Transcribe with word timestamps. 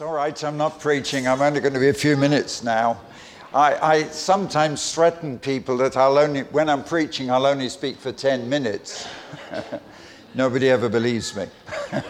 It's 0.00 0.06
all 0.06 0.14
right, 0.14 0.44
I'm 0.44 0.56
not 0.56 0.80
preaching. 0.80 1.28
I'm 1.28 1.42
only 1.42 1.60
going 1.60 1.74
to 1.74 1.78
be 1.78 1.90
a 1.90 1.92
few 1.92 2.16
minutes 2.16 2.64
now. 2.64 2.98
I, 3.52 3.74
I, 3.74 4.02
sometimes 4.04 4.94
threaten 4.94 5.38
people 5.38 5.76
that 5.76 5.94
I'll 5.94 6.16
only, 6.16 6.44
when 6.44 6.70
I'm 6.70 6.82
preaching, 6.82 7.30
I'll 7.30 7.44
only 7.44 7.68
speak 7.68 7.98
for 7.98 8.10
10 8.10 8.48
minutes. 8.48 9.06
Nobody 10.34 10.70
ever 10.70 10.88
believes 10.88 11.36
me. 11.36 11.48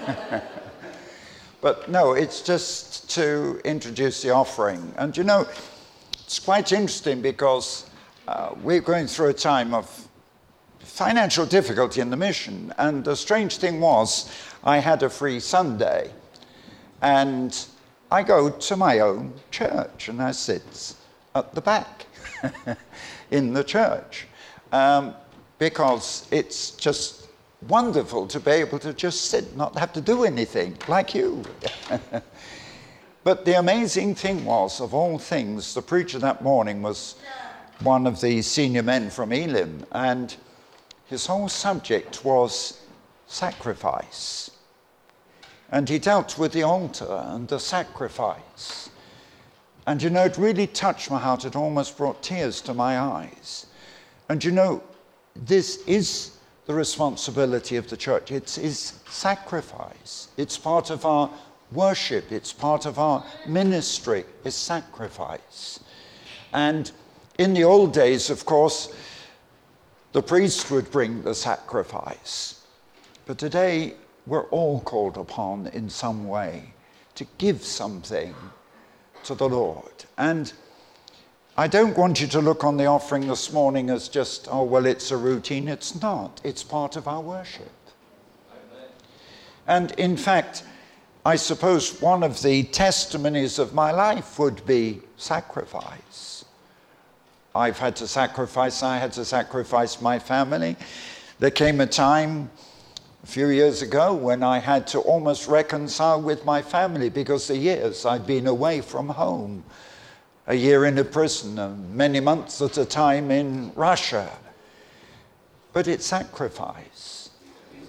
but 1.61 1.91
no, 1.91 2.13
it's 2.13 2.43
just 2.43 3.11
to 3.11 3.61
introduce 3.65 4.23
the 4.23 4.31
offering. 4.31 4.95
And 4.97 5.17
you 5.17 5.25
know, 5.25 5.49
it's 6.13 6.39
quite 6.39 6.71
interesting 6.71 7.21
because 7.21 7.91
uh, 8.29 8.55
we're 8.63 8.83
going 8.83 9.09
through 9.09 9.31
a 9.31 9.35
time 9.35 9.75
of 9.75 10.09
financial 10.79 11.45
difficulty 11.45 12.01
in 12.01 12.11
the 12.11 12.17
mission. 12.17 12.73
And 12.79 13.05
the 13.05 13.17
strange 13.17 13.57
thing 13.57 13.81
was, 13.81 14.31
I 14.63 14.79
had 14.79 15.03
a 15.03 15.11
free 15.11 15.41
Sunday. 15.41 16.13
And 17.03 17.67
I 18.11 18.23
go 18.25 18.51
to 18.51 18.77
my 18.77 18.99
own 18.99 19.33
church 19.51 20.09
and 20.09 20.21
I 20.21 20.33
sit 20.33 20.95
at 21.35 21.55
the 21.55 21.61
back 21.61 22.07
in 23.31 23.53
the 23.53 23.63
church 23.63 24.27
um, 24.73 25.15
because 25.59 26.27
it's 26.33 26.73
just 26.73 27.29
wonderful 27.69 28.27
to 28.27 28.41
be 28.41 28.51
able 28.51 28.79
to 28.81 28.93
just 28.93 29.27
sit, 29.27 29.57
not 29.57 29.79
have 29.79 29.93
to 29.93 30.01
do 30.01 30.25
anything 30.25 30.77
like 30.89 31.15
you. 31.15 31.45
but 33.25 33.45
the 33.45 33.59
amazing 33.59 34.17
thing 34.17 34.45
was, 34.45 34.81
of 34.81 34.93
all 34.93 35.19
things, 35.19 35.75
the 35.75 35.83
preacher 35.83 36.19
that 36.19 36.43
morning 36.43 36.83
was 36.83 37.15
one 37.83 38.07
of 38.07 38.21
the 38.21 38.43
senior 38.43 38.83
men 38.83 39.11
from 39.11 39.33
Elim, 39.33 39.85
and 39.93 40.37
his 41.07 41.27
whole 41.27 41.49
subject 41.49 42.25
was 42.25 42.81
sacrifice. 43.27 44.51
And 45.71 45.89
he 45.89 45.99
dealt 45.99 46.39
with 46.39 46.53
the 46.53 46.65
altar 46.65 47.25
and 47.29 47.47
the 47.49 47.61
sacrifice. 47.61 48.91
And 49.87 50.03
you 50.03 50.11
know, 50.11 50.25
it 50.25 50.37
really 50.37 50.67
touched 50.67 51.11
my 51.11 51.19
heart. 51.19 51.45
It 51.45 51.57
almost 51.57 51.97
brought 51.97 52.23
tears 52.23 52.61
to 52.63 52.75
my 52.75 52.99
eyes. 52.99 53.67
And 54.29 54.43
you 54.45 54.51
know, 54.51 54.83
this 55.35 55.83
is 55.87 56.39
the 56.67 56.75
responsibility 56.75 57.77
of 57.77 57.89
the 57.89 57.97
church. 57.97 58.31
It's, 58.31 59.01
sacrifice. 59.09 60.29
It's 60.37 60.57
part 60.57 60.91
of 60.91 61.05
our 61.05 61.31
worship. 61.73 62.31
It's 62.31 62.53
part 62.53 62.87
of 62.87 62.99
our 62.99 63.25
ministry. 63.47 64.25
It's 64.45 64.57
sacrifice. 64.57 65.81
And 66.53 66.91
in 67.39 67.55
the 67.55 67.65
old 67.65 67.93
days, 67.93 68.31
of 68.31 68.45
course, 68.45 68.95
the 70.13 70.23
priest 70.23 70.71
would 70.71 70.91
bring 70.91 71.23
the 71.23 71.35
sacrifice. 71.35 72.65
But 73.27 73.39
today, 73.39 73.95
we're 74.31 74.47
all 74.51 74.81
called 74.81 75.17
upon 75.17 75.67
in 75.67 75.91
some 75.91 76.29
way 76.29 76.73
to 77.17 77.27
give 77.37 77.65
something 77.65 78.33
to 79.25 79.35
the 79.35 79.49
Lord. 79.49 80.05
And 80.17 80.53
I 81.57 81.67
don't 81.67 81.99
want 81.99 82.21
you 82.21 82.29
to 82.29 82.41
look 82.41 82.63
on 82.63 82.77
the 82.77 82.87
offering 82.87 83.27
this 83.27 83.53
morning 83.53 83.91
as 83.91 84.09
just, 84.09 84.47
oh, 84.49 84.63
well, 84.63 84.87
it's 84.87 85.11
a 85.11 85.17
routine. 85.17 85.67
It's 85.67 86.01
not, 86.01 86.41
it's 86.45 86.63
part 86.63 86.95
of 86.95 87.09
our 87.09 87.21
worship. 87.21 87.73
And 89.67 89.91
in 89.99 90.17
fact, 90.17 90.63
I 91.27 91.35
suppose 91.35 92.01
one 92.01 92.23
of 92.23 92.41
the 92.41 92.63
testimonies 92.63 93.59
of 93.59 93.75
my 93.75 93.91
life 93.91 94.39
would 94.39 94.65
be 94.65 95.01
sacrifice. 95.17 96.45
I've 97.53 97.81
had 97.81 97.97
to 97.97 98.07
sacrifice, 98.07 98.85
I 98.85 98.99
had 98.99 99.13
to 99.15 99.25
sacrifice 99.25 100.01
my 100.01 100.21
family. 100.21 100.77
There 101.41 101.51
came 101.51 101.81
a 101.81 101.87
time 101.87 102.49
a 103.23 103.27
few 103.27 103.49
years 103.49 103.83
ago 103.83 104.15
when 104.15 104.43
I 104.43 104.59
had 104.59 104.87
to 104.89 105.01
almost 105.01 105.47
reconcile 105.47 106.21
with 106.21 106.45
my 106.45 106.63
family 106.63 107.11
because 107.11 107.49
the 107.49 107.57
years 107.57 108.07
I'd 108.07 108.27
been 108.27 108.47
away 108.47 108.81
from 108.81 109.09
home, 109.09 109.63
a 110.47 110.55
year 110.55 110.87
in 110.87 110.97
a 110.99 111.05
prison, 111.05 111.59
and 111.59 111.95
many 111.95 112.21
months 112.21 112.63
at 112.63 112.79
a 112.79 112.85
time 112.85 113.31
in 113.31 113.73
Russia. 113.75 114.31
But 115.73 115.87
it's 115.87 116.07
sacrifice. 116.07 117.31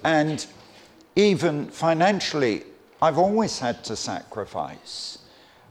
And 0.03 0.45
even 1.16 1.67
financially, 1.67 2.63
I've 3.01 3.17
always 3.17 3.57
had 3.57 3.83
to 3.85 3.95
sacrifice. 3.95 5.19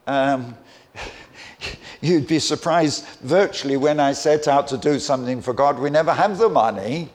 Um, 0.06 0.56
you'd 2.00 2.26
be 2.26 2.38
surprised 2.38 3.06
virtually 3.20 3.76
when 3.76 4.00
I 4.00 4.12
set 4.12 4.48
out 4.48 4.68
to 4.68 4.78
do 4.78 4.98
something 4.98 5.42
for 5.42 5.52
God, 5.52 5.78
we 5.78 5.90
never 5.90 6.12
have 6.12 6.38
the 6.38 6.48
money. 6.48 7.10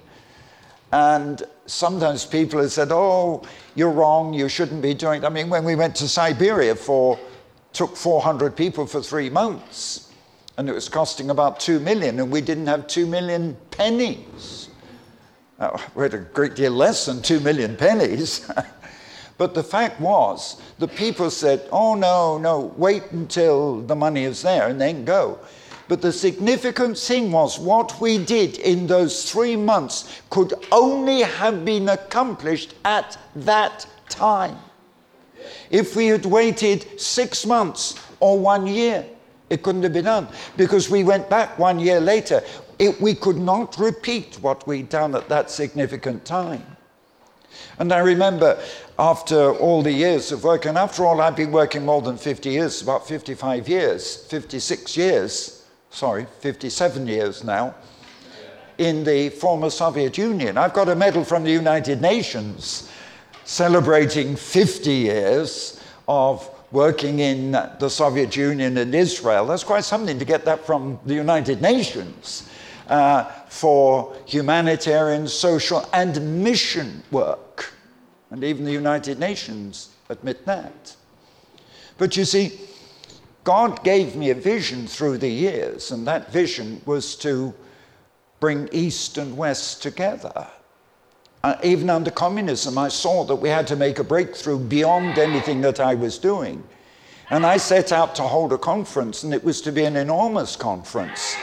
And 0.96 1.44
sometimes 1.66 2.26
people 2.26 2.62
have 2.62 2.72
said, 2.72 2.88
oh, 2.90 3.44
you're 3.76 3.92
wrong, 3.92 4.34
you 4.34 4.48
shouldn't 4.48 4.82
be 4.82 4.94
doing 4.94 5.24
it. 5.24 5.26
I 5.26 5.30
mean, 5.30 5.50
when 5.50 5.66
we 5.66 5.76
went 5.76 5.94
to 5.98 6.08
Siberia 6.08 6.74
for, 6.74 7.20
took 7.74 7.98
400 7.98 8.56
people 8.56 8.86
for 8.86 9.02
three 9.02 9.30
months, 9.30 10.14
and 10.58 10.70
it 10.70 10.72
was 10.72 10.88
costing 10.88 11.32
about 11.32 11.60
two 11.60 11.82
million, 11.82 12.18
and 12.22 12.32
we 12.32 12.40
didn't 12.40 12.68
have 12.68 12.88
two 12.88 13.06
million 13.06 13.58
pennies. 13.72 14.70
We 15.96 16.04
had 16.04 16.14
a 16.14 16.20
great 16.20 16.56
deal 16.56 16.72
less 16.72 17.08
than 17.08 17.22
two 17.22 17.42
million 17.42 17.76
pennies. 17.76 18.50
but 19.38 19.54
the 19.54 19.64
fact 19.64 20.00
was, 20.00 20.62
the 20.80 20.88
people 20.88 21.30
said, 21.30 21.68
oh, 21.74 21.96
no, 21.96 22.38
no, 22.38 22.74
wait 22.78 23.04
until 23.12 23.82
the 23.82 23.98
money 23.98 24.24
is 24.24 24.42
there 24.42 24.70
and 24.70 24.80
then 24.80 25.04
go. 25.04 25.40
But 25.88 26.01
the 26.01 26.12
significant 26.12 26.97
thing 26.97 27.31
was 27.31 27.59
what 27.59 28.00
we 28.01 28.18
did 28.18 28.57
in 28.59 28.88
those 28.88 29.31
three 29.31 29.56
months 29.56 30.22
could 30.29 30.53
only 30.72 31.22
have 31.22 31.63
been 31.63 31.90
accomplished 31.90 32.73
at 32.85 33.18
that 33.35 33.85
time. 34.09 34.57
If 35.69 35.96
we 35.96 36.07
had 36.07 36.25
waited 36.25 37.00
six 37.00 37.46
months 37.46 38.00
or 38.19 38.40
one 38.40 38.66
year, 38.66 39.06
it 39.51 39.62
couldn't 39.62 39.84
have 39.84 39.94
been 39.94 40.06
done 40.06 40.28
because 40.57 40.90
we 40.90 41.03
went 41.03 41.29
back 41.29 41.59
one 41.59 41.79
year 41.79 42.00
later. 42.00 42.41
It, 42.79 43.00
we 43.00 43.13
could 43.13 43.38
not 43.38 43.78
repeat 43.78 44.40
what 44.41 44.66
we'd 44.66 44.90
done 44.90 45.13
at 45.13 45.29
that 45.29 45.52
significant 45.52 46.25
time. 46.25 46.63
And 47.78 47.94
I 47.94 48.00
remember 48.00 48.59
after 48.97 49.53
all 49.56 49.84
the 49.84 49.91
years 49.91 50.31
of 50.31 50.44
work, 50.44 50.66
and 50.66 50.78
after 50.78 51.06
all, 51.06 51.22
I've 51.22 51.35
been 51.35 51.52
working 51.52 51.85
more 51.85 52.02
than 52.02 52.17
50 52.17 52.50
years, 52.50 52.81
about 52.81 53.07
55 53.07 53.69
years, 53.69 54.25
56 54.25 54.97
years 54.97 55.55
sorry, 55.96 56.28
57 56.40 57.08
years 57.08 57.44
now, 57.44 57.74
in 58.78 59.06
the 59.06 59.30
former 59.30 59.70
Soviet 59.70 60.18
Union. 60.18 60.58
I've 60.58 60.74
got 60.74 60.90
a 60.90 60.96
medal 60.96 61.24
from 61.24 61.46
the 61.46 61.52
United 61.52 62.02
Nations 62.02 62.90
celebrating 63.46 64.36
50 64.36 64.92
years 64.92 65.80
of 66.08 66.50
working 66.72 67.20
in 67.20 67.52
the 67.52 67.88
Soviet 67.88 68.36
Union 68.36 68.78
and 68.78 68.94
Israel. 68.94 69.46
That's 69.46 69.64
quite 69.64 69.86
something 69.86 70.20
to 70.20 70.26
get 70.26 70.44
that 70.46 70.66
from 70.66 71.00
the 71.06 71.14
United 71.14 71.62
Nations 71.62 72.50
uh, 72.90 73.24
for 73.48 74.14
humanitarian, 74.26 75.30
social, 75.30 75.88
and 75.94 76.44
mission 76.44 77.04
work. 77.12 77.72
And 78.32 78.44
even 78.44 78.66
the 78.66 78.74
United 78.74 79.18
Nations 79.18 79.90
admit 80.10 80.46
that. 80.46 80.94
But 81.98 82.18
you 82.18 82.26
see, 82.26 82.60
God 83.46 83.84
gave 83.84 84.16
me 84.16 84.32
a 84.32 84.36
vision 84.36 84.88
through 84.88 85.20
the 85.20 85.30
years, 85.30 85.92
and 85.92 86.06
that 86.08 86.32
vision 86.32 86.82
was 86.86 87.16
to 87.18 87.54
bring 88.40 88.68
East 88.72 89.20
and 89.20 89.38
West 89.38 89.84
together. 89.84 90.48
Uh, 91.44 91.56
even 91.64 91.92
under 91.92 92.10
communism, 92.10 92.76
I 92.76 92.88
saw 92.88 93.24
that 93.26 93.36
we 93.36 93.50
had 93.50 93.68
to 93.68 93.76
make 93.76 94.00
a 94.00 94.04
breakthrough 94.04 94.58
beyond 94.58 95.20
anything 95.20 95.62
that 95.62 95.80
I 95.80 95.94
was 95.94 96.18
doing. 96.18 96.64
And 97.30 97.46
I 97.46 97.58
set 97.58 97.92
out 97.92 98.16
to 98.16 98.24
hold 98.24 98.52
a 98.52 98.58
conference, 98.58 99.22
and 99.22 99.32
it 99.32 99.44
was 99.44 99.62
to 99.62 99.72
be 99.72 99.84
an 99.84 99.96
enormous 99.96 100.56
conference. 100.56 101.36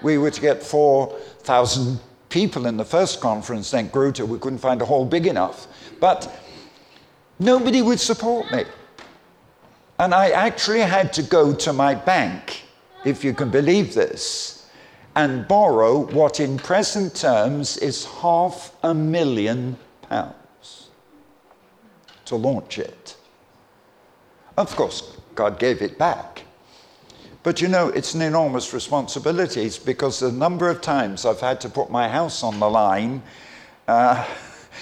We 0.00 0.16
were 0.16 0.30
to 0.30 0.40
get 0.40 0.62
4,000 0.62 1.98
people 2.28 2.66
in 2.66 2.76
the 2.76 2.84
first 2.84 3.20
conference, 3.20 3.72
then 3.72 3.88
grew 3.88 4.12
to 4.12 4.24
we 4.26 4.38
couldn't 4.38 4.60
find 4.60 4.80
a 4.80 4.84
hall 4.84 5.04
big 5.04 5.26
enough. 5.26 5.66
But 5.98 6.32
nobody 7.40 7.82
would 7.82 7.98
support 7.98 8.52
me. 8.52 8.64
And 9.98 10.14
I 10.14 10.30
actually 10.30 10.80
had 10.80 11.12
to 11.14 11.22
go 11.22 11.54
to 11.54 11.72
my 11.72 11.94
bank, 11.94 12.62
if 13.04 13.24
you 13.24 13.34
can 13.34 13.50
believe 13.50 13.94
this, 13.94 14.66
and 15.16 15.48
borrow 15.48 15.98
what 15.98 16.38
in 16.38 16.58
present 16.58 17.16
terms 17.16 17.76
is 17.78 18.04
half 18.04 18.72
a 18.84 18.94
million 18.94 19.76
pounds 20.02 20.90
to 22.26 22.36
launch 22.36 22.78
it. 22.78 23.16
Of 24.56 24.74
course, 24.76 25.16
God 25.34 25.58
gave 25.58 25.82
it 25.82 25.98
back. 25.98 26.44
But 27.42 27.60
you 27.60 27.68
know, 27.68 27.88
it's 27.88 28.14
an 28.14 28.22
enormous 28.22 28.74
responsibility 28.74 29.70
because 29.84 30.20
the 30.20 30.30
number 30.30 30.68
of 30.68 30.80
times 30.80 31.24
I've 31.24 31.40
had 31.40 31.60
to 31.62 31.68
put 31.68 31.90
my 31.90 32.08
house 32.08 32.42
on 32.42 32.60
the 32.60 32.68
line 32.68 33.22
uh, 33.88 34.26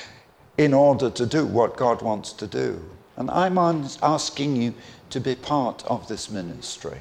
in 0.59 0.75
order 0.75 1.09
to 1.09 1.27
do 1.27 1.47
what 1.47 1.77
God 1.77 2.03
wants 2.03 2.33
to 2.35 2.47
do. 2.47 2.83
And 3.17 3.31
I'm 3.31 3.57
asking 3.57 4.57
you 4.57 4.75
to 5.17 5.21
be 5.21 5.35
part 5.35 5.83
of 5.87 6.07
this 6.09 6.31
ministry. 6.31 7.01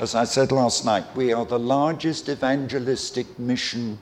As 0.00 0.16
I 0.16 0.24
said 0.24 0.50
last 0.50 0.84
night, 0.84 1.04
we 1.14 1.32
are 1.32 1.44
the 1.44 1.60
largest 1.60 2.28
evangelistic 2.28 3.38
mission, 3.38 4.00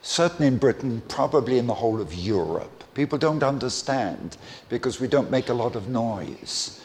certainly 0.00 0.46
in 0.46 0.56
Britain, 0.56 1.02
probably 1.08 1.58
in 1.58 1.66
the 1.66 1.74
whole 1.74 2.00
of 2.00 2.14
Europe. 2.14 2.84
People 2.94 3.18
don't 3.18 3.42
understand 3.42 4.36
because 4.68 5.00
we 5.00 5.08
don't 5.08 5.28
make 5.28 5.48
a 5.48 5.54
lot 5.54 5.74
of 5.74 5.88
noise. 5.88 6.80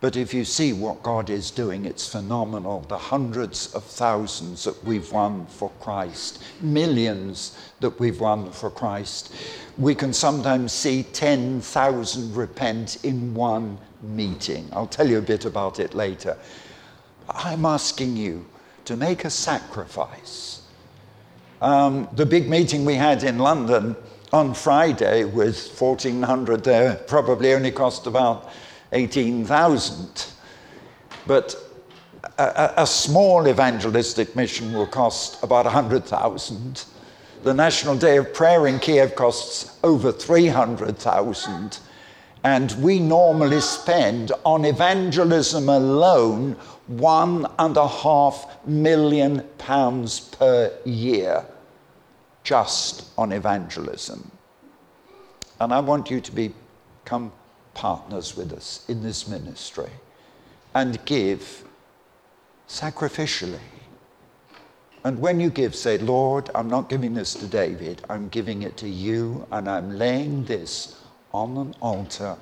But 0.00 0.16
if 0.16 0.32
you 0.32 0.46
see 0.46 0.72
what 0.72 1.02
God 1.02 1.28
is 1.28 1.50
doing, 1.50 1.84
it's 1.84 2.10
phenomenal. 2.10 2.80
The 2.88 2.96
hundreds 2.96 3.74
of 3.74 3.84
thousands 3.84 4.64
that 4.64 4.82
we've 4.82 5.12
won 5.12 5.44
for 5.44 5.68
Christ, 5.78 6.42
millions 6.62 7.58
that 7.80 8.00
we've 8.00 8.20
won 8.20 8.50
for 8.50 8.70
Christ. 8.70 9.34
We 9.76 9.94
can 9.94 10.14
sometimes 10.14 10.72
see 10.72 11.02
10,000 11.02 12.34
repent 12.34 13.04
in 13.04 13.34
one 13.34 13.76
meeting. 14.02 14.68
I'll 14.72 14.86
tell 14.86 15.08
you 15.08 15.18
a 15.18 15.22
bit 15.22 15.44
about 15.44 15.80
it 15.80 15.94
later. 15.94 16.36
I'm 17.28 17.64
asking 17.64 18.16
you 18.16 18.46
to 18.84 18.96
make 18.96 19.24
a 19.24 19.30
sacrifice. 19.30 20.62
Um, 21.60 22.08
the 22.12 22.26
big 22.26 22.48
meeting 22.48 22.84
we 22.84 22.94
had 22.94 23.24
in 23.24 23.38
London 23.38 23.96
on 24.32 24.54
Friday 24.54 25.24
with 25.24 25.80
1,400 25.80 26.62
there 26.62 26.96
probably 27.06 27.54
only 27.54 27.70
cost 27.70 28.06
about 28.06 28.50
18,000. 28.92 30.26
But 31.26 31.56
a, 32.38 32.74
a, 32.78 32.86
small 32.86 33.48
evangelistic 33.48 34.36
mission 34.36 34.72
will 34.72 34.86
cost 34.86 35.42
about 35.42 35.64
100,000. 35.64 36.84
The 37.42 37.54
National 37.54 37.96
Day 37.96 38.18
of 38.18 38.34
Prayer 38.34 38.66
in 38.66 38.78
Kiev 38.78 39.14
costs 39.14 39.78
over 39.82 40.12
300,000. 40.12 41.78
And 42.46 42.70
we 42.80 43.00
normally 43.00 43.60
spend 43.60 44.30
on 44.44 44.64
evangelism 44.64 45.68
alone 45.68 46.52
one 46.86 47.44
and 47.58 47.76
a 47.76 47.88
half 47.88 48.64
million 48.64 49.40
pounds 49.58 50.20
per 50.20 50.72
year 50.84 51.44
just 52.44 53.08
on 53.18 53.32
evangelism. 53.32 54.30
And 55.58 55.74
I 55.74 55.80
want 55.80 56.08
you 56.08 56.20
to 56.20 56.30
become 56.30 57.32
partners 57.74 58.36
with 58.36 58.52
us 58.52 58.84
in 58.88 59.02
this 59.02 59.26
ministry 59.26 59.90
and 60.72 61.04
give 61.04 61.64
sacrificially. 62.68 63.66
And 65.02 65.18
when 65.18 65.40
you 65.40 65.50
give, 65.50 65.74
say, 65.74 65.98
Lord, 65.98 66.48
I'm 66.54 66.70
not 66.70 66.88
giving 66.88 67.12
this 67.12 67.34
to 67.34 67.48
David, 67.48 68.02
I'm 68.08 68.28
giving 68.28 68.62
it 68.62 68.76
to 68.76 68.88
you, 68.88 69.48
and 69.50 69.68
I'm 69.68 69.98
laying 69.98 70.44
this 70.44 71.02
on 71.36 71.56
an 71.58 71.74
altar 71.82 72.34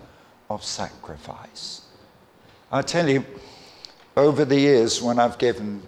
of 0.48 0.62
sacrifice. 0.62 1.82
I 2.70 2.82
tell 2.82 3.08
you, 3.08 3.24
over 4.16 4.44
the 4.44 4.58
years 4.58 5.02
when 5.02 5.18
I've 5.18 5.38
given, 5.38 5.82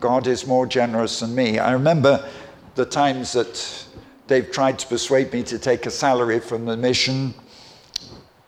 God 0.00 0.26
is 0.26 0.46
more 0.46 0.66
generous 0.66 1.20
than 1.20 1.34
me. 1.34 1.58
I 1.58 1.72
remember 1.72 2.28
the 2.74 2.84
times 2.84 3.32
that 3.32 3.86
they've 4.26 4.50
tried 4.52 4.78
to 4.80 4.86
persuade 4.86 5.32
me 5.32 5.42
to 5.44 5.58
take 5.58 5.86
a 5.86 5.90
salary 5.90 6.40
from 6.40 6.66
the 6.66 6.76
mission. 6.76 7.32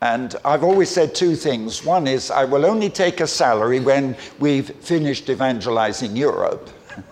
And 0.03 0.37
I've 0.45 0.65
always 0.65 0.91
said 0.91 1.15
two 1.15 1.35
things. 1.35 1.83
One 1.83 2.07
is, 2.07 2.31
I 2.31 2.45
will 2.45 2.67
only 2.67 2.91
take 2.91 3.21
a 3.21 3.27
salary 3.27 3.81
when 3.81 4.17
we've 4.39 4.69
finished 4.69 5.31
evangelizing 5.31 6.15
Europe. 6.15 6.69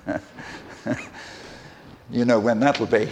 you 2.11 2.27
know 2.27 2.39
when 2.39 2.61
that'll 2.61 2.87
be. 2.87 3.09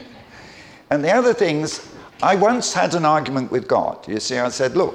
and 0.90 1.04
the 1.04 1.12
other 1.12 1.34
things, 1.34 1.93
I 2.24 2.36
once 2.36 2.72
had 2.72 2.94
an 2.94 3.04
argument 3.04 3.52
with 3.52 3.68
God. 3.68 4.08
You 4.08 4.18
see, 4.18 4.38
I 4.38 4.48
said, 4.48 4.78
Look, 4.78 4.94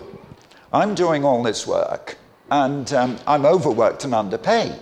I'm 0.74 0.96
doing 0.96 1.24
all 1.24 1.44
this 1.44 1.68
work 1.68 2.18
and 2.50 2.92
um, 2.92 3.20
I'm 3.28 3.46
overworked 3.46 4.04
and 4.04 4.16
underpaid. 4.16 4.82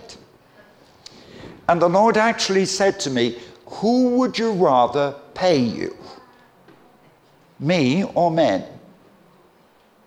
And 1.68 1.82
the 1.82 1.90
Lord 1.90 2.16
actually 2.16 2.64
said 2.64 2.98
to 3.00 3.10
me, 3.10 3.38
Who 3.66 4.16
would 4.16 4.38
you 4.38 4.52
rather 4.52 5.14
pay 5.34 5.58
you? 5.58 5.94
Me 7.60 8.04
or 8.14 8.30
men? 8.30 8.64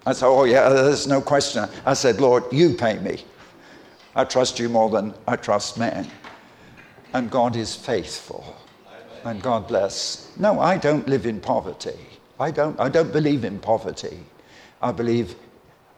I 0.08 0.14
said, 0.14 0.26
Oh, 0.26 0.46
yeah, 0.46 0.68
there's 0.70 1.06
no 1.06 1.22
question. 1.22 1.70
I 1.86 1.94
said, 1.94 2.20
Lord, 2.20 2.46
you 2.52 2.74
pay 2.74 2.98
me. 2.98 3.24
I 4.16 4.24
trust 4.24 4.58
you 4.58 4.68
more 4.68 4.90
than 4.90 5.14
I 5.28 5.36
trust 5.36 5.78
men. 5.78 6.10
And 7.14 7.30
God 7.30 7.56
is 7.56 7.76
faithful. 7.76 8.56
And 9.26 9.44
God 9.44 9.68
bless. 9.68 10.36
No, 10.40 10.60
I 10.60 10.78
don't 10.78 11.08
live 11.08 11.28
in 11.28 11.40
poverty. 11.40 12.00
I 12.42 12.50
don't, 12.50 12.80
I 12.80 12.90
don't 12.90 13.14
believe 13.14 13.46
in 13.46 13.60
poverty. 13.60 14.18
I 14.82 14.92
believe 14.92 15.36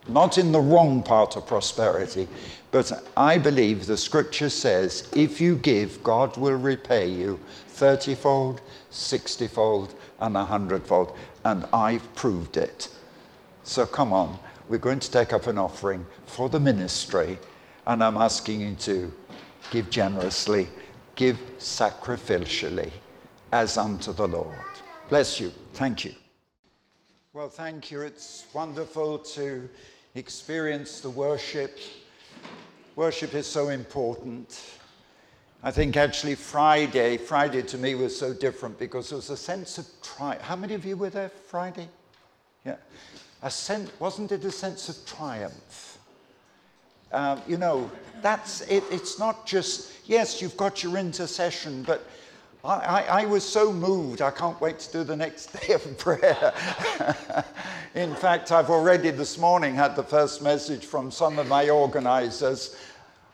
not 0.09 0.37
in 0.37 0.51
the 0.51 0.59
wrong 0.59 1.01
part 1.01 1.37
of 1.37 1.47
prosperity, 1.47 2.27
but 2.71 2.91
I 3.15 3.37
believe 3.37 3.85
the 3.85 3.95
scripture 3.95 4.49
says 4.49 5.07
if 5.15 5.39
you 5.39 5.55
give, 5.55 6.03
God 6.03 6.35
will 6.35 6.57
repay 6.57 7.07
you 7.07 7.39
30 7.69 8.15
fold, 8.15 8.59
60 8.89 9.47
fold, 9.47 9.95
and 10.19 10.35
100 10.35 10.85
fold. 10.85 11.15
And 11.45 11.65
I've 11.71 12.13
proved 12.13 12.57
it. 12.57 12.89
So 13.63 13.85
come 13.85 14.11
on, 14.11 14.37
we're 14.67 14.79
going 14.79 14.99
to 14.99 15.09
take 15.09 15.31
up 15.31 15.47
an 15.47 15.57
offering 15.57 16.05
for 16.25 16.49
the 16.49 16.59
ministry, 16.59 17.39
and 17.87 18.03
I'm 18.03 18.17
asking 18.17 18.59
you 18.59 18.75
to 18.75 19.13
give 19.71 19.89
generously, 19.89 20.67
give 21.15 21.39
sacrificially, 21.57 22.91
as 23.53 23.77
unto 23.77 24.11
the 24.11 24.27
Lord. 24.27 24.65
Bless 25.07 25.39
you. 25.39 25.53
Thank 25.73 26.03
you. 26.03 26.13
Well, 27.33 27.49
thank 27.49 27.89
you. 27.89 28.01
It's 28.01 28.45
wonderful 28.53 29.17
to 29.17 29.67
experience 30.13 30.99
the 30.99 31.09
worship. 31.09 31.79
Worship 32.95 33.33
is 33.33 33.47
so 33.47 33.69
important. 33.69 34.61
I 35.63 35.71
think 35.71 35.97
actually 35.97 36.35
Friday, 36.35 37.17
Friday 37.17 37.63
to 37.63 37.77
me 37.79 37.95
was 37.95 38.15
so 38.15 38.35
different 38.35 38.77
because 38.77 39.09
there 39.09 39.15
was 39.15 39.31
a 39.31 39.37
sense 39.37 39.79
of 39.79 39.87
triumph. 40.03 40.43
How 40.43 40.55
many 40.55 40.75
of 40.75 40.85
you 40.85 40.95
were 40.95 41.09
there 41.09 41.29
Friday? 41.29 41.87
Yeah. 42.63 42.75
A 43.41 43.49
sense, 43.49 43.89
wasn't 43.99 44.31
it 44.31 44.45
a 44.45 44.51
sense 44.51 44.87
of 44.89 45.03
triumph? 45.07 45.97
Uh, 47.11 47.39
you 47.47 47.57
know, 47.57 47.89
that's 48.21 48.61
it, 48.61 48.83
it's 48.91 49.17
not 49.17 49.47
just, 49.47 49.91
yes, 50.05 50.39
you've 50.39 50.55
got 50.55 50.83
your 50.83 50.97
intercession, 50.97 51.81
but 51.81 52.07
I, 52.65 53.23
I, 53.23 53.25
was 53.25 53.43
so 53.43 53.73
moved, 53.73 54.21
I 54.21 54.31
can't 54.31 54.59
wait 54.61 54.79
to 54.79 54.91
do 54.93 55.03
the 55.03 55.17
next 55.17 55.47
day 55.67 55.73
of 55.73 55.97
prayer. 55.97 56.53
In 57.95 58.15
fact, 58.15 58.53
I've 58.53 58.69
already 58.69 59.11
this 59.11 59.37
morning 59.37 59.75
had 59.75 59.97
the 59.97 60.03
first 60.03 60.41
message 60.41 60.85
from 60.85 61.11
some 61.11 61.39
of 61.39 61.49
my 61.49 61.69
organizers. 61.69 62.77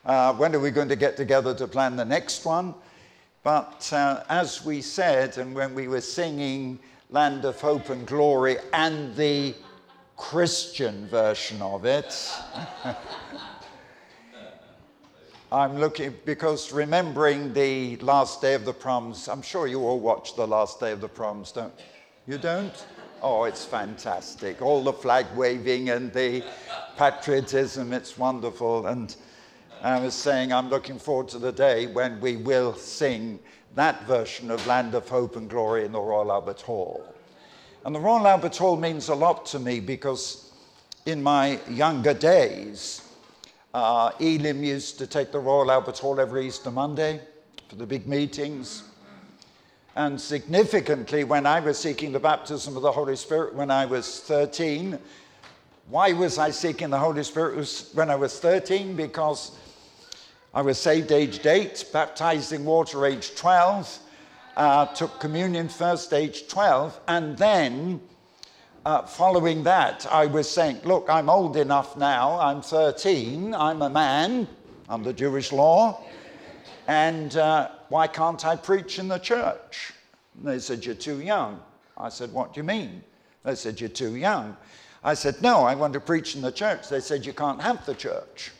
Uh, 0.04 0.34
when 0.34 0.56
are 0.56 0.60
we 0.60 0.72
going 0.72 0.90
to 0.90 0.96
get 0.96 1.16
together 1.16 1.54
to 1.54 1.68
plan 1.68 1.96
the 1.96 2.06
next 2.06 2.44
one? 2.44 2.74
But 3.44 3.94
uh, 3.94 4.24
as 4.30 4.66
we 4.66 4.82
said, 4.82 5.38
and 5.38 5.54
when 5.54 5.76
we 5.76 5.88
were 5.88 6.02
singing 6.02 6.80
Land 7.12 7.46
of 7.46 7.62
Hope 7.62 7.90
and 7.90 8.08
Glory 8.08 8.58
and 8.74 9.16
the 9.16 9.54
Christian 10.18 11.08
version 11.08 11.62
of 11.62 11.86
it, 11.86 12.32
I'm 15.52 15.80
looking 15.80 16.16
because 16.26 16.72
remembering 16.72 17.54
the 17.54 17.98
last 17.98 18.40
day 18.40 18.54
of 18.54 18.66
the 18.66 18.74
proms, 18.74 19.28
I'm 19.28 19.42
sure 19.42 19.66
you 19.66 19.80
all 19.82 20.00
watch 20.00 20.36
the 20.36 20.46
last 20.46 20.80
day 20.80 20.92
of 20.92 21.02
the 21.02 21.08
proms, 21.08 21.52
don't 21.52 21.74
you? 22.28 22.38
Don't? 22.38 22.86
Oh, 23.24 23.46
it's 23.46 23.66
fantastic. 23.66 24.62
All 24.62 24.84
the 24.84 24.94
flag 24.94 25.26
waving 25.36 25.90
and 25.90 26.14
the 26.14 26.44
patriotism, 26.98 27.94
it's 27.94 28.16
wonderful. 28.16 28.86
And 28.86 29.16
I 29.82 30.00
was 30.00 30.14
saying, 30.14 30.54
I'm 30.54 30.70
looking 30.70 31.00
forward 31.00 31.30
to 31.30 31.40
the 31.40 31.52
day 31.52 31.88
when 31.88 32.20
we 32.22 32.38
will 32.38 32.76
sing 32.76 33.40
that 33.74 34.04
version 34.04 34.52
of 34.52 34.66
Land 34.68 34.94
of 34.94 35.10
Hope 35.10 35.36
and 35.36 35.50
Glory 35.50 35.84
in 35.84 35.94
the 35.94 36.00
Royal 36.00 36.32
Albert 36.32 36.62
Hall. 36.62 37.04
And 37.86 37.96
the 37.96 38.00
Royal 38.00 38.28
Albert 38.28 38.56
Hall 38.58 38.78
means 38.78 39.10
a 39.10 39.16
lot 39.16 39.48
to 39.48 39.58
me 39.58 39.80
because 39.80 40.52
in 41.08 41.24
my 41.24 41.60
younger 41.68 42.14
days, 42.14 43.09
uh, 43.74 44.12
Elim 44.20 44.64
used 44.64 44.98
to 44.98 45.08
take 45.08 45.32
the 45.32 45.40
Royal 45.40 45.72
Albert 45.72 45.98
Hall 46.00 46.20
every 46.20 46.48
Easter 46.48 46.72
Monday 46.72 47.22
for 47.68 47.76
the 47.76 47.86
big 47.86 48.08
meetings. 48.08 48.84
And 49.96 50.20
significantly, 50.20 51.24
when 51.24 51.46
I 51.46 51.60
was 51.60 51.78
seeking 51.78 52.12
the 52.12 52.20
baptism 52.20 52.76
of 52.76 52.84
the 52.84 52.92
Holy 52.92 53.16
Spirit 53.16 53.54
when 53.54 53.70
I 53.70 53.86
was 53.86 54.22
13, 54.22 54.98
why 55.90 56.14
was 56.14 56.38
I 56.38 56.52
seeking 56.52 56.90
the 56.90 57.00
Holy 57.00 57.24
Spirit 57.24 57.90
when 57.94 58.10
I 58.10 58.16
was 58.16 58.40
13? 58.40 58.96
Because 58.96 59.52
I 60.54 60.62
was 60.62 60.78
saved 60.80 61.12
aged 61.12 61.46
8, 61.46 61.90
baptized 61.92 62.54
in 62.54 62.66
water 62.66 63.06
age 63.06 63.36
12, 63.36 64.00
uh, 64.58 64.86
took 64.88 65.20
communion 65.20 65.70
first 65.70 66.14
age 66.14 66.48
12, 66.48 67.00
and 67.08 67.38
then 67.38 68.02
uh, 68.90 69.06
following 69.06 69.62
that, 69.62 70.08
I 70.10 70.26
was 70.26 70.50
saying, 70.50 70.80
Look, 70.84 71.10
I'm 71.10 71.30
old 71.30 71.58
enough 71.58 71.96
now. 71.96 72.40
I'm 72.40 72.64
13. 72.64 73.54
I'm 73.54 73.84
a 73.84 73.90
man 73.90 74.48
under 74.90 75.14
Jewish 75.14 75.52
law. 75.52 76.04
And 76.88 77.38
uh, 77.38 77.70
why 77.90 78.08
can't 78.08 78.44
I 78.44 78.56
preach 78.56 78.98
in 78.98 79.08
the 79.08 79.20
church? 79.20 79.94
And 80.36 80.48
they 80.48 80.58
said, 80.58 80.84
You're 80.84 80.96
too 80.96 81.22
young. 81.22 81.60
I 81.98 82.10
said, 82.10 82.34
What 82.34 82.54
do 82.54 82.60
you 82.60 82.64
mean? 82.64 83.04
They 83.44 83.54
said, 83.54 83.80
You're 83.80 83.90
too 83.90 84.16
young. 84.16 84.58
I 85.04 85.14
said, 85.14 85.40
No, 85.44 85.66
I 85.66 85.76
want 85.76 85.94
to 85.94 86.00
preach 86.00 86.36
in 86.36 86.42
the 86.42 86.52
church. 86.52 86.90
They 86.90 87.00
said, 87.00 87.28
You 87.28 87.34
can't 87.34 87.62
have 87.62 87.86
the 87.86 87.94
church. 87.94 88.52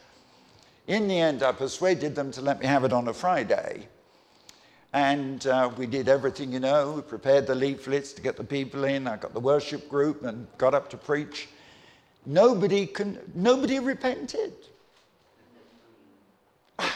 In 0.86 1.08
the 1.08 1.20
end, 1.20 1.42
I 1.42 1.54
persuaded 1.54 2.14
them 2.14 2.32
to 2.34 2.42
let 2.42 2.60
me 2.60 2.68
have 2.68 2.84
it 2.84 2.94
on 2.94 3.08
a 3.08 3.14
Friday. 3.14 3.88
And 4.94 5.46
uh, 5.46 5.70
we 5.78 5.86
did 5.86 6.10
everything, 6.10 6.52
you 6.52 6.60
know. 6.60 6.94
We 6.94 7.02
prepared 7.02 7.46
the 7.46 7.54
leaflets 7.54 8.12
to 8.14 8.22
get 8.22 8.38
the 8.38 8.44
people 8.44 8.86
in. 8.86 9.08
I 9.08 9.18
got 9.18 9.34
the 9.34 9.40
worship 9.40 9.88
group 9.88 10.24
and 10.24 10.48
got 10.58 10.74
up 10.74 10.90
to 10.90 10.98
preach. 10.98 11.48
Nobody, 12.26 12.88
can, 12.88 13.20
nobody 13.36 13.80
repented. 13.80 14.54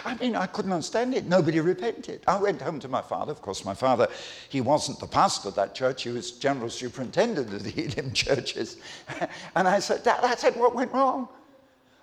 I 0.06 0.16
mean, 0.16 0.36
I 0.36 0.46
couldn't 0.46 0.72
understand 0.72 1.14
it. 1.14 1.26
Nobody 1.26 1.60
repented. 1.60 2.22
I 2.28 2.38
went 2.38 2.62
home 2.62 2.80
to 2.80 2.88
my 2.88 3.02
father. 3.02 3.32
Of 3.32 3.42
course, 3.42 3.66
my 3.66 3.74
father, 3.74 4.08
he 4.50 4.62
wasn't 4.62 5.00
the 5.00 5.08
pastor 5.08 5.50
of 5.50 5.56
that 5.56 5.76
church. 5.76 6.04
He 6.04 6.10
was 6.10 6.32
general 6.32 6.70
superintendent 6.70 7.54
of 7.54 7.64
the 7.64 7.86
Elim 7.86 8.14
churches. 8.14 8.78
and 9.56 9.68
I 9.68 9.80
said, 9.80 10.04
Dad, 10.04 10.20
I 10.24 10.36
said, 10.36 10.56
what 10.56 10.74
went 10.74 10.92
wrong? 10.94 11.28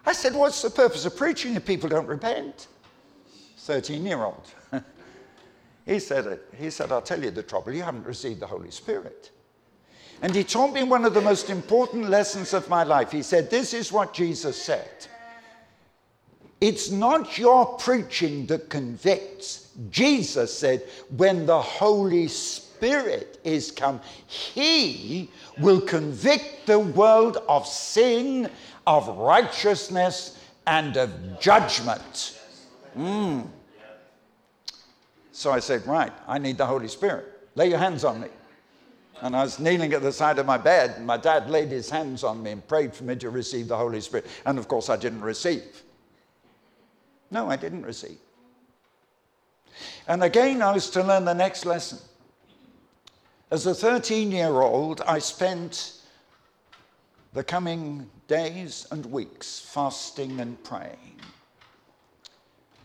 I 0.06 0.12
said, 0.12 0.34
what's 0.34 0.62
the 0.62 0.70
purpose 0.70 1.04
of 1.04 1.16
preaching 1.16 1.54
if 1.54 1.64
people 1.64 1.88
don't 1.88 2.06
repent? 2.06 2.68
13 3.58 4.04
year 4.04 4.22
old. 4.22 4.52
He, 5.86 5.98
said, 5.98 6.26
it. 6.26 6.54
he 6.58 6.70
said, 6.70 6.92
I'll 6.92 7.02
tell 7.02 7.22
you 7.22 7.30
the 7.30 7.42
trouble. 7.42 7.72
You 7.72 7.82
haven't 7.82 8.06
received 8.06 8.40
the 8.40 8.46
Holy 8.46 8.70
Spirit. 8.70 9.30
And 10.22 10.34
he 10.34 10.44
taught 10.44 10.72
me 10.72 10.82
one 10.82 11.04
of 11.04 11.14
the 11.14 11.20
most 11.20 11.48
important 11.48 12.10
lessons 12.10 12.52
of 12.52 12.68
my 12.68 12.82
life. 12.82 13.10
He 13.10 13.22
said, 13.22 13.50
This 13.50 13.72
is 13.72 13.90
what 13.90 14.12
Jesus 14.12 14.60
said. 14.60 15.06
It's 16.60 16.90
not 16.90 17.38
your 17.38 17.64
preaching 17.78 18.44
that 18.46 18.68
convicts. 18.68 19.72
Jesus 19.90 20.56
said, 20.56 20.82
when 21.16 21.46
the 21.46 21.60
Holy 21.60 22.28
Spirit 22.28 23.40
is 23.44 23.70
come, 23.70 24.00
He 24.26 25.30
will 25.58 25.80
convict 25.80 26.66
the 26.66 26.78
world 26.78 27.38
of 27.48 27.66
sin, 27.66 28.50
of 28.86 29.08
righteousness, 29.16 30.38
and 30.66 30.98
of 30.98 31.40
judgment. 31.40 32.38
Mm. 32.96 33.46
So 35.32 35.52
I 35.52 35.60
said, 35.60 35.86
Right, 35.86 36.12
I 36.26 36.38
need 36.38 36.58
the 36.58 36.66
Holy 36.66 36.88
Spirit. 36.88 37.26
Lay 37.54 37.68
your 37.68 37.78
hands 37.78 38.04
on 38.04 38.20
me. 38.20 38.28
And 39.22 39.36
I 39.36 39.42
was 39.42 39.58
kneeling 39.58 39.92
at 39.92 40.02
the 40.02 40.12
side 40.12 40.38
of 40.38 40.46
my 40.46 40.56
bed, 40.56 40.94
and 40.96 41.06
my 41.06 41.18
dad 41.18 41.50
laid 41.50 41.68
his 41.68 41.90
hands 41.90 42.24
on 42.24 42.42
me 42.42 42.52
and 42.52 42.66
prayed 42.66 42.94
for 42.94 43.04
me 43.04 43.16
to 43.16 43.28
receive 43.28 43.68
the 43.68 43.76
Holy 43.76 44.00
Spirit. 44.00 44.26
And 44.46 44.58
of 44.58 44.66
course, 44.66 44.88
I 44.88 44.96
didn't 44.96 45.20
receive. 45.20 45.82
No, 47.30 47.50
I 47.50 47.56
didn't 47.56 47.82
receive. 47.82 48.18
And 50.08 50.24
again, 50.24 50.62
I 50.62 50.72
was 50.72 50.90
to 50.90 51.02
learn 51.02 51.24
the 51.24 51.34
next 51.34 51.66
lesson. 51.66 51.98
As 53.50 53.66
a 53.66 53.74
13 53.74 54.32
year 54.32 54.60
old, 54.60 55.02
I 55.02 55.18
spent 55.18 56.00
the 57.32 57.44
coming 57.44 58.08
days 58.26 58.86
and 58.90 59.04
weeks 59.06 59.60
fasting 59.60 60.40
and 60.40 60.62
praying, 60.64 61.20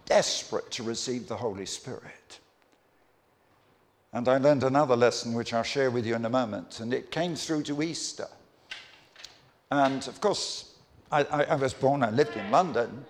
desperate 0.06 0.72
to 0.72 0.84
receive 0.84 1.28
the 1.28 1.36
Holy 1.36 1.66
Spirit. 1.66 2.40
And 4.14 4.28
I 4.28 4.38
learned 4.38 4.64
another 4.64 4.96
lesson 4.96 5.34
which 5.34 5.54
I'll 5.54 5.64
share 5.64 5.92
with 5.92 6.06
you 6.06 6.16
in 6.16 6.24
a 6.26 6.30
moment, 6.30 6.80
and 6.80 6.94
it 6.94 7.12
came 7.12 7.36
through 7.36 7.64
to 7.64 7.82
Easter. 7.82 8.28
And 9.72 10.08
of 10.08 10.22
course, 10.22 10.76
I, 11.12 11.24
I, 11.24 11.44
I 11.44 11.56
was 11.56 11.74
born, 11.74 12.02
I 12.04 12.12
lived 12.12 12.38
in 12.38 12.50
London, 12.50 13.06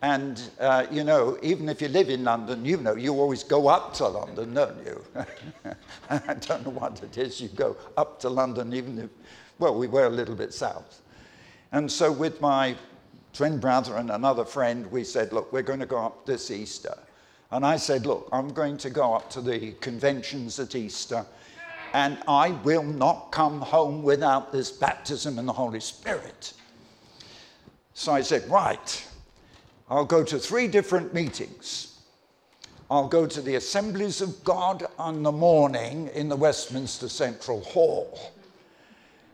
and, 0.00 0.40
uh, 0.60 0.86
you 0.92 1.02
know, 1.02 1.36
even 1.42 1.68
if 1.68 1.82
you 1.82 1.88
live 1.88 2.08
in 2.08 2.22
London, 2.22 2.64
you 2.64 2.76
know, 2.76 2.94
you 2.94 3.14
always 3.14 3.42
go 3.42 3.66
up 3.66 3.94
to 3.94 4.06
London, 4.06 4.54
don't 4.54 4.86
you? 4.86 5.04
I 6.10 6.34
don't 6.34 6.64
know 6.64 6.70
what 6.70 7.02
it 7.02 7.18
is. 7.18 7.40
You 7.40 7.48
go 7.48 7.76
up 7.96 8.20
to 8.20 8.28
London, 8.28 8.72
even 8.72 8.98
if, 8.98 9.10
well, 9.58 9.74
we 9.74 9.88
were 9.88 10.06
a 10.06 10.10
little 10.10 10.36
bit 10.36 10.54
south. 10.54 11.02
And 11.72 11.90
so, 11.90 12.12
with 12.12 12.40
my 12.40 12.76
twin 13.32 13.58
brother 13.58 13.96
and 13.96 14.10
another 14.10 14.44
friend, 14.44 14.90
we 14.90 15.04
said, 15.04 15.32
look, 15.32 15.52
we're 15.52 15.62
going 15.62 15.80
to 15.80 15.86
go 15.86 15.98
up 15.98 16.26
this 16.26 16.50
Easter. 16.50 16.96
And 17.50 17.64
I 17.64 17.76
said, 17.76 18.04
look, 18.06 18.28
I'm 18.32 18.48
going 18.48 18.76
to 18.78 18.90
go 18.90 19.14
up 19.14 19.30
to 19.30 19.40
the 19.40 19.72
conventions 19.80 20.60
at 20.60 20.74
Easter, 20.74 21.24
and 21.94 22.18
I 22.28 22.50
will 22.50 22.82
not 22.82 23.32
come 23.32 23.60
home 23.60 24.02
without 24.02 24.52
this 24.52 24.70
baptism 24.70 25.38
in 25.38 25.46
the 25.46 25.52
Holy 25.52 25.80
Spirit. 25.80 26.52
So 27.94 28.12
I 28.12 28.20
said, 28.20 28.48
right. 28.50 29.06
I'll 29.90 30.04
go 30.04 30.22
to 30.22 30.38
three 30.38 30.68
different 30.68 31.14
meetings. 31.14 31.98
I'll 32.90 33.08
go 33.08 33.26
to 33.26 33.40
the 33.40 33.54
Assemblies 33.54 34.20
of 34.20 34.44
God 34.44 34.86
on 34.98 35.22
the 35.22 35.32
morning 35.32 36.08
in 36.14 36.28
the 36.28 36.36
Westminster 36.36 37.08
Central 37.08 37.60
Hall. 37.60 38.32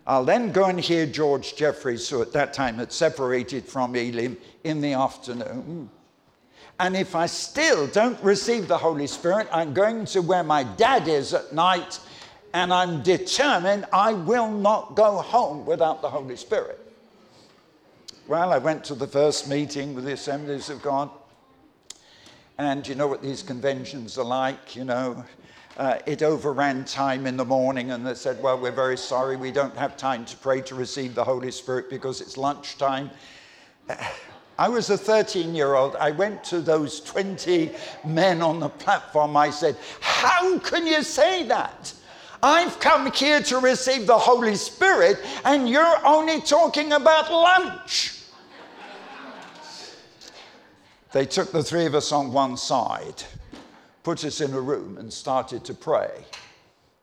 I'll 0.07 0.25
then 0.25 0.53
go 0.53 0.67
and 0.67 0.79
hear 0.79 1.07
George 1.07 1.57
Jeffreys, 1.57 2.09
who 2.09 2.21
at 2.21 2.33
that 2.33 2.53
time 2.53 2.77
had 2.77 2.93
separated 2.93 3.65
from 3.65 3.97
Elim, 3.97 4.37
in 4.63 4.81
the 4.81 4.93
afternoon. 4.93 5.89
And 6.79 6.97
if 6.97 7.15
I 7.15 7.27
still 7.27 7.87
don't 7.87 8.21
receive 8.23 8.69
the 8.69 8.77
Holy 8.77 9.07
Spirit, 9.07 9.49
I'm 9.51 9.73
going 9.73 10.05
to 10.07 10.21
where 10.21 10.43
my 10.43 10.65
dad 10.65 11.09
is 11.09 11.33
at 11.33 11.53
night, 11.53 12.01
and 12.53 12.73
I'm 12.73 13.03
determined 13.03 13.87
I 13.93 14.13
will 14.13 14.51
not 14.51 14.95
go 14.95 15.19
home 15.19 15.65
without 15.65 16.03
the 16.03 16.11
Holy 16.11 16.37
Spirit. 16.37 16.81
Well, 18.27 18.53
I 18.53 18.59
went 18.59 18.85
to 18.85 18.95
the 18.95 19.07
first 19.07 19.49
meeting 19.49 19.95
with 19.95 20.05
the 20.05 20.13
Assemblies 20.13 20.71
of 20.71 20.83
God. 20.83 21.11
And 22.57 22.87
you 22.87 22.95
know 22.95 23.07
what 23.07 23.23
these 23.23 23.43
conventions 23.43 24.17
are 24.19 24.25
like, 24.25 24.77
you 24.77 24.85
know. 24.85 25.25
Uh, 25.77 25.99
it 26.07 26.23
overran 26.23 26.85
time 26.85 27.27
in 27.27 27.37
the 27.37 27.45
morning, 27.45 27.91
and 27.91 28.07
they 28.07 28.15
said, 28.15 28.41
Well, 28.41 28.59
we're 28.61 28.71
very 28.71 28.97
sorry, 28.97 29.37
we 29.37 29.51
don't 29.51 29.77
have 29.77 29.97
time 29.97 30.25
to 30.27 30.37
pray 30.37 30.61
to 30.63 30.75
receive 30.75 31.15
the 31.15 31.25
Holy 31.25 31.51
Spirit 31.51 31.91
because 31.91 32.21
it's 32.21 32.37
lunchtime. 32.37 33.11
I 34.57 34.69
was 34.69 34.89
a 34.91 34.97
13 34.97 35.53
year 35.53 35.75
old. 35.75 35.97
I 35.97 36.13
went 36.13 36.45
to 36.45 36.61
those 36.61 37.01
20 37.01 37.73
men 38.05 38.41
on 38.41 38.61
the 38.61 38.69
platform. 38.69 39.37
I 39.37 39.51
said, 39.51 39.77
How 40.01 40.59
can 40.61 40.87
you 40.87 41.03
say 41.03 41.43
that? 41.49 41.93
I've 42.41 42.79
come 42.79 43.11
here 43.11 43.41
to 43.41 43.59
receive 43.59 44.07
the 44.07 44.19
Holy 44.19 44.55
Spirit, 44.55 45.19
and 45.45 45.69
you're 45.69 46.07
only 46.07 46.41
talking 46.43 46.93
about 46.93 47.33
lunch. 47.33 48.21
they 51.13 51.25
took 51.25 51.53
the 51.53 51.63
three 51.63 51.87
of 51.87 51.95
us 51.95 52.13
on 52.13 52.33
one 52.33 52.59
side, 52.59 53.23
put 54.05 54.25
us 54.25 54.41
in 54.41 54.55
a 54.55 54.61
room, 54.61 54.99
and 54.99 55.13
started 55.13 55.65
to 55.65 55.75
pray. 55.75 56.25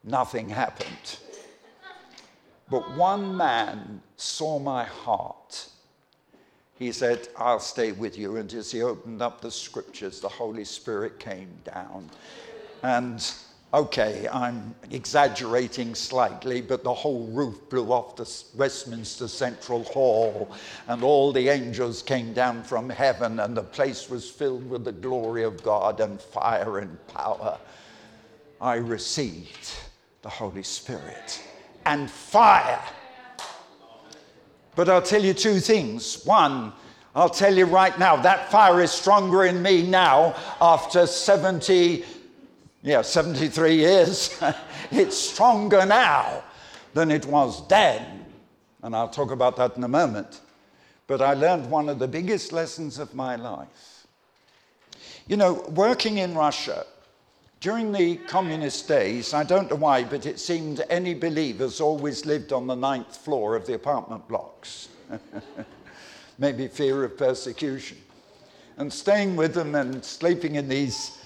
Nothing 0.03 0.47
happened. 0.49 1.17
But 2.69 2.89
one 2.91 3.35
man 3.35 4.01
saw 4.15 4.59
my 4.59 4.85
heart. 4.85 5.67
He 6.79 6.91
said, 6.93 7.27
I'll 7.35 7.59
stay 7.59 7.91
with 7.91 8.17
you. 8.17 8.37
And 8.37 8.51
as 8.53 8.71
he 8.71 8.81
opened 8.81 9.21
up 9.21 9.41
the 9.41 9.51
scriptures, 9.51 10.21
the 10.21 10.29
Holy 10.29 10.63
Spirit 10.63 11.19
came 11.19 11.49
down. 11.65 12.09
And 12.81 13.21
Okay, 13.73 14.27
I'm 14.29 14.75
exaggerating 14.91 15.95
slightly, 15.95 16.61
but 16.61 16.83
the 16.83 16.93
whole 16.93 17.27
roof 17.27 17.69
blew 17.69 17.89
off 17.93 18.17
the 18.17 18.29
Westminster 18.57 19.29
Central 19.29 19.85
Hall, 19.85 20.51
and 20.89 21.01
all 21.03 21.31
the 21.31 21.47
angels 21.47 22.01
came 22.01 22.33
down 22.33 22.63
from 22.63 22.89
heaven, 22.89 23.39
and 23.39 23.55
the 23.55 23.63
place 23.63 24.09
was 24.09 24.29
filled 24.29 24.69
with 24.69 24.83
the 24.83 24.91
glory 24.91 25.43
of 25.43 25.63
God 25.63 26.01
and 26.01 26.19
fire 26.21 26.79
and 26.79 27.07
power. 27.07 27.57
I 28.59 28.75
received 28.75 29.71
the 30.21 30.29
Holy 30.29 30.63
Spirit 30.63 31.41
and 31.85 32.11
fire. 32.11 32.83
But 34.75 34.89
I'll 34.89 35.01
tell 35.01 35.23
you 35.23 35.33
two 35.33 35.61
things. 35.61 36.25
One, 36.25 36.73
I'll 37.15 37.29
tell 37.29 37.55
you 37.55 37.65
right 37.65 37.97
now, 37.97 38.17
that 38.17 38.51
fire 38.51 38.81
is 38.81 38.91
stronger 38.91 39.45
in 39.45 39.61
me 39.61 39.81
now 39.81 40.35
after 40.59 41.07
70 41.07 42.03
yeah, 42.83 43.01
73 43.01 43.75
years. 43.75 44.41
it's 44.91 45.17
stronger 45.17 45.85
now 45.85 46.43
than 46.93 47.11
it 47.11 47.25
was 47.25 47.67
then. 47.67 48.25
And 48.81 48.95
I'll 48.95 49.09
talk 49.09 49.31
about 49.31 49.55
that 49.57 49.77
in 49.77 49.83
a 49.83 49.87
moment. 49.87 50.41
But 51.07 51.21
I 51.21 51.33
learned 51.33 51.69
one 51.69 51.89
of 51.89 51.99
the 51.99 52.07
biggest 52.07 52.51
lessons 52.51 52.97
of 52.97 53.13
my 53.13 53.35
life. 53.35 54.07
You 55.27 55.37
know, 55.37 55.65
working 55.69 56.17
in 56.17 56.33
Russia, 56.33 56.85
during 57.59 57.91
the 57.91 58.17
communist 58.17 58.87
days, 58.87 59.33
I 59.35 59.43
don't 59.43 59.69
know 59.69 59.75
why, 59.75 60.03
but 60.03 60.25
it 60.25 60.39
seemed 60.39 60.83
any 60.89 61.13
believers 61.13 61.79
always 61.79 62.25
lived 62.25 62.51
on 62.51 62.65
the 62.65 62.75
ninth 62.75 63.15
floor 63.17 63.55
of 63.55 63.67
the 63.67 63.75
apartment 63.75 64.27
blocks. 64.27 64.89
Maybe 66.39 66.67
fear 66.67 67.03
of 67.03 67.17
persecution. 67.17 67.97
And 68.77 68.91
staying 68.91 69.35
with 69.35 69.53
them 69.53 69.75
and 69.75 70.03
sleeping 70.03 70.55
in 70.55 70.67
these 70.67 71.20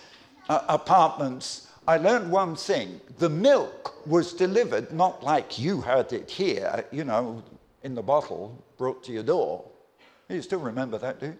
uh, 0.49 0.61
apartments, 0.67 1.67
I 1.87 1.97
learned 1.97 2.31
one 2.31 2.55
thing. 2.55 2.99
The 3.17 3.29
milk 3.29 4.07
was 4.07 4.33
delivered 4.33 4.91
not 4.91 5.23
like 5.23 5.59
you 5.59 5.81
had 5.81 6.13
it 6.13 6.29
here, 6.29 6.85
you 6.91 7.03
know, 7.03 7.43
in 7.83 7.95
the 7.95 8.01
bottle 8.01 8.63
brought 8.77 9.03
to 9.03 9.11
your 9.11 9.23
door. 9.23 9.63
You 10.29 10.41
still 10.41 10.59
remember 10.59 10.97
that, 10.97 11.19
do 11.19 11.27
you? 11.27 11.37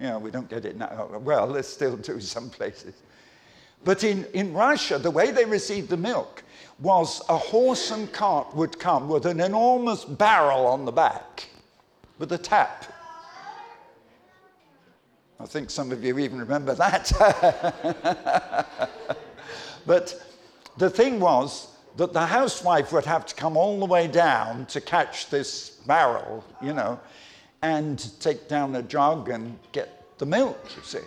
Yeah, 0.00 0.16
we 0.18 0.30
don't 0.30 0.48
get 0.48 0.64
it 0.64 0.76
now. 0.76 1.08
Well, 1.22 1.52
they 1.52 1.62
still 1.62 1.96
do 1.96 2.20
some 2.34 2.50
places. 2.50 2.94
But 3.84 4.02
in, 4.02 4.24
in 4.32 4.52
Russia, 4.52 4.98
the 4.98 5.10
way 5.10 5.30
they 5.30 5.44
received 5.44 5.90
the 5.90 5.96
milk 5.96 6.42
was 6.80 7.22
a 7.28 7.36
horse 7.36 7.90
and 7.90 8.12
cart 8.12 8.54
would 8.56 8.78
come 8.78 9.08
with 9.08 9.26
an 9.26 9.40
enormous 9.40 10.04
barrel 10.04 10.66
on 10.66 10.84
the 10.84 10.92
back 10.92 11.48
with 12.18 12.32
a 12.32 12.38
tap. 12.38 12.86
I 15.40 15.46
think 15.46 15.70
some 15.70 15.92
of 15.92 16.04
you 16.04 16.18
even 16.18 16.38
remember 16.38 16.74
that. 16.74 17.12
but 19.86 20.22
the 20.78 20.88
thing 20.88 21.20
was, 21.20 21.68
that 21.96 22.12
the 22.12 22.26
housewife 22.26 22.92
would 22.92 23.04
have 23.04 23.24
to 23.26 23.34
come 23.34 23.56
all 23.56 23.78
the 23.78 23.86
way 23.86 24.08
down 24.08 24.66
to 24.66 24.80
catch 24.80 25.30
this 25.30 25.70
barrel, 25.86 26.44
you 26.60 26.72
know, 26.72 26.98
and 27.62 28.10
take 28.20 28.48
down 28.48 28.74
a 28.76 28.82
jug 28.82 29.28
and 29.28 29.58
get 29.72 30.18
the 30.18 30.26
milk, 30.26 30.58
you 30.76 30.82
see. 30.82 30.98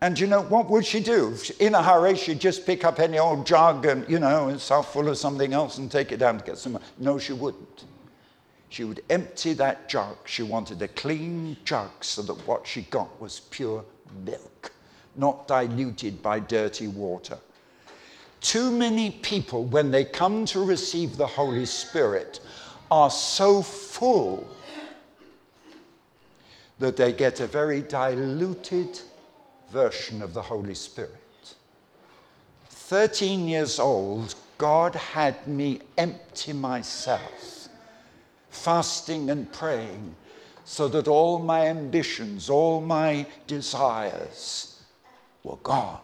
And 0.00 0.18
you 0.18 0.26
know, 0.26 0.42
what 0.42 0.68
would 0.68 0.84
she 0.84 0.98
do? 1.00 1.36
In 1.60 1.74
a 1.74 1.82
hurry, 1.82 2.16
she'd 2.16 2.40
just 2.40 2.66
pick 2.66 2.84
up 2.84 2.98
any 2.98 3.18
old 3.18 3.46
jug 3.46 3.86
and, 3.86 4.08
you 4.08 4.18
know, 4.18 4.48
it's 4.48 4.68
half 4.68 4.92
full 4.92 5.08
of 5.08 5.16
something 5.16 5.52
else 5.52 5.78
and 5.78 5.90
take 5.90 6.10
it 6.10 6.16
down 6.16 6.38
to 6.38 6.44
get 6.44 6.58
some. 6.58 6.78
No, 6.98 7.18
she 7.18 7.32
wouldn't. 7.32 7.84
She 8.72 8.84
would 8.84 9.04
empty 9.10 9.52
that 9.54 9.86
jug. 9.86 10.16
She 10.24 10.42
wanted 10.42 10.80
a 10.80 10.88
clean 10.88 11.58
jug 11.62 11.90
so 12.00 12.22
that 12.22 12.46
what 12.46 12.66
she 12.66 12.82
got 12.82 13.20
was 13.20 13.40
pure 13.50 13.84
milk, 14.24 14.72
not 15.14 15.46
diluted 15.46 16.22
by 16.22 16.40
dirty 16.40 16.88
water. 16.88 17.36
Too 18.40 18.70
many 18.70 19.10
people, 19.10 19.64
when 19.64 19.90
they 19.90 20.06
come 20.06 20.46
to 20.46 20.64
receive 20.64 21.18
the 21.18 21.26
Holy 21.26 21.66
Spirit, 21.66 22.40
are 22.90 23.10
so 23.10 23.60
full 23.60 24.48
that 26.78 26.96
they 26.96 27.12
get 27.12 27.40
a 27.40 27.46
very 27.46 27.82
diluted 27.82 29.00
version 29.70 30.22
of 30.22 30.32
the 30.32 30.42
Holy 30.42 30.74
Spirit. 30.74 31.10
13 32.70 33.46
years 33.48 33.78
old, 33.78 34.34
God 34.56 34.94
had 34.94 35.46
me 35.46 35.80
empty 35.98 36.54
myself, 36.54 37.61
fasting 38.52 39.30
and 39.30 39.52
praying, 39.52 40.14
so 40.64 40.86
that 40.88 41.08
all 41.08 41.40
my 41.40 41.66
ambitions, 41.66 42.48
all 42.48 42.80
my 42.80 43.26
desires 43.48 44.80
were 45.42 45.56
gone. 45.56 45.98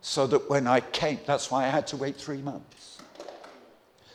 So 0.00 0.26
that 0.28 0.48
when 0.48 0.66
I 0.66 0.80
came, 0.80 1.20
that's 1.26 1.50
why 1.50 1.66
I 1.66 1.68
had 1.68 1.86
to 1.88 1.98
wait 1.98 2.16
three 2.16 2.40
months. 2.40 3.02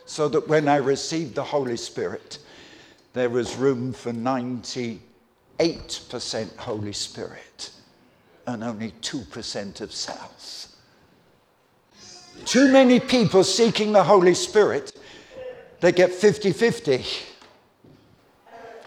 So 0.04 0.28
that 0.28 0.48
when 0.48 0.66
I 0.66 0.76
received 0.76 1.36
the 1.36 1.44
Holy 1.44 1.76
Spirit, 1.76 2.38
there 3.12 3.30
was 3.30 3.54
room 3.56 3.92
for 3.92 4.12
98% 4.12 5.00
Holy 6.56 6.92
Spirit 6.92 7.70
and 8.46 8.64
only 8.64 8.92
2% 9.02 9.80
of 9.80 9.92
self. 9.92 10.68
Too 12.44 12.70
many 12.70 13.00
people 13.00 13.42
seeking 13.42 13.92
the 13.92 14.04
Holy 14.04 14.34
Spirit, 14.34 14.92
they 15.80 15.92
get 15.92 16.12
50 16.12 16.52
50, 16.52 17.04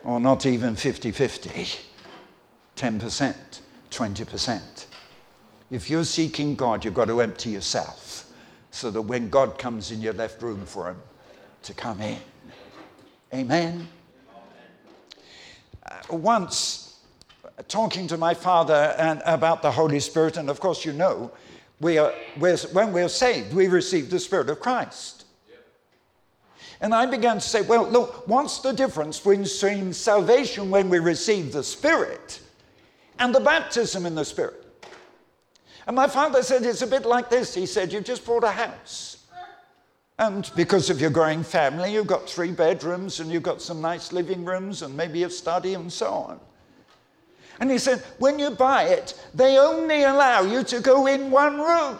or 0.03 0.19
not 0.19 0.45
even 0.45 0.75
50 0.75 1.11
50, 1.11 1.49
10%, 2.75 3.35
20%. 3.91 4.85
If 5.71 5.89
you're 5.89 6.03
seeking 6.03 6.55
God, 6.55 6.83
you've 6.83 6.93
got 6.93 7.05
to 7.05 7.21
empty 7.21 7.51
yourself 7.51 8.31
so 8.71 8.89
that 8.91 9.01
when 9.01 9.29
God 9.29 9.57
comes 9.57 9.91
in, 9.91 10.01
you're 10.01 10.13
left 10.13 10.41
room 10.41 10.65
for 10.65 10.89
Him 10.89 10.97
to 11.63 11.73
come 11.73 12.01
in. 12.01 12.17
Amen. 13.33 13.87
Uh, 15.85 16.15
once, 16.15 16.99
talking 17.67 18.07
to 18.07 18.17
my 18.17 18.33
father 18.33 18.95
and 18.97 19.21
about 19.25 19.61
the 19.61 19.71
Holy 19.71 19.99
Spirit, 19.99 20.37
and 20.37 20.49
of 20.49 20.59
course, 20.59 20.85
you 20.85 20.93
know, 20.93 21.31
we 21.79 21.97
are, 21.97 22.13
we're, 22.37 22.57
when 22.73 22.91
we're 22.91 23.09
saved, 23.09 23.53
we 23.53 23.67
receive 23.67 24.09
the 24.09 24.19
Spirit 24.19 24.49
of 24.49 24.59
Christ. 24.59 25.18
And 26.81 26.93
I 26.93 27.05
began 27.05 27.35
to 27.35 27.41
say, 27.41 27.61
well, 27.61 27.89
look, 27.89 28.27
what's 28.27 28.59
the 28.59 28.71
difference 28.71 29.19
between 29.19 29.93
salvation 29.93 30.71
when 30.71 30.89
we 30.89 30.99
receive 30.99 31.51
the 31.51 31.63
Spirit 31.63 32.39
and 33.19 33.35
the 33.35 33.41
baptism 33.41 34.05
in 34.05 34.15
the 34.15 34.23
Spirit? 34.23 34.65
And 35.87 35.95
my 35.95 36.07
father 36.07 36.41
said, 36.43 36.63
it's 36.63 36.81
a 36.81 36.87
bit 36.87 37.05
like 37.05 37.29
this. 37.29 37.53
He 37.53 37.65
said, 37.65 37.91
you've 37.91 38.05
just 38.05 38.25
bought 38.25 38.43
a 38.43 38.51
house. 38.51 39.25
And 40.19 40.49
because 40.55 40.89
of 40.89 40.99
your 40.99 41.09
growing 41.09 41.43
family, 41.43 41.93
you've 41.93 42.07
got 42.07 42.29
three 42.29 42.51
bedrooms 42.51 43.19
and 43.19 43.31
you've 43.31 43.43
got 43.43 43.61
some 43.61 43.81
nice 43.81 44.11
living 44.11 44.45
rooms 44.45 44.81
and 44.81 44.95
maybe 44.95 45.23
a 45.23 45.29
study 45.29 45.73
and 45.73 45.91
so 45.91 46.07
on. 46.07 46.39
And 47.59 47.71
he 47.71 47.77
said, 47.77 48.03
when 48.19 48.39
you 48.39 48.51
buy 48.51 48.83
it, 48.83 49.19
they 49.33 49.57
only 49.57 50.03
allow 50.03 50.41
you 50.41 50.63
to 50.63 50.79
go 50.79 51.07
in 51.07 51.31
one 51.31 51.57
room. 51.59 51.99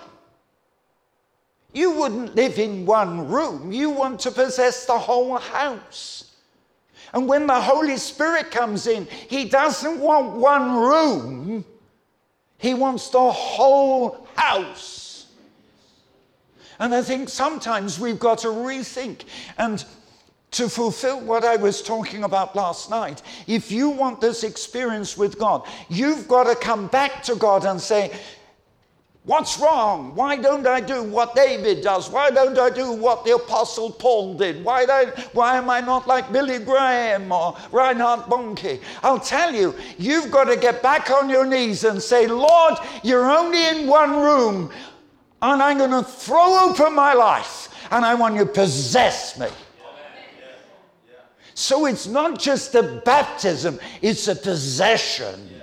You 1.74 1.92
wouldn't 1.92 2.36
live 2.36 2.58
in 2.58 2.86
one 2.86 3.28
room, 3.28 3.72
you 3.72 3.90
want 3.90 4.20
to 4.22 4.32
possess 4.32 4.86
the 4.86 4.98
whole 4.98 5.38
house. 5.38 6.36
And 7.14 7.28
when 7.28 7.48
the 7.48 7.60
Holy 7.60 7.98
Spirit 7.98 8.52
comes 8.52 8.88
in, 8.88 9.06
He 9.06 9.46
doesn't 9.46 10.00
want 10.00 10.36
one 10.36 10.76
room, 10.76 11.66
He 12.58 12.74
wants 12.74 13.10
the 13.10 13.32
whole 13.32 14.28
house. 14.36 15.28
And 16.80 16.96
I 16.96 17.02
think 17.02 17.30
sometimes 17.30 18.00
we've 18.00 18.20
got 18.20 18.40
to 18.40 18.48
rethink. 18.48 19.24
And 19.58 19.84
to 20.52 20.68
fulfill 20.68 21.22
what 21.22 21.44
I 21.44 21.56
was 21.56 21.82
talking 21.82 22.24
about 22.24 22.56
last 22.56 22.90
night. 22.90 23.22
If 23.46 23.72
you 23.72 23.90
want 23.90 24.20
this 24.20 24.44
experience 24.44 25.18
with 25.18 25.38
God, 25.38 25.68
you've 25.90 26.28
got 26.28 26.46
to 26.46 26.56
come 26.56 26.88
back 26.88 27.22
to 27.24 27.36
God 27.36 27.66
and 27.66 27.80
say, 27.80 28.12
What's 29.30 29.60
wrong? 29.60 30.16
Why 30.16 30.38
don't 30.38 30.66
I 30.66 30.82
do 30.82 31.04
what 31.04 31.36
David 31.36 31.84
does? 31.84 32.10
Why 32.10 32.32
don't 32.32 32.58
I 32.58 32.72
do 32.72 32.94
what 32.94 33.24
the 33.24 33.36
Apostle 33.36 33.92
Paul 33.92 34.34
did? 34.34 34.64
Why, 34.64 34.88
don't, 34.88 35.16
why 35.36 35.56
am 35.56 35.70
I 35.70 35.82
not 35.82 36.08
like 36.08 36.34
Billy 36.34 36.58
Graham 36.58 37.32
or 37.32 37.56
Reinhard 37.72 38.22
Bonnke? 38.22 38.82
I'll 39.04 39.20
tell 39.20 39.54
you, 39.54 39.76
you've 40.00 40.32
got 40.32 40.46
to 40.46 40.56
get 40.56 40.82
back 40.82 41.12
on 41.12 41.30
your 41.30 41.46
knees 41.46 41.84
and 41.84 42.02
say, 42.02 42.26
Lord, 42.26 42.80
you're 43.04 43.30
only 43.30 43.68
in 43.68 43.86
one 43.86 44.16
room, 44.16 44.72
and 45.44 45.62
I'm 45.62 45.78
going 45.78 45.92
to 45.92 46.02
throw 46.02 46.68
open 46.68 46.96
my 46.96 47.14
life, 47.14 47.70
and 47.92 48.04
I 48.04 48.16
want 48.16 48.34
you 48.34 48.46
to 48.46 48.52
possess 48.52 49.38
me. 49.38 49.50
So 51.54 51.86
it's 51.86 52.08
not 52.08 52.40
just 52.40 52.74
a 52.74 53.00
baptism, 53.06 53.80
it's 54.02 54.28
a 54.28 54.36
possession. 54.36 55.62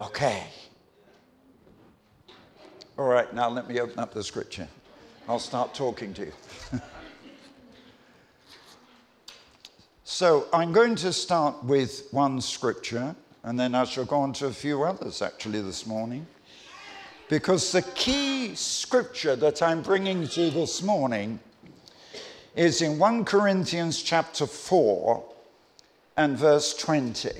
Okay. 0.00 0.42
All 2.98 3.06
right, 3.06 3.32
now 3.32 3.48
let 3.48 3.68
me 3.68 3.78
open 3.78 4.00
up 4.00 4.12
the 4.12 4.24
scripture. 4.24 4.66
I'll 5.28 5.38
start 5.38 5.72
talking 5.72 6.12
to 6.14 6.26
you. 6.26 6.32
so 10.02 10.48
I'm 10.52 10.72
going 10.72 10.96
to 10.96 11.12
start 11.12 11.62
with 11.62 12.08
one 12.10 12.40
scripture, 12.40 13.14
and 13.44 13.56
then 13.56 13.76
I 13.76 13.84
shall 13.84 14.04
go 14.04 14.16
on 14.16 14.32
to 14.32 14.46
a 14.46 14.52
few 14.52 14.82
others 14.82 15.22
actually 15.22 15.60
this 15.60 15.86
morning. 15.86 16.26
Because 17.28 17.70
the 17.70 17.82
key 17.82 18.56
scripture 18.56 19.36
that 19.36 19.62
I'm 19.62 19.80
bringing 19.80 20.26
to 20.26 20.40
you 20.42 20.50
this 20.50 20.82
morning 20.82 21.38
is 22.56 22.82
in 22.82 22.98
1 22.98 23.24
Corinthians 23.24 24.02
chapter 24.02 24.44
4 24.44 25.22
and 26.16 26.36
verse 26.36 26.74
20. 26.74 27.30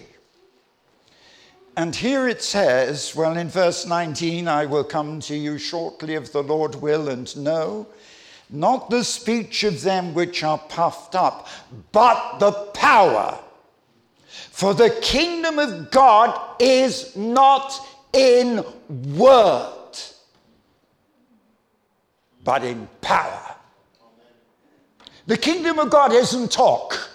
And 1.78 1.94
here 1.94 2.26
it 2.26 2.42
says, 2.42 3.14
well, 3.14 3.36
in 3.36 3.48
verse 3.48 3.86
19, 3.86 4.48
I 4.48 4.66
will 4.66 4.82
come 4.82 5.20
to 5.20 5.36
you 5.36 5.58
shortly 5.58 6.14
if 6.14 6.32
the 6.32 6.42
Lord 6.42 6.74
will, 6.74 7.08
and 7.08 7.36
know, 7.36 7.86
not 8.50 8.90
the 8.90 9.04
speech 9.04 9.62
of 9.62 9.82
them 9.82 10.12
which 10.12 10.42
are 10.42 10.58
puffed 10.58 11.14
up, 11.14 11.46
but 11.92 12.40
the 12.40 12.50
power. 12.74 13.38
For 14.26 14.74
the 14.74 14.90
kingdom 15.00 15.60
of 15.60 15.92
God 15.92 16.36
is 16.60 17.14
not 17.14 17.72
in 18.12 18.64
word, 19.14 19.98
but 22.42 22.64
in 22.64 22.88
power. 23.00 23.54
The 25.28 25.36
kingdom 25.36 25.78
of 25.78 25.90
God 25.90 26.12
isn't 26.12 26.50
talk, 26.50 27.08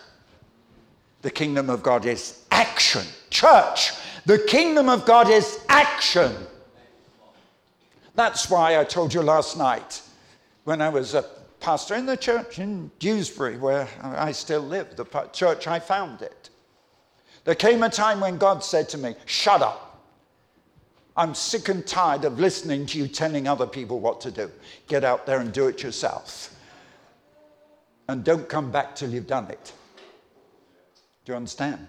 the 1.21 1.32
kingdom 1.32 1.69
of 1.69 1.84
God 1.84 2.06
is 2.06 2.45
action. 2.49 3.06
Church, 3.30 3.91
the 4.25 4.39
kingdom 4.39 4.89
of 4.89 5.05
God 5.05 5.29
is 5.29 5.59
action. 5.69 6.31
That's 8.15 8.49
why 8.49 8.79
I 8.79 8.83
told 8.83 9.13
you 9.13 9.21
last 9.21 9.57
night 9.57 10.01
when 10.63 10.81
I 10.81 10.89
was 10.89 11.13
a 11.13 11.25
pastor 11.59 11.95
in 11.95 12.05
the 12.05 12.17
church 12.17 12.59
in 12.59 12.91
Dewsbury, 12.99 13.57
where 13.57 13.88
I 14.01 14.31
still 14.31 14.62
live, 14.62 14.95
the 14.95 15.05
church 15.33 15.67
I 15.67 15.79
founded. 15.79 16.36
There 17.43 17.55
came 17.55 17.83
a 17.83 17.89
time 17.89 18.19
when 18.19 18.38
God 18.38 18.63
said 18.63 18.88
to 18.89 18.97
me, 18.97 19.15
Shut 19.25 19.62
up. 19.62 19.89
I'm 21.15 21.36
sick 21.36 21.69
and 21.69 21.86
tired 21.86 22.25
of 22.25 22.39
listening 22.39 22.86
to 22.88 22.97
you 22.97 23.07
telling 23.07 23.47
other 23.47 23.67
people 23.67 23.99
what 23.99 24.21
to 24.21 24.31
do. 24.31 24.49
Get 24.88 25.03
out 25.03 25.25
there 25.25 25.39
and 25.39 25.53
do 25.53 25.67
it 25.67 25.83
yourself 25.83 26.53
and 28.07 28.23
don't 28.23 28.49
come 28.49 28.71
back 28.71 28.95
till 28.95 29.09
you've 29.09 29.27
done 29.27 29.49
it. 29.49 29.73
Do 31.25 31.31
you 31.31 31.36
understand? 31.36 31.88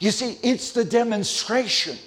You 0.00 0.10
see, 0.10 0.38
it's 0.42 0.72
the 0.72 0.84
demonstration. 0.84 1.98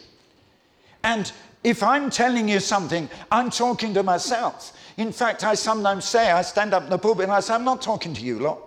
And 1.04 1.32
if 1.64 1.84
I'm 1.84 2.10
telling 2.10 2.48
you 2.48 2.60
something, 2.60 3.10
I'm 3.32 3.50
talking 3.50 3.94
to 3.94 4.04
myself. 4.04 4.78
In 4.98 5.12
fact, 5.12 5.44
I 5.44 5.54
sometimes 5.54 6.06
say, 6.06 6.32
I 6.32 6.42
stand 6.42 6.74
up 6.74 6.84
in 6.84 6.90
the 6.90 6.98
pulpit 6.98 7.24
and 7.24 7.32
I 7.32 7.40
say, 7.40 7.54
I'm 7.54 7.64
not 7.64 7.82
talking 7.82 8.14
to 8.14 8.22
you 8.22 8.40
lot, 8.40 8.60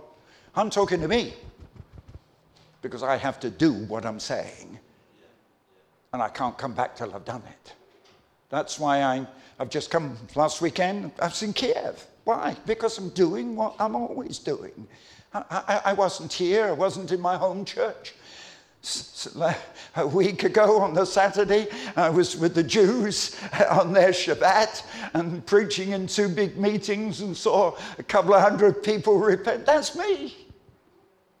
I'm 0.55 0.69
talking 0.69 1.01
to 1.01 1.07
me. 1.07 1.33
Because 2.81 3.03
I 3.03 3.17
have 3.17 3.39
to 3.41 3.49
do 3.49 3.73
what 3.85 4.05
I'm 4.05 4.19
saying. 4.19 4.79
And 6.13 6.21
I 6.21 6.29
can't 6.29 6.57
come 6.57 6.73
back 6.73 6.95
till 6.95 7.13
I've 7.13 7.25
done 7.25 7.43
it. 7.47 7.73
That's 8.49 8.79
why 8.79 9.03
I, 9.03 9.25
I've 9.59 9.69
just 9.69 9.91
come 9.91 10.17
last 10.35 10.61
weekend. 10.61 11.11
I 11.21 11.27
was 11.27 11.41
in 11.43 11.53
Kiev. 11.53 12.05
Why? 12.23 12.55
Because 12.65 12.97
I'm 12.97 13.09
doing 13.09 13.55
what 13.55 13.75
I'm 13.79 13.95
always 13.95 14.39
doing. 14.39 14.87
I, 15.33 15.43
I, 15.49 15.81
I 15.85 15.93
wasn't 15.93 16.33
here, 16.33 16.67
I 16.67 16.71
wasn't 16.71 17.11
in 17.11 17.21
my 17.21 17.37
home 17.37 17.65
church. 17.65 18.13
A 19.95 20.07
week 20.07 20.43
ago 20.43 20.79
on 20.79 20.93
the 20.93 21.05
Saturday, 21.05 21.67
I 21.95 22.09
was 22.09 22.35
with 22.35 22.55
the 22.55 22.63
Jews 22.63 23.35
on 23.69 23.93
their 23.93 24.09
Shabbat 24.09 24.83
and 25.13 25.45
preaching 25.45 25.91
in 25.91 26.07
two 26.07 26.27
big 26.27 26.57
meetings 26.57 27.21
and 27.21 27.37
saw 27.37 27.77
a 27.99 28.03
couple 28.03 28.33
of 28.33 28.41
hundred 28.41 28.81
people 28.81 29.19
repent. 29.19 29.65
That's 29.65 29.95
me. 29.95 30.35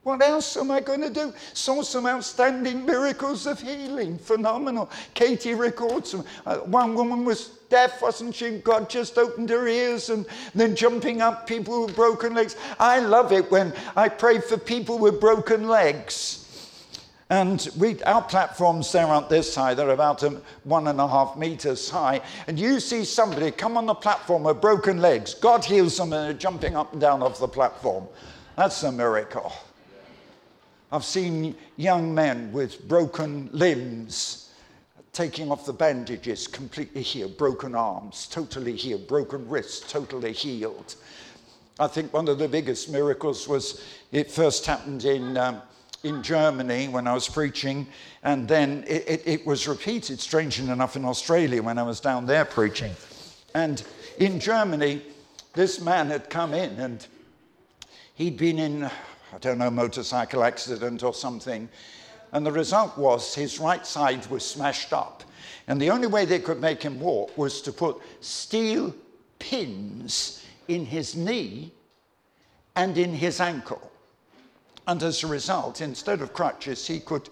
What 0.03 0.21
else 0.21 0.57
am 0.57 0.71
I 0.71 0.81
going 0.81 1.01
to 1.01 1.09
do? 1.09 1.33
Saw 1.53 1.83
some 1.83 2.07
outstanding 2.07 2.85
miracles 2.85 3.45
of 3.45 3.61
healing, 3.61 4.17
phenomenal. 4.17 4.89
Katie 5.13 5.53
records 5.53 6.11
them. 6.11 6.25
Uh, 6.45 6.57
one 6.57 6.95
woman 6.95 7.23
was 7.23 7.59
deaf, 7.69 8.01
wasn't 8.01 8.33
she? 8.35 8.57
God 8.59 8.89
just 8.89 9.19
opened 9.19 9.49
her 9.49 9.67
ears 9.67 10.09
and 10.09 10.25
then 10.55 10.75
jumping 10.75 11.21
up, 11.21 11.45
people 11.45 11.85
with 11.85 11.95
broken 11.95 12.33
legs. 12.33 12.55
I 12.79 12.99
love 12.99 13.31
it 13.31 13.49
when 13.51 13.73
I 13.95 14.09
pray 14.09 14.39
for 14.39 14.57
people 14.57 14.97
with 14.97 15.19
broken 15.19 15.67
legs. 15.67 16.40
And 17.31 17.65
we, 17.77 18.03
our 18.03 18.21
platforms 18.21 18.91
there 18.91 19.05
aren't 19.05 19.29
this 19.29 19.55
high, 19.55 19.73
they're 19.73 19.91
about 19.91 20.21
one 20.65 20.87
and 20.89 20.99
a 20.99 21.07
half 21.07 21.37
meters 21.37 21.89
high. 21.89 22.19
And 22.45 22.59
you 22.59 22.81
see 22.81 23.05
somebody 23.05 23.51
come 23.51 23.77
on 23.77 23.85
the 23.85 23.93
platform 23.93 24.43
with 24.43 24.59
broken 24.59 24.99
legs. 24.99 25.33
God 25.33 25.63
heals 25.63 25.95
them 25.95 26.11
and 26.11 26.25
they're 26.25 26.33
jumping 26.33 26.75
up 26.75 26.91
and 26.91 26.99
down 26.99 27.23
off 27.23 27.39
the 27.39 27.47
platform. 27.47 28.05
That's 28.57 28.83
a 28.83 28.91
miracle. 28.91 29.53
I've 30.91 31.05
seen 31.05 31.55
young 31.77 32.13
men 32.13 32.51
with 32.51 32.85
broken 32.89 33.49
limbs 33.53 34.51
taking 35.13 35.53
off 35.53 35.65
the 35.65 35.71
bandages, 35.71 36.47
completely 36.47 37.01
healed, 37.01 37.37
broken 37.37 37.75
arms, 37.75 38.27
totally 38.27 38.75
healed, 38.75 39.07
broken 39.07 39.47
wrists, 39.47 39.89
totally 39.89 40.33
healed. 40.33 40.95
I 41.79 41.87
think 41.87 42.11
one 42.11 42.27
of 42.27 42.39
the 42.39 42.49
biggest 42.49 42.91
miracles 42.91 43.47
was 43.47 43.81
it 44.11 44.29
first 44.29 44.65
happened 44.65 45.05
in, 45.05 45.37
um, 45.37 45.61
in 46.03 46.23
Germany 46.23 46.87
when 46.87 47.07
I 47.07 47.13
was 47.13 47.29
preaching, 47.29 47.87
and 48.23 48.47
then 48.47 48.83
it, 48.87 49.03
it, 49.07 49.21
it 49.25 49.45
was 49.45 49.67
repeated, 49.67 50.19
strangely 50.19 50.69
enough, 50.69 50.95
in 50.95 51.05
Australia 51.05 51.61
when 51.61 51.77
I 51.77 51.83
was 51.83 51.99
down 51.99 52.25
there 52.25 52.45
preaching. 52.45 52.91
And 53.53 53.83
in 54.17 54.39
Germany, 54.39 55.01
this 55.53 55.81
man 55.81 56.07
had 56.07 56.29
come 56.29 56.53
in 56.53 56.79
and 56.79 57.05
he'd 58.15 58.37
been 58.37 58.57
in 58.57 58.89
I 59.33 59.37
don't 59.37 59.57
know, 59.57 59.71
motorcycle 59.71 60.43
accident 60.43 61.03
or 61.03 61.13
something. 61.13 61.69
And 62.33 62.45
the 62.45 62.51
result 62.51 62.97
was 62.97 63.33
his 63.33 63.59
right 63.59 63.85
side 63.85 64.25
was 64.27 64.45
smashed 64.45 64.93
up. 64.93 65.23
And 65.67 65.81
the 65.81 65.89
only 65.89 66.07
way 66.07 66.25
they 66.25 66.39
could 66.39 66.59
make 66.59 66.83
him 66.83 66.99
walk 66.99 67.37
was 67.37 67.61
to 67.61 67.71
put 67.71 67.97
steel 68.19 68.93
pins 69.39 70.45
in 70.67 70.85
his 70.85 71.15
knee 71.15 71.71
and 72.75 72.97
in 72.97 73.13
his 73.13 73.39
ankle. 73.39 73.90
And 74.91 75.01
as 75.03 75.23
a 75.23 75.27
result, 75.27 75.79
instead 75.79 76.19
of 76.19 76.33
crutches, 76.33 76.85
he, 76.85 76.99
could, 76.99 77.29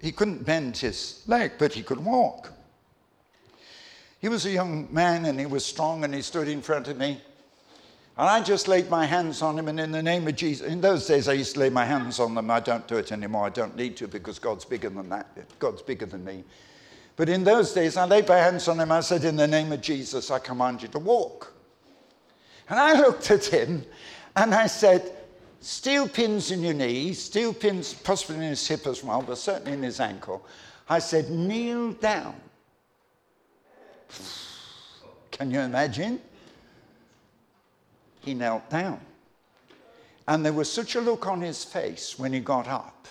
he 0.00 0.12
couldn't 0.12 0.46
bend 0.46 0.76
his 0.76 1.24
leg, 1.26 1.54
but 1.58 1.72
he 1.72 1.82
could 1.82 1.98
walk. 1.98 2.52
He 4.20 4.28
was 4.28 4.46
a 4.46 4.50
young 4.50 4.86
man 4.94 5.24
and 5.24 5.40
he 5.40 5.46
was 5.46 5.66
strong, 5.66 6.04
and 6.04 6.14
he 6.14 6.22
stood 6.22 6.46
in 6.46 6.62
front 6.62 6.86
of 6.86 6.96
me. 6.96 7.20
And 8.16 8.28
I 8.28 8.40
just 8.40 8.68
laid 8.68 8.88
my 8.88 9.04
hands 9.04 9.42
on 9.42 9.58
him, 9.58 9.66
and 9.66 9.80
in 9.80 9.90
the 9.90 10.00
name 10.00 10.28
of 10.28 10.36
Jesus, 10.36 10.64
in 10.64 10.80
those 10.80 11.08
days 11.08 11.26
I 11.26 11.32
used 11.32 11.54
to 11.54 11.60
lay 11.60 11.70
my 11.70 11.84
hands 11.84 12.20
on 12.20 12.36
them. 12.36 12.52
I 12.52 12.60
don't 12.60 12.86
do 12.86 12.98
it 12.98 13.10
anymore. 13.10 13.46
I 13.46 13.50
don't 13.50 13.74
need 13.74 13.96
to 13.96 14.06
because 14.06 14.38
God's 14.38 14.64
bigger 14.64 14.88
than 14.88 15.08
that. 15.08 15.26
God's 15.58 15.82
bigger 15.82 16.06
than 16.06 16.24
me. 16.24 16.44
But 17.16 17.28
in 17.28 17.42
those 17.42 17.72
days, 17.72 17.96
I 17.96 18.04
laid 18.04 18.28
my 18.28 18.38
hands 18.38 18.68
on 18.68 18.78
him. 18.78 18.92
I 18.92 19.00
said, 19.00 19.24
In 19.24 19.34
the 19.34 19.48
name 19.48 19.72
of 19.72 19.80
Jesus, 19.80 20.30
I 20.30 20.38
command 20.38 20.82
you 20.82 20.88
to 20.88 21.00
walk. 21.00 21.52
And 22.68 22.78
I 22.78 22.92
looked 23.00 23.32
at 23.32 23.44
him 23.46 23.84
and 24.36 24.54
I 24.54 24.68
said, 24.68 25.15
Steel 25.66 26.06
pins 26.06 26.52
in 26.52 26.62
your 26.62 26.74
knee, 26.74 27.12
steel 27.12 27.52
pins 27.52 27.92
possibly 27.92 28.36
in 28.36 28.42
his 28.42 28.68
hip 28.68 28.86
as 28.86 29.02
well, 29.02 29.20
but 29.20 29.36
certainly 29.36 29.72
in 29.72 29.82
his 29.82 29.98
ankle. 29.98 30.46
I 30.88 31.00
said, 31.00 31.28
Kneel 31.28 31.94
down. 31.94 32.36
Can 35.32 35.50
you 35.50 35.58
imagine? 35.58 36.20
he 38.20 38.32
knelt 38.32 38.70
down. 38.70 39.00
And 40.28 40.46
there 40.46 40.52
was 40.52 40.72
such 40.72 40.94
a 40.94 41.00
look 41.00 41.26
on 41.26 41.40
his 41.40 41.64
face 41.64 42.16
when 42.16 42.32
he 42.32 42.38
got 42.38 42.68
up. 42.68 43.08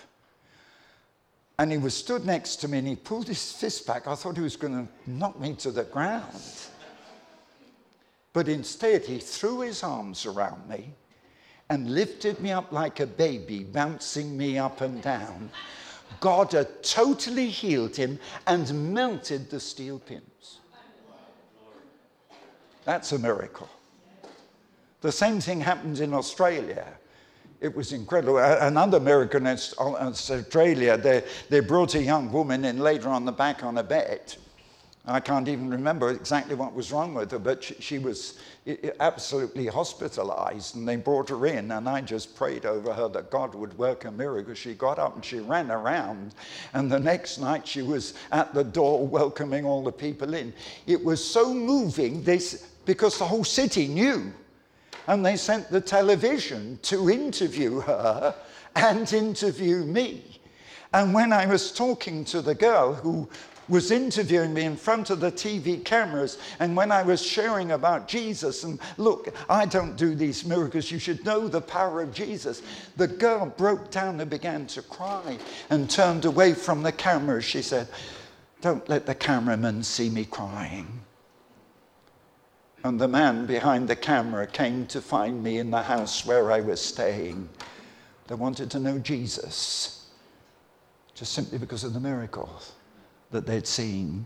And 1.60 1.74
he 1.74 1.78
was 1.78 1.94
stood 1.94 2.26
next 2.26 2.56
to 2.58 2.70
me 2.70 2.78
and 2.78 2.88
he 2.88 2.96
pulled 2.96 3.28
his 3.28 3.52
fist 3.52 3.86
back. 3.86 4.08
I 4.08 4.16
thought 4.16 4.38
he 4.38 4.42
was 4.42 4.56
going 4.56 4.88
to 4.88 5.12
knock 5.12 5.38
me 5.38 5.56
to 5.56 5.72
the 5.72 5.84
ground. 5.84 6.42
But 8.32 8.48
instead, 8.48 9.04
he 9.04 9.18
threw 9.20 9.60
his 9.60 9.84
arms 9.84 10.26
around 10.26 10.70
me 10.70 10.94
and 11.70 11.94
lifted 11.94 12.40
me 12.40 12.52
up 12.52 12.72
like 12.72 13.00
a 13.00 13.08
baby, 13.08 13.64
bouncing 13.64 14.38
me 14.38 14.58
up 14.58 14.82
and 14.82 15.02
down. 15.02 15.50
God 16.20 16.52
had 16.52 16.84
totally 16.84 17.48
healed 17.48 17.96
him 17.96 18.20
and 18.48 18.94
melted 18.94 19.50
the 19.50 19.60
steel 19.60 20.00
pins. 20.00 20.60
That's 22.84 23.12
a 23.12 23.20
miracle. 23.20 23.70
The 25.02 25.12
same 25.12 25.40
thing 25.42 25.60
happened 25.60 26.00
in 26.00 26.14
Australia. 26.14 26.86
It 27.62 27.76
was 27.76 27.94
incredible. 27.94 28.38
Another 28.38 29.00
miracle 29.00 29.40
in 29.40 29.48
Australia, 29.48 30.98
they, 30.98 31.24
they 31.50 31.62
brought 31.62 31.96
a 31.96 32.02
young 32.02 32.32
woman 32.32 32.64
in 32.66 32.80
later 32.80 33.10
on 33.10 33.26
the 33.26 33.32
back 33.32 33.64
on 33.64 33.78
a 33.78 33.84
bed. 33.84 34.36
I 35.08 35.20
can't 35.20 35.48
even 35.48 35.70
remember 35.70 36.10
exactly 36.10 36.56
what 36.56 36.74
was 36.74 36.92
wrong 36.92 37.14
with 37.14 37.30
her, 37.32 37.40
but 37.40 37.64
she, 37.64 37.76
she, 37.80 38.00
was 38.00 38.40
absolutely 39.00 39.68
hospitalized. 39.68 40.76
And 40.76 40.88
they 40.88 40.96
brought 40.96 41.30
her 41.30 41.46
in, 41.46 41.72
and 41.72 41.88
I 41.88 42.02
just 42.02 42.36
prayed 42.36 42.66
over 42.66 42.92
her 42.92 43.08
that 43.10 43.30
God 43.30 43.54
would 43.54 43.78
work 43.78 44.06
a 44.06 44.12
miracle. 44.12 44.56
She 44.56 44.74
got 44.74 44.98
up 44.98 45.16
and 45.16 45.24
she 45.24 45.40
ran 45.40 45.70
around. 45.70 46.34
And 46.74 46.92
the 46.92 47.00
next 47.00 47.38
night, 47.38 47.68
she 47.68 47.84
was 47.84 48.16
at 48.32 48.54
the 48.54 48.64
door 48.64 49.06
welcoming 49.06 49.64
all 49.64 49.84
the 49.84 49.92
people 49.92 50.34
in. 50.34 50.54
It 50.88 51.04
was 51.04 51.24
so 51.24 51.54
moving 51.54 52.24
this, 52.24 52.68
because 52.86 53.20
the 53.20 53.26
whole 53.26 53.44
city 53.44 53.88
knew 53.88 54.34
and 55.08 55.26
they 55.26 55.38
sent 55.38 55.70
the 55.70 55.82
television 55.82 56.80
to 56.82 57.10
interview 57.10 57.80
her 57.82 58.36
and 58.76 59.12
interview 59.14 59.84
me. 59.84 60.40
And 60.94 61.14
when 61.14 61.34
I 61.34 61.46
was 61.46 61.72
talking 61.72 62.24
to 62.26 62.42
the 62.42 62.56
girl 62.56 62.94
who 62.94 63.30
was 63.68 63.92
interviewing 63.92 64.54
me 64.54 64.64
in 64.64 64.76
front 64.76 65.10
of 65.10 65.20
the 65.20 65.32
TV 65.32 65.84
cameras, 65.84 66.38
and 66.60 66.76
when 66.76 66.92
I 66.92 67.04
was 67.04 67.22
sharing 67.22 67.72
about 67.72 68.08
Jesus, 68.08 68.64
and 68.64 68.80
look, 68.98 69.34
I 69.50 69.66
don't 69.66 69.96
do 69.96 70.16
these 70.16 70.46
miracles, 70.46 70.92
you 70.92 71.00
should 71.00 71.26
know 71.26 71.48
the 71.48 71.62
power 71.62 72.02
of 72.02 72.14
Jesus. 72.14 72.62
The 72.98 73.08
girl 73.08 73.48
broke 73.48 73.92
down 73.92 74.20
and 74.20 74.30
began 74.30 74.68
to 74.68 74.82
cry 74.84 75.38
and 75.70 75.90
turned 75.90 76.26
away 76.26 76.54
from 76.54 76.84
the 76.84 76.92
camera. 76.92 77.42
She 77.42 77.62
said, 77.62 77.88
Don't 78.62 78.88
let 78.88 79.06
the 79.06 79.16
cameraman 79.16 79.84
see 79.84 80.10
me 80.10 80.26
crying. 80.26 81.02
And 82.84 83.02
the 83.02 83.08
man 83.08 83.48
behind 83.48 83.88
the 83.88 83.96
camera 83.96 84.46
came 84.46 84.86
to 84.88 85.02
find 85.02 85.42
me 85.42 85.58
in 85.58 85.72
the 85.72 85.82
house 85.82 86.24
where 86.24 86.52
I 86.52 86.62
was 86.62 86.80
staying. 86.80 87.50
They 88.28 88.36
wanted 88.36 88.70
to 88.72 88.80
know 88.80 89.00
Jesus, 89.00 90.08
just 91.16 91.34
simply 91.34 91.58
because 91.58 91.84
of 91.84 91.94
the 91.94 92.00
miracle 92.00 92.62
that 93.32 93.46
they'd 93.46 93.68
seen. 93.68 94.26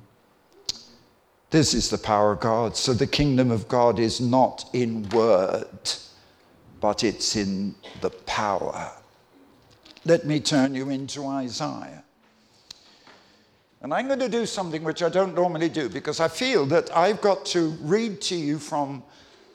This 1.49 1.73
is 1.73 1.89
the 1.89 1.97
power 1.97 2.33
of 2.33 2.39
God. 2.39 2.77
So 2.77 2.93
the 2.93 3.07
kingdom 3.07 3.49
of 3.49 3.67
God 3.67 3.99
is 3.99 4.21
not 4.21 4.69
in 4.73 5.09
word, 5.09 5.91
but 6.79 7.03
it's 7.03 7.35
in 7.35 7.75
the 8.01 8.11
power. 8.11 8.91
Let 10.05 10.25
me 10.25 10.39
turn 10.39 10.75
you 10.75 10.89
into 10.89 11.25
Isaiah. 11.25 12.03
And 13.81 13.93
I'm 13.93 14.07
going 14.07 14.19
to 14.19 14.29
do 14.29 14.45
something 14.45 14.83
which 14.83 15.01
I 15.01 15.09
don't 15.09 15.33
normally 15.33 15.69
do 15.69 15.89
because 15.89 16.19
I 16.19 16.27
feel 16.27 16.65
that 16.67 16.95
I've 16.95 17.21
got 17.21 17.45
to 17.47 17.69
read 17.81 18.21
to 18.21 18.35
you 18.35 18.59
from 18.59 19.01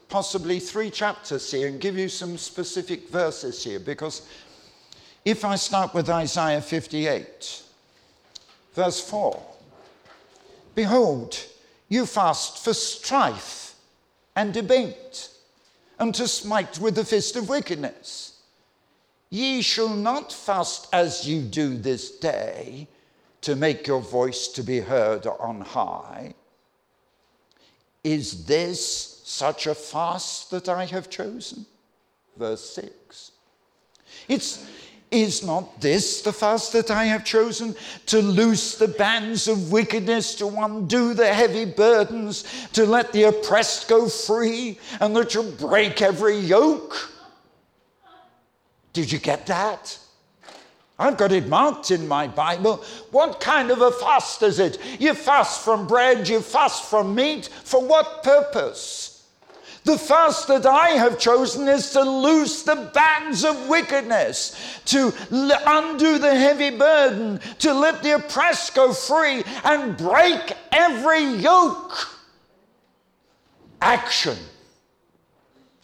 possibly 0.08 0.58
three 0.58 0.90
chapters 0.90 1.50
here 1.50 1.68
and 1.68 1.80
give 1.80 1.98
you 1.98 2.08
some 2.08 2.38
specific 2.38 3.08
verses 3.10 3.62
here. 3.62 3.78
Because 3.78 4.28
if 5.24 5.44
I 5.44 5.56
start 5.56 5.92
with 5.92 6.08
Isaiah 6.08 6.60
58, 6.60 7.63
verse 8.74 9.00
4 9.08 9.40
Behold, 10.74 11.38
you 11.88 12.06
fast 12.06 12.64
for 12.64 12.74
strife 12.74 13.74
and 14.34 14.52
debate, 14.52 15.28
and 15.98 16.14
to 16.14 16.26
smite 16.26 16.78
with 16.78 16.96
the 16.96 17.04
fist 17.04 17.36
of 17.36 17.48
wickedness. 17.48 18.40
Ye 19.30 19.62
shall 19.62 19.88
not 19.88 20.32
fast 20.32 20.88
as 20.92 21.26
you 21.26 21.42
do 21.42 21.76
this 21.76 22.10
day 22.10 22.88
to 23.42 23.56
make 23.56 23.86
your 23.86 24.00
voice 24.00 24.48
to 24.48 24.62
be 24.62 24.80
heard 24.80 25.26
on 25.26 25.60
high. 25.60 26.34
Is 28.02 28.44
this 28.46 29.22
such 29.24 29.66
a 29.66 29.74
fast 29.74 30.50
that 30.50 30.68
I 30.68 30.84
have 30.86 31.10
chosen? 31.10 31.66
Verse 32.36 32.68
6. 32.70 33.32
It's, 34.28 34.66
Is 35.14 35.44
not 35.44 35.80
this 35.80 36.22
the 36.22 36.32
fast 36.32 36.72
that 36.72 36.90
I 36.90 37.04
have 37.04 37.24
chosen? 37.24 37.76
To 38.06 38.20
loose 38.20 38.76
the 38.76 38.88
bands 38.88 39.46
of 39.46 39.70
wickedness, 39.70 40.34
to 40.36 40.48
undo 40.48 41.14
the 41.14 41.32
heavy 41.32 41.66
burdens, 41.66 42.42
to 42.72 42.84
let 42.84 43.12
the 43.12 43.22
oppressed 43.22 43.86
go 43.86 44.08
free, 44.08 44.76
and 45.00 45.14
that 45.14 45.32
you 45.32 45.44
break 45.44 46.02
every 46.02 46.36
yoke. 46.36 47.12
Did 48.92 49.12
you 49.12 49.20
get 49.20 49.46
that? 49.46 49.96
I've 50.98 51.16
got 51.16 51.30
it 51.30 51.46
marked 51.46 51.92
in 51.92 52.08
my 52.08 52.26
Bible. 52.26 52.84
What 53.12 53.38
kind 53.38 53.70
of 53.70 53.82
a 53.82 53.92
fast 53.92 54.42
is 54.42 54.58
it? 54.58 54.80
You 54.98 55.14
fast 55.14 55.64
from 55.64 55.86
bread, 55.86 56.28
you 56.28 56.40
fast 56.40 56.90
from 56.90 57.14
meat. 57.14 57.46
For 57.46 57.80
what 57.80 58.24
purpose? 58.24 59.13
The 59.84 59.98
fast 59.98 60.48
that 60.48 60.64
I 60.64 60.90
have 60.90 61.18
chosen 61.18 61.68
is 61.68 61.90
to 61.90 62.02
loose 62.02 62.62
the 62.62 62.90
bands 62.94 63.44
of 63.44 63.68
wickedness, 63.68 64.80
to 64.86 65.12
undo 65.30 66.18
the 66.18 66.34
heavy 66.34 66.70
burden, 66.70 67.38
to 67.58 67.74
let 67.74 68.02
the 68.02 68.12
oppressed 68.12 68.74
go 68.74 68.94
free, 68.94 69.44
and 69.62 69.94
break 69.94 70.54
every 70.72 71.24
yoke. 71.24 72.08
Action, 73.82 74.38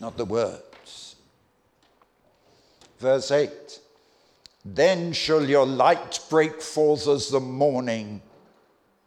not 0.01 0.17
the 0.17 0.25
words. 0.25 1.17
Verse 2.99 3.31
8 3.31 3.81
Then 4.65 5.13
shall 5.13 5.45
your 5.45 5.67
light 5.67 6.21
break 6.31 6.63
forth 6.63 7.07
as 7.07 7.29
the 7.29 7.41
morning 7.41 8.23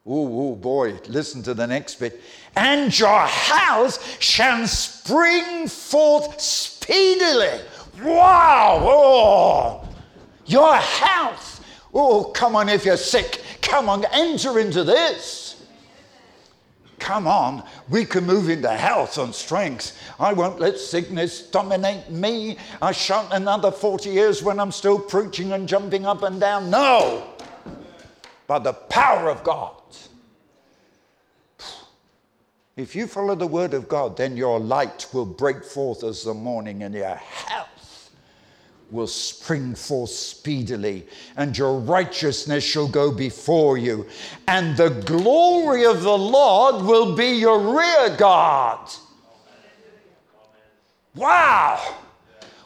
Oh, 0.05 0.49
oh 0.51 0.55
boy, 0.55 0.99
listen 1.07 1.41
to 1.43 1.53
the 1.53 1.65
next 1.65 1.95
bit. 1.95 2.19
And 2.55 2.97
your 2.97 3.25
house 3.25 3.99
shall 4.19 4.67
spring 4.67 5.67
forth 5.67 6.39
speedily. 6.39 7.61
Wow! 8.01 8.79
Oh, 8.81 9.89
your 10.45 10.75
house. 10.75 11.61
Oh, 11.93 12.25
come 12.25 12.55
on, 12.55 12.69
if 12.69 12.85
you're 12.85 12.97
sick, 12.97 13.41
come 13.61 13.89
on, 13.89 14.05
enter 14.11 14.59
into 14.59 14.83
this. 14.83 15.43
Come 16.99 17.27
on, 17.27 17.63
we 17.89 18.05
can 18.05 18.25
move 18.25 18.49
into 18.49 18.69
health 18.69 19.17
and 19.17 19.35
strength. 19.35 19.99
I 20.19 20.31
won't 20.31 20.59
let 20.59 20.79
sickness 20.79 21.41
dominate 21.41 22.09
me. 22.09 22.57
I 22.81 22.93
shan't 22.93 23.31
another 23.33 23.71
40 23.71 24.09
years 24.09 24.41
when 24.41 24.57
I'm 24.57 24.71
still 24.71 24.97
preaching 24.97 25.51
and 25.51 25.67
jumping 25.67 26.05
up 26.05 26.23
and 26.23 26.39
down. 26.39 26.69
No! 26.69 27.29
By 28.47 28.59
the 28.59 28.73
power 28.73 29.29
of 29.29 29.43
God. 29.43 29.82
If 32.75 32.95
you 32.95 33.05
follow 33.05 33.35
the 33.35 33.47
word 33.47 33.73
of 33.73 33.87
God, 33.87 34.17
then 34.17 34.35
your 34.35 34.59
light 34.59 35.07
will 35.13 35.25
break 35.25 35.63
forth 35.63 36.03
as 36.03 36.23
the 36.23 36.33
morning 36.33 36.83
and 36.83 36.95
your 36.95 37.15
health 37.15 37.67
will 38.93 39.07
spring 39.07 39.73
forth 39.73 40.11
speedily, 40.11 41.05
and 41.35 41.57
your 41.57 41.79
righteousness 41.79 42.63
shall 42.63 42.87
go 42.87 43.11
before 43.11 43.77
you, 43.77 44.05
and 44.47 44.77
the 44.77 44.89
glory 44.89 45.85
of 45.85 46.03
the 46.03 46.17
Lord 46.17 46.85
will 46.85 47.15
be 47.15 47.31
your 47.31 47.75
rear 47.75 48.15
guard. 48.15 48.87
Wow! 51.15 51.95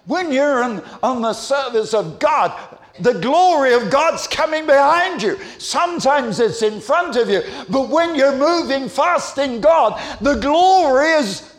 When 0.05 0.31
you're 0.31 0.63
in, 0.63 0.81
on 1.01 1.21
the 1.21 1.33
service 1.33 1.93
of 1.93 2.19
God, 2.19 2.66
the 2.99 3.13
glory 3.13 3.73
of 3.73 3.89
God's 3.89 4.27
coming 4.27 4.65
behind 4.65 5.21
you. 5.21 5.37
Sometimes 5.57 6.39
it's 6.39 6.61
in 6.61 6.81
front 6.81 7.15
of 7.15 7.29
you, 7.29 7.41
but 7.69 7.89
when 7.89 8.15
you're 8.15 8.35
moving 8.35 8.89
fast 8.89 9.37
in 9.37 9.61
God, 9.61 10.01
the 10.21 10.35
glory 10.35 11.09
is 11.11 11.53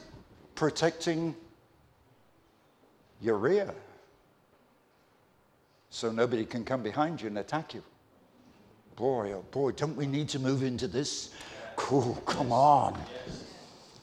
protecting 0.54 1.34
your 3.20 3.36
rear. 3.36 3.72
So 5.90 6.12
nobody 6.12 6.44
can 6.44 6.64
come 6.64 6.82
behind 6.82 7.20
you 7.20 7.28
and 7.28 7.38
attack 7.38 7.74
you. 7.74 7.82
Boy, 8.96 9.32
oh 9.32 9.44
boy, 9.50 9.72
don't 9.72 9.96
we 9.96 10.06
need 10.06 10.28
to 10.30 10.38
move 10.38 10.62
into 10.62 10.88
this? 10.88 11.30
Cool, 11.76 12.14
come 12.26 12.52
on. 12.52 13.00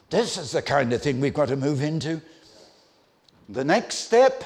This 0.08 0.38
is 0.38 0.52
the 0.52 0.62
kind 0.62 0.92
of 0.92 1.02
thing 1.02 1.20
we've 1.20 1.34
got 1.34 1.48
to 1.48 1.56
move 1.56 1.82
into. 1.82 2.20
The 3.48 3.64
next 3.64 3.96
step, 3.96 4.44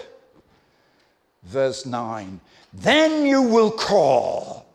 verse 1.45 1.87
9 1.87 2.41
then 2.73 3.27
you 3.27 3.43
will 3.43 3.71
call, 3.71 4.67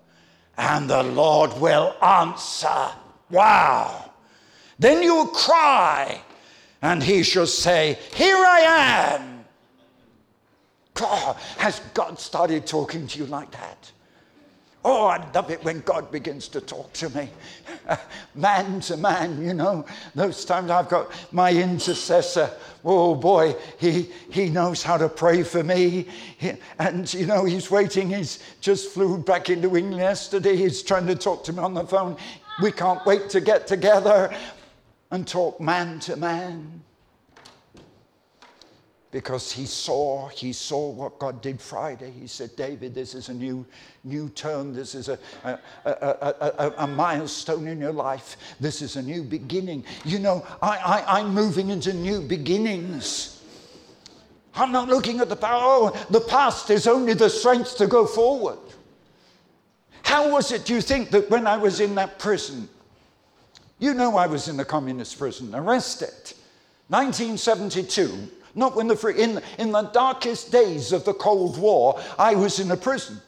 and 0.58 0.90
the 0.90 1.04
Lord 1.04 1.54
will 1.60 1.96
answer. 2.02 2.90
Wow. 3.30 4.12
Then 4.78 5.02
you 5.02 5.16
will 5.16 5.28
cry, 5.28 6.22
and 6.82 7.02
he 7.02 7.24
shall 7.24 7.48
say, 7.48 7.98
Here 8.14 8.38
I 8.38 9.16
am. 9.16 9.46
God, 10.94 11.36
has 11.58 11.82
God 11.94 12.20
started 12.20 12.66
talking 12.66 13.08
to 13.08 13.20
you 13.20 13.26
like 13.26 13.52
that? 13.52 13.92
Oh, 14.88 15.08
I 15.08 15.28
love 15.34 15.50
it 15.50 15.64
when 15.64 15.80
God 15.80 16.12
begins 16.12 16.48
to 16.50 16.62
talk 16.62 16.94
to 16.94 17.10
me, 17.18 17.28
man 18.36 18.80
to 18.82 18.96
man, 18.96 19.44
you 19.44 19.56
know. 19.56 19.84
Those 20.14 20.46
times 20.46 20.70
I've 20.70 20.90
got 20.90 21.12
my 21.32 21.52
intercessor. 21.52 22.52
Oh 22.84 23.16
boy, 23.16 23.56
he, 23.80 24.12
he 24.30 24.48
knows 24.48 24.84
how 24.84 24.98
to 24.98 25.10
pray 25.10 25.42
for 25.42 25.64
me. 25.64 26.08
He, 26.38 26.52
and, 26.78 27.12
you 27.12 27.26
know, 27.26 27.46
he's 27.46 27.72
waiting. 27.72 28.12
He's 28.12 28.44
just 28.62 28.92
flew 28.92 29.18
back 29.18 29.50
into 29.50 29.76
England 29.76 30.04
yesterday. 30.04 30.56
He's 30.56 30.84
trying 30.84 31.08
to 31.08 31.16
talk 31.16 31.44
to 31.46 31.54
me 31.54 31.64
on 31.64 31.74
the 31.74 31.88
phone. 31.88 32.16
We 32.62 32.72
can't 32.72 33.04
wait 33.08 33.28
to 33.30 33.42
get 33.42 33.66
together 33.66 34.32
and 35.10 35.28
talk 35.28 35.60
man 35.60 36.00
to 36.02 36.16
man 36.16 36.85
because 39.16 39.50
he 39.50 39.66
saw 39.66 40.28
he 40.28 40.52
saw 40.52 40.90
what 40.90 41.20
God 41.20 41.42
did 41.42 41.62
Friday. 41.62 42.12
He 42.12 42.28
said, 42.28 42.54
David, 42.58 42.94
this 42.94 43.16
is 43.16 43.30
a 43.30 43.34
new 43.34 43.66
new 44.04 44.28
turn. 44.28 44.74
This 44.74 44.94
is 44.94 45.08
a, 45.08 45.18
a, 45.46 45.58
a, 45.86 46.74
a 46.80 46.86
milestone 46.86 47.66
in 47.68 47.80
your 47.80 47.94
life. 47.94 48.36
This 48.60 48.82
is 48.82 48.98
a 48.98 49.02
new 49.02 49.24
beginning. 49.24 49.86
You 50.04 50.20
know, 50.20 50.46
I, 50.62 51.04
I, 51.08 51.20
I'm 51.20 51.34
moving 51.34 51.70
into 51.70 51.94
new 51.94 52.20
beginnings. 52.20 53.42
I'm 54.54 54.74
not 54.74 54.90
looking 54.90 55.22
at 55.22 55.30
the 55.30 55.38
past. 55.38 55.62
Oh, 55.64 56.06
the 56.10 56.20
past 56.20 56.70
is 56.70 56.86
only 56.86 57.14
the 57.14 57.30
strength 57.30 57.78
to 57.78 57.88
go 57.88 58.06
forward. 58.06 58.60
How 60.04 60.30
was 60.30 60.52
it, 60.52 60.66
do 60.66 60.74
you 60.74 60.82
think, 60.82 61.12
that 61.12 61.30
when 61.30 61.48
I 61.48 61.56
was 61.56 61.80
in 61.80 61.96
that 61.96 62.20
prison, 62.20 62.68
you 63.80 63.94
know 63.94 64.18
I 64.18 64.28
was 64.28 64.50
in 64.50 64.58
the 64.58 64.66
communist 64.66 65.18
prison, 65.18 65.56
arrested, 65.56 66.34
1972, 66.90 68.30
not 68.56 68.76
when 68.76 68.88
the 68.88 68.96
free, 68.96 69.22
in, 69.22 69.42
in 69.60 69.72
the 69.72 69.84
darkest 69.84 70.52
days 70.52 70.94
of 70.94 71.04
the 71.04 71.14
Cold 71.14 71.58
War, 71.58 72.02
I 72.18 72.36
was 72.36 72.60
in 72.60 72.72
a 72.72 72.78
prison. 72.78 73.22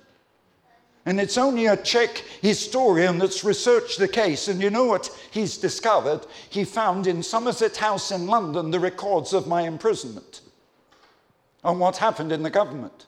And 1.06 1.22
it's 1.22 1.38
only 1.38 1.68
a 1.68 1.78
Czech 1.78 2.22
historian 2.42 3.18
that's 3.18 3.44
researched 3.44 4.00
the 4.00 4.08
case. 4.08 4.48
And 4.48 4.62
you 4.62 4.70
know 4.70 4.86
what 4.86 5.10
he's 5.32 5.58
discovered? 5.58 6.26
He 6.50 6.66
found 6.66 7.08
in 7.08 7.24
Somerset 7.24 7.78
House 7.78 8.12
in 8.12 8.28
London 8.28 8.72
the 8.72 8.80
records 8.80 9.32
of 9.32 9.48
my 9.48 9.62
imprisonment 9.62 10.42
and 11.64 11.80
what 11.80 11.98
happened 11.98 12.32
in 12.32 12.44
the 12.44 12.50
government. 12.50 13.06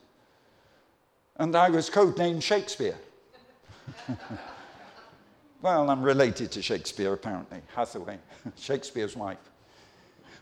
And 1.38 1.56
I 1.56 1.70
was 1.70 1.90
codenamed 1.90 2.42
Shakespeare. 2.42 2.98
well, 5.62 5.90
I'm 5.90 6.02
related 6.02 6.52
to 6.54 6.62
Shakespeare, 6.62 7.12
apparently, 7.12 7.60
Hathaway, 7.76 8.18
Shakespeare's 8.58 9.16
wife. 9.16 9.38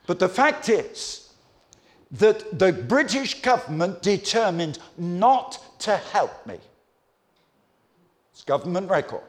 But 0.05 0.19
the 0.19 0.29
fact 0.29 0.69
is, 0.69 1.26
that 2.11 2.57
the 2.57 2.71
British 2.71 3.41
government 3.41 4.01
determined 4.01 4.79
not 4.97 5.59
to 5.79 5.97
help 5.97 6.45
me. 6.45 6.57
It's 8.31 8.43
government 8.43 8.89
record. 8.89 9.21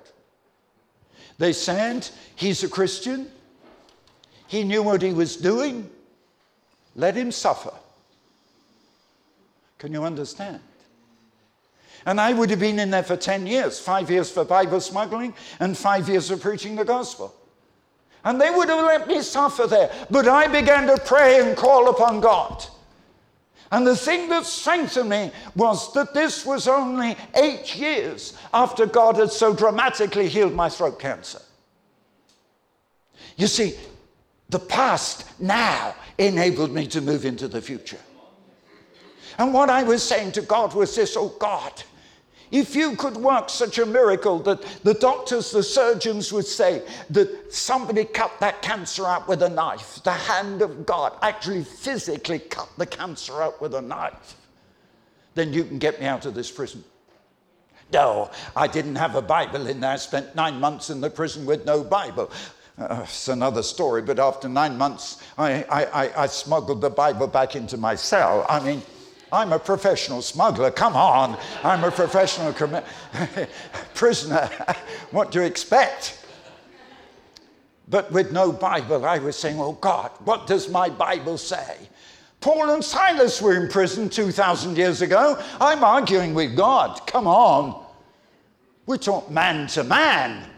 They 1.39 1.53
said, 1.53 2.09
he's 2.37 2.63
a 2.65 2.69
Christian, 2.69 3.31
he 4.47 4.65
knew 4.65 4.83
what 4.83 5.03
he 5.03 5.13
was 5.13 5.37
doing, 5.37 5.89
let 6.95 7.15
him 7.15 7.31
suffer. 7.31 7.73
Can 9.79 9.93
you 9.93 10.03
understand? 10.03 10.61
And 12.07 12.21
I 12.21 12.33
would 12.33 12.51
have 12.51 12.61
been 12.61 12.79
in 12.79 12.91
there 12.91 13.03
for 13.03 13.17
10 13.17 13.47
years 13.47 13.79
five 13.79 14.11
years 14.11 14.31
for 14.31 14.45
Bible 14.45 14.81
smuggling, 14.81 15.35
and 15.61 15.77
five 15.77 16.09
years 16.09 16.29
for 16.29 16.37
preaching 16.37 16.77
the 16.77 16.85
gospel. 16.85 17.35
And 18.29 18.39
they 18.39 18.51
would 18.51 18.69
have 18.69 18.85
let 18.85 19.09
me 19.09 19.23
suffer 19.23 19.67
there. 19.67 19.91
But 20.11 20.29
I 20.29 20.49
began 20.49 20.87
to 20.89 20.99
pray 20.99 21.41
and 21.41 21.57
call 21.57 21.89
upon 21.89 22.21
God. 22.21 22.63
And 23.73 23.87
the 23.87 23.97
thing 23.97 24.29
that 24.29 24.45
strengthened 24.45 25.09
me 25.09 25.33
was 25.57 25.91
that 25.95 26.13
this 26.13 26.45
was 26.45 26.69
only 26.69 27.17
eight 27.35 27.75
years 27.75 28.37
after 28.53 28.85
God 28.85 29.17
had 29.17 29.33
so 29.33 29.55
dramatically 29.55 30.29
healed 30.29 30.53
my 30.53 30.69
throat 30.69 31.01
cancer. 31.01 31.41
You 33.39 33.47
see, 33.47 33.79
the 34.51 34.59
past 34.59 35.25
now 35.41 35.95
enabled 36.19 36.71
me 36.71 36.87
to 36.89 37.01
move 37.01 37.25
into 37.25 37.49
the 37.49 37.63
future. 37.63 38.01
And 39.39 39.55
what 39.55 39.71
I 39.71 39.85
was 39.85 40.03
saying 40.03 40.33
to 40.33 40.43
God 40.43 40.75
was 40.75 40.95
this 40.95 41.17
oh 41.17 41.35
God, 41.39 41.83
if 42.51 42.75
you 42.75 42.97
could 42.97 43.17
work 43.17 43.51
such 43.51 43.79
a 43.79 43.87
miracle 43.87 44.39
that 44.41 44.63
the 44.83 44.95
doctors, 44.95 45.51
the 45.51 45.63
surgeons 45.63 46.33
would 46.33 46.47
say 46.47 46.83
that 47.11 47.53
somebody 47.53 48.05
cut 48.05 48.33
that 48.41 48.63
cancer 48.63 49.07
out 49.07 49.29
with 49.29 49.43
a 49.43 49.49
knife, 49.49 50.01
the 50.05 50.13
hand 50.13 50.63
of 50.63 50.87
God 50.87 51.13
actually 51.23 51.65
physically 51.65 52.39
cut 52.39 52.69
the 52.79 52.87
cancer 52.87 53.43
out 53.43 53.61
with 53.61 53.75
a 53.75 53.83
knife. 53.83 54.37
then 55.35 55.53
you 55.53 55.65
can 55.65 55.79
get 55.79 56.01
me 56.01 56.07
out 56.07 56.27
of 56.27 56.35
this 56.35 56.51
prison. 56.51 56.83
No, 57.93 58.31
I 58.55 58.67
didn't 58.67 58.97
have 58.97 59.15
a 59.15 59.23
Bible 59.23 59.67
in 59.67 59.81
there. 59.81 59.93
I 59.93 59.97
spent 59.97 60.35
nine 60.35 60.61
months 60.61 60.91
in 60.91 61.01
the 61.01 61.09
prison 61.09 61.47
with 61.47 61.65
no 61.65 61.83
Bible. 61.83 62.31
Uh, 62.79 63.01
it's 63.03 63.29
another 63.29 63.63
story, 63.63 64.03
but 64.03 64.19
after 64.19 64.49
nine 64.49 64.77
months, 64.79 65.23
I, 65.37 65.65
I, 65.65 66.23
I, 66.23 66.27
smuggled 66.29 66.81
the 66.81 66.91
Bible 66.91 67.27
back 67.27 67.57
into 67.57 67.77
my 67.77 67.97
cell. 67.97 68.47
I 68.49 68.61
mean, 68.61 68.83
I'm 69.33 69.53
a 69.53 69.59
professional 69.59 70.23
smuggler. 70.23 70.71
Come 70.71 70.97
on. 70.97 71.39
I'm 71.63 71.85
a 71.85 71.91
professional 71.91 72.53
prisoner. 73.95 74.51
what 75.11 75.31
do 75.31 75.41
you 75.41 75.47
expect? 75.47 76.25
But 77.89 78.13
with 78.13 78.33
no 78.33 78.53
Bible, 78.53 79.05
I 79.05 79.19
was 79.19 79.37
saying, 79.37 79.59
Oh 79.59 79.73
God, 79.73 80.11
what 80.25 80.47
does 80.47 80.69
my 80.69 80.89
Bible 80.89 81.39
say? 81.39 81.77
Paul 82.41 82.71
and 82.71 82.85
Silas 82.85 83.43
were 83.43 83.57
in 83.57 83.69
prison 83.69 84.09
2,000 84.09 84.77
years 84.77 85.03
ago. 85.03 85.43
I'm 85.61 85.83
arguing 85.83 86.35
with 86.35 86.57
God. 86.57 87.01
Come 87.07 87.27
on. 87.27 87.85
We 88.87 88.97
talk 88.97 89.31
man 89.31 89.67
to 89.69 89.85
man. 89.85 90.49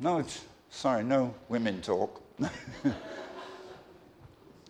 No, 0.00 0.24
sorry, 0.70 1.04
no 1.04 1.34
women 1.48 1.80
talk. 1.80 2.22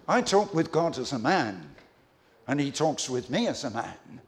I 0.08 0.20
talk 0.20 0.52
with 0.52 0.72
God 0.72 0.98
as 0.98 1.12
a 1.12 1.18
man, 1.18 1.71
and 2.46 2.60
He 2.60 2.70
talks 2.70 3.08
with 3.08 3.30
me 3.30 3.46
as 3.46 3.64
a 3.64 3.70
man. 3.70 4.20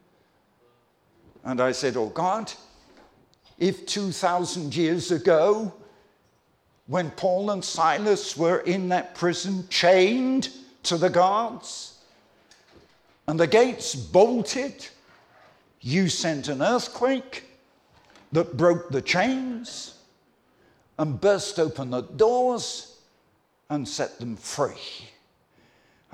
And 1.45 1.61
I 1.61 1.73
said, 1.73 1.97
Oh 1.97 2.09
God, 2.09 2.53
if 3.59 3.87
2,000 3.87 4.75
years 4.75 5.11
ago, 5.11 5.73
when 6.87 7.11
Paul 7.13 7.51
and 7.51 7.65
Silas 7.65 8.37
were 8.37 8.61
in 8.61 8.89
that 8.91 9.15
prison, 9.15 9.67
chained, 9.69 10.51
to 10.85 10.99
the 10.99 11.09
guards, 11.09 11.99
and 13.27 13.41
the 13.41 13.47
gates 13.47 13.95
bolted. 13.95 14.87
You 15.81 16.09
sent 16.09 16.49
an 16.49 16.63
earthquake 16.63 17.45
that 18.33 18.57
broke 18.57 18.91
the 18.91 19.03
chains 19.03 19.99
and 20.99 21.21
burst 21.21 21.59
open 21.59 21.91
the 21.91 22.03
doors 22.03 22.99
and 23.69 23.89
set 23.89 24.19
them 24.19 24.37
free. 24.37 25.09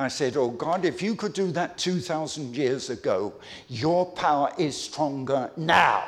I 0.00 0.08
said, 0.08 0.36
Oh 0.36 0.48
God, 0.48 0.86
if 0.86 1.02
you 1.02 1.14
could 1.14 1.34
do 1.34 1.52
that 1.52 1.76
2,000 1.76 2.56
years 2.56 2.88
ago, 2.88 3.34
your 3.68 4.06
power 4.06 4.50
is 4.56 4.74
stronger 4.74 5.50
now. 5.58 6.04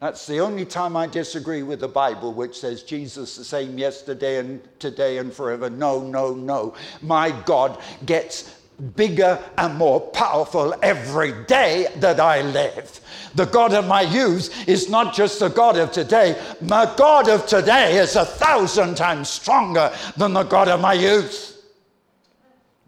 That's 0.00 0.26
the 0.26 0.40
only 0.40 0.64
time 0.64 0.96
I 0.96 1.06
disagree 1.06 1.62
with 1.62 1.78
the 1.80 1.88
Bible, 1.88 2.32
which 2.32 2.58
says 2.58 2.82
Jesus 2.82 3.36
the 3.36 3.44
same 3.44 3.78
yesterday 3.78 4.38
and 4.38 4.60
today 4.80 5.18
and 5.18 5.32
forever. 5.32 5.70
No, 5.70 6.00
no, 6.00 6.34
no. 6.34 6.74
My 7.00 7.30
God 7.44 7.78
gets 8.06 8.56
bigger 8.96 9.38
and 9.58 9.76
more 9.76 10.00
powerful 10.00 10.74
every 10.82 11.32
day 11.44 11.86
that 11.96 12.18
I 12.18 12.40
live. 12.42 13.00
The 13.34 13.44
God 13.44 13.72
of 13.74 13.86
my 13.86 14.00
youth 14.00 14.66
is 14.66 14.88
not 14.88 15.14
just 15.14 15.38
the 15.38 15.48
God 15.48 15.76
of 15.76 15.92
today. 15.92 16.40
My 16.60 16.92
God 16.96 17.28
of 17.28 17.46
today 17.46 17.98
is 17.98 18.16
a 18.16 18.24
thousand 18.24 18.96
times 18.96 19.28
stronger 19.28 19.92
than 20.16 20.32
the 20.32 20.42
God 20.42 20.68
of 20.68 20.80
my 20.80 20.94
youth. 20.94 21.59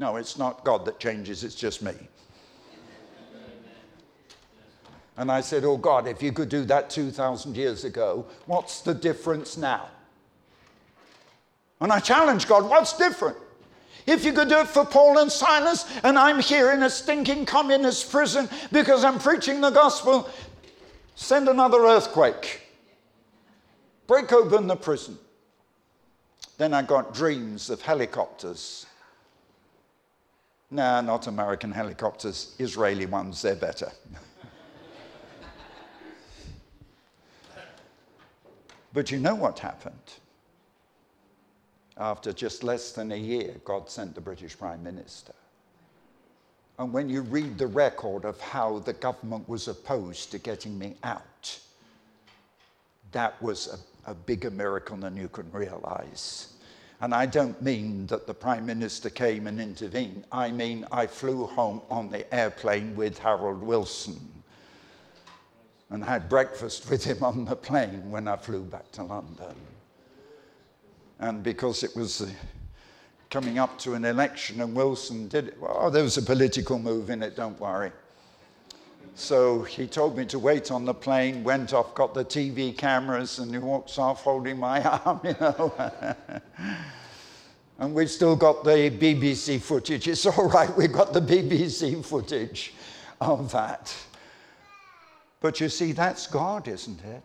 No, 0.02 0.16
it's 0.16 0.36
not 0.36 0.64
God 0.64 0.84
that 0.86 0.98
changes, 0.98 1.44
it's 1.44 1.54
just 1.54 1.80
me. 1.80 1.92
And 5.16 5.30
I 5.30 5.40
said, 5.40 5.62
Oh 5.62 5.76
God, 5.76 6.08
if 6.08 6.20
you 6.20 6.32
could 6.32 6.48
do 6.48 6.64
that 6.64 6.90
2,000 6.90 7.56
years 7.56 7.84
ago, 7.84 8.26
what's 8.46 8.80
the 8.80 8.94
difference 8.94 9.56
now? 9.56 9.88
And 11.80 11.92
I 11.92 12.00
challenged 12.00 12.48
God, 12.48 12.68
what's 12.68 12.98
different? 12.98 13.36
If 14.04 14.24
you 14.24 14.32
could 14.32 14.48
do 14.48 14.58
it 14.58 14.66
for 14.66 14.84
Paul 14.84 15.18
and 15.20 15.30
Silas, 15.30 15.86
and 16.02 16.18
I'm 16.18 16.40
here 16.40 16.72
in 16.72 16.82
a 16.82 16.90
stinking 16.90 17.46
communist 17.46 18.10
prison 18.10 18.48
because 18.72 19.04
I'm 19.04 19.20
preaching 19.20 19.60
the 19.60 19.70
gospel, 19.70 20.28
send 21.14 21.48
another 21.48 21.78
earthquake. 21.86 22.62
Break 24.08 24.32
open 24.32 24.66
the 24.66 24.74
prison. 24.74 25.16
Then 26.58 26.74
I 26.74 26.82
got 26.82 27.14
dreams 27.14 27.70
of 27.70 27.82
helicopters. 27.82 28.86
Nah, 30.72 31.02
not 31.02 31.26
American 31.26 31.70
helicopters, 31.70 32.54
Israeli 32.58 33.04
ones, 33.04 33.42
they're 33.42 33.54
better. 33.54 33.92
But 38.94 39.10
you 39.10 39.18
know 39.18 39.34
what 39.34 39.58
happened? 39.58 40.14
After 41.98 42.32
just 42.32 42.64
less 42.64 42.92
than 42.92 43.12
a 43.12 43.16
year, 43.16 43.54
God 43.66 43.90
sent 43.90 44.14
the 44.14 44.22
British 44.22 44.58
Prime 44.58 44.82
Minister. 44.82 45.34
And 46.78 46.90
when 46.90 47.10
you 47.10 47.20
read 47.20 47.58
the 47.58 47.66
record 47.66 48.24
of 48.24 48.40
how 48.40 48.78
the 48.78 48.94
government 48.94 49.46
was 49.46 49.68
opposed 49.68 50.30
to 50.30 50.38
getting 50.38 50.78
me 50.78 50.96
out, 51.04 51.58
that 53.12 53.40
was 53.42 53.78
a, 54.06 54.10
a 54.10 54.14
bigger 54.14 54.50
miracle 54.50 54.96
than 54.96 55.18
you 55.18 55.28
can 55.28 55.52
realize. 55.52 56.51
And 57.02 57.12
I 57.12 57.26
don't 57.26 57.60
mean 57.60 58.06
that 58.06 58.28
the 58.28 58.32
Prime 58.32 58.64
Minister 58.64 59.10
came 59.10 59.48
and 59.48 59.60
intervened. 59.60 60.24
I 60.30 60.52
mean, 60.52 60.86
I 60.92 61.08
flew 61.08 61.46
home 61.46 61.82
on 61.90 62.08
the 62.08 62.32
airplane 62.32 62.94
with 62.94 63.18
Harold 63.18 63.60
Wilson 63.60 64.20
and 65.90 66.04
had 66.04 66.28
breakfast 66.28 66.88
with 66.88 67.02
him 67.02 67.24
on 67.24 67.44
the 67.44 67.56
plane 67.56 68.08
when 68.08 68.28
I 68.28 68.36
flew 68.36 68.62
back 68.62 68.92
to 68.92 69.02
London. 69.02 69.56
And 71.18 71.42
because 71.42 71.82
it 71.82 71.94
was 71.96 72.32
coming 73.30 73.58
up 73.58 73.78
to 73.80 73.94
an 73.94 74.04
election 74.04 74.60
and 74.60 74.72
Wilson 74.72 75.26
did 75.26 75.48
it, 75.48 75.60
well, 75.60 75.90
there 75.90 76.04
was 76.04 76.18
a 76.18 76.22
political 76.22 76.78
move 76.78 77.10
in 77.10 77.24
it, 77.24 77.34
don't 77.34 77.58
worry. 77.58 77.90
So 79.14 79.62
he 79.62 79.86
told 79.86 80.16
me 80.16 80.24
to 80.26 80.38
wait 80.38 80.70
on 80.70 80.84
the 80.84 80.94
plane, 80.94 81.44
went 81.44 81.74
off, 81.74 81.94
got 81.94 82.14
the 82.14 82.24
TV 82.24 82.76
cameras, 82.76 83.38
and 83.38 83.52
he 83.52 83.58
walks 83.58 83.98
off 83.98 84.22
holding 84.22 84.58
my 84.58 84.82
arm, 85.04 85.20
you 85.22 85.36
know. 85.38 85.72
and 87.78 87.94
we've 87.94 88.10
still 88.10 88.36
got 88.36 88.64
the 88.64 88.90
BBC 88.90 89.60
footage. 89.60 90.08
It's 90.08 90.24
all 90.24 90.48
right, 90.48 90.74
we've 90.76 90.92
got 90.92 91.12
the 91.12 91.20
BBC 91.20 92.02
footage 92.04 92.72
of 93.20 93.52
that. 93.52 93.94
But 95.40 95.60
you 95.60 95.68
see, 95.68 95.92
that's 95.92 96.26
God, 96.26 96.66
isn't 96.68 97.04
it? 97.04 97.22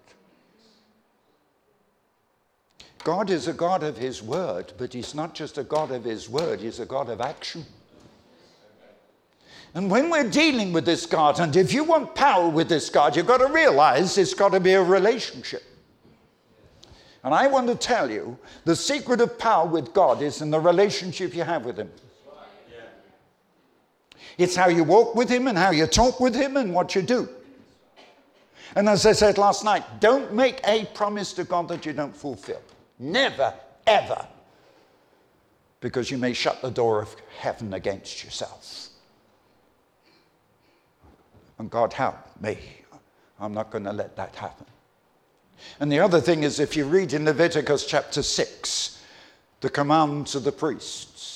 God 3.04 3.30
is 3.30 3.48
a 3.48 3.54
God 3.54 3.84
of 3.84 3.96
His 3.96 4.22
word, 4.22 4.74
but 4.78 4.92
He's 4.92 5.16
not 5.16 5.34
just 5.34 5.58
a 5.58 5.64
God 5.64 5.92
of 5.92 6.04
His 6.04 6.28
word, 6.28 6.60
He's 6.60 6.82
a 6.82 6.86
God 6.86 7.10
of 7.10 7.22
action. 7.22 7.64
And 9.74 9.92
when 9.92 10.10
we're 10.10 10.30
dealing 10.30 10.74
with 10.74 10.86
this 10.86 11.06
God, 11.06 11.40
and 11.40 11.56
if 11.56 11.74
you 11.74 11.84
want 11.84 12.16
power 12.16 12.50
with 12.50 12.70
this 12.70 12.90
God, 12.90 13.16
you've 13.16 13.28
got 13.28 13.38
to 13.38 13.48
realize 13.48 14.18
it's 14.18 14.34
got 14.34 14.54
to 14.54 14.60
be 14.60 14.74
a 14.74 14.84
relationship. 14.84 15.64
And 17.24 17.34
I 17.34 17.48
want 17.48 17.68
to 17.68 17.76
tell 17.76 18.10
you 18.10 18.38
the 18.64 18.76
secret 18.76 19.22
of 19.22 19.38
power 19.38 19.68
with 19.68 19.94
God 19.94 20.22
is 20.22 20.42
in 20.42 20.50
the 20.50 20.60
relationship 20.60 21.36
you 21.36 21.44
have 21.44 21.66
with 21.66 21.78
Him. 21.78 21.92
It's 24.38 24.56
how 24.56 24.70
you 24.70 24.84
walk 24.84 25.16
with 25.16 25.30
Him 25.30 25.48
and 25.48 25.58
how 25.58 25.72
you 25.72 25.88
talk 25.88 26.20
with 26.20 26.36
Him 26.36 26.58
and 26.58 26.74
what 26.74 26.96
you 26.96 27.02
do. 27.02 27.28
And 28.76 28.88
as 28.88 29.06
I 29.06 29.14
said 29.14 29.38
last 29.38 29.64
night, 29.64 29.84
don't 30.00 30.34
make 30.34 30.62
a 30.66 30.86
promise 30.94 31.34
to 31.34 31.44
God 31.44 31.68
that 31.70 31.86
you 31.86 31.94
don't 31.94 32.16
fulfill. 32.16 32.62
Never, 33.00 33.54
ever. 33.86 34.28
Because 35.80 36.12
you 36.12 36.18
may 36.18 36.34
shut 36.34 36.62
the 36.62 36.70
door 36.70 37.02
of 37.02 37.16
heaven 37.40 37.74
against 37.74 38.24
yourself. 38.24 38.87
And 41.60 41.70
God 41.70 41.94
help 41.94 42.16
me. 42.42 42.58
I'm 43.40 43.54
not 43.54 43.72
going 43.72 43.84
to 43.84 43.94
let 43.94 44.16
that 44.16 44.36
happen. 44.36 44.66
And 45.80 45.92
the 45.92 46.00
other 46.00 46.22
thing 46.22 46.44
is, 46.44 46.60
if 46.60 46.76
you 46.76 46.86
read 46.86 47.14
in 47.14 47.26
Leviticus 47.26 47.86
chapter 47.86 48.22
6, 48.22 49.04
the 49.62 49.70
command 49.70 50.28
to 50.28 50.40
the 50.40 50.52
priests, 50.52 51.28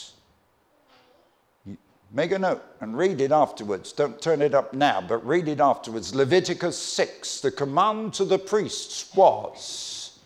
Make 2.14 2.34
a 2.34 2.40
note 2.40 2.62
and 2.82 2.98
read 2.98 3.22
it 3.22 3.32
afterwards. 3.32 3.94
Don't 3.94 4.22
turn 4.22 4.42
it 4.42 4.54
up 4.54 4.74
now, 4.74 5.00
but 5.00 5.26
read 5.26 5.48
it 5.48 5.62
afterwards. 5.62 6.14
Leviticus 6.14 6.78
6, 6.78 7.40
the 7.40 7.52
command 7.52 8.14
to 8.16 8.26
the 8.26 8.38
priests 8.38 9.16
was 9.16 10.20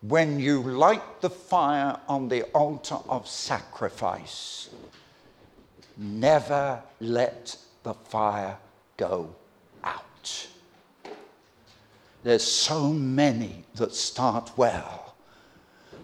when 0.00 0.40
you 0.40 0.62
light 0.62 1.20
the 1.20 1.30
fire 1.30 1.96
on 2.08 2.28
the 2.28 2.42
altar 2.54 2.98
of 3.08 3.28
sacrifice, 3.28 4.70
never 5.96 6.82
let 7.00 7.56
the 7.84 7.94
fire 7.94 8.56
go 9.00 9.34
out. 9.82 10.46
There's 12.22 12.44
so 12.44 12.92
many 12.92 13.64
that 13.76 13.94
start 13.94 14.52
well 14.58 15.16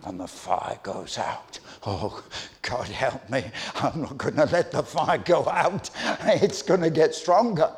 and 0.04 0.18
the 0.18 0.26
fire 0.26 0.78
goes 0.82 1.18
out. 1.18 1.58
Oh, 1.84 2.24
God 2.62 2.88
help 2.88 3.28
me. 3.28 3.44
I'm 3.74 4.00
not 4.00 4.16
going 4.16 4.36
to 4.36 4.46
let 4.46 4.72
the 4.72 4.82
fire 4.82 5.18
go 5.18 5.46
out. 5.46 5.90
It's 6.24 6.62
going 6.62 6.80
to 6.80 6.90
get 6.90 7.14
stronger. 7.14 7.70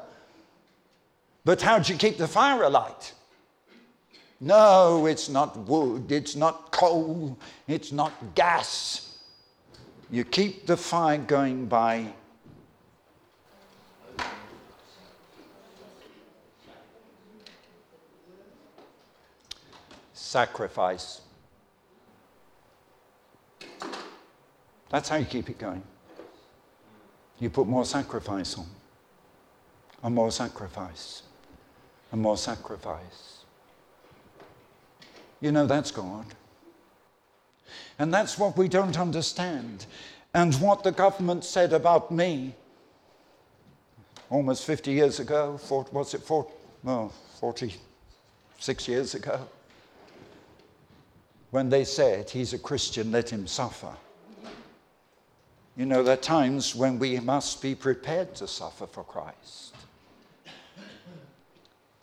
But 1.45 1.63
how 1.63 1.81
do 1.81 1.93
you 1.93 1.99
keep 1.99 2.17
the 2.17 2.29
fire 2.29 2.63
alight? 2.63 3.13
No, 4.41 5.07
it's 5.07 5.29
not 5.29 5.57
wood, 5.57 6.13
it's 6.13 6.37
not 6.37 6.71
coal, 6.71 7.37
it's 7.67 7.91
not 7.91 8.13
gas. 8.37 9.19
You 10.13 10.25
keep 10.25 10.67
the 10.67 10.77
fire 10.77 11.19
going 11.19 11.67
by 11.67 12.13
sacrifice. 20.29 21.23
That's 24.91 25.09
how 25.09 25.17
you 25.17 25.25
keep 25.25 25.49
it 25.49 25.59
going. 25.59 25.83
You 27.39 27.49
put 27.49 27.67
more 27.67 27.87
sacrifice 27.87 28.59
on, 28.59 28.67
and 30.03 30.15
more 30.15 30.31
sacrifice, 30.31 31.23
and 32.13 32.21
more 32.21 32.37
sacrifice. 32.37 33.45
You 35.41 35.53
know, 35.53 35.67
that's 35.67 35.91
God. 35.91 36.27
And 37.99 38.13
that's 38.13 38.39
what 38.39 38.57
we 38.57 38.69
don't 38.69 38.99
understand. 38.99 39.87
And 40.35 40.55
what 40.57 40.83
the 40.83 40.93
government 40.93 41.45
said 41.45 41.73
about 41.73 42.11
me 42.11 42.55
almost 44.29 44.67
50 44.67 44.91
years 44.93 45.21
ago, 45.21 45.57
40, 45.57 45.91
what's 45.93 46.13
it, 46.13 46.23
40, 46.23 46.51
no, 46.83 47.13
46 47.41 48.89
years 48.89 49.15
ago, 49.15 49.49
when 51.51 51.69
they 51.69 51.85
said, 51.85 52.31
He's 52.31 52.53
a 52.53 52.59
Christian, 52.59 53.13
let 53.13 53.31
him 53.31 53.47
suffer. 53.47 53.95
You 55.77 55.87
know, 55.87 56.03
there 56.03 56.15
are 56.15 56.17
times 56.17 56.75
when 56.75 56.99
we 56.99 57.21
must 57.21 57.63
be 57.63 57.75
prepared 57.75 58.35
to 58.37 58.49
suffer 58.49 58.87
for 58.87 59.05
Christ. 59.05 59.75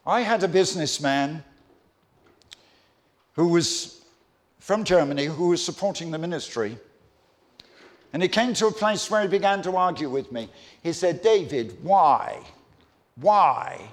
I 0.05 0.21
had 0.21 0.43
a 0.43 0.47
businessman 0.47 1.43
who 3.33 3.49
was 3.49 4.01
from 4.59 4.83
Germany 4.83 5.25
who 5.25 5.49
was 5.49 5.63
supporting 5.63 6.09
the 6.09 6.17
ministry. 6.17 6.77
And 8.13 8.23
he 8.23 8.29
came 8.29 8.53
to 8.55 8.67
a 8.67 8.71
place 8.71 9.11
where 9.11 9.21
he 9.21 9.27
began 9.27 9.61
to 9.63 9.75
argue 9.75 10.09
with 10.09 10.31
me. 10.31 10.49
He 10.81 10.93
said, 10.93 11.21
David, 11.21 11.77
why? 11.83 12.39
Why 13.15 13.89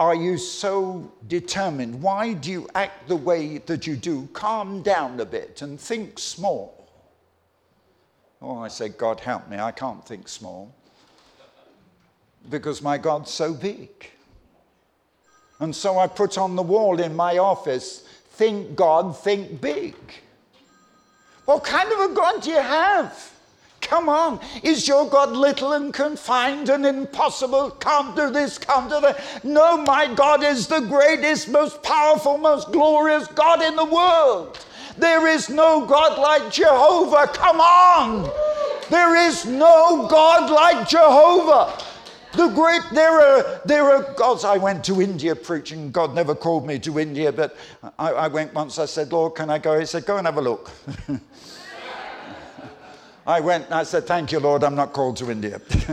are 0.00 0.14
you 0.14 0.38
so 0.38 1.12
determined? 1.28 2.00
Why 2.00 2.32
do 2.32 2.50
you 2.50 2.66
act 2.74 3.06
the 3.06 3.16
way 3.16 3.58
that 3.58 3.86
you 3.86 3.96
do? 3.96 4.30
Calm 4.32 4.80
down 4.80 5.20
a 5.20 5.26
bit 5.26 5.60
and 5.60 5.78
think 5.78 6.18
small. 6.18 6.88
Oh, 8.40 8.56
I 8.56 8.68
said, 8.68 8.96
God 8.96 9.20
help 9.20 9.46
me, 9.50 9.58
I 9.58 9.72
can't 9.72 10.04
think 10.06 10.26
small. 10.26 10.74
Because 12.48 12.80
my 12.80 12.96
God's 12.96 13.30
so 13.30 13.52
big. 13.52 13.90
And 15.58 15.76
so 15.76 15.98
I 15.98 16.06
put 16.06 16.38
on 16.38 16.56
the 16.56 16.62
wall 16.62 16.98
in 16.98 17.14
my 17.14 17.36
office, 17.36 18.08
think 18.30 18.74
God, 18.74 19.18
think 19.18 19.60
big. 19.60 19.94
What 21.44 21.62
kind 21.62 21.92
of 21.92 22.10
a 22.10 22.14
God 22.14 22.42
do 22.42 22.48
you 22.48 22.62
have? 22.62 23.34
Come 23.90 24.08
on. 24.08 24.38
Is 24.62 24.86
your 24.86 25.10
God 25.10 25.32
little 25.32 25.72
and 25.72 25.92
confined 25.92 26.68
and 26.68 26.86
impossible? 26.86 27.72
Can't 27.72 28.14
do 28.14 28.30
this, 28.30 28.56
can't 28.56 28.88
do 28.88 29.00
that. 29.00 29.42
No, 29.42 29.78
my 29.78 30.14
God 30.14 30.44
is 30.44 30.68
the 30.68 30.78
greatest, 30.78 31.48
most 31.48 31.82
powerful, 31.82 32.38
most 32.38 32.70
glorious 32.70 33.26
God 33.26 33.60
in 33.60 33.74
the 33.74 33.84
world. 33.84 34.64
There 34.96 35.26
is 35.26 35.48
no 35.48 35.84
God 35.86 36.20
like 36.20 36.52
Jehovah. 36.52 37.32
Come 37.32 37.60
on. 37.60 38.30
There 38.90 39.16
is 39.16 39.44
no 39.44 40.06
God 40.08 40.52
like 40.52 40.88
Jehovah. 40.88 41.76
The 42.34 42.46
great, 42.46 42.82
there 42.92 43.20
are, 43.20 43.60
there 43.64 43.90
are 43.90 44.14
gods. 44.14 44.44
I 44.44 44.56
went 44.56 44.84
to 44.84 45.02
India 45.02 45.34
preaching. 45.34 45.90
God 45.90 46.14
never 46.14 46.36
called 46.36 46.64
me 46.64 46.78
to 46.78 47.00
India, 47.00 47.32
but 47.32 47.56
I, 47.98 48.12
I 48.12 48.28
went 48.28 48.54
once. 48.54 48.78
I 48.78 48.86
said, 48.86 49.10
Lord, 49.10 49.34
can 49.34 49.50
I 49.50 49.58
go? 49.58 49.80
He 49.80 49.84
said, 49.84 50.06
Go 50.06 50.16
and 50.16 50.28
have 50.28 50.36
a 50.36 50.40
look. 50.40 50.70
I 53.26 53.40
went 53.40 53.66
and 53.66 53.74
I 53.74 53.82
said, 53.82 54.06
Thank 54.06 54.32
you, 54.32 54.40
Lord, 54.40 54.64
I'm 54.64 54.74
not 54.74 54.92
called 54.92 55.16
to 55.18 55.30
India. 55.30 55.60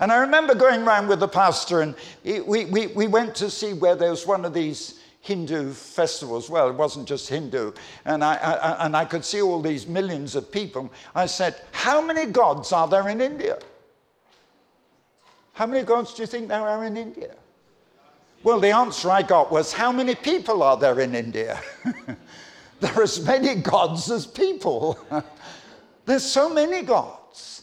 and 0.00 0.12
I 0.12 0.16
remember 0.18 0.54
going 0.54 0.82
around 0.82 1.08
with 1.08 1.20
the 1.20 1.28
pastor, 1.28 1.80
and 1.80 1.94
we, 2.24 2.66
we, 2.66 2.88
we 2.88 3.06
went 3.06 3.34
to 3.36 3.50
see 3.50 3.72
where 3.72 3.96
there 3.96 4.10
was 4.10 4.26
one 4.26 4.44
of 4.44 4.52
these 4.52 5.00
Hindu 5.26 5.72
festivals. 5.72 6.48
Well, 6.48 6.68
it 6.68 6.76
wasn't 6.76 7.08
just 7.08 7.28
Hindu. 7.28 7.72
And 8.04 8.22
I, 8.22 8.36
I, 8.36 8.86
and 8.86 8.96
I 8.96 9.04
could 9.04 9.24
see 9.24 9.42
all 9.42 9.60
these 9.60 9.86
millions 9.86 10.36
of 10.36 10.52
people. 10.52 10.92
I 11.16 11.26
said, 11.26 11.56
How 11.72 12.00
many 12.00 12.26
gods 12.30 12.72
are 12.72 12.86
there 12.86 13.08
in 13.08 13.20
India? 13.20 13.58
How 15.54 15.66
many 15.66 15.84
gods 15.84 16.14
do 16.14 16.22
you 16.22 16.26
think 16.26 16.48
there 16.48 16.60
are 16.60 16.84
in 16.84 16.96
India? 16.96 17.34
Well, 18.44 18.60
the 18.60 18.70
answer 18.70 19.10
I 19.10 19.22
got 19.22 19.50
was, 19.50 19.72
How 19.72 19.90
many 19.90 20.14
people 20.14 20.62
are 20.62 20.76
there 20.76 21.00
in 21.00 21.14
India? 21.16 21.60
there 22.80 22.94
are 22.94 23.02
as 23.02 23.24
many 23.26 23.56
gods 23.56 24.08
as 24.10 24.26
people. 24.26 24.96
There's 26.06 26.24
so 26.24 26.48
many 26.48 26.82
gods. 26.82 27.62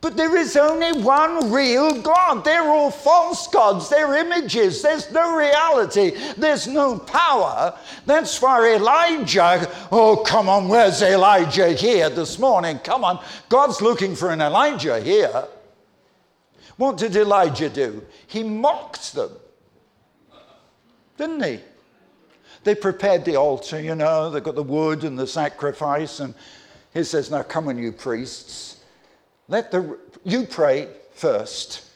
But 0.00 0.16
there 0.16 0.34
is 0.36 0.56
only 0.56 1.02
one 1.02 1.52
real 1.52 2.00
God. 2.00 2.42
They're 2.42 2.62
all 2.62 2.90
false 2.90 3.46
gods. 3.48 3.90
They're 3.90 4.16
images. 4.16 4.80
There's 4.80 5.12
no 5.12 5.36
reality. 5.36 6.12
There's 6.38 6.66
no 6.66 6.98
power. 6.98 7.78
That's 8.06 8.40
why 8.40 8.76
Elijah, 8.76 9.70
oh, 9.92 10.16
come 10.16 10.48
on, 10.48 10.68
where's 10.68 11.02
Elijah 11.02 11.72
here 11.72 12.08
this 12.08 12.38
morning? 12.38 12.78
Come 12.78 13.04
on. 13.04 13.22
God's 13.50 13.82
looking 13.82 14.16
for 14.16 14.30
an 14.30 14.40
Elijah 14.40 15.00
here. 15.00 15.46
What 16.78 16.96
did 16.96 17.14
Elijah 17.14 17.68
do? 17.68 18.02
He 18.26 18.42
mocked 18.42 19.12
them, 19.14 19.32
didn't 21.18 21.44
he? 21.44 21.60
They 22.64 22.74
prepared 22.74 23.26
the 23.26 23.36
altar, 23.36 23.78
you 23.78 23.94
know, 23.94 24.30
they 24.30 24.40
got 24.40 24.54
the 24.54 24.62
wood 24.62 25.04
and 25.04 25.18
the 25.18 25.26
sacrifice, 25.26 26.20
and 26.20 26.34
he 26.92 27.04
says, 27.04 27.30
Now 27.30 27.42
come 27.42 27.68
on, 27.68 27.78
you 27.78 27.92
priests. 27.92 28.80
Let 29.48 29.70
the, 29.70 29.98
you 30.24 30.44
pray 30.44 30.88
first 31.14 31.90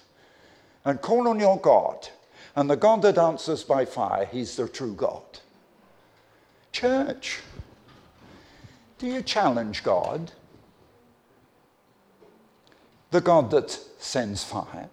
and 0.84 1.00
call 1.00 1.28
on 1.28 1.40
your 1.40 1.58
God. 1.58 2.08
And 2.56 2.70
the 2.70 2.76
God 2.76 3.02
that 3.02 3.18
answers 3.18 3.64
by 3.64 3.84
fire, 3.84 4.26
he's 4.26 4.56
the 4.56 4.68
true 4.68 4.94
God. 4.94 5.22
Church, 6.72 7.40
do 8.98 9.06
you 9.06 9.22
challenge 9.22 9.82
God? 9.82 10.32
The 13.10 13.20
God 13.20 13.50
that 13.50 13.70
sends 13.98 14.44
fire. 14.44 14.88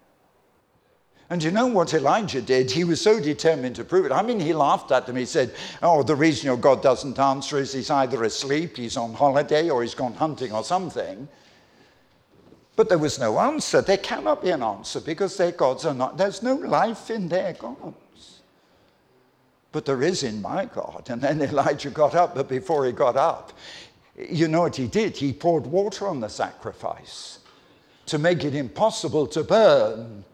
And 1.32 1.41
you 1.41 1.49
know 1.49 1.67
what 1.67 1.93
Elijah 1.93 2.41
did? 2.41 2.69
He 2.69 2.84
was 2.84 2.99
so 2.99 3.17
determined 3.17 3.77
to 3.77 3.86
prove 3.86 4.05
it. 4.05 4.11
I 4.11 4.21
mean, 4.21 4.38
he 4.38 4.53
laughed 4.53 4.91
at 4.91 5.05
them. 5.05 5.15
He 5.15 5.25
said, 5.25 5.55
Oh, 5.82 6.03
the 6.03 6.13
reason 6.13 6.47
your 6.47 6.57
God 6.57 6.84
doesn't 6.84 7.17
answer 7.17 7.57
is 7.57 7.71
he's 7.71 7.89
either 7.89 8.21
asleep, 8.25 8.75
he's 8.75 8.97
on 8.97 9.13
holiday, 9.13 9.69
or 9.69 9.82
he's 9.82 9.95
gone 9.95 10.13
hunting 10.13 10.51
or 10.51 10.61
something. 10.61 11.29
But 12.75 12.89
there 12.89 12.97
was 12.97 13.17
no 13.17 13.39
answer. 13.39 13.82
There 13.82 13.95
cannot 13.95 14.41
be 14.41 14.49
an 14.49 14.61
answer 14.61 14.99
because 14.99 15.38
their 15.38 15.53
gods 15.53 15.86
are 15.86 15.93
not, 15.93 16.17
there's 16.17 16.43
no 16.43 16.55
life 16.55 17.09
in 17.09 17.29
their 17.29 17.53
gods. 17.53 18.41
But 19.71 19.86
there 19.86 20.03
is 20.03 20.23
in 20.23 20.41
my 20.41 20.65
God. 20.65 21.07
And 21.09 21.21
then 21.21 21.41
Elijah 21.41 21.91
got 21.91 22.13
up, 22.13 22.36
but 22.36 22.49
before 22.49 22.86
he 22.86 22.91
got 22.91 23.15
up, 23.15 23.53
you 24.17 24.49
know 24.49 24.63
what 24.63 24.75
he 24.75 24.88
did? 24.88 25.15
He 25.15 25.32
poured 25.32 25.65
water 25.65 26.09
on 26.09 26.19
the 26.19 26.27
sacrifice 26.27 27.39
to 28.07 28.17
make 28.17 28.43
it 28.43 28.53
impossible 28.53 29.27
to 29.27 29.45
burn. 29.45 30.25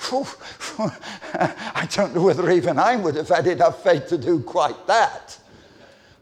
I 0.78 1.86
don't 1.94 2.14
know 2.14 2.22
whether 2.22 2.50
even 2.50 2.78
I 2.78 2.96
would 2.96 3.16
have 3.16 3.28
had 3.28 3.46
enough 3.46 3.82
faith 3.82 4.08
to 4.08 4.18
do 4.18 4.40
quite 4.40 4.86
that. 4.86 5.38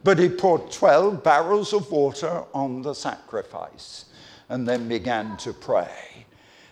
But 0.05 0.19
he 0.19 0.29
poured 0.29 0.71
12 0.71 1.23
barrels 1.23 1.73
of 1.73 1.91
water 1.91 2.45
on 2.55 2.83
the 2.83 2.95
sacrifice 2.95 4.07
and 4.49 4.67
then 4.67 4.89
began 4.89 5.37
to 5.39 5.53
pray. 5.53 6.27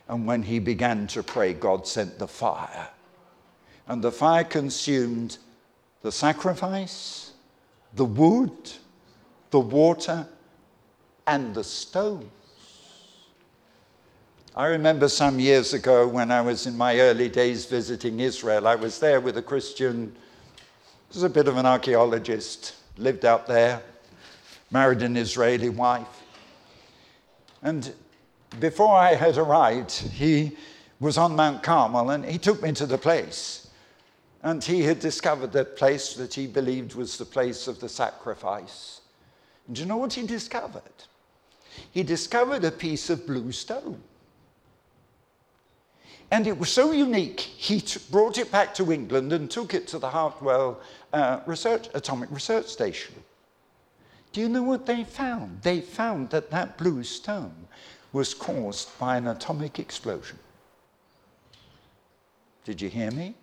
And 0.09 0.27
when 0.27 0.43
he 0.43 0.59
began 0.59 1.07
to 1.09 1.23
pray, 1.23 1.53
God 1.53 1.87
sent 1.87 2.19
the 2.19 2.29
fire. 2.29 2.89
And 3.89 4.03
the 4.03 4.13
fire 4.13 4.45
consumed 4.45 5.39
the 6.03 6.13
sacrifice, 6.13 7.33
the 7.95 8.05
wood, 8.05 8.73
the 9.51 9.61
water, 9.61 10.27
and 11.27 11.55
the 11.55 11.65
stones. 11.65 12.31
I 14.59 14.69
remember 14.69 15.11
some 15.11 15.39
years 15.39 15.75
ago 15.75 16.09
when 16.09 16.31
I 16.31 16.41
was 16.41 16.67
in 16.67 16.79
my 16.79 16.99
early 16.99 17.29
days 17.29 17.67
visiting 17.67 18.21
Israel, 18.21 18.67
I 18.67 18.75
was 18.75 18.99
there 18.99 19.21
with 19.21 19.37
a 19.37 19.43
Christian, 19.43 20.17
was 21.13 21.23
a 21.23 21.29
bit 21.29 21.47
of 21.47 21.59
an 21.59 21.67
archaeologist, 21.67 22.75
lived 22.97 23.27
out 23.27 23.47
there, 23.47 23.83
married 24.71 25.03
an 25.03 25.19
Israeli 25.19 25.69
wife. 25.69 26.23
And 27.63 27.93
before 28.59 28.97
I 28.97 29.15
had 29.15 29.37
arrived, 29.37 29.91
he 29.93 30.57
was 31.01 31.19
on 31.19 31.37
Mount 31.37 31.63
Carmel 31.63 32.09
and 32.09 32.25
he 32.25 32.39
took 32.39 32.63
me 32.63 32.73
to 32.73 32.87
the 32.87 32.97
place. 32.97 33.69
And 34.43 34.65
he 34.65 34.85
had 34.85 35.01
discovered 35.01 35.53
that 35.53 35.77
place 35.77 36.15
that 36.15 36.33
he 36.33 36.47
believed 36.47 36.95
was 36.95 37.19
the 37.19 37.27
place 37.27 37.69
of 37.69 37.79
the 37.79 37.91
sacrifice. 37.91 39.03
And 39.67 39.77
do 39.77 39.83
you 39.83 39.89
know 39.89 39.99
what 39.99 40.15
he 40.15 40.27
discovered? 40.27 41.05
He 41.91 42.03
discovered 42.03 42.65
a 42.65 42.71
piece 42.71 43.11
of 43.11 43.27
blue 43.27 43.53
stone. 43.53 44.01
And 46.31 46.47
it 46.47 46.59
was 46.59 46.73
so 46.73 46.91
unique, 46.91 47.41
he 47.41 47.83
brought 48.11 48.39
it 48.39 48.51
back 48.51 48.75
to 48.75 48.93
England 48.93 49.33
and 49.33 49.51
took 49.51 49.75
it 49.75 49.87
to 49.89 49.99
the 49.99 50.09
Harwell 50.09 50.81
uh, 51.13 51.41
research, 51.47 51.89
Atomic 51.95 52.31
Research 52.31 52.67
Station. 52.67 53.15
Do 54.33 54.41
you 54.41 54.49
know 54.49 54.65
what 54.65 54.87
they 54.87 55.05
found? 55.05 55.63
They 55.63 55.81
found 55.81 56.31
that 56.31 56.51
that 56.51 56.77
blue 56.77 57.05
stone 57.05 57.55
was 58.13 58.35
caused 58.35 58.99
by 58.99 59.17
an 59.17 59.29
atomic 59.29 59.79
explosion. 59.79 60.39
Did 62.65 62.83
you 62.83 62.89
hear 62.89 63.11
me? 63.13 63.35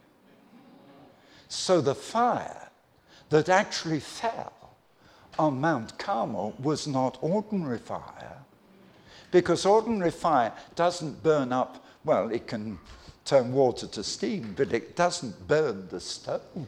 So 1.48 1.80
the 1.80 1.96
fire 1.96 2.70
that 3.30 3.50
actually 3.50 4.02
fell 4.02 4.54
on 5.40 5.62
Mount 5.62 5.98
Carmel 5.98 6.54
was 6.60 6.86
not 6.86 7.18
ordinary 7.22 7.80
fire, 7.80 8.38
because 9.32 9.66
ordinary 9.66 10.12
fire 10.12 10.52
doesn't 10.76 11.24
burn 11.24 11.54
up, 11.54 11.83
well, 12.06 12.32
it 12.32 12.47
can 12.47 12.80
turn 13.26 13.54
water 13.54 13.88
to 13.88 14.04
steam, 14.04 14.54
but 14.58 14.74
it 14.74 14.95
doesn't 14.95 15.47
burn 15.47 15.88
the 15.89 15.99
stones. 15.99 16.68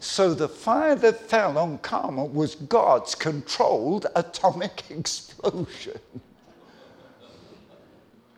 So 0.00 0.34
the 0.34 0.48
fire 0.48 0.94
that 0.96 1.20
fell 1.20 1.58
on 1.58 1.78
Carmel 1.78 2.28
was 2.28 2.54
God's 2.54 3.14
controlled 3.14 4.06
atomic 4.14 4.84
explosion. 4.90 6.00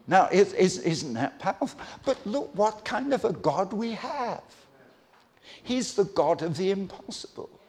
Now, 0.06 0.28
isn't 0.32 1.14
that 1.14 1.38
powerful? 1.38 1.80
But 2.04 2.18
look 2.26 2.50
what 2.54 2.84
kind 2.84 3.12
of 3.12 3.24
a 3.24 3.32
God 3.32 3.72
we 3.72 3.92
have. 3.92 4.42
He's 5.62 5.94
the 5.94 6.04
God 6.04 6.42
of 6.42 6.56
the 6.56 6.70
impossibles. 6.70 7.59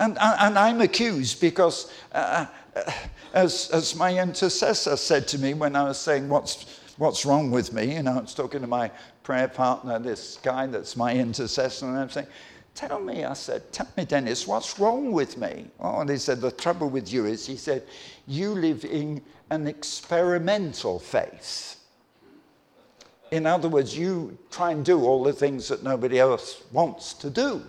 And, 0.00 0.16
and 0.18 0.58
I'm 0.58 0.80
accused 0.80 1.42
because, 1.42 1.92
uh, 2.12 2.46
uh, 2.74 2.90
as, 3.34 3.68
as 3.70 3.94
my 3.94 4.18
intercessor 4.18 4.96
said 4.96 5.28
to 5.28 5.38
me 5.38 5.52
when 5.52 5.76
I 5.76 5.84
was 5.84 5.98
saying, 5.98 6.26
What's, 6.26 6.80
what's 6.96 7.26
wrong 7.26 7.50
with 7.50 7.74
me? 7.74 7.96
You 7.96 8.02
know, 8.02 8.12
I 8.12 8.20
was 8.22 8.34
talking 8.34 8.62
to 8.62 8.66
my 8.66 8.90
prayer 9.22 9.46
partner, 9.46 9.98
this 9.98 10.38
guy 10.42 10.66
that's 10.68 10.96
my 10.96 11.14
intercessor, 11.14 11.84
and 11.84 11.98
I'm 11.98 12.08
saying, 12.08 12.28
Tell 12.74 12.98
me, 12.98 13.24
I 13.24 13.34
said, 13.34 13.70
Tell 13.74 13.88
me, 13.94 14.06
Dennis, 14.06 14.46
what's 14.46 14.78
wrong 14.78 15.12
with 15.12 15.36
me? 15.36 15.66
Oh, 15.78 16.00
and 16.00 16.08
he 16.08 16.16
said, 16.16 16.40
The 16.40 16.50
trouble 16.50 16.88
with 16.88 17.12
you 17.12 17.26
is, 17.26 17.46
he 17.46 17.56
said, 17.56 17.82
you 18.26 18.52
live 18.52 18.86
in 18.86 19.20
an 19.50 19.66
experimental 19.66 20.98
faith. 20.98 21.76
In 23.32 23.44
other 23.44 23.68
words, 23.68 23.96
you 23.96 24.38
try 24.50 24.70
and 24.70 24.82
do 24.82 25.04
all 25.04 25.22
the 25.22 25.34
things 25.34 25.68
that 25.68 25.82
nobody 25.82 26.18
else 26.18 26.62
wants 26.72 27.12
to 27.14 27.28
do 27.28 27.62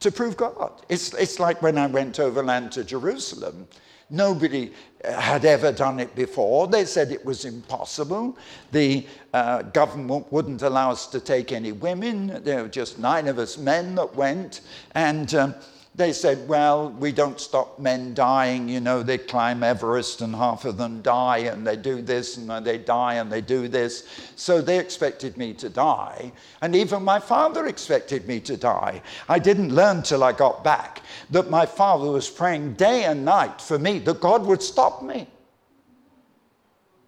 to 0.00 0.10
prove 0.10 0.36
God. 0.36 0.82
It's, 0.88 1.14
it's 1.14 1.38
like 1.38 1.62
when 1.62 1.78
I 1.78 1.86
went 1.86 2.20
overland 2.20 2.72
to 2.72 2.84
Jerusalem. 2.84 3.66
Nobody 4.10 4.72
had 5.04 5.44
ever 5.44 5.70
done 5.70 6.00
it 6.00 6.14
before. 6.14 6.66
They 6.66 6.86
said 6.86 7.12
it 7.12 7.24
was 7.24 7.44
impossible. 7.44 8.38
The 8.72 9.06
uh, 9.34 9.62
government 9.62 10.32
wouldn't 10.32 10.62
allow 10.62 10.90
us 10.90 11.06
to 11.08 11.20
take 11.20 11.52
any 11.52 11.72
women. 11.72 12.42
There 12.42 12.62
were 12.62 12.68
just 12.68 12.98
nine 12.98 13.28
of 13.28 13.38
us 13.38 13.58
men 13.58 13.94
that 13.96 14.14
went. 14.14 14.62
And 14.94 15.34
um, 15.34 15.54
they 15.98 16.12
said, 16.12 16.46
well, 16.46 16.90
we 16.90 17.10
don't 17.10 17.40
stop 17.40 17.80
men 17.80 18.14
dying. 18.14 18.68
You 18.68 18.78
know, 18.78 19.02
they 19.02 19.18
climb 19.18 19.64
Everest 19.64 20.20
and 20.20 20.32
half 20.34 20.64
of 20.64 20.76
them 20.76 21.02
die, 21.02 21.38
and 21.38 21.66
they 21.66 21.74
do 21.74 22.00
this, 22.00 22.36
and 22.36 22.64
they 22.64 22.78
die, 22.78 23.14
and 23.14 23.30
they 23.30 23.40
do 23.40 23.66
this. 23.66 24.06
So 24.36 24.60
they 24.60 24.78
expected 24.78 25.36
me 25.36 25.52
to 25.54 25.68
die. 25.68 26.30
And 26.62 26.76
even 26.76 27.02
my 27.02 27.18
father 27.18 27.66
expected 27.66 28.28
me 28.28 28.38
to 28.40 28.56
die. 28.56 29.02
I 29.28 29.40
didn't 29.40 29.74
learn 29.74 30.04
till 30.04 30.22
I 30.22 30.30
got 30.30 30.62
back 30.62 31.02
that 31.30 31.50
my 31.50 31.66
father 31.66 32.12
was 32.12 32.30
praying 32.30 32.74
day 32.74 33.02
and 33.02 33.24
night 33.24 33.60
for 33.60 33.76
me, 33.76 33.98
that 33.98 34.20
God 34.20 34.46
would 34.46 34.62
stop 34.62 35.02
me. 35.02 35.26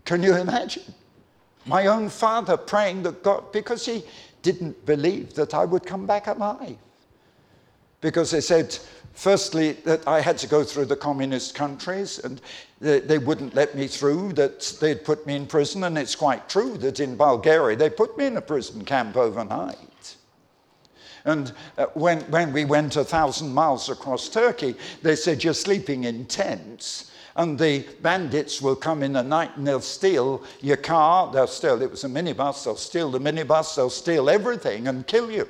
Can 0.04 0.20
you 0.24 0.34
imagine? 0.34 0.92
My 1.64 1.86
own 1.86 2.08
father 2.08 2.56
praying 2.56 3.04
that 3.04 3.22
God, 3.22 3.52
because 3.52 3.86
he 3.86 4.02
didn't 4.42 4.84
believe 4.84 5.34
that 5.34 5.54
I 5.54 5.64
would 5.64 5.86
come 5.86 6.06
back 6.06 6.26
alive 6.26 6.76
because 8.00 8.30
they 8.30 8.40
said, 8.40 8.76
firstly, 9.12 9.72
that 9.84 10.06
I 10.08 10.20
had 10.20 10.38
to 10.38 10.46
go 10.46 10.64
through 10.64 10.86
the 10.86 10.96
communist 10.96 11.54
countries 11.54 12.18
and 12.18 12.40
they, 12.80 13.00
they, 13.00 13.18
wouldn't 13.18 13.54
let 13.54 13.74
me 13.74 13.86
through, 13.86 14.32
that 14.34 14.60
they'd 14.80 15.04
put 15.04 15.26
me 15.26 15.36
in 15.36 15.46
prison. 15.46 15.84
And 15.84 15.98
it's 15.98 16.14
quite 16.14 16.48
true 16.48 16.78
that 16.78 17.00
in 17.00 17.16
Bulgaria 17.16 17.76
they 17.76 17.90
put 17.90 18.16
me 18.16 18.26
in 18.26 18.36
a 18.36 18.40
prison 18.42 18.84
camp 18.84 19.16
overnight. 19.16 20.16
And 21.26 21.52
uh, 21.76 21.86
when, 21.92 22.20
when 22.30 22.52
we 22.52 22.64
went 22.64 22.96
a 22.96 23.04
thousand 23.04 23.52
miles 23.52 23.90
across 23.90 24.30
Turkey, 24.30 24.74
they 25.02 25.16
said, 25.16 25.44
You're 25.44 25.54
sleeping 25.54 26.04
in 26.04 26.24
tents. 26.26 27.12
And 27.36 27.58
the 27.58 27.86
bandits 28.02 28.60
will 28.60 28.74
come 28.74 29.02
in 29.02 29.12
the 29.12 29.22
night 29.22 29.56
and 29.56 29.66
they'll 29.66 29.80
steal 29.80 30.42
your 30.60 30.76
car. 30.76 31.30
They'll 31.32 31.46
steal, 31.46 31.80
it 31.80 31.90
was 31.90 32.04
a 32.04 32.08
minibus, 32.08 32.64
they'll 32.64 32.76
steal 32.76 33.10
the 33.10 33.20
minibus, 33.20 33.76
they'll 33.76 33.88
steal 33.88 34.28
everything 34.28 34.88
and 34.88 35.06
kill 35.06 35.30
you. 35.30 35.48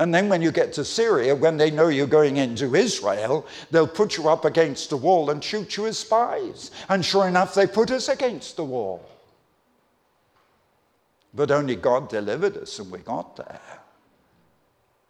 And 0.00 0.14
then 0.14 0.30
when 0.30 0.40
you 0.40 0.50
get 0.50 0.72
to 0.72 0.84
Syria, 0.84 1.36
when 1.36 1.58
they 1.58 1.70
know 1.70 1.88
you're 1.88 2.06
going 2.06 2.38
into 2.38 2.74
Israel, 2.74 3.46
they'll 3.70 3.86
put 3.86 4.16
you 4.16 4.30
up 4.30 4.46
against 4.46 4.92
a 4.92 4.96
wall 4.96 5.28
and 5.28 5.44
shoot 5.44 5.76
you 5.76 5.86
as 5.86 5.98
spies. 5.98 6.70
And 6.88 7.04
sure 7.04 7.28
enough, 7.28 7.54
they 7.54 7.66
put 7.66 7.90
us 7.90 8.08
against 8.08 8.56
the 8.56 8.64
wall. 8.64 9.04
But 11.34 11.50
only 11.50 11.76
God 11.76 12.08
delivered 12.08 12.56
us 12.56 12.78
and 12.78 12.90
we 12.90 13.00
got 13.00 13.36
there. 13.36 13.60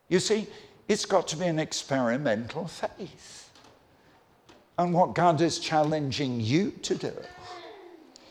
You 0.09 0.19
see, 0.19 0.49
it's 0.89 1.07
got 1.07 1.29
to 1.29 1.37
be 1.37 1.47
an 1.47 1.61
experimental 1.61 2.67
faith. 2.67 3.49
And 4.77 4.93
what 4.93 5.15
God 5.15 5.41
is 5.41 5.61
challenging 5.61 6.41
you 6.41 6.73
to 6.83 6.97
do 6.97 7.13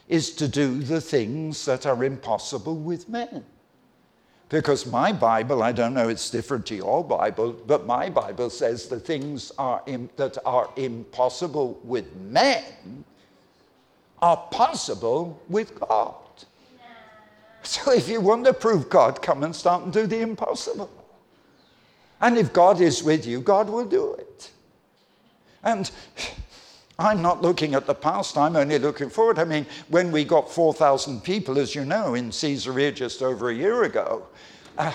is 0.10 0.32
to 0.36 0.50
do 0.50 0.80
the 0.80 1.00
things 1.00 1.64
that 1.64 1.86
are 1.86 2.04
impossible 2.04 2.76
with 2.76 3.08
men. 3.08 3.46
Because 4.50 4.88
my 4.88 5.12
Bible, 5.12 5.62
I 5.62 5.72
don't 5.72 5.94
know, 5.94 6.10
it's 6.10 6.32
different 6.32 6.66
to 6.68 6.76
your 6.76 7.04
Bible, 7.04 7.54
but 7.54 7.86
my 7.86 8.10
Bible 8.10 8.50
says 8.50 8.88
the 8.88 9.00
things 9.00 9.52
are 9.60 9.84
that 10.16 10.38
are 10.44 10.70
impossible 10.76 11.80
with 11.84 12.16
men 12.16 12.64
are 14.22 14.38
possible 14.52 15.40
with 15.50 15.80
God. 15.80 16.16
So 17.62 17.92
if 17.92 18.10
you 18.10 18.22
want 18.22 18.46
to 18.46 18.54
prove 18.54 18.90
God, 18.90 19.22
come 19.22 19.44
and 19.44 19.56
start 19.56 19.84
and 19.84 19.94
do 19.94 20.08
the 20.08 20.22
impossible. 20.22 20.90
And 22.20 22.38
if 22.38 22.52
God 22.52 22.82
is 22.82 23.04
with 23.04 23.26
you, 23.26 23.42
God 23.42 23.70
will 23.70 23.86
do 23.86 24.14
it. 24.14 24.52
And 25.64 25.90
I'm 27.00 27.22
not 27.22 27.42
looking 27.42 27.76
at 27.76 27.88
the 27.88 27.96
past, 27.96 28.38
I'm 28.38 28.58
only 28.58 28.78
looking 28.78 29.10
forward. 29.10 29.40
I 29.40 29.46
mean, 29.46 29.66
when 29.88 30.12
we 30.12 30.26
got 30.26 30.52
4,000 30.52 31.24
people, 31.24 31.58
as 31.58 31.74
you 31.74 31.86
know, 31.86 32.14
in 32.14 32.32
Caesarea 32.32 32.92
just 32.92 33.24
over 33.24 33.50
a 33.50 33.56
year 33.56 33.84
ago, 33.84 34.28
uh, 34.78 34.92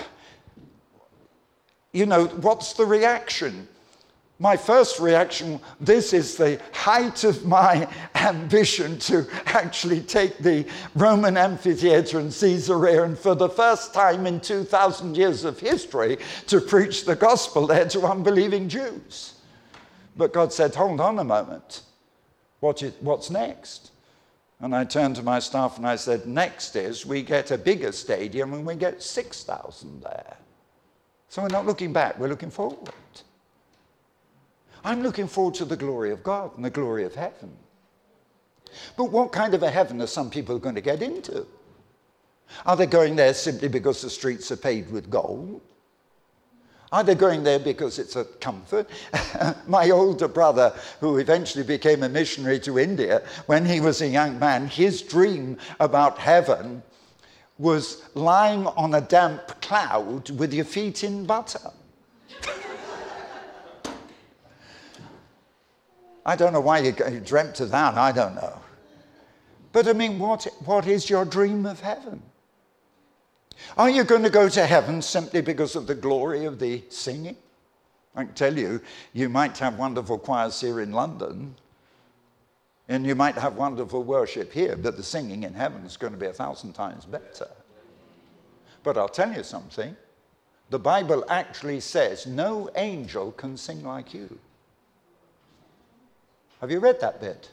you 1.93 2.05
know, 2.05 2.25
what's 2.25 2.73
the 2.73 2.85
reaction? 2.85 3.67
My 4.37 4.55
first 4.55 4.99
reaction 4.99 5.59
this 5.79 6.13
is 6.13 6.35
the 6.35 6.61
height 6.73 7.23
of 7.23 7.43
my 7.45 7.87
ambition 8.13 8.99
to 8.99 9.25
actually 9.47 10.01
take 10.01 10.37
the 10.37 10.67
Roman 10.93 11.37
amphitheater 11.37 12.19
in 12.19 12.27
Caesarea 12.31 13.03
and 13.03 13.17
for 13.17 13.33
the 13.33 13.49
first 13.49 13.95
time 13.95 14.27
in 14.27 14.41
2,000 14.41 15.17
years 15.17 15.43
of 15.43 15.59
history 15.59 16.17
to 16.47 16.61
preach 16.61 17.05
the 17.05 17.15
gospel 17.15 17.65
there 17.65 17.87
to 17.89 18.01
unbelieving 18.01 18.69
Jews. 18.69 19.35
But 20.15 20.33
God 20.33 20.53
said, 20.53 20.75
hold 20.75 21.01
on 21.01 21.17
a 21.17 21.23
moment. 21.23 21.81
What 22.65 22.81
is, 22.81 22.93
what's 22.99 23.29
next? 23.29 23.91
And 24.59 24.75
I 24.75 24.85
turned 24.85 25.17
to 25.17 25.21
my 25.21 25.37
staff 25.37 25.77
and 25.77 25.85
I 25.85 25.97
said, 25.97 26.25
next 26.25 26.75
is 26.75 27.05
we 27.05 27.21
get 27.21 27.51
a 27.51 27.59
bigger 27.59 27.91
stadium 27.91 28.53
and 28.53 28.65
we 28.65 28.73
get 28.73 29.03
6,000 29.03 30.01
there. 30.01 30.37
So 31.29 31.43
we're 31.43 31.49
not 31.49 31.67
looking 31.67 31.93
back, 31.93 32.17
we're 32.17 32.27
looking 32.27 32.49
forward. 32.49 32.89
I'm 34.83 35.03
looking 35.03 35.27
forward 35.27 35.53
to 35.55 35.65
the 35.65 35.77
glory 35.77 36.09
of 36.09 36.23
God 36.23 36.55
and 36.55 36.65
the 36.65 36.71
glory 36.71 37.03
of 37.03 37.13
heaven. 37.13 37.55
But 38.97 39.11
what 39.11 39.31
kind 39.31 39.53
of 39.53 39.61
a 39.61 39.69
heaven 39.69 40.01
are 40.01 40.07
some 40.07 40.31
people 40.31 40.57
going 40.57 40.73
to 40.73 40.81
get 40.81 41.03
into? 41.03 41.45
Are 42.65 42.75
they 42.75 42.87
going 42.87 43.15
there 43.15 43.35
simply 43.35 43.67
because 43.67 44.01
the 44.01 44.09
streets 44.09 44.51
are 44.51 44.57
paved 44.57 44.91
with 44.91 45.11
gold? 45.11 45.61
They 47.03 47.15
going 47.15 47.43
there 47.43 47.59
because 47.59 47.99
it's 47.99 48.15
a 48.15 48.25
comfort? 48.25 48.89
My 49.67 49.89
older 49.89 50.27
brother, 50.27 50.73
who 50.99 51.17
eventually 51.17 51.63
became 51.63 52.03
a 52.03 52.09
missionary 52.09 52.59
to 52.61 52.79
India, 52.79 53.21
when 53.47 53.65
he 53.65 53.79
was 53.79 54.01
a 54.01 54.07
young 54.07 54.39
man, 54.39 54.67
his 54.67 55.01
dream 55.01 55.57
about 55.79 56.17
heaven 56.17 56.83
was 57.57 58.03
lying 58.15 58.67
on 58.67 58.93
a 58.93 59.01
damp 59.01 59.61
cloud 59.61 60.29
with 60.31 60.53
your 60.53 60.65
feet 60.65 61.03
in 61.03 61.25
butter. 61.25 61.71
I 66.25 66.35
don't 66.35 66.53
know 66.53 66.59
why 66.59 66.79
you 66.79 66.91
dreamt 66.91 67.59
of 67.59 67.71
that, 67.71 67.95
I 67.95 68.11
don't 68.11 68.35
know. 68.35 68.59
But 69.71 69.87
I 69.87 69.93
mean, 69.93 70.19
what, 70.19 70.47
what 70.65 70.87
is 70.87 71.09
your 71.09 71.25
dream 71.25 71.65
of 71.65 71.79
heaven? 71.81 72.21
Are 73.77 73.89
you 73.89 74.03
going 74.03 74.23
to 74.23 74.29
go 74.29 74.49
to 74.49 74.65
heaven 74.65 75.01
simply 75.01 75.41
because 75.41 75.75
of 75.75 75.87
the 75.87 75.95
glory 75.95 76.45
of 76.45 76.59
the 76.59 76.83
singing? 76.89 77.37
I 78.15 78.23
can 78.23 78.33
tell 78.33 78.57
you, 78.57 78.81
you 79.13 79.27
might 79.29 79.57
have 79.57 79.77
wonderful 79.77 80.17
choirs 80.17 80.61
here 80.61 80.79
in 80.79 80.91
London, 80.91 81.55
and 82.87 83.05
you 83.05 83.15
might 83.15 83.35
have 83.35 83.55
wonderful 83.55 84.03
worship 84.03 84.53
here, 84.53 84.77
but 84.77 84.95
the 84.95 85.03
singing 85.03 85.43
in 85.43 85.53
heaven 85.53 85.83
is 85.83 85.97
going 85.97 86.13
to 86.13 86.19
be 86.19 86.27
a 86.27 86.33
thousand 86.33 86.73
times 86.73 87.05
better. 87.05 87.49
But 88.83 88.97
I'll 88.97 89.09
tell 89.09 89.33
you 89.33 89.43
something 89.43 89.95
the 90.69 90.79
Bible 90.79 91.23
actually 91.29 91.79
says 91.79 92.25
no 92.25 92.69
angel 92.75 93.31
can 93.33 93.57
sing 93.57 93.83
like 93.83 94.13
you. 94.13 94.39
Have 96.61 96.71
you 96.71 96.79
read 96.79 96.99
that 97.01 97.19
bit? 97.19 97.51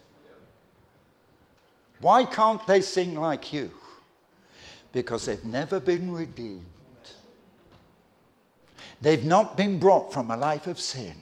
Why 2.00 2.24
can't 2.24 2.66
they 2.66 2.80
sing 2.80 3.14
like 3.14 3.52
you? 3.52 3.70
Because 4.92 5.26
they've 5.26 5.44
never 5.44 5.80
been 5.80 6.12
redeemed. 6.12 6.64
They've 9.00 9.24
not 9.24 9.56
been 9.56 9.78
brought 9.78 10.12
from 10.12 10.30
a 10.30 10.36
life 10.36 10.66
of 10.66 10.78
sin. 10.78 11.16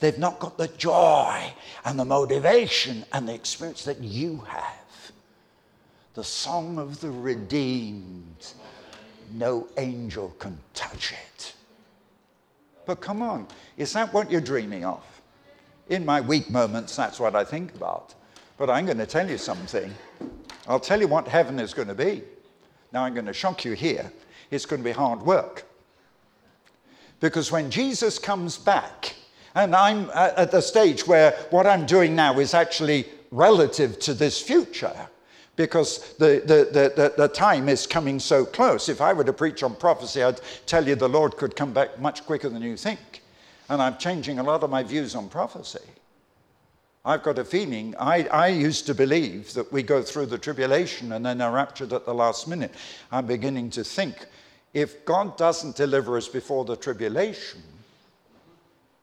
They've 0.00 0.18
not 0.18 0.38
got 0.38 0.56
the 0.56 0.68
joy 0.68 1.52
and 1.84 1.98
the 1.98 2.04
motivation 2.04 3.04
and 3.12 3.28
the 3.28 3.34
experience 3.34 3.84
that 3.84 4.00
you 4.00 4.38
have. 4.48 5.12
The 6.14 6.24
song 6.24 6.78
of 6.78 7.00
the 7.00 7.10
redeemed. 7.10 8.52
No 9.34 9.68
angel 9.76 10.34
can 10.38 10.58
touch 10.72 11.12
it. 11.12 11.54
But 12.86 13.00
come 13.00 13.20
on, 13.20 13.46
is 13.76 13.92
that 13.92 14.14
what 14.14 14.30
you're 14.30 14.40
dreaming 14.40 14.84
of? 14.84 15.02
In 15.88 16.04
my 16.04 16.20
weak 16.20 16.48
moments, 16.48 16.96
that's 16.96 17.20
what 17.20 17.34
I 17.34 17.44
think 17.44 17.74
about. 17.74 18.14
But 18.56 18.70
I'm 18.70 18.86
going 18.86 18.98
to 18.98 19.06
tell 19.06 19.28
you 19.28 19.36
something. 19.36 19.92
I'll 20.68 20.78
tell 20.78 21.00
you 21.00 21.08
what 21.08 21.26
heaven 21.26 21.58
is 21.58 21.72
going 21.74 21.88
to 21.88 21.94
be. 21.94 22.22
Now, 22.92 23.04
I'm 23.04 23.14
going 23.14 23.26
to 23.26 23.32
shock 23.32 23.64
you 23.64 23.72
here. 23.72 24.12
It's 24.50 24.66
going 24.66 24.82
to 24.82 24.84
be 24.84 24.92
hard 24.92 25.22
work. 25.22 25.66
Because 27.20 27.50
when 27.50 27.70
Jesus 27.70 28.18
comes 28.18 28.56
back, 28.56 29.14
and 29.54 29.74
I'm 29.74 30.10
at 30.14 30.50
the 30.50 30.60
stage 30.60 31.06
where 31.06 31.32
what 31.50 31.66
I'm 31.66 31.86
doing 31.86 32.14
now 32.14 32.38
is 32.38 32.54
actually 32.54 33.06
relative 33.30 33.98
to 34.00 34.14
this 34.14 34.40
future, 34.40 35.08
because 35.56 36.14
the, 36.14 36.40
the, 36.46 36.92
the, 36.94 37.14
the, 37.16 37.28
time 37.28 37.68
is 37.68 37.84
coming 37.84 38.20
so 38.20 38.44
close. 38.44 38.88
If 38.88 39.00
I 39.00 39.12
were 39.12 39.24
to 39.24 39.32
preach 39.32 39.64
on 39.64 39.74
prophecy, 39.74 40.22
I'd 40.22 40.40
tell 40.66 40.86
you 40.86 40.94
the 40.94 41.08
Lord 41.08 41.36
could 41.36 41.56
come 41.56 41.72
back 41.72 41.98
much 41.98 42.24
quicker 42.24 42.48
than 42.48 42.62
you 42.62 42.76
think. 42.76 43.22
And 43.68 43.82
I'm 43.82 43.98
changing 43.98 44.38
a 44.38 44.42
lot 44.44 44.62
of 44.62 44.70
my 44.70 44.84
views 44.84 45.16
on 45.16 45.28
prophecy. 45.28 45.80
I've 47.08 47.22
got 47.22 47.38
a 47.38 47.44
feeling, 47.44 47.94
I, 47.98 48.24
I 48.24 48.48
used 48.48 48.84
to 48.84 48.94
believe 48.94 49.54
that 49.54 49.72
we 49.72 49.82
go 49.82 50.02
through 50.02 50.26
the 50.26 50.36
tribulation 50.36 51.12
and 51.12 51.24
then 51.24 51.40
are 51.40 51.50
raptured 51.50 51.94
at 51.94 52.04
the 52.04 52.12
last 52.12 52.46
minute. 52.46 52.74
I'm 53.10 53.24
beginning 53.24 53.70
to 53.70 53.82
think 53.82 54.26
if 54.74 55.06
God 55.06 55.38
doesn't 55.38 55.74
deliver 55.74 56.18
us 56.18 56.28
before 56.28 56.66
the 56.66 56.76
tribulation, 56.76 57.62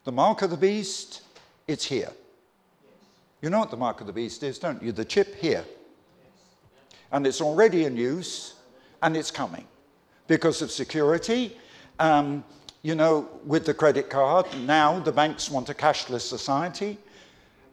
the 0.03 0.11
mark 0.11 0.43
of 0.43 0.51
the 0.51 0.55
beast, 0.55 1.23
it's 1.67 1.83
here. 1.83 2.11
You 3.41 3.49
know 3.49 3.57
what 3.57 3.71
the 3.71 3.77
mark 3.77 4.01
of 4.01 4.05
the 4.05 4.13
beast 4.13 4.43
is, 4.43 4.59
don't 4.59 4.83
you? 4.83 4.91
The 4.91 5.03
chip 5.03 5.33
here. 5.37 5.65
And 7.11 7.25
it's 7.25 7.41
already 7.41 7.85
in 7.85 7.97
use 7.97 8.53
and 9.01 9.17
it's 9.17 9.31
coming 9.31 9.65
because 10.27 10.61
of 10.61 10.69
security. 10.69 11.57
Um, 11.97 12.43
you 12.83 12.93
know, 12.93 13.27
with 13.47 13.65
the 13.65 13.73
credit 13.73 14.11
card, 14.11 14.45
now 14.59 14.99
the 14.99 15.11
banks 15.11 15.49
want 15.49 15.69
a 15.69 15.73
cashless 15.73 16.21
society 16.21 16.99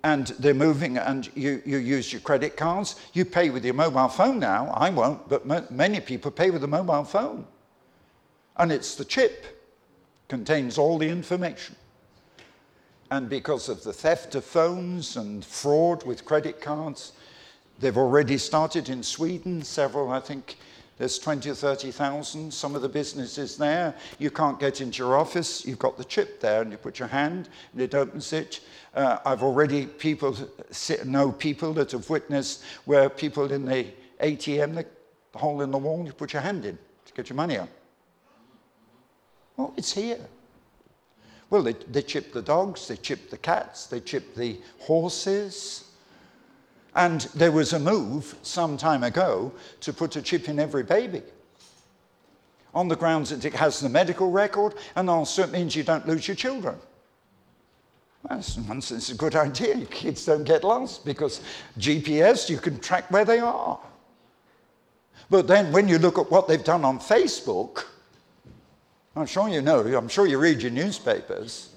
and 0.05 0.28
they're 0.38 0.55
moving 0.55 0.98
and 0.98 1.30
you, 1.34 1.62
you 1.64 1.78
use 1.78 2.12
your 2.12 2.20
credit 2.20 2.57
cards. 2.57 2.96
You 3.12 3.24
pay 3.24 3.50
with 3.50 3.64
your 3.64 3.74
mobile 3.74 4.09
phone 4.09 4.38
now. 4.40 4.72
I 4.76 4.90
won't, 4.90 5.28
but 5.28 5.70
many 5.70 6.00
people 6.00 6.30
pay 6.30 6.50
with 6.50 6.64
a 6.64 6.68
mobile 6.68 7.05
phone. 7.05 7.46
And 8.57 8.72
it's 8.72 8.94
the 8.96 9.05
chip, 9.05 9.62
contains 10.28 10.76
all 10.76 10.98
the 10.98 11.09
information. 11.09 11.76
And 13.11 13.28
because 13.28 13.68
of 13.68 13.84
the 13.84 13.92
theft 13.92 14.34
of 14.34 14.44
phones 14.44 15.16
and 15.16 15.44
fraud 15.44 16.05
with 16.05 16.24
credit 16.24 16.61
cards, 16.61 17.12
they've 17.78 17.96
already 17.96 18.38
started 18.38 18.88
in 18.88 19.03
Sweden, 19.03 19.62
several, 19.62 20.11
I 20.11 20.20
think, 20.20 20.57
there's 21.03 21.18
20 21.18 21.50
or 21.50 21.55
30,000. 21.57 22.55
Some 22.55 22.76
of 22.76 22.82
the 22.82 22.88
businesses 22.88 23.57
there, 23.57 23.92
you 24.20 24.30
can't 24.30 24.61
get 24.61 24.80
into 24.80 24.98
your 24.98 25.16
office. 25.16 25.66
You've 25.66 25.80
got 25.80 25.98
the 25.98 26.05
chip 26.05 26.38
there, 26.38 26.62
and 26.62 26.70
you 26.70 26.78
put 26.78 27.00
your 27.00 27.09
hand, 27.09 27.48
and 27.72 27.82
it 27.82 27.92
opens 27.92 28.32
it. 28.32 28.61
Uh, 28.94 29.18
I've 29.26 29.42
already 29.42 29.86
people 29.86 30.36
know 31.05 31.32
people 31.32 31.72
that 31.72 31.90
have 31.90 32.09
witnessed 32.09 32.62
where 32.84 33.11
people 33.11 33.50
in 33.50 33.66
the 33.66 33.88
ATM, 34.22 34.76
the 34.76 34.86
hole 35.36 35.62
in 35.62 35.72
the 35.72 35.78
wall, 35.78 36.07
you 36.07 36.12
put 36.12 36.34
your 36.34 36.42
hand 36.42 36.64
in 36.64 36.78
to 37.07 37.12
get 37.14 37.28
your 37.28 37.36
money 37.36 37.59
out. 37.59 37.68
Well, 39.57 39.74
it's 39.76 39.92
here. 39.92 40.20
Well, 41.50 41.64
they, 41.64 41.72
they 41.72 42.03
chip 42.03 42.32
the 42.32 42.42
dogs, 42.42 42.86
they 42.86 42.94
chip 42.94 43.28
the 43.28 43.38
cats, 43.38 43.86
they 43.86 43.98
chip 43.98 44.36
the 44.36 44.57
horses. 44.78 45.82
And 46.95 47.22
there 47.34 47.53
was 47.53 47.72
a 47.72 47.78
move 47.78 48.36
some 48.43 48.76
time 48.76 49.03
ago 49.03 49.53
to 49.80 49.93
put 49.93 50.16
a 50.16 50.22
chip 50.22 50.49
in 50.49 50.59
every 50.59 50.82
baby 50.82 51.22
on 52.74 52.88
the 52.88 52.97
grounds 52.97 53.30
that 53.30 53.45
it 53.45 53.55
has 53.55 53.80
the 53.80 53.88
medical 53.88 54.30
record 54.30 54.74
and 54.97 55.09
also 55.11 55.43
it 55.43 55.53
means 55.53 55.76
you 55.76 55.82
don't 55.82 56.07
lose 56.07 56.26
your 56.26 56.34
children. 56.34 56.76
Well, 58.22 58.38
it's 58.38 59.11
a 59.11 59.14
good 59.14 59.34
idea. 59.34 59.84
Kids 59.90 60.24
don't 60.24 60.45
get 60.45 60.64
lost 60.64 61.05
because 61.05 61.40
GPS, 61.78 62.49
you 62.49 62.59
can 62.59 62.78
track 62.78 63.11
where 63.11 63.24
they 63.24 63.40
are. 63.40 63.78
But 65.28 65.47
then 65.47 65.72
when 65.72 65.88
you 65.88 65.99
look 65.99 66.18
at 66.18 66.30
what 66.30 66.47
they've 66.47 66.62
done 66.62 66.84
on 66.84 66.99
Facebook, 66.99 67.84
I'm 69.16 69.26
sure 69.26 69.49
you 69.49 69.61
know, 69.61 69.80
I'm 69.97 70.09
sure 70.09 70.26
you 70.26 70.38
read 70.38 70.62
your 70.62 70.70
newspapers, 70.70 71.70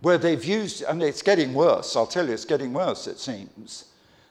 where 0.00 0.18
they've 0.18 0.44
used, 0.44 0.82
and 0.82 1.02
it's 1.02 1.22
getting 1.22 1.54
worse, 1.54 1.96
I'll 1.96 2.06
tell 2.06 2.26
you, 2.26 2.32
it's 2.32 2.44
getting 2.44 2.72
worse, 2.72 3.06
it 3.06 3.18
seems, 3.18 3.86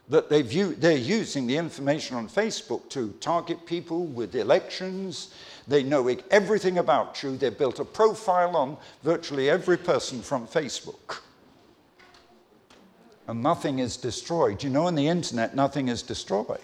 that 0.10 0.30
they've 0.30 0.80
they're 0.80 0.97
using 0.97 1.47
the 1.47 1.58
information 1.58 2.16
on 2.16 2.30
Facebook 2.30 2.89
to 2.89 3.10
target 3.20 3.66
people 3.66 4.05
with 4.05 4.36
elections. 4.36 5.34
They 5.68 5.84
know 5.84 6.08
everything 6.32 6.78
about 6.78 7.22
you. 7.22 7.36
They've 7.36 7.58
built 7.58 7.80
a 7.80 7.86
profile 7.86 8.55
on 8.55 8.78
virtually 9.03 9.49
every 9.49 9.78
person 9.78 10.22
from 10.22 10.47
Facebook. 10.47 11.20
And 13.28 13.43
nothing 13.43 13.80
is 13.80 13.97
destroyed. 13.97 14.64
You 14.64 14.70
know, 14.70 14.86
on 14.88 14.95
the 14.95 15.08
internet, 15.08 15.53
nothing 15.53 15.89
is 15.89 16.01
destroyed. 16.01 16.60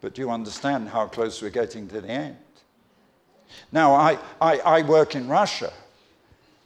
But 0.00 0.14
do 0.14 0.22
you 0.22 0.30
understand 0.30 0.88
how 0.88 1.06
close 1.08 1.42
we're 1.42 1.50
getting 1.50 1.88
to 1.88 2.00
the 2.00 2.08
end? 2.08 2.36
Now, 3.72 3.94
I, 3.94 4.18
I, 4.40 4.58
I 4.58 4.82
work 4.82 5.16
in 5.16 5.26
Russia. 5.26 5.72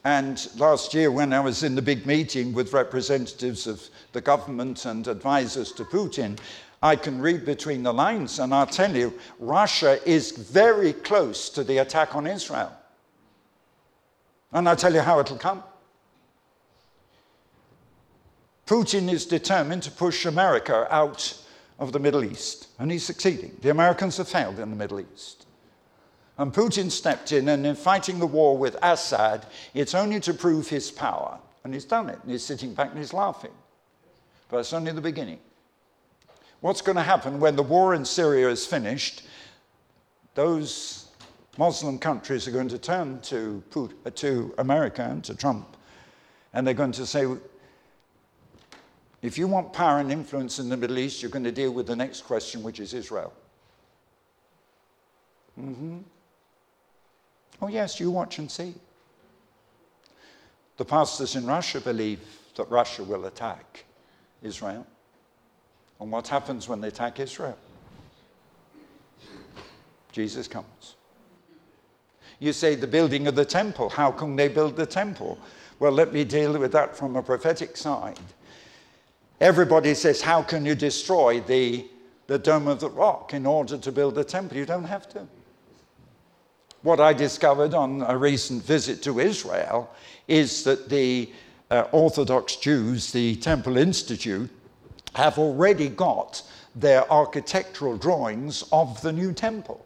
And 0.09 0.48
last 0.56 0.94
year, 0.94 1.11
when 1.11 1.34
I 1.34 1.40
was 1.40 1.62
in 1.62 1.74
the 1.74 1.82
big 1.82 2.06
meeting 2.06 2.54
with 2.54 2.72
representatives 2.72 3.66
of 3.66 3.86
the 4.12 4.22
government 4.22 4.86
and 4.86 5.06
advisors 5.06 5.70
to 5.72 5.84
Putin, 5.84 6.38
I 6.82 6.96
can 6.96 7.20
read 7.20 7.44
between 7.44 7.82
the 7.82 7.92
lines, 7.92 8.38
and 8.38 8.54
I'll 8.54 8.64
tell 8.64 8.96
you, 8.96 9.12
Russia 9.38 10.00
is 10.09 10.30
very 10.30 10.94
close 10.94 11.50
to 11.50 11.62
the 11.62 11.76
attack 11.76 12.16
on 12.16 12.26
Israel. 12.26 12.74
And 14.50 14.66
I'll 14.66 14.76
tell 14.76 14.94
you 14.94 15.02
how 15.02 15.20
it'll 15.20 15.36
come. 15.36 15.62
Putin 18.66 19.12
is 19.12 19.26
determined 19.26 19.82
to 19.82 19.90
push 19.90 20.24
America 20.24 20.88
out 20.90 21.38
of 21.78 21.92
the 21.92 21.98
Middle 21.98 22.24
East, 22.24 22.68
and 22.78 22.90
he's 22.90 23.04
succeeding. 23.04 23.54
The 23.61 23.68
Americans 23.68 24.16
have 24.16 24.28
failed 24.28 24.59
in 24.59 24.70
the 24.70 24.76
Middle 24.76 25.00
East. 25.00 25.44
And 26.39 26.53
Putin 26.53 26.91
stepped 26.91 27.32
in, 27.32 27.49
and 27.49 27.66
in 27.66 27.74
fighting 27.74 28.20
the 28.20 28.26
war 28.26 28.57
with 28.57 28.76
Assad, 28.80 29.45
it's 29.74 29.95
only 29.95 30.20
to 30.20 30.32
prove 30.32 30.68
his 30.68 30.91
power. 30.91 31.39
And 31.64 31.74
he's 31.74 31.84
done 31.84 32.09
it, 32.09 32.18
and 32.22 32.30
he's 32.30 32.45
sitting 32.45 32.74
back 32.74 32.91
and 32.91 32.99
he's 32.99 33.12
laughing. 33.12 33.51
But 34.49 34.59
it's 34.59 34.72
only 34.72 34.93
the 34.93 35.01
beginning. 35.01 35.41
What's 36.61 36.80
going 36.80 36.97
to 36.97 37.03
happen 37.03 37.41
when 37.41 37.57
the 37.57 37.62
war 37.62 37.95
in 37.95 38.05
Syria 38.05 38.49
is 38.49 38.64
finished? 38.64 39.22
Those 40.34 41.09
Muslim 41.59 41.99
countries 41.99 42.47
are 42.47 42.53
going 42.53 42.68
to 42.68 42.78
turn 42.78 43.20
to, 43.22 43.62
Putin, 43.70 44.14
to 44.14 44.55
America 44.59 45.03
and 45.03 45.24
to 45.24 45.34
Trump, 45.34 45.76
and 46.55 46.64
they're 46.64 46.74
going 46.74 46.93
to 46.93 47.05
say, 47.05 47.26
if 49.22 49.36
you 49.36 49.49
want 49.49 49.72
power 49.72 49.99
and 49.99 50.12
influence 50.12 50.61
in 50.61 50.68
the 50.68 50.76
Middle 50.76 50.99
East, 50.99 51.20
you're 51.20 51.30
going 51.32 51.45
to 51.45 51.53
deal 51.53 51.72
with 51.72 51.89
the 51.89 51.97
next 51.97 52.22
question, 52.22 52.62
which 52.62 52.78
is 52.78 52.95
Israel. 52.95 53.32
Mm-hmm. 55.61 55.99
Oh, 57.61 57.68
yes, 57.68 57.98
you 57.98 58.11
watch 58.11 58.38
and 58.38 58.50
see. 58.50 58.74
The 60.76 60.84
pastors 60.84 61.34
in 61.34 61.44
Russia 61.46 61.80
believe 61.80 62.20
that 62.54 62.70
Russia 62.70 63.02
will 63.02 63.26
attack 63.26 63.84
Israel. 64.42 64.86
And 66.00 66.12
what 66.12 66.28
happens 66.28 66.68
when 66.68 66.80
they 66.80 66.88
attack 66.88 67.18
Israel? 67.18 67.59
Jesus 70.12 70.46
comes. 70.46 70.96
You 72.38 72.52
say 72.52 72.76
the 72.76 72.86
building 72.86 73.26
of 73.26 73.34
the 73.34 73.44
temple. 73.44 73.88
How 73.88 74.12
can 74.12 74.36
they 74.36 74.48
build 74.48 74.76
the 74.76 74.86
temple? 74.86 75.38
Well, 75.80 75.92
let 75.92 76.12
me 76.12 76.24
deal 76.24 76.56
with 76.59 76.72
that 76.72 76.96
from 76.96 77.16
a 77.16 77.22
prophetic 77.22 77.76
side. 77.76 78.18
Everybody 79.40 79.94
says, 79.94 80.20
How 80.20 80.42
can 80.42 80.64
you 80.64 80.74
destroy 80.74 81.40
the, 81.40 81.86
the 82.26 82.38
Dome 82.38 82.68
of 82.68 82.80
the 82.80 82.90
Rock 82.90 83.34
in 83.34 83.46
order 83.46 83.78
to 83.78 83.92
build 83.92 84.14
the 84.14 84.24
temple? 84.24 84.56
You 84.56 84.66
don't 84.66 84.84
have 84.84 85.09
to. 85.11 85.26
What 86.83 87.01
I 87.01 87.12
discovered 87.12 87.74
on 87.74 88.03
a 88.03 88.16
recent 88.16 88.62
visit 88.62 89.03
to 89.03 89.18
Israel 89.18 89.91
is 90.29 90.62
that 90.62 90.89
the 90.89 91.33
uh, 91.70 91.85
Orthodox 91.91 92.57
Jews, 92.57 93.11
the 93.11 93.35
Temple 93.37 93.76
Institute, 93.76 94.49
have 95.14 95.39
already 95.39 95.89
got 95.89 96.43
their 96.76 97.11
architectural 97.11 97.97
drawings 97.97 98.62
of 98.70 99.03
the 99.03 99.12
new 99.12 99.33
temple. 99.33 99.85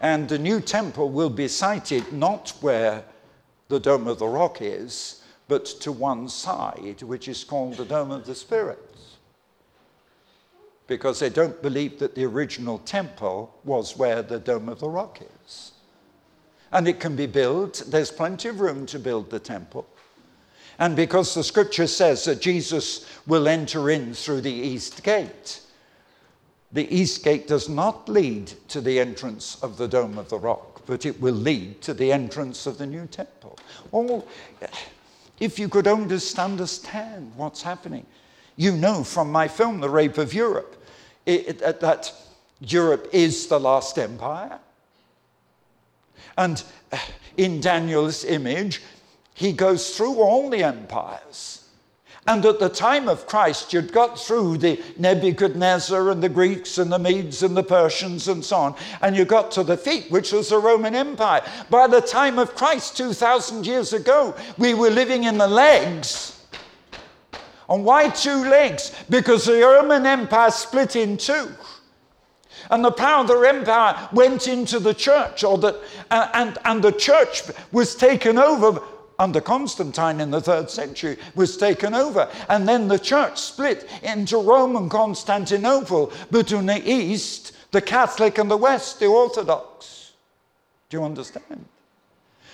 And 0.00 0.28
the 0.28 0.38
new 0.38 0.60
temple 0.60 1.10
will 1.10 1.30
be 1.30 1.48
sited 1.48 2.12
not 2.12 2.50
where 2.60 3.04
the 3.68 3.80
Dome 3.80 4.06
of 4.06 4.18
the 4.18 4.26
Rock 4.26 4.58
is, 4.60 5.22
but 5.48 5.64
to 5.64 5.90
one 5.90 6.28
side, 6.28 7.02
which 7.02 7.26
is 7.26 7.42
called 7.42 7.78
the 7.78 7.84
Dome 7.86 8.10
of 8.10 8.26
the 8.26 8.34
Spirits. 8.34 8.87
Because 10.88 11.20
they 11.20 11.28
don't 11.28 11.62
believe 11.62 11.98
that 12.00 12.14
the 12.14 12.24
original 12.24 12.78
temple 12.78 13.54
was 13.62 13.96
where 13.96 14.22
the 14.22 14.40
Dome 14.40 14.68
of 14.68 14.80
the 14.80 14.88
Rock 14.88 15.20
is. 15.44 15.72
And 16.72 16.88
it 16.88 16.98
can 16.98 17.14
be 17.14 17.26
built, 17.26 17.84
there's 17.86 18.10
plenty 18.10 18.48
of 18.48 18.60
room 18.60 18.86
to 18.86 18.98
build 18.98 19.30
the 19.30 19.38
temple. 19.38 19.86
And 20.78 20.96
because 20.96 21.34
the 21.34 21.44
scripture 21.44 21.86
says 21.86 22.24
that 22.24 22.40
Jesus 22.40 23.06
will 23.26 23.48
enter 23.48 23.90
in 23.90 24.14
through 24.14 24.40
the 24.40 24.52
east 24.52 25.02
gate, 25.02 25.60
the 26.72 26.92
east 26.94 27.22
gate 27.22 27.48
does 27.48 27.68
not 27.68 28.08
lead 28.08 28.52
to 28.68 28.80
the 28.80 28.98
entrance 28.98 29.62
of 29.62 29.76
the 29.76 29.88
Dome 29.88 30.18
of 30.18 30.28
the 30.28 30.38
Rock, 30.38 30.82
but 30.86 31.04
it 31.04 31.20
will 31.20 31.34
lead 31.34 31.82
to 31.82 31.94
the 31.94 32.12
entrance 32.12 32.66
of 32.66 32.78
the 32.78 32.86
new 32.86 33.06
temple. 33.06 33.58
Oh, 33.92 34.24
if 35.40 35.58
you 35.58 35.68
could 35.68 35.86
only 35.86 36.04
understand 36.04 37.32
what's 37.36 37.62
happening. 37.62 38.06
You 38.56 38.72
know 38.72 39.04
from 39.04 39.30
my 39.30 39.46
film, 39.46 39.80
The 39.80 39.88
Rape 39.88 40.18
of 40.18 40.34
Europe, 40.34 40.77
it, 41.28 41.60
it, 41.62 41.80
that 41.80 42.12
Europe 42.60 43.08
is 43.12 43.46
the 43.46 43.60
last 43.60 43.98
empire. 43.98 44.58
And 46.36 46.62
uh, 46.90 46.98
in 47.36 47.60
Daniel's 47.60 48.24
image, 48.24 48.82
he 49.34 49.52
goes 49.52 49.96
through 49.96 50.16
all 50.16 50.50
the 50.50 50.64
empires. 50.64 51.64
And 52.26 52.44
at 52.44 52.58
the 52.58 52.68
time 52.68 53.08
of 53.08 53.26
Christ, 53.26 53.72
you'd 53.72 53.92
got 53.92 54.18
through 54.18 54.58
the 54.58 54.82
Nebuchadnezzar 54.98 56.10
and 56.10 56.22
the 56.22 56.28
Greeks 56.28 56.76
and 56.76 56.92
the 56.92 56.98
Medes 56.98 57.42
and 57.42 57.56
the 57.56 57.62
Persians 57.62 58.28
and 58.28 58.44
so 58.44 58.56
on, 58.56 58.74
and 59.00 59.16
you 59.16 59.24
got 59.24 59.50
to 59.52 59.62
the 59.62 59.78
feet, 59.78 60.10
which 60.10 60.32
was 60.32 60.50
the 60.50 60.58
Roman 60.58 60.94
Empire. 60.94 61.42
By 61.70 61.86
the 61.86 62.02
time 62.02 62.38
of 62.38 62.54
Christ, 62.54 62.96
2,000 62.98 63.66
years 63.66 63.94
ago, 63.94 64.34
we 64.58 64.74
were 64.74 64.90
living 64.90 65.24
in 65.24 65.38
the 65.38 65.46
legs. 65.46 66.37
And 67.68 67.84
why 67.84 68.08
two 68.08 68.48
legs? 68.48 68.94
Because 69.10 69.44
the 69.44 69.60
Roman 69.60 70.06
Empire 70.06 70.50
split 70.50 70.96
in 70.96 71.16
two. 71.16 71.48
And 72.70 72.84
the 72.84 72.90
power 72.90 73.20
of 73.20 73.28
the 73.28 73.40
empire 73.40 74.08
went 74.12 74.48
into 74.48 74.78
the 74.78 74.94
church, 74.94 75.44
or 75.44 75.58
the, 75.58 75.80
uh, 76.10 76.28
and, 76.34 76.58
and 76.64 76.82
the 76.82 76.92
church 76.92 77.42
was 77.72 77.94
taken 77.94 78.38
over 78.38 78.80
under 79.18 79.40
Constantine 79.40 80.20
in 80.20 80.30
the 80.30 80.40
third 80.40 80.70
century 80.70 81.16
was 81.34 81.56
taken 81.56 81.92
over. 81.94 82.30
And 82.48 82.68
then 82.68 82.88
the 82.88 82.98
church 82.98 83.38
split 83.38 83.88
into 84.02 84.38
Rome 84.38 84.76
and 84.76 84.90
Constantinople 84.90 86.12
between 86.30 86.66
the 86.66 86.80
East, 86.88 87.56
the 87.72 87.82
Catholic, 87.82 88.38
and 88.38 88.50
the 88.50 88.56
West, 88.56 89.00
the 89.00 89.06
Orthodox. 89.06 90.12
Do 90.88 90.98
you 90.98 91.04
understand? 91.04 91.64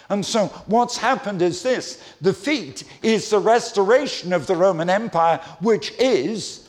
And 0.09 0.25
so, 0.25 0.47
what's 0.67 0.99
happened 0.99 1.41
is 1.41 1.63
this 1.63 2.03
the 2.21 2.33
feet 2.33 2.85
is 3.03 3.31
the 3.31 3.39
restoration 3.39 4.33
of 4.33 4.47
the 4.47 4.57
Roman 4.57 4.91
Empire, 4.91 5.41
which 5.61 5.93
is 5.99 6.69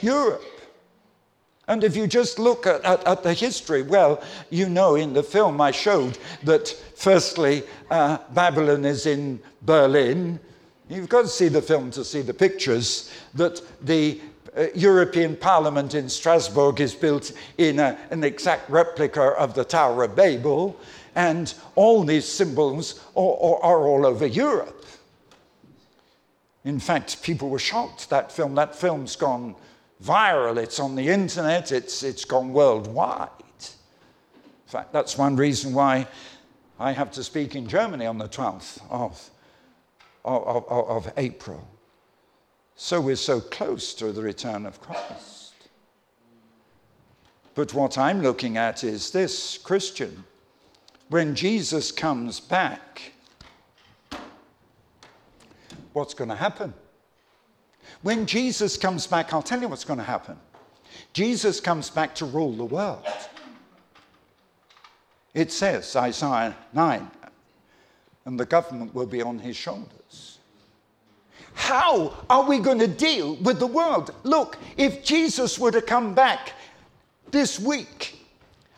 Europe. 0.00 0.42
And 1.68 1.82
if 1.82 1.96
you 1.96 2.06
just 2.06 2.38
look 2.38 2.66
at, 2.66 2.84
at, 2.84 3.04
at, 3.06 3.22
the 3.22 3.34
history, 3.34 3.82
well, 3.82 4.22
you 4.50 4.68
know 4.68 4.94
in 4.94 5.12
the 5.12 5.22
film 5.22 5.60
I 5.60 5.72
showed 5.72 6.16
that 6.44 6.68
firstly, 6.94 7.64
uh, 7.90 8.18
Babylon 8.32 8.84
is 8.84 9.06
in 9.06 9.40
Berlin. 9.62 10.38
You've 10.88 11.08
got 11.08 11.22
to 11.22 11.28
see 11.28 11.48
the 11.48 11.62
film 11.62 11.90
to 11.92 12.04
see 12.04 12.22
the 12.22 12.34
pictures, 12.34 13.12
that 13.34 13.60
the 13.84 14.20
uh, 14.56 14.66
European 14.76 15.34
Parliament 15.34 15.94
in 15.94 16.08
Strasbourg 16.08 16.80
is 16.80 16.94
built 16.94 17.32
in 17.58 17.80
a, 17.80 17.98
an 18.10 18.22
exact 18.22 18.70
replica 18.70 19.20
of 19.20 19.54
the 19.54 19.64
Tower 19.64 20.04
of 20.04 20.14
Babel, 20.14 20.78
and 21.16 21.54
all 21.74 22.04
these 22.04 22.26
symbols 22.26 23.00
are, 23.16 23.58
are, 23.62 23.86
all 23.88 24.06
over 24.06 24.26
Europe. 24.26 24.84
In 26.64 26.78
fact, 26.78 27.22
people 27.22 27.48
were 27.48 27.58
shocked 27.58 28.10
that 28.10 28.30
film. 28.30 28.54
That 28.54 28.76
film's 28.76 29.16
gone 29.16 29.56
viral, 30.04 30.58
it's 30.58 30.78
on 30.78 30.94
the 30.94 31.08
internet, 31.08 31.72
it's, 31.72 32.02
it's 32.02 32.26
gone 32.26 32.52
worldwide. 32.52 33.30
In 33.58 34.70
fact, 34.70 34.92
that's 34.92 35.16
one 35.16 35.36
reason 35.36 35.72
why 35.72 36.06
I 36.78 36.92
have 36.92 37.10
to 37.12 37.24
speak 37.24 37.54
in 37.54 37.66
Germany 37.66 38.04
on 38.04 38.18
the 38.18 38.28
12th 38.28 38.82
of, 38.90 39.30
of, 40.22 40.66
of, 40.68 40.88
of 41.06 41.12
April. 41.16 41.66
So 42.74 43.00
we're 43.00 43.16
so 43.16 43.40
close 43.40 43.94
to 43.94 44.12
the 44.12 44.20
return 44.20 44.66
of 44.66 44.82
Christ. 44.82 45.54
But 47.54 47.72
what 47.72 47.96
I'm 47.96 48.20
looking 48.20 48.58
at 48.58 48.84
is 48.84 49.12
this 49.12 49.56
Christian, 49.56 50.24
when 51.08 51.34
Jesus 51.34 51.92
comes 51.92 52.40
back, 52.40 53.12
what's 55.92 56.14
going 56.14 56.30
to 56.30 56.36
happen? 56.36 56.74
When 58.02 58.26
Jesus 58.26 58.76
comes 58.76 59.06
back, 59.06 59.32
I'll 59.32 59.42
tell 59.42 59.60
you 59.60 59.68
what's 59.68 59.84
going 59.84 59.98
to 59.98 60.04
happen. 60.04 60.36
Jesus 61.12 61.60
comes 61.60 61.90
back 61.90 62.14
to 62.16 62.24
rule 62.24 62.52
the 62.52 62.64
world. 62.64 63.04
It 65.34 65.52
says, 65.52 65.94
Isaiah 65.96 66.56
9, 66.72 67.10
and 68.24 68.40
the 68.40 68.46
government 68.46 68.94
will 68.94 69.06
be 69.06 69.22
on 69.22 69.38
his 69.38 69.56
shoulders. 69.56 70.38
How 71.54 72.14
are 72.28 72.44
we 72.44 72.58
going 72.58 72.78
to 72.80 72.88
deal 72.88 73.36
with 73.36 73.58
the 73.58 73.66
world? 73.66 74.12
Look, 74.24 74.58
if 74.76 75.04
Jesus 75.04 75.58
were 75.58 75.70
to 75.70 75.82
come 75.82 76.14
back 76.14 76.52
this 77.30 77.58
week, 77.58 78.15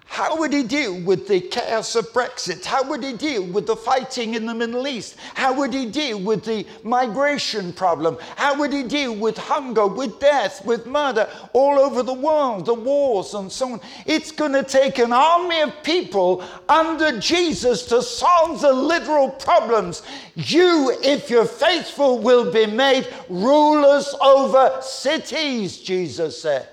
how 0.09 0.39
would 0.39 0.55
he 0.55 0.63
deal 0.63 0.99
with 1.03 1.29
the 1.29 1.39
chaos 1.39 1.95
of 1.95 2.13
Brexit? 2.13 2.65
How 2.65 2.83
would 2.89 3.05
he 3.05 3.13
deal 3.13 3.45
with 3.45 3.67
the 3.67 3.77
fighting 3.77 4.35
in 4.35 4.47
the 4.47 4.55
Middle 4.55 4.89
East? 4.89 5.17
How 5.35 5.53
would 5.53 5.73
he 5.73 5.85
deal 5.85 6.19
with 6.19 6.45
the 6.45 6.67
migration 6.83 7.75
problem? 7.75 8.17
How 8.35 8.59
would 8.59 8.73
he 8.73 8.83
deal 8.83 9.15
with 9.15 9.37
hunger, 9.37 9.87
with 9.87 10.19
death, 10.19 10.65
with 10.65 10.87
murder 10.87 11.29
all 11.53 11.79
over 11.79 12.03
the 12.03 12.15
world, 12.15 12.65
the 12.65 12.75
wars 12.75 13.35
and 13.35 13.53
so 13.53 13.75
on? 13.75 13.81
It's 14.07 14.33
going 14.33 14.55
to 14.55 14.65
take 14.65 14.99
an 14.99 15.13
army 15.13 15.61
of 15.61 15.83
people 15.83 16.43
under 16.71 17.21
Jesus 17.21 17.85
to 17.87 18.03
solve 18.03 18.63
the 18.63 18.73
literal 18.73 19.29
problems. 19.29 20.03
You, 20.35 20.97
if 21.05 21.29
you're 21.29 21.45
faithful, 21.45 22.19
will 22.19 22.51
be 22.51 22.67
made 22.67 23.07
rulers 23.29 24.13
over 24.21 24.79
cities, 24.81 25.77
Jesus 25.79 26.41
said 26.41 26.67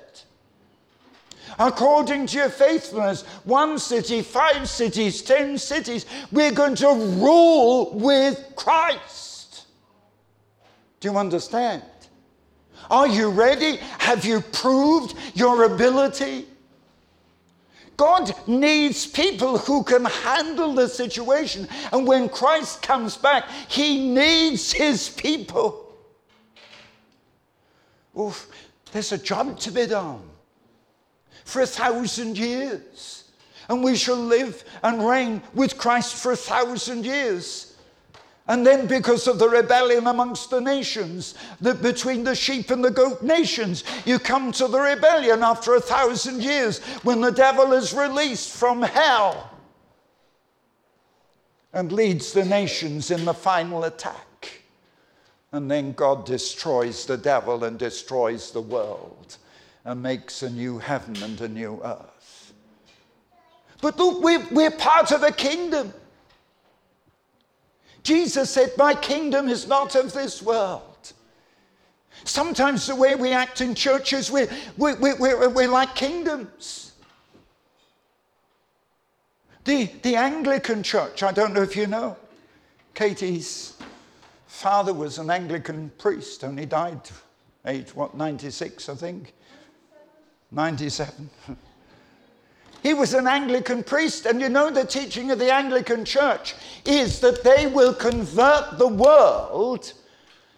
according 1.60 2.28
to 2.28 2.38
your 2.38 2.50
faithfulness. 2.50 3.24
One 3.44 3.80
city, 3.80 4.22
five 4.22 4.70
cities, 4.70 5.22
ten 5.22 5.58
cities. 5.58 6.06
We're 6.32 6.52
going 6.52 6.76
to 6.76 6.88
rule 6.88 7.92
with 7.94 8.54
Christ. 8.56 9.66
Do 11.00 11.12
you 11.12 11.18
understand? 11.18 11.84
Are 12.90 13.08
you 13.08 13.30
ready? 13.30 13.78
Have 14.00 14.26
you 14.26 14.42
proved 14.42 15.16
your 15.34 15.64
ability? 15.64 16.48
God 17.98 18.34
needs 18.46 19.08
people 19.08 19.58
who 19.58 19.82
can 19.84 20.06
handle 20.06 20.74
the 20.74 20.88
situation. 20.88 21.68
And 21.94 22.06
when 22.06 22.28
Christ 22.28 22.82
comes 22.82 23.16
back, 23.16 23.48
he 23.70 24.10
needs 24.14 24.74
his 24.74 25.10
people. 25.10 25.96
Oof, 28.20 28.50
there's 28.92 29.12
a 29.14 29.18
job 29.18 29.58
to 29.60 29.72
be 29.72 29.86
done 29.88 30.22
for 31.46 31.62
a 31.62 31.68
thousand 31.68 32.38
years. 32.38 33.24
And 33.70 33.84
we 33.84 33.96
shall 33.96 34.18
live 34.18 34.64
and 34.84 35.08
reign 35.08 35.42
with 35.54 35.78
Christ 35.78 36.16
for 36.16 36.34
a 36.34 36.36
thousand 36.36 37.06
years. 37.06 37.78
And 38.48 38.66
then, 38.66 38.86
because 38.86 39.28
of 39.28 39.40
the 39.40 39.50
rebellion 39.50 40.06
amongst 40.06 40.52
the 40.52 40.62
nations, 40.62 41.34
that 41.62 41.82
between 41.82 42.24
the 42.24 42.36
sheep 42.36 42.70
and 42.70 42.84
the 42.84 42.92
goat 42.92 43.24
nations, 43.24 43.84
you 44.06 44.20
come 44.20 44.52
to 44.52 44.68
the 44.68 44.80
rebellion 44.80 45.42
after 45.42 45.74
a 45.76 45.82
thousand 45.82 46.44
years 46.44 46.80
when 47.02 47.22
the 47.22 47.32
devil 47.32 47.74
is 47.74 47.94
released 47.94 48.56
from 48.56 48.84
hell 48.84 49.50
and 51.74 51.92
leads 51.92 52.34
the 52.34 52.46
nations 52.46 53.10
in 53.10 53.26
the 53.26 53.34
final 53.34 53.86
attack. 53.86 54.62
And 55.52 55.70
then 55.72 55.94
God 55.94 56.26
destroys 56.26 57.06
the 57.06 57.18
devil 57.18 57.64
and 57.64 57.80
destroys 57.80 58.52
the 58.52 58.62
world 58.62 59.38
and 59.86 60.02
makes 60.02 60.42
a 60.42 60.50
new 60.50 60.80
heaven 60.80 61.16
and 61.24 61.40
a 61.40 61.48
new 61.48 61.80
earth. 61.84 62.54
But 63.82 63.98
look, 63.98 64.24
we're, 64.24 64.46
we're 64.52 64.72
part 64.72 65.12
of 65.12 65.22
a 65.22 65.32
kingdom. 65.32 65.94
Jesus 68.02 68.50
said, 68.50 68.72
My 68.78 68.96
kingdom 68.96 69.48
is 69.48 69.68
not 69.68 69.96
of 69.96 70.12
this 70.12 70.42
world. 70.42 71.14
Sometimes 72.24 72.88
the 72.88 72.96
way 72.96 73.14
we 73.16 73.32
act 73.32 73.62
in 73.62 73.76
churches, 73.76 74.32
we're, 74.32 74.50
we're, 74.78 74.98
we're, 75.00 75.50
we're 75.50 75.68
like 75.68 75.94
kingdoms. 75.94 76.94
The, 79.66 79.86
the 80.02 80.16
Anglican 80.16 80.82
church, 80.82 81.22
I 81.24 81.32
don't 81.32 81.54
know 81.54 81.62
if 81.62 81.76
you 81.76 81.88
know, 81.88 82.18
Katie's 82.94 83.78
father 84.48 84.94
was 84.94 85.20
an 85.20 85.30
Anglican 85.30 85.92
priest, 85.98 86.44
only 86.44 86.66
died 86.66 87.02
age, 87.66 87.96
what, 87.96 88.16
96, 88.16 88.90
I 88.90 88.96
think. 88.96 89.34
97. 90.52 91.30
he 92.84 92.94
was 92.94 93.14
an 93.14 93.28
Anglican 93.28 93.84
priest, 93.84 94.26
and 94.26 94.40
you 94.40 94.50
know 94.50 94.70
the 94.70 94.86
teaching 94.86 95.32
of 95.32 95.40
the 95.40 95.52
Anglican 95.52 96.06
Church 96.06 96.56
is 96.86 97.20
that 97.22 97.44
they 97.44 97.68
will 97.68 97.94
convert 97.94 98.78
the 98.78 98.88
world, 98.88 99.94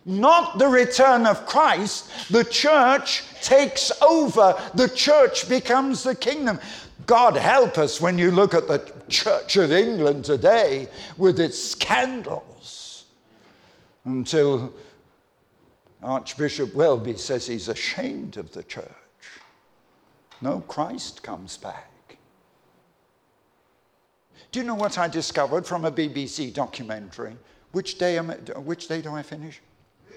not 0.05 0.57
the 0.59 0.67
return 0.67 1.25
of 1.25 1.45
Christ. 1.45 2.09
The 2.29 2.43
church 2.43 3.23
takes 3.41 3.91
over, 4.01 4.55
the 4.75 4.89
church 4.89 5.47
becomes 5.49 6.03
the 6.03 6.15
kingdom. 6.15 6.59
God 7.05 7.37
help 7.37 7.77
us 7.77 8.01
when 8.01 8.17
you 8.17 8.31
look 8.31 8.53
at 8.53 8.67
the 8.67 8.91
Church 9.07 9.55
of 9.55 9.71
England 9.71 10.25
today 10.25 10.89
with 11.17 11.39
its 11.39 11.57
scandals. 11.61 13.05
Until 14.03 14.73
Archbishop 16.03 16.73
Welby 16.75 17.17
says 17.17 17.47
he's 17.47 17.69
ashamed 17.69 18.37
of 18.37 18.51
the 18.51 18.63
church. 18.63 18.91
No, 20.41 20.61
Christ 20.61 21.23
comes 21.23 21.57
back. 21.57 22.17
Do 24.51 24.59
you 24.59 24.65
know 24.65 24.75
what 24.75 24.97
I 24.97 25.07
discovered 25.07 25.65
from 25.65 25.85
a 25.85 25.91
BBC 25.91 26.53
documentary? 26.53 27.35
Which 27.71 27.97
day, 27.97 28.17
am 28.17 28.29
which 28.29 28.87
day 28.87 29.01
do 29.01 29.13
I 29.13 29.23
finish? 29.23 29.61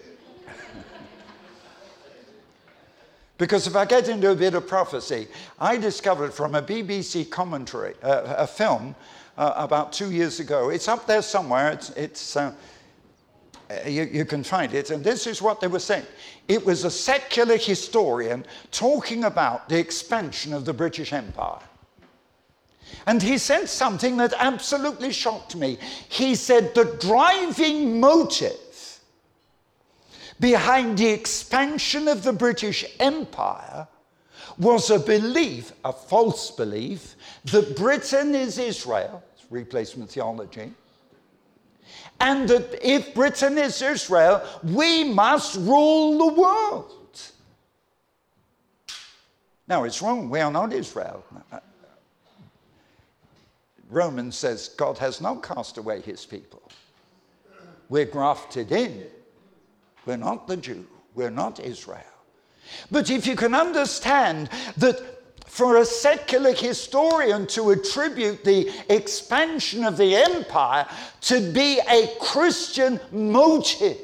Because 3.39 3.67
if 3.67 3.75
I 3.75 3.87
get 3.87 4.11
into 4.11 4.31
a 4.31 4.35
bit 4.35 4.53
of 4.53 4.69
prophecy, 4.69 5.27
I 5.59 5.79
discovered 5.79 6.35
from 6.35 6.55
a 6.55 6.61
BBC 6.61 7.31
commentary, 7.31 7.95
uh, 8.03 8.35
a 8.37 8.47
film 8.47 8.95
uh, 9.39 9.55
about 9.57 9.95
two 9.95 10.11
years 10.11 10.41
ago. 10.41 10.69
It's 10.69 10.89
up 10.89 11.07
there 11.07 11.23
somewhere. 11.23 11.71
It's, 11.71 11.89
it's 11.91 12.37
uh, 12.37 12.53
you, 13.87 14.05
you, 14.05 14.25
can 14.25 14.43
find 14.43 14.75
it. 14.75 14.91
And 14.91 15.05
this 15.05 15.27
is 15.27 15.41
what 15.41 15.61
they 15.61 15.67
were 15.67 15.79
saying. 15.79 16.07
It 16.49 16.65
was 16.65 16.85
a 16.85 16.91
secular 16.91 17.57
historian 17.57 18.45
talking 18.71 19.25
about 19.25 19.69
the 19.69 19.79
expansion 19.79 20.53
of 20.53 20.65
the 20.65 20.73
British 20.73 21.13
Empire. 21.13 21.61
And 23.07 23.23
he 23.23 23.39
said 23.39 23.69
something 23.69 24.17
that 24.17 24.35
absolutely 24.37 25.13
shocked 25.13 25.57
me. 25.57 25.79
He 26.09 26.35
said 26.35 26.75
the 26.75 26.97
driving 27.01 28.01
motive 28.01 29.01
behind 30.39 30.99
the 30.99 31.09
expansion 31.09 32.09
of 32.09 32.23
the 32.23 32.33
British 32.33 32.85
Empire 32.99 33.87
was 34.59 34.91
a 34.91 34.99
belief, 34.99 35.73
a 35.85 35.93
false 35.93 36.51
belief, 36.51 37.15
that 37.45 37.77
Britain 37.77 38.35
is 38.35 38.59
Israel, 38.59 39.23
replacement 39.49 40.11
theology, 40.11 40.73
and 42.21 42.49
that 42.49 42.79
if 42.87 43.15
Britain 43.15 43.59
is 43.59 43.81
Israel, 43.83 44.47
we 44.63 45.05
must 45.05 45.57
rule 45.57 46.19
the 46.19 46.41
world. 46.41 47.21
Now, 49.67 49.85
it's 49.85 50.03
wrong. 50.03 50.29
We 50.29 50.41
are 50.41 50.51
not 50.51 50.73
Israel. 50.73 51.25
Romans 53.89 54.37
says 54.37 54.69
God 54.77 54.99
has 54.99 55.21
not 55.21 55.43
cast 55.43 55.79
away 55.79 56.01
his 56.01 56.25
people. 56.27 56.63
We're 57.89 58.05
grafted 58.05 58.71
in. 58.71 59.07
We're 60.07 60.17
not 60.17 60.47
the 60.47 60.57
Jew, 60.57 60.87
we're 61.15 61.31
not 61.31 61.61
Israel. 61.61 62.03
But 62.91 63.11
if 63.11 63.27
you 63.27 63.37
can 63.37 63.55
understand 63.55 64.49
that 64.77 65.10
for 65.51 65.79
a 65.79 65.85
secular 65.85 66.53
historian 66.53 67.45
to 67.49 67.71
attribute 67.71 68.45
the 68.45 68.71
expansion 68.89 69.85
of 69.85 69.97
the 69.97 70.15
empire 70.15 70.87
to 71.23 71.53
be 71.53 71.81
a 71.91 72.09
Christian 72.21 73.01
motive, 73.11 73.99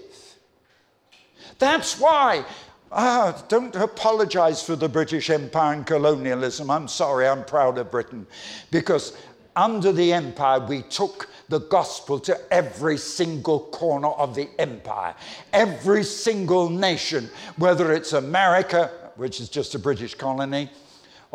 that's 1.59 2.01
why 2.01 2.45
Ah, 2.93 3.43
don't 3.49 3.75
apologize 3.75 4.63
for 4.63 4.77
the 4.77 4.89
British 4.89 5.29
Empire 5.29 5.73
and 5.73 5.85
colonialism. 5.87 6.71
I'm 6.71 6.87
sorry, 6.87 7.27
I'm 7.27 7.45
proud 7.45 7.79
of 7.79 7.91
Britain. 7.91 8.27
Because 8.71 9.17
under 9.57 9.91
the 9.91 10.13
empire, 10.13 10.61
we 10.61 10.83
took 10.83 11.29
the 11.49 11.59
gospel 11.59 12.21
to 12.21 12.39
every 12.53 12.97
single 12.97 13.61
corner 13.61 14.09
of 14.09 14.35
the 14.35 14.49
empire, 14.59 15.15
every 15.53 16.05
single 16.05 16.71
nation, 16.71 17.29
whether 17.57 17.93
it's 17.93 18.13
America, 18.13 18.91
which 19.17 19.41
is 19.41 19.49
just 19.49 19.75
a 19.75 19.79
British 19.79 20.15
colony, 20.15 20.71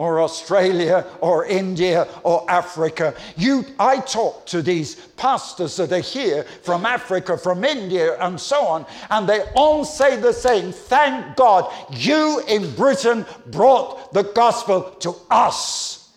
or 0.01 0.19
Australia 0.19 1.05
or 1.19 1.45
India 1.45 2.07
or 2.23 2.43
Africa. 2.49 3.13
You, 3.37 3.63
I 3.77 3.99
talk 3.99 4.47
to 4.47 4.63
these 4.63 4.95
pastors 4.95 5.75
that 5.75 5.91
are 5.91 5.99
here 5.99 6.43
from 6.63 6.87
Africa, 6.87 7.37
from 7.37 7.63
India, 7.63 8.17
and 8.19 8.41
so 8.41 8.65
on, 8.65 8.87
and 9.11 9.29
they 9.29 9.41
all 9.53 9.85
say 9.85 10.15
the 10.15 10.33
same 10.33 10.71
Thank 10.71 11.35
God 11.35 11.71
you 11.91 12.41
in 12.47 12.73
Britain 12.73 13.27
brought 13.51 14.11
the 14.11 14.23
gospel 14.23 14.89
to 15.01 15.13
us. 15.29 16.09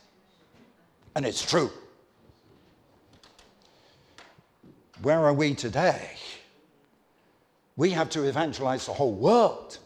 And 1.15 1.27
it's 1.27 1.45
true. 1.45 1.71
Where 5.03 5.21
are 5.27 5.35
we 5.35 5.55
today? 5.55 6.09
We 7.77 7.91
have 7.91 8.09
to 8.11 8.23
evangelize 8.23 8.87
the 8.87 8.95
whole 8.95 9.13
world. 9.13 9.79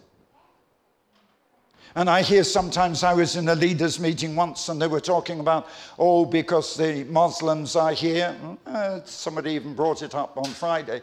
And 1.99 2.09
I 2.09 2.23
hear 2.23 2.45
sometimes 2.45 3.03
I 3.03 3.13
was 3.13 3.35
in 3.35 3.49
a 3.49 3.57
leaders' 3.57 3.99
meeting 3.99 4.37
once 4.37 4.69
and 4.69 4.81
they 4.81 4.87
were 4.87 5.01
talking 5.01 5.41
about, 5.41 5.67
oh, 5.99 6.25
because 6.25 6.77
the 6.77 7.03
Muslims 7.11 7.75
are 7.75 7.91
here. 7.91 8.37
Uh, 8.65 9.01
somebody 9.05 9.55
even 9.55 9.75
brought 9.75 10.03
it 10.03 10.15
up 10.15 10.39
on 10.39 10.45
Friday. 10.45 11.03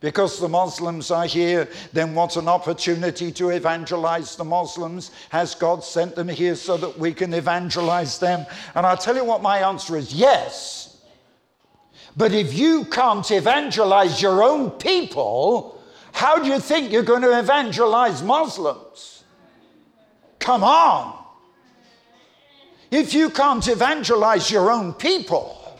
Because 0.00 0.40
the 0.40 0.48
Muslims 0.48 1.10
are 1.10 1.26
here, 1.26 1.68
then 1.92 2.14
what 2.14 2.38
an 2.38 2.48
opportunity 2.48 3.30
to 3.32 3.50
evangelize 3.50 4.34
the 4.34 4.44
Muslims. 4.44 5.10
Has 5.28 5.54
God 5.54 5.84
sent 5.84 6.14
them 6.14 6.30
here 6.30 6.54
so 6.54 6.78
that 6.78 6.98
we 6.98 7.12
can 7.12 7.34
evangelize 7.34 8.18
them? 8.18 8.46
And 8.74 8.86
I'll 8.86 8.96
tell 8.96 9.16
you 9.16 9.26
what 9.26 9.42
my 9.42 9.58
answer 9.58 9.98
is 9.98 10.14
yes. 10.14 10.96
But 12.16 12.32
if 12.32 12.54
you 12.54 12.86
can't 12.86 13.30
evangelize 13.30 14.22
your 14.22 14.42
own 14.42 14.70
people, 14.70 15.78
how 16.12 16.42
do 16.42 16.48
you 16.48 16.58
think 16.58 16.90
you're 16.90 17.02
going 17.02 17.20
to 17.20 17.38
evangelize 17.38 18.22
Muslims? 18.22 19.11
Come 20.42 20.64
on. 20.64 21.24
If 22.90 23.14
you 23.14 23.30
can't 23.30 23.66
evangelize 23.68 24.50
your 24.50 24.72
own 24.72 24.92
people, 24.92 25.78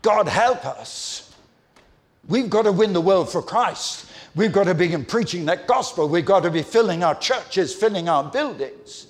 God 0.00 0.26
help 0.26 0.64
us. 0.64 1.34
We've 2.26 2.48
got 2.48 2.62
to 2.62 2.72
win 2.72 2.94
the 2.94 3.02
world 3.02 3.30
for 3.30 3.42
Christ. 3.42 4.06
We've 4.34 4.50
got 4.50 4.64
to 4.64 4.74
begin 4.74 5.04
preaching 5.04 5.44
that 5.44 5.66
gospel. 5.66 6.08
We've 6.08 6.24
got 6.24 6.42
to 6.44 6.50
be 6.50 6.62
filling 6.62 7.04
our 7.04 7.14
churches, 7.14 7.74
filling 7.74 8.08
our 8.08 8.24
buildings. 8.24 9.08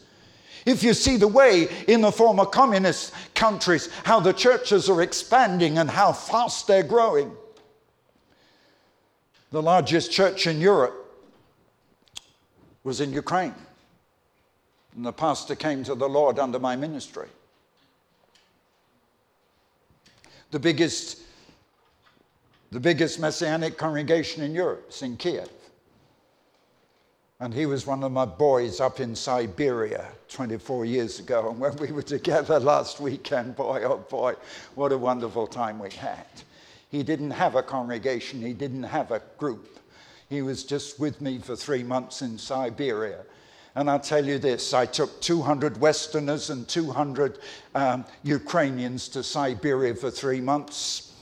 If 0.66 0.82
you 0.82 0.94
see 0.94 1.16
the 1.16 1.28
way 1.28 1.68
in 1.86 2.00
the 2.00 2.10
former 2.10 2.44
communist 2.44 3.14
countries, 3.34 3.88
how 4.02 4.18
the 4.18 4.32
churches 4.32 4.90
are 4.90 5.00
expanding 5.00 5.78
and 5.78 5.88
how 5.88 6.12
fast 6.12 6.66
they're 6.66 6.82
growing. 6.82 7.30
The 9.52 9.62
largest 9.62 10.10
church 10.10 10.48
in 10.48 10.60
Europe 10.60 10.94
was 12.82 13.00
in 13.00 13.12
Ukraine. 13.12 13.54
And 14.96 15.04
the 15.04 15.12
pastor 15.12 15.54
came 15.54 15.84
to 15.84 15.94
the 15.94 16.08
Lord 16.08 16.38
under 16.38 16.58
my 16.58 16.76
ministry. 16.76 17.28
The 20.50 20.58
biggest, 20.58 21.20
the 22.70 22.80
biggest 22.80 23.20
messianic 23.20 23.76
congregation 23.76 24.42
in 24.42 24.54
Europe 24.54 24.86
is 24.88 25.02
in 25.02 25.16
Kiev. 25.16 25.50
And 27.40 27.54
he 27.54 27.66
was 27.66 27.86
one 27.86 28.02
of 28.02 28.10
my 28.10 28.24
boys 28.24 28.80
up 28.80 28.98
in 28.98 29.14
Siberia 29.14 30.08
24 30.28 30.84
years 30.84 31.20
ago. 31.20 31.50
And 31.50 31.60
when 31.60 31.76
we 31.76 31.92
were 31.92 32.02
together 32.02 32.58
last 32.58 32.98
weekend, 32.98 33.54
boy, 33.54 33.82
oh 33.84 33.98
boy, 33.98 34.34
what 34.74 34.90
a 34.90 34.98
wonderful 34.98 35.46
time 35.46 35.78
we 35.78 35.90
had. 35.90 36.26
He 36.90 37.02
didn't 37.02 37.30
have 37.32 37.54
a 37.54 37.62
congregation, 37.62 38.40
he 38.40 38.54
didn't 38.54 38.84
have 38.84 39.12
a 39.12 39.22
group. 39.36 39.78
He 40.28 40.42
was 40.42 40.64
just 40.64 40.98
with 40.98 41.20
me 41.20 41.38
for 41.38 41.54
three 41.54 41.82
months 41.82 42.22
in 42.22 42.38
Siberia. 42.38 43.24
And 43.78 43.88
I'll 43.88 44.00
tell 44.00 44.26
you 44.26 44.40
this 44.40 44.74
I 44.74 44.86
took 44.86 45.20
200 45.20 45.80
Westerners 45.80 46.50
and 46.50 46.66
200 46.66 47.38
um, 47.76 48.04
Ukrainians 48.24 49.06
to 49.10 49.22
Siberia 49.22 49.94
for 49.94 50.10
three 50.10 50.40
months. 50.40 51.12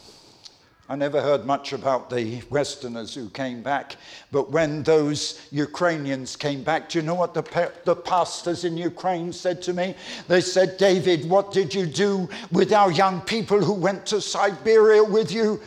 I 0.89 0.97
never 0.97 1.21
heard 1.21 1.45
much 1.45 1.75
about 1.75 2.09
the 2.09 2.41
Westerners 2.49 3.15
who 3.15 3.29
came 3.29 3.63
back, 3.63 3.97
but 4.33 4.53
when 4.53 4.83
those 4.85 5.47
Ukrainians 5.53 6.35
came 6.35 6.63
back, 6.63 6.89
do 6.89 6.99
you 6.99 7.05
know 7.05 7.17
what 7.17 7.35
the, 7.35 7.73
the 7.85 7.95
pastors 7.95 8.65
in 8.65 8.79
Ukraine 8.79 9.35
said 9.35 9.61
to 9.61 9.75
me? 9.75 9.95
They 10.27 10.41
said, 10.41 10.79
David, 10.79 11.29
what 11.29 11.53
did 11.53 11.75
you 11.75 11.85
do 11.85 12.27
with 12.51 12.73
our 12.73 12.91
young 12.91 13.21
people 13.21 13.63
who 13.63 13.75
went 13.75 14.07
to 14.07 14.23
Siberia 14.23 15.05
with 15.05 15.31
you? 15.31 15.61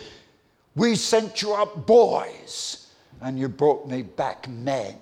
We 0.75 0.95
sent 0.95 1.43
you 1.43 1.53
up 1.53 1.85
boys, 1.85 2.87
and 3.21 3.37
you 3.37 3.47
brought 3.47 3.87
me 3.87 4.01
back 4.01 4.49
men. 4.49 4.95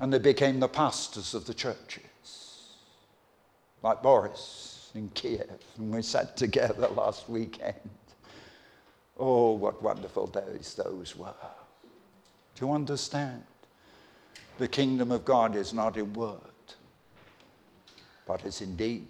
And 0.00 0.12
they 0.12 0.18
became 0.18 0.60
the 0.60 0.68
pastors 0.68 1.34
of 1.34 1.46
the 1.46 1.54
churches, 1.54 2.74
like 3.82 4.02
Boris 4.02 4.90
in 4.94 5.08
Kiev, 5.10 5.58
and 5.78 5.94
we 5.94 6.02
sat 6.02 6.36
together 6.36 6.88
last 6.88 7.28
weekend. 7.28 7.74
Oh, 9.18 9.52
what 9.52 9.82
wonderful 9.82 10.26
days 10.26 10.74
those 10.74 11.16
were. 11.16 11.32
Do 12.54 12.66
you 12.66 12.72
understand? 12.72 13.44
The 14.58 14.68
kingdom 14.68 15.12
of 15.12 15.24
God 15.24 15.56
is 15.56 15.72
not 15.72 15.96
in 15.96 16.12
word, 16.12 16.40
but 18.26 18.44
it's 18.44 18.60
in 18.60 18.76
deed. 18.76 19.08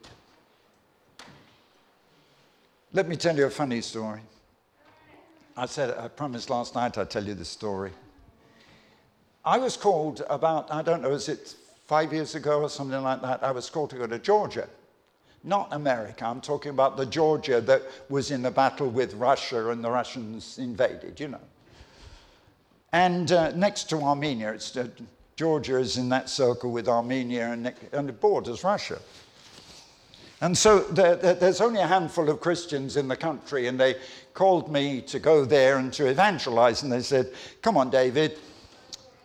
Let 2.93 3.09
me 3.09 3.17
tell 3.17 3.37
you 3.37 3.47
a 3.47 3.51
funny 3.51 3.81
story. 3.81 4.21
I 5.57 5.67
said, 5.67 5.97
I 5.97 6.09
promised 6.09 6.51
last 6.51 6.75
night 6.75 6.99
I'd 6.99 7.11
tell 7.11 7.25
you 7.25 7.35
the 7.35 7.45
story. 7.45 7.93
I 9.47 9.59
was 9.59 9.77
called 9.77 10.23
about, 10.29 10.73
I 10.73 10.83
don't 10.83 11.03
know, 11.03 11.13
is 11.13 11.29
it 11.29 11.55
five 11.87 12.13
years 12.13 12.35
ago 12.35 12.63
or 12.63 12.69
something 12.69 13.01
like 13.01 13.23
that? 13.23 13.45
I 13.45 13.53
was 13.53 13.71
called 13.71 13.91
to 13.91 13.97
go 13.97 14.09
to 14.09 14.19
Georgia. 14.19 14.69
Not 15.45 15.69
America, 15.71 16.27
I'm 16.27 16.41
talking 16.41 16.71
about 16.71 16.97
the 16.97 17.07
Georgia 17.07 17.61
that 17.61 17.83
was 18.09 18.33
in 18.33 18.43
the 18.43 18.51
battle 18.51 18.89
with 18.89 19.15
Russia 19.15 19.71
and 19.71 19.85
the 19.85 19.91
Russians 19.91 20.59
invaded, 20.59 21.21
you 21.21 21.29
know. 21.29 21.41
And 22.93 23.31
uh, 23.31 23.53
next 23.53 23.85
to 23.91 23.99
Armenia, 23.99 24.53
it's, 24.53 24.77
uh, 24.77 24.89
Georgia 25.37 25.77
is 25.77 25.97
in 25.97 26.09
that 26.09 26.29
circle 26.29 26.73
with 26.73 26.89
Armenia 26.89 27.53
and, 27.53 27.73
and 27.93 28.09
it 28.09 28.21
borders 28.21 28.65
Russia. 28.65 28.99
And 30.41 30.59
so 30.59 30.81
there, 30.81 31.15
there, 31.15 31.35
there's 31.35 31.61
only 31.61 31.81
a 31.81 31.87
handful 31.87 32.29
of 32.29 32.41
Christians 32.41 32.97
in 32.97 33.07
the 33.07 33.17
country, 33.17 33.69
and 33.69 33.79
they 33.79 33.95
called 34.35 34.73
me 34.73 35.01
to 35.03 35.21
go 35.21 35.45
there 35.45 35.79
and 35.79 35.93
to 35.93 36.09
evangelize. 36.09 36.83
And 36.83 36.91
they 36.91 37.03
said, 37.03 37.33
Come 37.63 37.77
on, 37.77 37.91
David, 37.91 38.39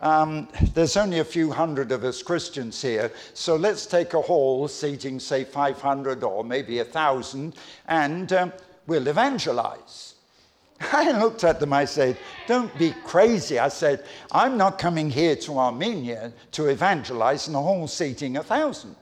um, 0.02 0.48
there's 0.74 0.96
only 0.96 1.20
a 1.20 1.24
few 1.24 1.50
hundred 1.50 1.92
of 1.92 2.04
us 2.04 2.22
Christians 2.22 2.82
here, 2.82 3.12
so 3.34 3.56
let's 3.56 3.86
take 3.86 4.14
a 4.14 4.20
hall 4.20 4.68
seating, 4.68 5.18
say, 5.18 5.44
500 5.44 6.22
or 6.22 6.44
maybe 6.44 6.78
1,000, 6.78 7.54
and 7.86 8.32
um, 8.32 8.52
we'll 8.86 9.06
evangelize. 9.06 10.16
I 10.92 11.12
looked 11.12 11.44
at 11.44 11.60
them, 11.60 11.72
I 11.72 11.84
said, 11.84 12.18
Don't 12.46 12.76
be 12.76 12.92
crazy. 13.04 13.58
I 13.58 13.68
said, 13.68 14.04
I'm 14.32 14.56
not 14.56 14.78
coming 14.78 15.08
here 15.08 15.36
to 15.36 15.58
Armenia 15.58 16.32
to 16.52 16.66
evangelize 16.66 17.46
in 17.48 17.54
a 17.54 17.62
hall 17.62 17.86
seating 17.86 18.34
1,000. 18.34 18.96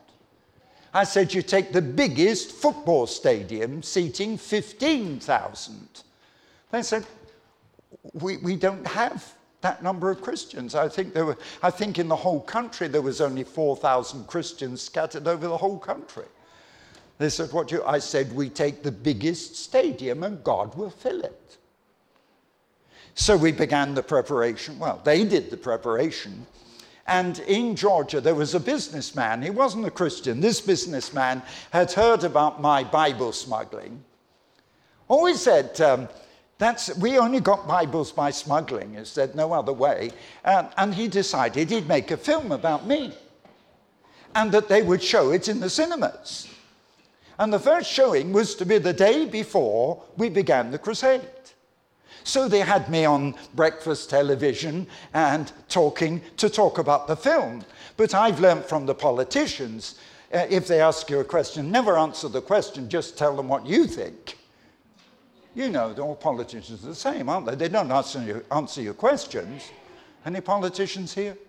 I 0.92 1.04
said, 1.04 1.32
you 1.32 1.42
take 1.42 1.72
the 1.72 1.82
biggest 1.82 2.50
football 2.50 3.06
stadium 3.06 3.82
seating 3.82 4.36
15,000. 4.36 5.88
They 6.72 6.82
said, 6.82 7.06
we, 8.12 8.38
we 8.38 8.56
don't 8.56 8.86
have 8.86 9.32
that 9.60 9.82
number 9.82 10.10
of 10.10 10.22
Christians. 10.22 10.74
I 10.74 10.88
think, 10.88 11.12
there 11.12 11.26
were, 11.26 11.38
I 11.62 11.70
think 11.70 11.98
in 11.98 12.08
the 12.08 12.16
whole 12.16 12.40
country 12.40 12.88
there 12.88 13.02
was 13.02 13.20
only 13.20 13.44
4,000 13.44 14.26
Christians 14.26 14.80
scattered 14.80 15.28
over 15.28 15.46
the 15.46 15.56
whole 15.56 15.78
country. 15.78 16.24
They 17.18 17.28
said, 17.28 17.52
what 17.52 17.70
you, 17.70 17.84
I 17.84 17.98
said, 17.98 18.34
we 18.34 18.48
take 18.48 18.82
the 18.82 18.92
biggest 18.92 19.56
stadium 19.56 20.22
and 20.22 20.42
God 20.42 20.74
will 20.74 20.90
fill 20.90 21.20
it. 21.20 21.58
So 23.14 23.36
we 23.36 23.52
began 23.52 23.94
the 23.94 24.02
preparation. 24.02 24.78
Well, 24.78 25.02
they 25.04 25.24
did 25.24 25.50
the 25.50 25.56
preparation. 25.58 26.46
And 27.06 27.40
in 27.40 27.76
Georgia, 27.76 28.20
there 28.20 28.34
was 28.34 28.54
a 28.54 28.60
businessman. 28.60 29.42
He 29.42 29.50
wasn't 29.50 29.84
a 29.84 29.90
Christian. 29.90 30.40
This 30.40 30.60
businessman 30.60 31.42
had 31.72 31.92
heard 31.92 32.24
about 32.24 32.62
my 32.62 32.84
Bible 32.84 33.32
smuggling. 33.32 34.02
Always 35.08 35.40
said, 35.40 35.78
um, 35.80 36.08
that's, 36.60 36.94
we 36.98 37.18
only 37.18 37.40
got 37.40 37.66
Bibles 37.66 38.12
by 38.12 38.30
smuggling. 38.30 38.94
He 38.94 39.04
said, 39.06 39.34
no 39.34 39.54
other 39.54 39.72
way. 39.72 40.10
And, 40.44 40.68
and 40.76 40.94
he 40.94 41.08
decided 41.08 41.70
he'd 41.70 41.88
make 41.88 42.10
a 42.10 42.18
film 42.18 42.52
about 42.52 42.86
me 42.86 43.14
and 44.34 44.52
that 44.52 44.68
they 44.68 44.82
would 44.82 45.02
show 45.02 45.30
it 45.30 45.48
in 45.48 45.58
the 45.58 45.70
cinemas. 45.70 46.48
And 47.38 47.50
the 47.50 47.58
first 47.58 47.90
showing 47.90 48.34
was 48.34 48.54
to 48.56 48.66
be 48.66 48.76
the 48.76 48.92
day 48.92 49.24
before 49.24 50.02
we 50.18 50.28
began 50.28 50.70
the 50.70 50.78
crusade. 50.78 51.22
So 52.24 52.46
they 52.46 52.60
had 52.60 52.90
me 52.90 53.06
on 53.06 53.36
breakfast 53.54 54.10
television 54.10 54.86
and 55.14 55.50
talking 55.70 56.20
to 56.36 56.50
talk 56.50 56.76
about 56.76 57.06
the 57.06 57.16
film. 57.16 57.64
But 57.96 58.14
I've 58.14 58.38
learned 58.38 58.66
from 58.66 58.84
the 58.84 58.94
politicians 58.94 59.98
uh, 60.32 60.46
if 60.50 60.68
they 60.68 60.82
ask 60.82 61.08
you 61.08 61.20
a 61.20 61.24
question, 61.24 61.70
never 61.70 61.96
answer 61.96 62.28
the 62.28 62.42
question, 62.42 62.90
just 62.90 63.16
tell 63.16 63.34
them 63.34 63.48
what 63.48 63.66
you 63.66 63.86
think. 63.86 64.36
You 65.54 65.68
know, 65.68 65.92
all 66.00 66.14
politicians 66.14 66.84
are 66.84 66.88
the 66.88 66.94
same, 66.94 67.28
aren't 67.28 67.46
they? 67.46 67.54
They 67.54 67.68
don't 67.68 67.90
answer 67.90 68.22
your, 68.22 68.44
answer 68.52 68.82
your 68.82 68.94
questions. 68.94 69.70
Any 70.24 70.40
politicians 70.40 71.14
here? 71.14 71.36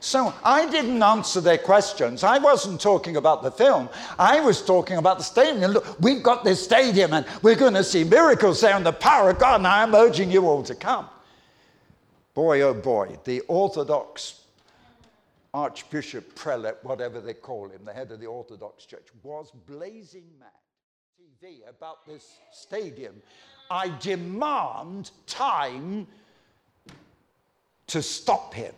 So 0.00 0.32
I 0.42 0.68
didn't 0.70 1.02
answer 1.02 1.42
their 1.42 1.58
questions. 1.58 2.24
I 2.24 2.38
wasn't 2.38 2.80
talking 2.80 3.18
about 3.18 3.42
the 3.42 3.50
film. 3.50 3.90
I 4.18 4.40
was 4.40 4.64
talking 4.64 4.96
about 4.96 5.18
the 5.18 5.24
stadium. 5.24 5.72
Look, 5.72 6.00
we've 6.00 6.22
got 6.22 6.42
this 6.42 6.64
stadium 6.64 7.12
and 7.12 7.26
we're 7.42 7.54
going 7.54 7.74
to 7.74 7.84
see 7.84 8.02
miracles 8.02 8.62
there 8.62 8.74
and 8.74 8.84
the 8.84 8.92
power 8.92 9.28
of 9.28 9.38
God, 9.38 9.56
and 9.56 9.66
I'm 9.66 9.94
urging 9.94 10.30
you 10.30 10.48
all 10.48 10.62
to 10.62 10.74
come. 10.74 11.06
Boy, 12.32 12.62
oh 12.62 12.72
boy, 12.72 13.18
the 13.24 13.40
Orthodox 13.40 14.40
Archbishop, 15.52 16.34
Prelate, 16.34 16.82
whatever 16.82 17.20
they 17.20 17.34
call 17.34 17.68
him, 17.68 17.84
the 17.84 17.92
head 17.92 18.10
of 18.10 18.20
the 18.20 18.26
Orthodox 18.26 18.86
Church, 18.86 19.08
was 19.22 19.50
blazing 19.66 20.24
mad. 20.38 20.48
TV 21.42 21.60
about 21.68 22.04
this 22.06 22.38
stadium. 22.52 23.14
I 23.70 23.88
demand 24.00 25.10
time 25.26 26.06
to 27.86 28.02
stop 28.02 28.52
him. 28.52 28.74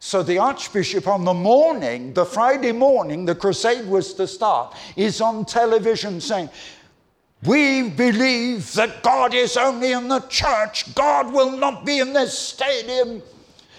So 0.00 0.22
the 0.22 0.38
Archbishop, 0.38 1.06
on 1.06 1.24
the 1.24 1.34
morning, 1.34 2.12
the 2.12 2.24
Friday 2.24 2.72
morning, 2.72 3.24
the 3.24 3.36
crusade 3.36 3.86
was 3.86 4.14
to 4.14 4.26
start, 4.26 4.74
is 4.96 5.20
on 5.20 5.44
television 5.44 6.20
saying, 6.20 6.48
We 7.44 7.90
believe 7.90 8.72
that 8.74 9.02
God 9.04 9.32
is 9.32 9.56
only 9.56 9.92
in 9.92 10.08
the 10.08 10.20
church, 10.20 10.92
God 10.94 11.32
will 11.32 11.56
not 11.56 11.84
be 11.84 12.00
in 12.00 12.14
this 12.14 12.36
stadium. 12.36 13.22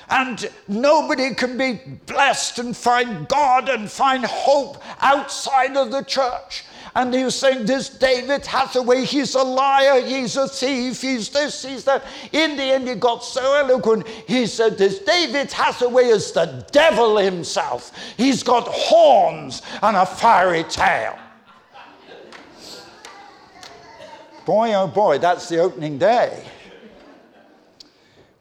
And 0.10 0.49
nobody 0.68 1.36
can 1.36 1.57
be 1.57 1.80
blessed 2.05 2.60
and 2.60 2.76
find 2.76 3.28
God 3.28 3.70
and 3.70 3.91
find 3.91 4.26
hope 4.26 4.82
outside 5.01 5.76
of 5.76 5.91
the 5.91 6.03
church. 6.03 6.64
And 6.96 7.14
he 7.14 7.24
was 7.24 7.36
saying, 7.36 7.66
This 7.66 7.90
David 7.90 8.46
Hathaway, 8.46 9.06
he's 9.06 9.36
a 9.36 9.44
liar, 9.44 10.02
he's 10.02 10.36
a 10.38 10.48
thief, 10.48 11.02
he's 11.02 11.30
this, 11.30 11.64
he's 11.64 11.84
that. 11.86 12.04
In 12.32 12.56
the 12.56 12.64
end, 12.64 12.88
he 12.88 12.96
got 12.96 13.24
so 13.24 13.54
eloquent, 13.54 14.08
he 14.08 14.46
said, 14.48 14.78
This 14.78 15.00
David 15.00 15.52
Hathaway 15.52 16.06
is 16.06 16.32
the 16.32 16.66
devil 16.72 17.18
himself. 17.18 17.92
He's 18.18 18.44
got 18.44 18.68
horns 18.68 19.62
and 19.82 19.96
a 19.96 20.06
fiery 20.06 20.64
tail. 20.64 21.18
boy, 24.46 24.74
oh 24.74 24.88
boy, 24.88 25.20
that's 25.20 25.48
the 25.48 25.60
opening 25.60 26.00
day. 26.00 26.44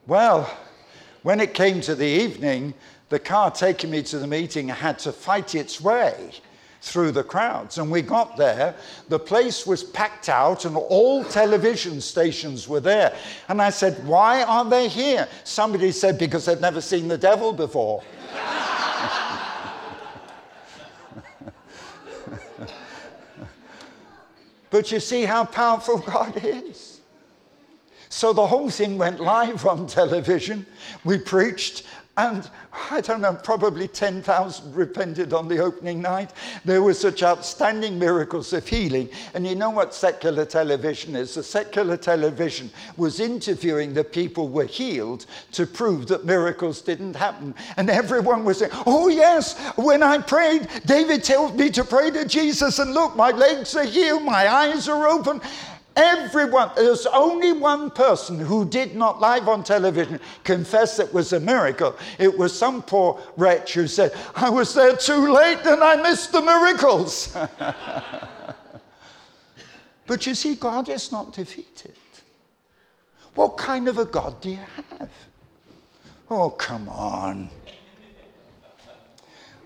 Well, 0.07 0.51
when 1.23 1.39
it 1.39 1.53
came 1.53 1.83
to 1.83 1.95
the 1.95 2.07
evening, 2.07 2.73
the 3.11 3.19
car 3.19 3.51
taking 3.51 3.91
me 3.91 4.03
to 4.05 4.19
the 4.19 4.27
meeting 4.27 4.69
had 4.69 4.99
to 5.01 5.13
fight 5.13 5.55
its 5.55 5.83
way 5.83 6.33
through 6.81 7.13
the 7.13 7.25
crowds. 7.25 7.79
And 7.79 7.91
we 7.91 8.03
got 8.03 8.37
there, 8.37 8.75
the 9.09 9.19
place 9.19 9.67
was 9.67 9.83
packed 9.83 10.29
out, 10.29 10.65
and 10.65 10.77
all 10.77 11.25
television 11.25 12.01
stations 12.01 12.69
were 12.69 12.81
there. 12.81 13.17
And 13.49 13.61
I 13.61 13.71
said, 13.71 14.07
Why 14.07 14.43
aren't 14.43 14.71
they 14.71 14.89
here? 14.89 15.29
Somebody 15.45 15.93
said, 15.93 16.19
Because 16.19 16.47
they've 16.47 16.61
never 16.61 16.81
seen 16.81 17.09
the 17.09 17.19
devil 17.19 17.53
before. 17.53 18.03
but 24.71 24.93
you 24.93 25.01
see 25.01 25.25
how 25.25 25.45
powerful 25.45 25.99
God 25.99 26.41
is. 26.45 26.99
So 28.11 28.33
the 28.33 28.47
whole 28.47 28.71
thing 28.71 28.99
went 28.99 29.21
live 29.21 29.67
on 29.67 29.87
television. 29.87 30.67
We 31.05 31.19
preached, 31.19 31.85
and 32.19 32.51
I 32.91 33.01
don't 33.01 33.21
know, 33.21 33.35
probably 33.35 33.87
10,000 33.87 34.75
repented 34.75 35.33
on 35.33 35.47
the 35.47 35.61
opening 35.61 36.03
night. 36.03 36.33
There 36.65 36.83
were 36.83 36.93
such 36.93 37.23
outstanding 37.23 37.97
miracles 37.97 38.53
of 38.53 38.67
healing. 38.67 39.09
And 39.35 39.47
you 39.47 39.55
know 39.55 39.71
what 39.71 39.95
secular 39.95 40.45
television 40.45 41.15
is? 41.15 41.37
The 41.37 41.45
secular 41.45 41.97
television 41.97 42.71
was 42.97 43.21
interviewing 43.21 43.95
the 43.95 44.03
people 44.03 44.49
who 44.49 44.55
were 44.55 44.65
healed 44.65 45.27
to 45.53 45.65
prove 45.65 46.09
that 46.09 46.25
miracles 46.25 46.83
didn't 46.83 47.15
happen. 47.15 47.55
And 47.77 47.89
everyone 47.89 48.45
was 48.45 48.59
saying, 48.59 48.73
Oh, 48.85 49.07
yes, 49.07 49.57
when 49.77 50.03
I 50.03 50.19
prayed, 50.19 50.67
David 50.87 51.23
told 51.23 51.57
me 51.57 51.71
to 51.71 51.85
pray 51.85 52.11
to 52.11 52.25
Jesus, 52.25 52.81
and 52.81 52.95
look, 52.95 53.15
my 53.15 53.31
legs 53.31 53.77
are 53.77 53.85
healed, 53.85 54.25
my 54.25 54.53
eyes 54.53 54.89
are 54.89 55.07
open. 55.07 55.41
Everyone, 55.99 56.71
there's 56.77 57.07
only 57.07 57.53
one 57.53 57.91
person 57.91 58.39
who 58.39 58.65
did 58.65 58.95
not 58.95 59.21
live 59.21 59.49
on 59.49 59.65
television 59.65 60.21
confess 60.45 61.01
it 61.01 61.13
was 61.13 61.33
a 61.33 61.41
miracle. 61.41 61.97
It 62.21 62.39
was 62.39 62.57
some 62.57 62.83
poor 62.83 63.21
wretch 63.37 63.75
who 63.75 63.89
said, 63.89 64.13
I 64.37 64.49
was 64.49 64.73
there 64.75 64.97
too 64.97 65.33
late 65.33 65.59
and 65.67 65.83
I 65.83 66.01
missed 66.01 66.31
the 66.31 66.41
miracles. 66.41 67.37
but 70.07 70.25
you 70.25 70.37
see, 70.37 70.55
God 70.55 70.89
is 70.89 71.11
not 71.11 71.33
defeated. 71.33 71.97
What 73.35 73.57
kind 73.57 73.89
of 73.89 73.99
a 73.99 74.05
God 74.05 74.41
do 74.41 74.51
you 74.51 74.61
have? 74.99 75.11
Oh, 76.31 76.51
come 76.51 76.89
on. 76.91 77.51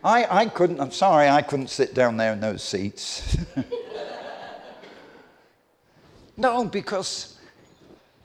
I, 0.03 0.26
I 0.30 0.47
couldn't, 0.47 0.80
I'm 0.80 0.93
sorry, 0.93 1.28
I 1.28 1.43
couldn't 1.43 1.68
sit 1.68 1.93
down 1.93 2.16
there 2.16 2.33
in 2.33 2.41
those 2.41 2.62
seats. 2.62 3.37
No, 6.37 6.64
because 6.64 7.39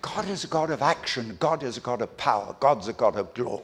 God 0.01 0.27
is 0.29 0.43
a 0.43 0.47
God 0.47 0.69
of 0.71 0.81
action, 0.81 1.35
God 1.39 1.63
is 1.63 1.77
a 1.77 1.81
God 1.81 2.01
of 2.01 2.15
power, 2.17 2.55
God's 2.59 2.87
a 2.87 2.93
God 2.93 3.15
of 3.15 3.33
glory. 3.33 3.63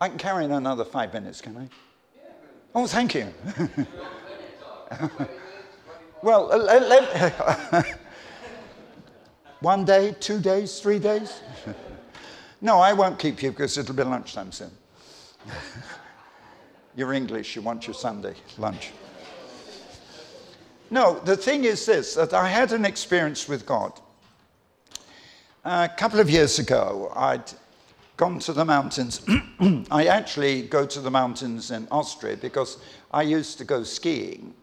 I 0.00 0.08
can 0.08 0.18
carry 0.18 0.44
on 0.44 0.52
another 0.52 0.84
five 0.84 1.12
minutes, 1.12 1.40
can 1.40 1.56
I? 1.56 1.68
Oh, 2.74 2.86
thank 2.86 3.14
you. 3.14 3.26
well, 6.22 6.52
uh, 6.52 6.56
let, 6.56 6.88
let, 6.88 7.98
One 9.60 9.84
day, 9.84 10.14
two 10.20 10.40
days, 10.40 10.80
three 10.80 10.98
days? 10.98 11.40
no, 12.62 12.80
I 12.80 12.94
won't 12.94 13.18
keep 13.18 13.42
you 13.42 13.50
because 13.50 13.76
it'll 13.76 13.94
be 13.94 14.04
lunchtime 14.04 14.52
soon. 14.52 14.70
You're 16.96 17.12
English, 17.12 17.56
you 17.56 17.62
want 17.62 17.86
your 17.86 17.94
Sunday 17.94 18.34
lunch. 18.56 18.92
No, 20.90 21.20
the 21.20 21.36
thing 21.36 21.64
is 21.64 21.86
this 21.86 22.14
that 22.14 22.34
I 22.34 22.48
had 22.48 22.72
an 22.72 22.84
experience 22.84 23.48
with 23.48 23.64
God. 23.64 23.92
A 25.64 25.88
couple 25.88 26.20
of 26.20 26.28
years 26.28 26.58
ago, 26.58 27.12
I'd 27.14 27.52
gone 28.16 28.38
to 28.40 28.52
the 28.52 28.64
mountains. 28.64 29.22
I 29.90 30.06
actually 30.06 30.62
go 30.62 30.86
to 30.86 31.00
the 31.00 31.10
mountains 31.10 31.70
in 31.70 31.86
Austria 31.90 32.36
because 32.36 32.78
I 33.12 33.22
used 33.22 33.58
to 33.58 33.64
go 33.64 33.82
skiing. 33.84 34.54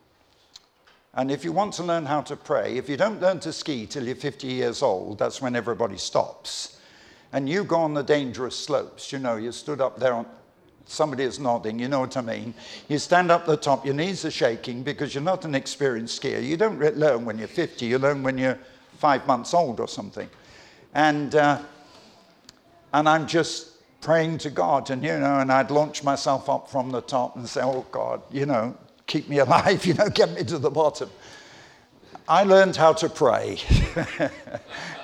And 1.13 1.31
if 1.31 1.43
you 1.43 1.51
want 1.51 1.73
to 1.75 1.83
learn 1.83 2.05
how 2.05 2.21
to 2.21 2.35
pray, 2.35 2.77
if 2.77 2.87
you 2.89 2.97
don't 2.97 3.19
learn 3.21 3.39
to 3.39 3.51
ski 3.51 3.87
till 3.87 4.05
you're 4.05 4.15
50 4.15 4.47
years 4.47 4.83
old, 4.83 5.17
that's 5.17 5.41
when 5.41 5.55
everybody 5.55 5.97
stops. 5.97 6.79
And 7.33 7.49
you 7.49 7.63
go 7.63 7.77
on 7.77 7.93
the 7.93 8.03
dangerous 8.03 8.55
slopes. 8.55 9.11
You 9.11 9.19
know, 9.19 9.35
you 9.35 9.51
stood 9.51 9.81
up 9.81 9.99
there 9.99 10.13
on, 10.13 10.27
somebody 10.87 11.23
is 11.23 11.39
nodding, 11.39 11.79
you 11.79 11.87
know 11.87 11.99
what 11.99 12.17
I 12.17 12.21
mean. 12.21 12.53
You 12.87 12.97
stand 12.97 13.31
up 13.31 13.45
the 13.45 13.57
top, 13.57 13.85
your 13.85 13.95
knees 13.95 14.25
are 14.25 14.31
shaking 14.31 14.83
because 14.83 15.13
you're 15.13 15.23
not 15.23 15.45
an 15.45 15.55
experienced 15.55 16.21
skier. 16.21 16.43
You 16.43 16.57
don't 16.57 16.79
learn 16.97 17.25
when 17.25 17.37
you're 17.37 17.47
50, 17.47 17.85
you 17.85 17.99
learn 17.99 18.23
when 18.23 18.37
you're 18.37 18.57
five 18.97 19.27
months 19.27 19.53
old 19.53 19.79
or 19.79 19.87
something. 19.87 20.29
And 20.93 21.35
uh, 21.35 21.61
and 22.93 23.07
I'm 23.07 23.27
just 23.27 23.73
praying 24.01 24.37
to 24.39 24.49
God, 24.49 24.89
and 24.89 25.03
you 25.03 25.19
know, 25.19 25.39
and 25.39 25.51
I'd 25.51 25.71
launch 25.71 26.03
myself 26.03 26.49
up 26.49 26.69
from 26.69 26.91
the 26.91 27.01
top 27.01 27.35
and 27.35 27.47
say, 27.47 27.61
Oh 27.61 27.85
God, 27.91 28.21
you 28.31 28.45
know, 28.45 28.75
keep 29.05 29.27
me 29.29 29.39
alive, 29.45 29.85
you 29.85 29.93
know, 29.93 30.09
get 30.09 30.31
me 30.31 30.43
to 30.43 30.57
the 30.57 30.71
bottom. 30.71 31.09
I 32.29 32.43
learned 32.43 32.75
how 32.75 32.91
to 32.91 33.07
pray. 33.07 33.53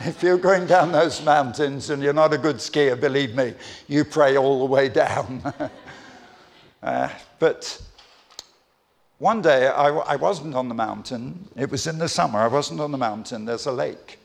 if 0.01 0.21
you're 0.21 0.37
going 0.37 0.65
down 0.65 0.91
those 0.91 1.23
mountains 1.23 1.89
and 1.89 2.03
you're 2.03 2.11
not 2.11 2.33
a 2.33 2.37
good 2.37 2.57
skier, 2.57 2.99
believe 2.99 3.33
me, 3.33 3.53
you 3.87 4.03
pray 4.03 4.35
all 4.35 4.59
the 4.59 4.65
way 4.65 4.89
down. 4.89 5.41
uh, 6.83 7.09
but 7.39 7.81
one 9.19 9.41
day 9.41 9.67
I, 9.67 9.87
I 9.87 10.15
wasn't 10.17 10.53
on 10.53 10.67
the 10.67 10.75
mountain. 10.75 11.47
It 11.55 11.71
was 11.71 11.87
in 11.87 11.97
the 11.97 12.09
summer. 12.09 12.39
I 12.39 12.47
wasn't 12.47 12.81
on 12.81 12.91
the 12.91 12.97
mountain. 12.97 13.45
There's 13.45 13.67
a 13.67 13.71
lake. 13.71 14.19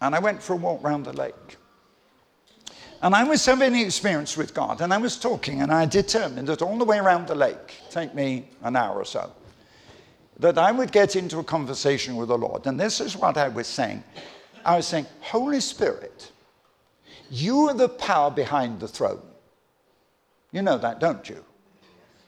And 0.00 0.16
I 0.16 0.18
went 0.18 0.42
for 0.42 0.54
a 0.54 0.56
walk 0.56 0.82
around 0.82 1.04
the 1.04 1.12
lake. 1.12 1.56
And 3.02 3.14
I 3.14 3.22
was 3.22 3.46
having 3.46 3.72
an 3.72 3.80
experience 3.80 4.36
with 4.36 4.52
God, 4.52 4.80
and 4.80 4.92
I 4.92 4.96
was 4.96 5.18
talking, 5.18 5.60
and 5.60 5.70
I 5.70 5.84
determined 5.84 6.48
that 6.48 6.62
all 6.62 6.78
the 6.78 6.86
way 6.86 6.98
around 6.98 7.28
the 7.28 7.34
lake, 7.34 7.74
take 7.90 8.14
me 8.14 8.48
an 8.62 8.76
hour 8.76 8.96
or 8.96 9.04
so, 9.04 9.30
that 10.38 10.58
I 10.58 10.72
would 10.72 10.92
get 10.92 11.16
into 11.16 11.38
a 11.38 11.44
conversation 11.44 12.16
with 12.16 12.28
the 12.28 12.38
Lord. 12.38 12.66
And 12.66 12.78
this 12.78 13.00
is 13.00 13.16
what 13.16 13.36
I 13.36 13.48
was 13.48 13.66
saying. 13.66 14.02
I 14.64 14.76
was 14.76 14.86
saying, 14.86 15.06
Holy 15.20 15.60
Spirit, 15.60 16.32
you 17.30 17.68
are 17.68 17.74
the 17.74 17.88
power 17.88 18.30
behind 18.30 18.80
the 18.80 18.88
throne. 18.88 19.22
You 20.52 20.62
know 20.62 20.78
that, 20.78 21.00
don't 21.00 21.28
you? 21.28 21.44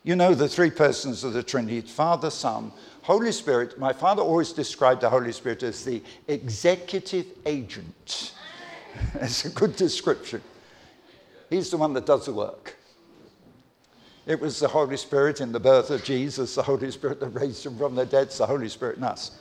You 0.03 0.15
know 0.15 0.35
the 0.35 0.49
three 0.49 0.71
persons 0.71 1.25
of 1.25 1.33
the 1.33 1.43
Trinity 1.43 1.81
Father, 1.81 2.31
Son, 2.31 2.71
Holy 3.03 3.33
Spirit. 3.33 3.79
My 3.79 3.93
father 3.93 4.23
always 4.23 4.53
described 4.53 5.01
the 5.01 5.11
Holy 5.11 5.33
Spirit 5.33 5.63
as 5.63 5.85
the 5.85 6.03
executive 6.29 7.27
agent. 7.45 8.33
It's 9.21 9.45
a 9.45 9.51
good 9.51 9.77
description. 9.77 10.41
He's 11.51 11.71
the 11.71 11.77
one 11.77 11.93
that 11.93 12.07
does 12.07 12.25
the 12.25 12.33
work. 12.33 12.77
It 14.27 14.41
was 14.41 14.59
the 14.59 14.69
Holy 14.69 14.97
Spirit 14.97 15.41
in 15.41 15.53
the 15.53 15.61
birth 15.61 15.91
of 15.91 16.03
Jesus, 16.03 16.57
the 16.57 16.63
Holy 16.63 16.91
Spirit 16.91 17.21
that 17.21 17.29
raised 17.29 17.65
him 17.65 17.79
from 17.79 17.95
the 17.95 18.05
dead, 18.05 18.25
it's 18.25 18.39
the 18.39 18.47
Holy 18.47 18.69
Spirit 18.69 18.97
in 18.97 19.05
us. 19.05 19.39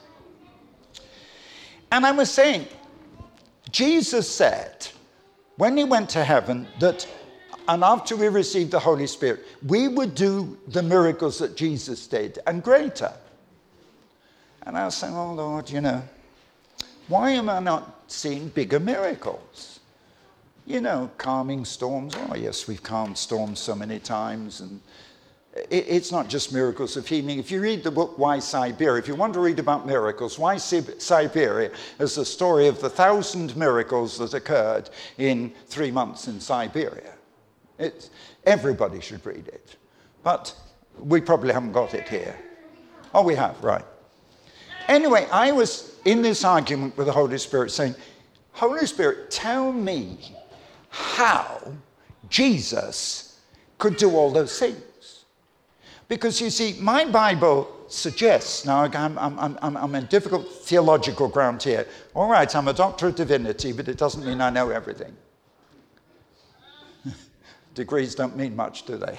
And 1.90 2.06
I 2.06 2.12
was 2.12 2.30
saying, 2.30 2.66
Jesus 3.70 4.28
said 4.28 4.86
when 5.56 5.76
he 5.76 5.84
went 5.84 6.10
to 6.10 6.22
heaven 6.22 6.68
that, 6.78 7.06
and 7.68 7.82
after 7.82 8.14
we 8.14 8.28
received 8.28 8.70
the 8.70 8.78
Holy 8.78 9.06
Spirit, 9.06 9.44
we 9.66 9.88
would 9.88 10.14
do 10.14 10.56
the 10.68 10.82
miracles 10.82 11.38
that 11.38 11.56
Jesus 11.56 12.06
did 12.06 12.38
and 12.46 12.62
greater. 12.62 13.12
And 14.62 14.76
I 14.76 14.84
was 14.84 14.96
saying, 14.96 15.16
Oh 15.16 15.32
Lord, 15.32 15.68
you 15.70 15.80
know, 15.80 16.02
why 17.08 17.30
am 17.30 17.48
I 17.48 17.60
not 17.60 18.04
seeing 18.06 18.48
bigger 18.48 18.78
miracles? 18.78 19.75
You 20.66 20.80
know, 20.80 21.10
calming 21.16 21.64
storms. 21.64 22.14
Oh, 22.16 22.34
yes, 22.34 22.66
we've 22.66 22.82
calmed 22.82 23.16
storms 23.16 23.60
so 23.60 23.74
many 23.74 24.00
times. 24.00 24.60
And 24.60 24.80
it, 25.54 25.86
it's 25.88 26.10
not 26.10 26.28
just 26.28 26.52
miracles 26.52 26.96
of 26.96 27.06
healing. 27.06 27.38
If 27.38 27.50
you 27.50 27.60
read 27.60 27.84
the 27.84 27.90
book 27.90 28.18
Why 28.18 28.40
Siberia, 28.40 29.00
if 29.00 29.08
you 29.08 29.14
want 29.14 29.32
to 29.34 29.40
read 29.40 29.60
about 29.60 29.86
miracles, 29.86 30.38
Why 30.38 30.56
Siberia 30.56 31.70
is 32.00 32.16
the 32.16 32.24
story 32.24 32.66
of 32.66 32.80
the 32.80 32.90
thousand 32.90 33.56
miracles 33.56 34.18
that 34.18 34.34
occurred 34.34 34.90
in 35.18 35.52
three 35.66 35.92
months 35.92 36.26
in 36.26 36.40
Siberia. 36.40 37.14
It's, 37.78 38.10
everybody 38.44 39.00
should 39.00 39.24
read 39.24 39.46
it. 39.48 39.76
But 40.24 40.54
we 40.98 41.20
probably 41.20 41.52
haven't 41.52 41.72
got 41.72 41.94
it 41.94 42.08
here. 42.08 42.36
Oh, 43.14 43.22
we 43.22 43.36
have, 43.36 43.62
right. 43.62 43.84
Anyway, 44.88 45.28
I 45.30 45.52
was 45.52 45.96
in 46.04 46.22
this 46.22 46.44
argument 46.44 46.96
with 46.96 47.06
the 47.06 47.12
Holy 47.12 47.38
Spirit 47.38 47.70
saying, 47.70 47.94
Holy 48.52 48.86
Spirit, 48.86 49.30
tell 49.30 49.72
me 49.72 50.18
how 50.96 51.74
Jesus 52.28 53.40
could 53.78 53.96
do 53.96 54.16
all 54.16 54.30
those 54.30 54.58
things. 54.58 55.24
Because 56.08 56.40
you 56.40 56.50
see, 56.50 56.76
my 56.80 57.04
Bible 57.04 57.68
suggests, 57.88 58.64
now 58.64 58.82
I'm, 58.82 59.18
I'm, 59.18 59.58
I'm, 59.60 59.76
I'm 59.76 59.94
in 59.94 60.06
difficult 60.06 60.48
theological 60.48 61.28
ground 61.28 61.62
here. 61.62 61.86
All 62.14 62.30
right, 62.30 62.54
I'm 62.54 62.68
a 62.68 62.72
doctor 62.72 63.08
of 63.08 63.16
divinity, 63.16 63.72
but 63.72 63.88
it 63.88 63.98
doesn't 63.98 64.24
mean 64.24 64.40
I 64.40 64.50
know 64.50 64.70
everything. 64.70 65.14
Degrees 67.74 68.14
don't 68.14 68.36
mean 68.36 68.56
much, 68.56 68.86
do 68.86 68.96
they? 68.96 69.18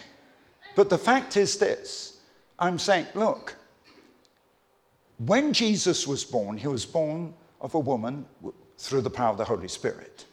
but 0.76 0.88
the 0.88 0.98
fact 0.98 1.36
is 1.36 1.58
this 1.58 2.20
I'm 2.58 2.78
saying, 2.78 3.06
look, 3.14 3.56
when 5.18 5.52
Jesus 5.52 6.06
was 6.06 6.24
born, 6.24 6.56
he 6.56 6.68
was 6.68 6.84
born 6.84 7.34
of 7.60 7.74
a 7.74 7.78
woman 7.80 8.26
through 8.78 9.00
the 9.00 9.10
power 9.10 9.30
of 9.30 9.38
the 9.38 9.44
Holy 9.44 9.68
Spirit. 9.68 10.26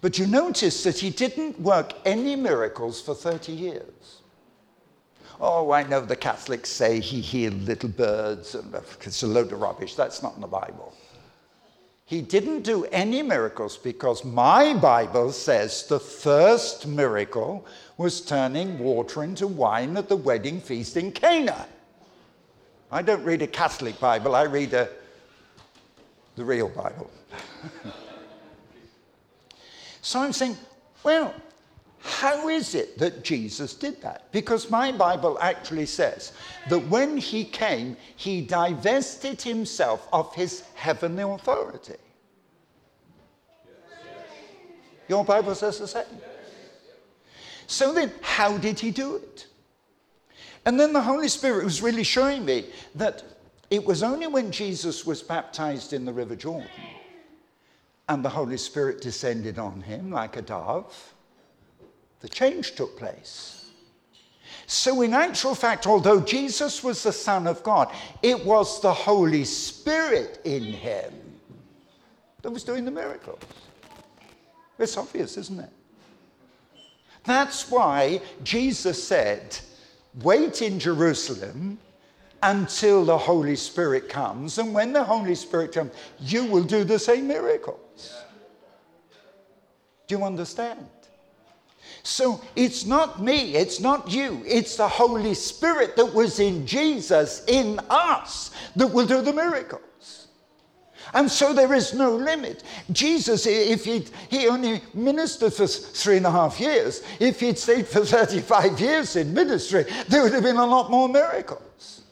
But 0.00 0.18
you 0.18 0.26
notice 0.26 0.82
that 0.84 0.98
he 0.98 1.10
didn't 1.10 1.60
work 1.60 1.92
any 2.04 2.34
miracles 2.34 3.00
for 3.00 3.14
30 3.14 3.52
years. 3.52 4.22
Oh, 5.40 5.72
I 5.72 5.82
know 5.84 6.00
the 6.00 6.16
Catholics 6.16 6.70
say 6.70 7.00
he 7.00 7.20
healed 7.20 7.62
little 7.62 7.88
birds, 7.88 8.54
and 8.54 8.74
uh, 8.74 8.80
it's 9.02 9.22
a 9.22 9.26
load 9.26 9.52
of 9.52 9.60
rubbish. 9.60 9.94
That's 9.94 10.22
not 10.22 10.34
in 10.34 10.42
the 10.42 10.46
Bible. 10.46 10.94
He 12.04 12.20
didn't 12.20 12.62
do 12.62 12.84
any 12.86 13.22
miracles 13.22 13.76
because 13.76 14.24
my 14.24 14.74
Bible 14.74 15.32
says 15.32 15.86
the 15.86 16.00
first 16.00 16.86
miracle 16.86 17.64
was 17.96 18.20
turning 18.20 18.78
water 18.78 19.22
into 19.22 19.46
wine 19.46 19.96
at 19.96 20.08
the 20.08 20.16
wedding 20.16 20.60
feast 20.60 20.96
in 20.96 21.12
Cana. 21.12 21.68
I 22.90 23.02
don't 23.02 23.22
read 23.22 23.42
a 23.42 23.46
Catholic 23.46 23.98
Bible, 24.00 24.34
I 24.34 24.42
read 24.42 24.74
a, 24.74 24.88
the 26.36 26.44
real 26.44 26.68
Bible. 26.68 27.10
So 30.10 30.18
I'm 30.18 30.32
saying, 30.32 30.56
well, 31.04 31.32
how 32.00 32.48
is 32.48 32.74
it 32.74 32.98
that 32.98 33.22
Jesus 33.22 33.74
did 33.74 34.02
that? 34.02 34.32
Because 34.32 34.68
my 34.68 34.90
Bible 34.90 35.38
actually 35.40 35.86
says 35.86 36.32
that 36.68 36.80
when 36.88 37.16
he 37.16 37.44
came, 37.44 37.96
he 38.16 38.40
divested 38.40 39.40
himself 39.40 40.08
of 40.12 40.34
his 40.34 40.62
heavenly 40.74 41.22
authority. 41.22 41.94
Your 45.06 45.24
Bible 45.24 45.54
says 45.54 45.78
the 45.78 45.86
same. 45.86 46.02
So 47.68 47.94
then, 47.94 48.10
how 48.20 48.58
did 48.58 48.80
he 48.80 48.90
do 48.90 49.14
it? 49.14 49.46
And 50.66 50.80
then 50.80 50.92
the 50.92 51.02
Holy 51.02 51.28
Spirit 51.28 51.62
was 51.62 51.82
really 51.82 52.02
showing 52.02 52.44
me 52.44 52.66
that 52.96 53.22
it 53.70 53.84
was 53.84 54.02
only 54.02 54.26
when 54.26 54.50
Jesus 54.50 55.06
was 55.06 55.22
baptized 55.22 55.92
in 55.92 56.04
the 56.04 56.12
River 56.12 56.34
Jordan 56.34 56.66
and 58.10 58.24
the 58.24 58.28
Holy 58.28 58.56
Spirit 58.56 59.00
descended 59.00 59.56
on 59.56 59.80
him 59.82 60.10
like 60.10 60.36
a 60.36 60.42
dove, 60.42 61.14
the 62.18 62.28
change 62.28 62.74
took 62.74 62.98
place. 62.98 63.70
So, 64.66 65.02
in 65.02 65.14
actual 65.14 65.54
fact, 65.54 65.86
although 65.86 66.20
Jesus 66.20 66.82
was 66.82 67.04
the 67.04 67.12
Son 67.12 67.46
of 67.46 67.62
God, 67.62 67.88
it 68.20 68.44
was 68.44 68.82
the 68.82 68.92
Holy 68.92 69.44
Spirit 69.44 70.40
in 70.44 70.64
him 70.64 71.14
that 72.42 72.50
was 72.50 72.64
doing 72.64 72.84
the 72.84 72.90
miracles. 72.90 73.38
It's 74.76 74.96
obvious, 74.96 75.36
isn't 75.36 75.60
it? 75.60 75.70
That's 77.22 77.70
why 77.70 78.20
Jesus 78.42 79.02
said, 79.02 79.56
Wait 80.20 80.62
in 80.62 80.80
Jerusalem 80.80 81.78
until 82.42 83.04
the 83.04 83.18
Holy 83.18 83.54
Spirit 83.54 84.08
comes. 84.08 84.58
And 84.58 84.74
when 84.74 84.92
the 84.92 85.04
Holy 85.04 85.36
Spirit 85.36 85.72
comes, 85.72 85.92
you 86.18 86.44
will 86.46 86.64
do 86.64 86.82
the 86.82 86.98
same 86.98 87.28
Do 90.06 90.18
you 90.18 90.24
understand? 90.24 90.86
So 92.02 92.40
it's 92.56 92.86
not 92.86 93.22
me, 93.22 93.54
it's 93.54 93.80
not 93.80 94.10
you, 94.10 94.42
it's 94.46 94.76
the 94.76 94.88
Holy 94.88 95.34
Spirit 95.34 95.96
that 95.96 96.14
was 96.14 96.40
in 96.40 96.66
Jesus, 96.66 97.44
in 97.46 97.78
us, 97.90 98.50
that 98.76 98.86
will 98.86 99.06
do 99.06 99.20
the 99.22 99.32
miracles. 99.32 100.28
And 101.12 101.30
so 101.30 101.52
there 101.52 101.72
is 101.74 101.92
no 101.92 102.14
limit. 102.14 102.62
Jesus, 102.92 103.46
if 103.46 103.84
he 103.84 104.06
he 104.28 104.46
only 104.48 104.80
ministered 104.94 105.52
for 105.52 105.66
three 105.66 106.18
and 106.18 106.26
a 106.26 106.30
half 106.30 106.60
years, 106.60 107.02
if 107.18 107.40
he'd 107.40 107.58
stayed 107.58 107.86
for 107.86 108.04
35 108.04 108.80
years 108.80 109.16
in 109.16 109.34
ministry, 109.34 109.86
there 110.08 110.22
would 110.22 110.32
have 110.32 110.44
been 110.44 110.56
a 110.56 110.66
lot 110.66 110.90
more 110.90 111.08
miracles. 111.08 112.02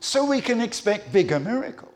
So 0.00 0.24
we 0.24 0.40
can 0.40 0.60
expect 0.60 1.12
bigger 1.12 1.38
miracles. 1.38 1.91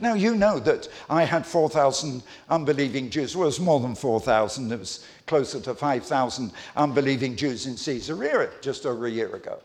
Now, 0.00 0.14
you 0.14 0.34
know 0.34 0.58
that 0.60 0.88
I 1.08 1.24
had 1.24 1.46
4,000 1.46 2.22
unbelieving 2.48 3.10
Jews. 3.10 3.36
Well, 3.36 3.44
it 3.44 3.46
was 3.46 3.60
more 3.60 3.80
than 3.80 3.94
4,000. 3.94 4.72
It 4.72 4.78
was 4.78 5.06
closer 5.26 5.60
to 5.60 5.74
5,000 5.74 6.52
unbelieving 6.76 7.36
Jews 7.36 7.66
in 7.66 7.76
Caesarea 7.76 8.50
just 8.60 8.86
over 8.86 9.06
a 9.06 9.10
year 9.10 9.34
ago. 9.34 9.58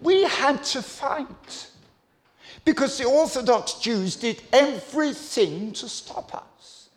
We 0.00 0.24
had 0.24 0.64
to 0.64 0.82
fight 0.82 1.68
because 2.64 2.98
the 2.98 3.04
Orthodox 3.04 3.74
Jews 3.74 4.16
did 4.16 4.42
everything 4.52 5.72
to 5.74 5.88
stop 5.88 6.34
us. 6.34 6.88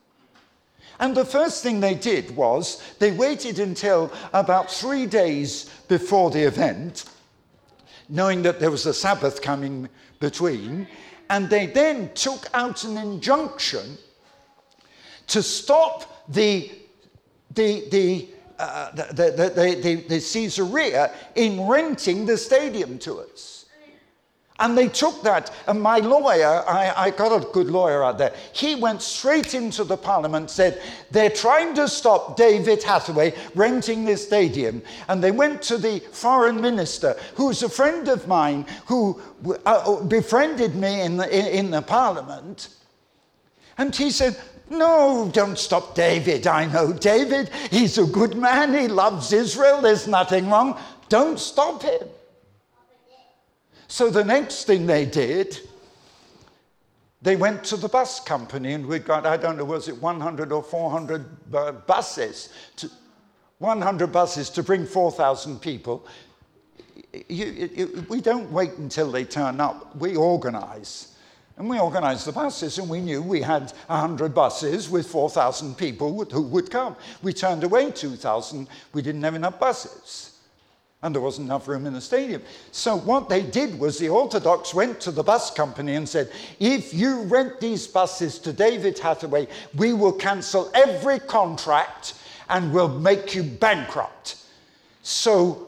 And 1.00 1.16
the 1.16 1.26
first 1.26 1.64
thing 1.64 1.80
they 1.80 1.96
did 1.96 2.36
was 2.36 2.82
they 3.00 3.12
waited 3.12 3.60
until 3.60 4.12
about 4.32 4.72
three 4.72 5.06
days 5.06 5.70
before 5.88 6.30
the 6.32 6.44
event, 6.44 7.06
knowing 8.10 8.44
that 8.44 8.60
there 8.60 8.72
was 8.72 8.86
a 8.86 8.94
Sabbath 8.94 9.42
coming 9.42 9.90
between, 10.20 10.88
and 11.34 11.50
they 11.50 11.66
then 11.66 12.12
took 12.14 12.48
out 12.54 12.84
an 12.84 12.96
injunction 12.96 13.98
to 15.26 15.42
stop 15.42 16.24
the, 16.32 16.72
the, 17.56 17.90
the, 17.90 18.28
uh, 18.60 18.92
the, 18.92 19.32
the, 19.32 19.82
the, 19.82 19.96
the, 20.08 20.20
Caesarea 20.20 21.12
in 21.34 21.66
renting 21.66 22.28
the 22.28 22.38
stadium 22.38 23.00
to 23.00 23.16
us. 23.16 23.53
And 24.60 24.78
they 24.78 24.88
took 24.88 25.24
that, 25.24 25.52
and 25.68 25.82
my 25.82 25.98
lawyer, 25.98 26.64
I, 26.68 26.94
I, 26.96 27.10
got 27.10 27.36
a 27.36 27.46
good 27.54 27.68
lawyer 27.68 28.04
out 28.04 28.20
there, 28.20 28.34
he 28.52 28.76
went 28.76 29.02
straight 29.02 29.56
into 29.56 29.84
the 29.84 29.98
parliament, 29.98 30.52
said, 30.52 30.80
They're 31.10 31.32
trying 31.32 31.74
to 31.76 31.88
stop 31.88 32.38
David 32.38 32.84
Hathaway 32.84 33.34
renting 33.56 34.06
this 34.06 34.24
stadium. 34.24 34.84
And 35.08 35.24
they 35.24 35.32
went 35.32 35.64
to 35.64 35.78
the 35.80 36.00
foreign 36.12 36.62
minister, 36.62 37.18
who's 37.34 37.64
a 37.64 37.70
friend 37.70 38.08
of 38.08 38.28
mine, 38.28 38.68
who 38.86 39.20
uh, 39.66 40.02
befriended 40.04 40.76
me 40.76 41.02
in 41.02 41.18
the, 41.18 41.36
in, 41.36 41.66
in 41.66 41.72
the 41.72 41.82
parliament. 41.82 42.70
And 43.80 43.96
he 43.96 44.12
said, 44.12 44.38
no, 44.70 45.30
don't 45.34 45.58
stop 45.58 45.96
David. 45.96 46.46
I 46.46 46.66
know 46.66 46.94
David. 46.94 47.50
He's 47.72 47.98
a 47.98 48.06
good 48.06 48.36
man. 48.36 48.74
He 48.74 48.88
loves 48.88 49.34
Israel. 49.34 49.82
There's 49.82 50.08
nothing 50.08 50.50
wrong. 50.50 50.80
Don't 51.10 51.40
stop 51.40 51.82
him. 51.82 52.08
So 53.94 54.10
the 54.10 54.24
next 54.24 54.64
thing 54.64 54.88
they 54.88 55.06
did, 55.06 55.60
they 57.22 57.36
went 57.36 57.64
to 57.66 57.78
the 57.78 57.88
bus 57.88 58.20
company 58.20 58.74
and 58.74 58.88
we 58.88 58.98
got, 58.98 59.28
I 59.28 59.38
don't 59.38 59.56
know, 59.56 59.66
was 59.66 59.88
it 59.88 60.02
100 60.02 60.52
or 60.52 60.64
400 60.64 61.26
uh, 61.54 61.72
buses? 61.74 62.50
To, 62.78 62.90
100 63.60 64.08
buses 64.08 64.50
to 64.50 64.64
bring 64.64 64.88
4,000 64.88 65.62
people. 65.62 66.08
You, 67.30 67.46
you, 67.46 68.06
we 68.10 68.20
don't 68.20 68.52
wait 68.52 68.72
until 68.80 69.12
they 69.12 69.26
turn 69.26 69.60
up, 69.60 69.96
we 69.96 70.16
organize. 70.16 71.16
And 71.58 71.70
we 71.70 71.80
organized 71.80 72.26
the 72.26 72.32
buses, 72.32 72.80
and 72.80 72.90
we 72.90 73.00
knew 73.00 73.22
we 73.22 73.44
had 73.44 73.74
100 73.86 74.34
buses 74.34 74.90
with 74.90 75.06
4,000 75.06 75.78
people 75.78 76.26
who 76.32 76.42
would 76.42 76.72
come. 76.72 76.96
We 77.22 77.32
turned 77.32 77.64
away 77.64 77.92
2,000, 77.92 78.68
we 78.92 79.04
didn't 79.04 79.22
have 79.22 79.36
enough 79.36 79.60
buses 79.60 80.33
and 81.04 81.14
there 81.14 81.22
wasn't 81.22 81.46
enough 81.46 81.68
room 81.68 81.86
in 81.86 81.94
the 81.94 82.02
stadium. 82.02 82.42
So, 82.72 82.98
what 82.98 83.28
they 83.28 83.44
did 83.44 83.78
was 83.78 84.00
the 84.00 84.08
Orthodox 84.08 84.74
went 84.74 85.02
to 85.02 85.12
the 85.12 85.22
bus 85.22 85.52
company 85.52 85.96
and 85.96 86.08
said, 86.08 86.32
If 86.60 86.94
you 86.94 87.24
rent 87.24 87.60
these 87.60 87.86
buses 87.86 88.40
to 88.40 88.54
David 88.54 88.98
Hathaway, 88.98 89.50
we 89.76 89.92
will 89.94 90.14
cancel 90.14 90.72
every 90.74 91.20
contract 91.20 92.16
and 92.50 92.74
we'll 92.74 93.00
make 93.00 93.36
you 93.36 93.44
bankrupt. 93.44 94.38
So, 95.04 95.68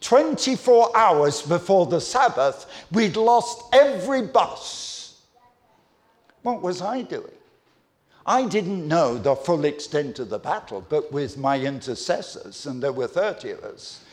24 0.00 0.96
hours 0.96 1.40
before 1.40 1.86
the 1.86 2.00
Sabbath, 2.00 2.66
we'd 2.90 3.16
lost 3.16 3.62
every 3.72 4.22
bus. 4.22 5.22
What 6.42 6.60
was 6.60 6.82
I 6.82 7.02
doing? 7.02 7.30
I 8.26 8.46
didn't 8.46 8.88
know 8.88 9.16
the 9.16 9.36
full 9.36 9.64
extent 9.64 10.18
of 10.18 10.30
the 10.30 10.38
battle, 10.38 10.84
but 10.88 11.12
with 11.12 11.38
my 11.38 11.60
intercessors, 11.60 12.66
and 12.66 12.82
there 12.82 12.92
were 12.92 13.06
30 13.06 13.50
of 13.52 13.64
us, 13.64 14.03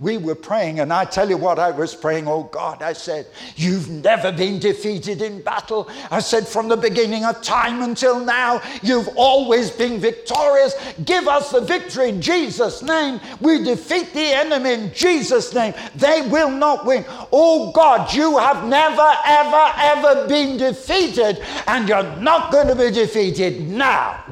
we 0.00 0.16
were 0.16 0.34
praying, 0.34 0.80
and 0.80 0.94
I 0.94 1.04
tell 1.04 1.28
you 1.28 1.36
what, 1.36 1.58
I 1.58 1.70
was 1.70 1.94
praying, 1.94 2.26
oh 2.26 2.44
God, 2.44 2.82
I 2.82 2.94
said, 2.94 3.26
You've 3.54 3.90
never 3.90 4.32
been 4.32 4.58
defeated 4.58 5.20
in 5.20 5.42
battle. 5.42 5.90
I 6.10 6.20
said, 6.20 6.48
From 6.48 6.68
the 6.68 6.76
beginning 6.76 7.26
of 7.26 7.42
time 7.42 7.82
until 7.82 8.18
now, 8.18 8.62
you've 8.82 9.10
always 9.14 9.70
been 9.70 10.00
victorious. 10.00 10.74
Give 11.04 11.28
us 11.28 11.50
the 11.50 11.60
victory 11.60 12.08
in 12.08 12.22
Jesus' 12.22 12.82
name. 12.82 13.20
We 13.42 13.62
defeat 13.62 14.14
the 14.14 14.32
enemy 14.34 14.72
in 14.72 14.94
Jesus' 14.94 15.52
name. 15.52 15.74
They 15.94 16.22
will 16.22 16.50
not 16.50 16.86
win. 16.86 17.04
Oh 17.30 17.70
God, 17.72 18.10
you 18.14 18.38
have 18.38 18.66
never, 18.66 19.14
ever, 19.26 19.72
ever 19.76 20.28
been 20.28 20.56
defeated, 20.56 21.44
and 21.66 21.86
you're 21.86 22.16
not 22.16 22.50
going 22.50 22.68
to 22.68 22.74
be 22.74 22.90
defeated 22.90 23.68
now. 23.68 24.24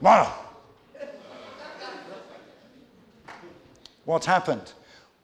Wow. 0.00 0.41
What 4.04 4.24
happened? 4.24 4.72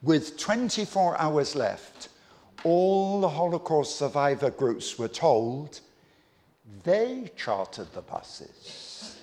With 0.02 0.36
24 0.38 1.18
hours 1.18 1.56
left, 1.56 2.08
all 2.64 3.20
the 3.20 3.28
Holocaust 3.28 3.96
survivor 3.96 4.50
groups 4.50 4.98
were 4.98 5.08
told 5.08 5.80
they 6.84 7.30
chartered 7.36 7.92
the 7.92 8.02
buses. 8.02 9.16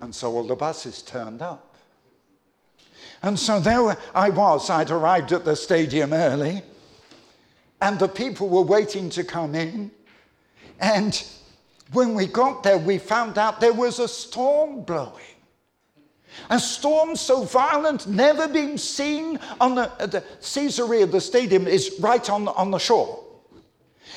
And 0.00 0.14
so 0.14 0.32
all 0.32 0.46
the 0.46 0.54
buses 0.54 1.02
turned 1.02 1.42
up. 1.42 1.74
And 3.22 3.38
so 3.38 3.60
there 3.60 3.96
I 4.14 4.30
was, 4.30 4.70
I'd 4.70 4.90
arrived 4.90 5.32
at 5.32 5.44
the 5.44 5.56
stadium 5.56 6.12
early, 6.12 6.62
and 7.80 7.98
the 7.98 8.08
people 8.08 8.48
were 8.48 8.62
waiting 8.62 9.10
to 9.10 9.24
come 9.24 9.54
in. 9.54 9.90
And 10.80 11.22
when 11.92 12.14
we 12.14 12.26
got 12.26 12.62
there, 12.62 12.78
we 12.78 12.98
found 12.98 13.38
out 13.38 13.60
there 13.60 13.72
was 13.72 13.98
a 13.98 14.08
storm 14.08 14.82
blowing. 14.82 15.35
A 16.50 16.58
storm 16.60 17.16
so 17.16 17.44
violent, 17.44 18.06
never 18.06 18.48
been 18.48 18.78
seen 18.78 19.38
on 19.60 19.74
the, 19.74 19.90
the 19.98 20.24
Caesarea, 20.40 21.06
the 21.06 21.20
stadium 21.20 21.66
is 21.66 21.96
right 22.00 22.28
on, 22.30 22.48
on 22.48 22.70
the 22.70 22.78
shore. 22.78 23.24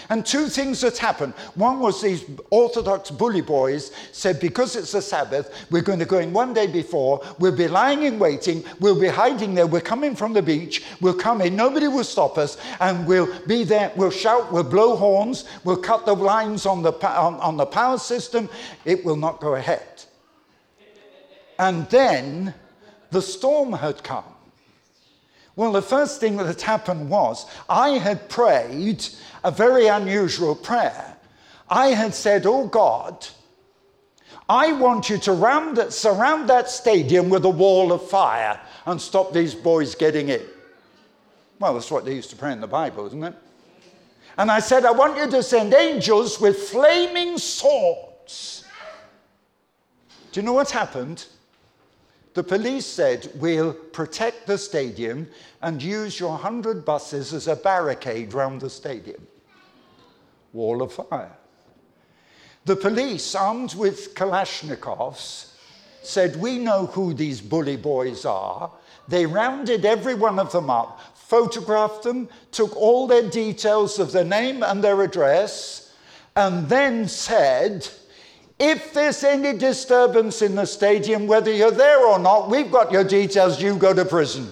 And 0.09 0.25
two 0.25 0.47
things 0.47 0.81
that 0.81 0.97
happened. 0.97 1.33
One 1.53 1.79
was 1.79 2.01
these 2.01 2.25
Orthodox 2.49 3.11
bully 3.11 3.41
boys 3.41 3.91
said, 4.11 4.39
because 4.39 4.75
it's 4.75 4.93
a 4.95 5.01
Sabbath, 5.01 5.67
we're 5.69 5.83
going 5.83 5.99
to 5.99 6.05
go 6.05 6.17
in 6.17 6.33
one 6.33 6.53
day 6.53 6.65
before, 6.65 7.21
we'll 7.37 7.55
be 7.55 7.67
lying 7.67 8.03
in 8.03 8.17
waiting, 8.17 8.63
we'll 8.79 8.99
be 8.99 9.07
hiding 9.07 9.53
there, 9.53 9.67
we're 9.67 9.81
coming 9.81 10.15
from 10.15 10.33
the 10.33 10.41
beach, 10.41 10.83
we'll 11.01 11.13
come 11.13 11.41
in, 11.41 11.55
nobody 11.55 11.87
will 11.87 12.03
stop 12.03 12.37
us, 12.37 12.57
and 12.79 13.05
we'll 13.05 13.29
be 13.45 13.63
there, 13.63 13.91
we'll 13.95 14.09
shout, 14.09 14.51
we'll 14.51 14.63
blow 14.63 14.95
horns, 14.95 15.45
we'll 15.63 15.77
cut 15.77 16.05
the 16.05 16.15
lines 16.15 16.65
on 16.65 16.81
the, 16.81 16.93
on, 17.07 17.35
on 17.35 17.57
the 17.57 17.65
power 17.65 17.97
system, 17.97 18.49
it 18.85 19.05
will 19.05 19.17
not 19.17 19.39
go 19.39 19.55
ahead. 19.55 19.88
And 21.59 21.87
then 21.89 22.53
the 23.11 23.21
storm 23.21 23.73
had 23.73 24.01
come. 24.01 24.23
Well, 25.57 25.73
the 25.73 25.81
first 25.81 26.21
thing 26.21 26.37
that 26.37 26.45
had 26.45 26.61
happened 26.61 27.09
was 27.09 27.45
I 27.67 27.89
had 27.89 28.29
prayed 28.29 29.05
a 29.43 29.51
very 29.51 29.87
unusual 29.87 30.55
prayer. 30.55 31.17
I 31.69 31.87
had 31.87 32.15
said, 32.15 32.45
Oh 32.45 32.65
God, 32.67 33.27
I 34.47 34.71
want 34.71 35.09
you 35.09 35.17
to 35.17 35.33
that, 35.75 35.91
surround 35.91 36.49
that 36.49 36.69
stadium 36.69 37.29
with 37.29 37.43
a 37.43 37.49
wall 37.49 37.91
of 37.91 38.09
fire 38.09 38.59
and 38.85 38.99
stop 38.99 39.33
these 39.33 39.53
boys 39.53 39.95
getting 39.95 40.29
in. 40.29 40.41
Well, 41.59 41.73
that's 41.73 41.91
what 41.91 42.05
they 42.05 42.15
used 42.15 42.29
to 42.29 42.37
pray 42.37 42.53
in 42.53 42.61
the 42.61 42.67
Bible, 42.67 43.05
isn't 43.07 43.21
it? 43.21 43.35
And 44.37 44.49
I 44.49 44.59
said, 44.59 44.85
I 44.85 44.91
want 44.91 45.17
you 45.17 45.29
to 45.29 45.43
send 45.43 45.73
angels 45.73 46.39
with 46.39 46.57
flaming 46.57 47.37
swords. 47.37 48.63
Do 50.31 50.39
you 50.39 50.45
know 50.45 50.53
what 50.53 50.71
happened? 50.71 51.25
The 52.39 52.57
police 52.57 52.85
said, 52.85 53.29
We'll 53.35 53.73
protect 53.73 54.47
the 54.47 54.57
stadium 54.57 55.27
and 55.61 55.83
use 55.83 56.21
your 56.21 56.29
100 56.29 56.85
buses 56.85 57.33
as 57.33 57.49
a 57.49 57.55
barricade 57.57 58.33
round 58.33 58.61
the 58.61 58.69
stadium. 58.69 59.27
Wall 60.53 60.81
of 60.81 60.93
fire. 60.93 61.35
The 62.63 62.77
police, 62.77 63.35
armed 63.35 63.75
with 63.75 64.15
Kalashnikovs, 64.15 65.51
said, 66.01 66.37
We 66.37 66.59
know 66.59 66.85
who 66.85 67.13
these 67.13 67.41
bully 67.41 67.75
boys 67.75 68.23
are. 68.23 68.71
They 69.09 69.25
rounded 69.25 69.83
every 69.83 70.15
one 70.15 70.39
of 70.39 70.53
them 70.53 70.69
up, 70.69 71.01
photographed 71.15 72.03
them, 72.03 72.29
took 72.53 72.73
all 72.77 73.05
their 73.05 73.29
details 73.29 73.99
of 73.99 74.13
their 74.13 74.23
name 74.23 74.63
and 74.63 74.81
their 74.81 75.01
address, 75.01 75.93
and 76.37 76.69
then 76.69 77.09
said, 77.09 77.89
if 78.59 78.93
there's 78.93 79.23
any 79.23 79.57
disturbance 79.57 80.41
in 80.41 80.55
the 80.55 80.65
stadium, 80.65 81.27
whether 81.27 81.51
you're 81.51 81.71
there 81.71 82.05
or 82.05 82.19
not, 82.19 82.49
we've 82.49 82.69
got 82.69 82.91
your 82.91 83.05
details, 83.05 83.61
you 83.61 83.77
go 83.77 83.93
to 83.93 84.03
prison. 84.03 84.51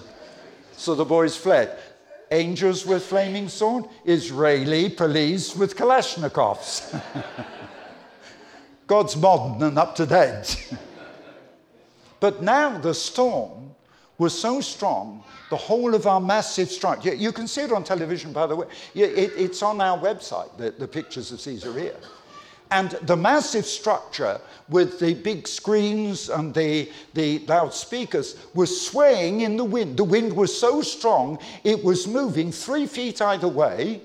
So 0.72 0.94
the 0.94 1.04
boys 1.04 1.36
fled. 1.36 1.78
Angels 2.30 2.86
with 2.86 3.04
flaming 3.04 3.48
sword, 3.48 3.84
Israeli 4.04 4.88
police 4.88 5.54
with 5.54 5.76
Kalashnikovs. 5.76 7.00
God's 8.86 9.16
modern 9.16 9.62
and 9.62 9.78
up 9.78 9.94
to 9.96 10.06
date. 10.06 10.72
but 12.20 12.42
now 12.42 12.78
the 12.78 12.94
storm 12.94 13.74
was 14.16 14.38
so 14.38 14.60
strong, 14.60 15.22
the 15.50 15.56
whole 15.56 15.94
of 15.94 16.06
our 16.06 16.20
massive 16.20 16.70
structure, 16.70 17.14
you 17.14 17.32
can 17.32 17.46
see 17.46 17.62
it 17.62 17.72
on 17.72 17.84
television, 17.84 18.32
by 18.32 18.46
the 18.46 18.56
way. 18.56 18.66
It, 18.94 19.32
it's 19.36 19.62
on 19.62 19.80
our 19.80 19.98
website, 19.98 20.56
the, 20.56 20.70
the 20.70 20.88
pictures 20.88 21.30
of 21.30 21.40
Caesarea. 21.40 21.94
And 22.70 22.90
the 23.02 23.16
massive 23.16 23.64
structure 23.64 24.40
with 24.68 24.98
the 24.98 25.14
big 25.14 25.48
screens 25.48 26.28
and 26.28 26.52
the, 26.52 26.90
the 27.14 27.38
loudspeakers 27.40 28.36
was 28.54 28.80
swaying 28.80 29.40
in 29.40 29.56
the 29.56 29.64
wind. 29.64 29.96
The 29.96 30.04
wind 30.04 30.34
was 30.34 30.58
so 30.58 30.82
strong, 30.82 31.38
it 31.64 31.82
was 31.82 32.06
moving 32.06 32.52
three 32.52 32.86
feet 32.86 33.22
either 33.22 33.48
way. 33.48 34.02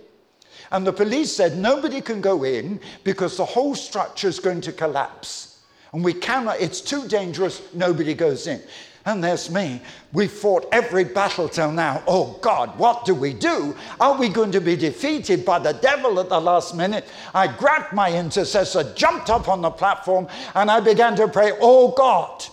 And 0.72 0.88
the 0.88 0.94
police 0.94 1.36
said 1.36 1.58
nobody 1.58 2.02
can 2.02 2.22
go 2.22 2.44
in 2.44 2.80
because 3.04 3.38
the 3.38 3.46
whole 3.46 3.76
structure 3.76 4.28
is 4.28 4.40
going 4.40 4.62
to 4.62 4.72
collapse. 4.72 5.60
And 5.92 6.04
we 6.04 6.14
cannot, 6.14 6.60
it's 6.60 6.82
too 6.82 7.08
dangerous, 7.08 7.62
nobody 7.74 8.14
goes 8.14 8.48
in. 8.48 8.62
And 9.06 9.22
there's 9.22 9.50
me. 9.50 9.82
We 10.14 10.28
fought 10.28 10.66
every 10.72 11.04
battle 11.04 11.50
till 11.50 11.72
now. 11.72 12.02
Oh 12.08 12.40
God, 12.42 12.78
what 12.80 13.04
do 13.04 13.14
we 13.14 13.34
do? 13.34 13.76
Are 14.00 14.18
we 14.18 14.30
going 14.30 14.52
to 14.54 14.62
be 14.62 14.78
defeated 14.78 15.44
by 15.44 15.60
the 15.60 15.74
devil 15.74 16.22
at 16.22 16.30
the 16.30 16.40
last 16.40 16.74
minute? 16.74 17.06
I 17.34 17.48
grabbed 17.48 17.94
my 17.94 18.18
intercessor, 18.18 18.94
jumped 18.94 19.30
up 19.30 19.50
on 19.50 19.62
the 19.62 19.72
platform, 19.72 20.28
and 20.56 20.72
I 20.72 20.80
began 20.80 21.18
to 21.18 21.28
pray, 21.28 21.52
Oh 21.60 21.90
God, 21.92 22.46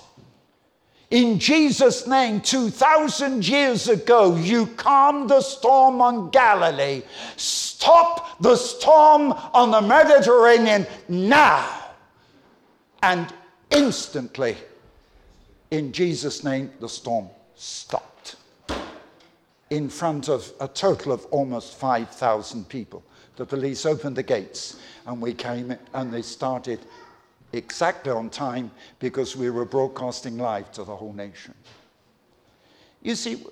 in 1.11 1.41
Jesus' 1.41 2.07
name, 2.07 2.41
2,000 2.41 3.47
years 3.47 3.89
ago, 3.89 4.37
you 4.37 4.67
calmed 4.67 5.31
the 5.31 5.41
storm 5.41 6.01
on 6.01 6.31
Galilee. 6.31 7.03
Stop 7.37 8.41
the 8.41 8.55
storm 8.55 9.33
on 9.53 9.73
the 9.73 9.81
Mediterranean 9.81 10.87
now. 11.09 11.69
And 13.03 13.33
instantly, 13.71 14.57
in 15.71 15.93
Jesus' 15.93 16.43
name, 16.45 16.71
the 16.81 16.89
storm 16.89 17.29
stopped 17.55 18.37
in 19.71 19.89
front 19.89 20.29
of 20.29 20.53
a 20.61 20.67
total 20.67 21.13
of 21.13 21.25
almost 21.27 21.77
5,000 21.77 22.69
people. 22.69 23.05
The 23.37 23.47
police 23.47 23.87
opened 23.87 24.17
the 24.17 24.23
gates 24.23 24.81
and 25.07 25.21
we 25.21 25.33
came 25.33 25.77
and 25.95 26.13
they 26.13 26.23
started 26.23 26.81
exactly 27.53 28.11
on 28.11 28.31
time 28.31 28.71
because 28.99 29.37
we 29.37 29.51
were 29.51 29.65
broadcasting 29.65 30.39
live 30.39 30.71
to 30.73 30.85
the 30.85 30.95
whole 30.95 31.13
nation. 31.13 31.55
You 33.03 33.15
see, 33.15 33.45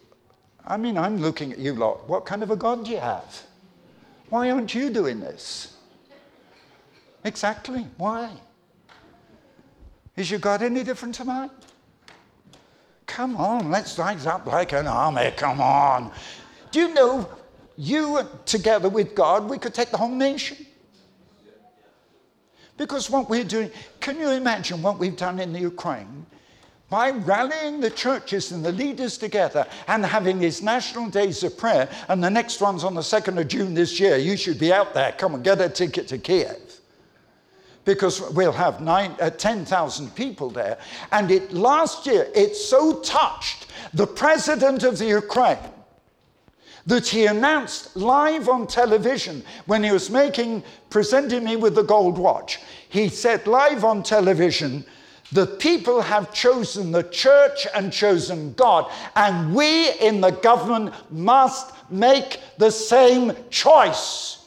I 0.66 0.77
mean, 0.77 0.99
I'm 0.99 1.19
looking 1.19 1.53
at 1.53 1.59
you 1.59 1.74
lot. 1.74 2.09
What 2.09 2.27
kind 2.27 2.43
of 2.43 2.51
a 2.51 2.57
God 2.57 2.85
do 2.85 2.90
you 2.90 2.99
have? 2.99 3.43
Why 4.28 4.51
aren't 4.51 4.74
you 4.74 4.90
doing 4.90 5.20
this? 5.20 5.77
Exactly. 7.24 7.86
Why? 7.97 8.31
Is 10.16 10.31
your 10.31 10.40
God 10.40 10.62
any 10.62 10.85
different 10.85 11.15
to 11.16 11.24
mine? 11.24 11.51
Come 13.09 13.36
on, 13.36 13.70
let's 13.70 13.98
rise 13.98 14.26
up 14.26 14.47
like 14.47 14.72
an 14.72 14.86
army. 14.86 15.32
Come 15.36 15.60
on. 15.60 16.12
Do 16.70 16.78
you 16.78 16.94
know, 16.94 17.28
you 17.76 18.20
together 18.44 18.89
with 18.89 19.14
God, 19.14 19.48
we 19.48 19.59
could 19.59 19.74
take 19.74 19.90
the 19.90 19.97
whole 19.97 20.14
nation? 20.14 20.59
Because 22.76 23.10
what 23.10 23.28
we're 23.28 23.44
doing, 23.44 23.72
can 23.98 24.20
you 24.20 24.30
imagine 24.30 24.82
what 24.82 24.98
we've 24.98 25.16
done 25.16 25.40
in 25.40 25.52
the 25.52 25.59
Ukraine? 25.59 26.26
By 26.90 27.10
rallying 27.10 27.80
the 27.80 27.90
churches 27.90 28.52
and 28.52 28.64
the 28.64 28.72
leaders 28.72 29.18
together 29.18 29.66
and 29.89 30.05
having 30.05 30.39
these 30.39 30.62
national 30.62 31.09
days 31.09 31.43
of 31.43 31.59
prayer, 31.59 31.89
and 32.09 32.22
the 32.22 32.30
next 32.30 32.60
one's 32.60 32.85
on 32.85 32.94
the 32.94 33.01
2nd 33.01 33.40
of 33.40 33.48
June 33.48 33.74
this 33.74 33.98
year, 33.98 34.16
you 34.16 34.36
should 34.36 34.59
be 34.60 34.72
out 34.72 34.94
there. 34.94 35.12
Come 35.12 35.35
and 35.35 35.43
get 35.43 35.60
a 35.60 35.68
ticket 35.68 36.09
to 36.09 36.18
Kiev 36.18 36.68
because 37.89 38.20
we'll 38.32 38.52
have 38.52 38.86
uh, 38.86 39.31
10,000 39.31 40.15
people 40.15 40.51
there. 40.51 40.77
And 41.10 41.31
it, 41.31 41.55
last 41.55 42.06
year, 42.06 42.28
it 42.35 42.55
so 42.55 43.01
touched 43.01 43.69
the 43.94 44.06
president 44.06 44.82
of 44.82 44.98
the 44.98 45.06
Ukraine 45.06 45.56
that 46.85 47.09
he 47.09 47.24
announced 47.24 47.97
live 47.97 48.51
on 48.51 48.66
television 48.66 49.43
when 49.65 49.82
he 49.82 49.90
was 49.90 50.10
making, 50.10 50.65
presenting 50.90 51.44
me 51.44 51.56
with 51.56 51.74
the 51.74 51.82
gold 51.82 52.19
watch. 52.19 52.60
He 52.90 53.09
said 53.09 53.47
live 53.47 53.85
on 53.85 54.02
television, 54.02 54.85
the 55.32 55.47
people 55.47 56.02
have 56.02 56.31
chosen 56.35 56.93
the 56.93 57.05
church 57.05 57.66
and 57.74 57.90
chosen 57.90 58.52
God, 58.52 58.93
and 59.16 59.55
we 59.55 59.93
in 59.93 60.20
the 60.20 60.32
government 60.32 60.93
must 61.10 61.73
make 61.90 62.39
the 62.59 62.70
same 62.70 63.32
choice. 63.48 64.38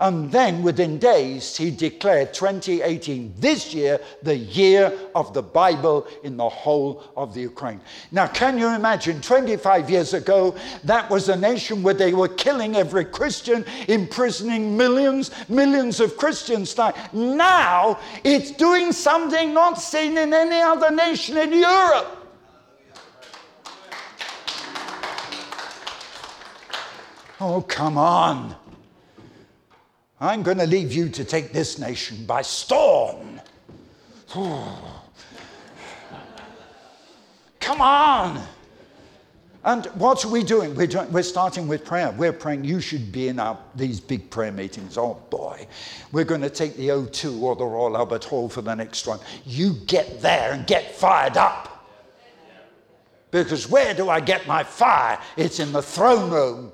And 0.00 0.32
then 0.32 0.62
within 0.62 0.98
days, 0.98 1.54
he 1.58 1.70
declared 1.70 2.32
2018, 2.32 3.34
this 3.38 3.74
year, 3.74 4.00
the 4.22 4.34
year 4.34 4.98
of 5.14 5.34
the 5.34 5.42
Bible 5.42 6.06
in 6.24 6.38
the 6.38 6.48
whole 6.48 7.04
of 7.18 7.34
the 7.34 7.42
Ukraine. 7.42 7.82
Now, 8.10 8.26
can 8.26 8.56
you 8.58 8.68
imagine 8.68 9.20
25 9.20 9.90
years 9.90 10.14
ago, 10.14 10.56
that 10.84 11.10
was 11.10 11.28
a 11.28 11.36
nation 11.36 11.82
where 11.82 11.92
they 11.92 12.14
were 12.14 12.28
killing 12.28 12.76
every 12.76 13.04
Christian, 13.04 13.62
imprisoning 13.88 14.74
millions, 14.74 15.30
millions 15.50 16.00
of 16.00 16.16
Christians. 16.16 16.74
Now, 17.12 17.98
it's 18.24 18.52
doing 18.52 18.92
something 18.92 19.52
not 19.52 19.78
seen 19.78 20.16
in 20.16 20.32
any 20.32 20.62
other 20.62 20.90
nation 20.90 21.36
in 21.36 21.52
Europe. 21.52 22.16
Oh, 27.42 27.62
come 27.62 27.96
on. 27.96 28.54
I'm 30.20 30.42
going 30.42 30.58
to 30.58 30.66
leave 30.66 30.92
you 30.92 31.08
to 31.08 31.24
take 31.24 31.52
this 31.52 31.78
nation 31.78 32.26
by 32.26 32.42
storm. 32.42 33.40
Come 37.60 37.80
on. 37.80 38.46
And 39.62 39.86
what 39.86 40.24
are 40.24 40.28
we 40.28 40.42
doing? 40.42 40.74
We're, 40.74 40.86
doing? 40.86 41.12
we're, 41.12 41.22
starting 41.22 41.68
with 41.68 41.84
prayer. 41.84 42.10
We're 42.12 42.32
praying. 42.32 42.64
You 42.64 42.80
should 42.80 43.12
be 43.12 43.28
in 43.28 43.38
our, 43.38 43.58
these 43.74 44.00
big 44.00 44.30
prayer 44.30 44.52
meetings. 44.52 44.96
Oh 44.96 45.22
boy. 45.30 45.66
We're 46.12 46.24
going 46.24 46.40
to 46.40 46.50
take 46.50 46.76
the 46.76 46.88
O2 46.88 47.42
or 47.42 47.56
the 47.56 47.64
Royal 47.64 47.96
Albert 47.96 48.24
Hall 48.24 48.48
for 48.48 48.62
the 48.62 48.74
next 48.74 49.06
one. 49.06 49.20
You 49.44 49.74
get 49.86 50.20
there 50.22 50.52
and 50.52 50.66
get 50.66 50.94
fired 50.94 51.36
up. 51.36 51.66
Because 53.30 53.68
where 53.68 53.94
do 53.94 54.08
I 54.08 54.20
get 54.20 54.46
my 54.46 54.64
fire? 54.64 55.18
It's 55.36 55.60
in 55.60 55.72
the 55.72 55.82
throne 55.82 56.30
room. 56.30 56.72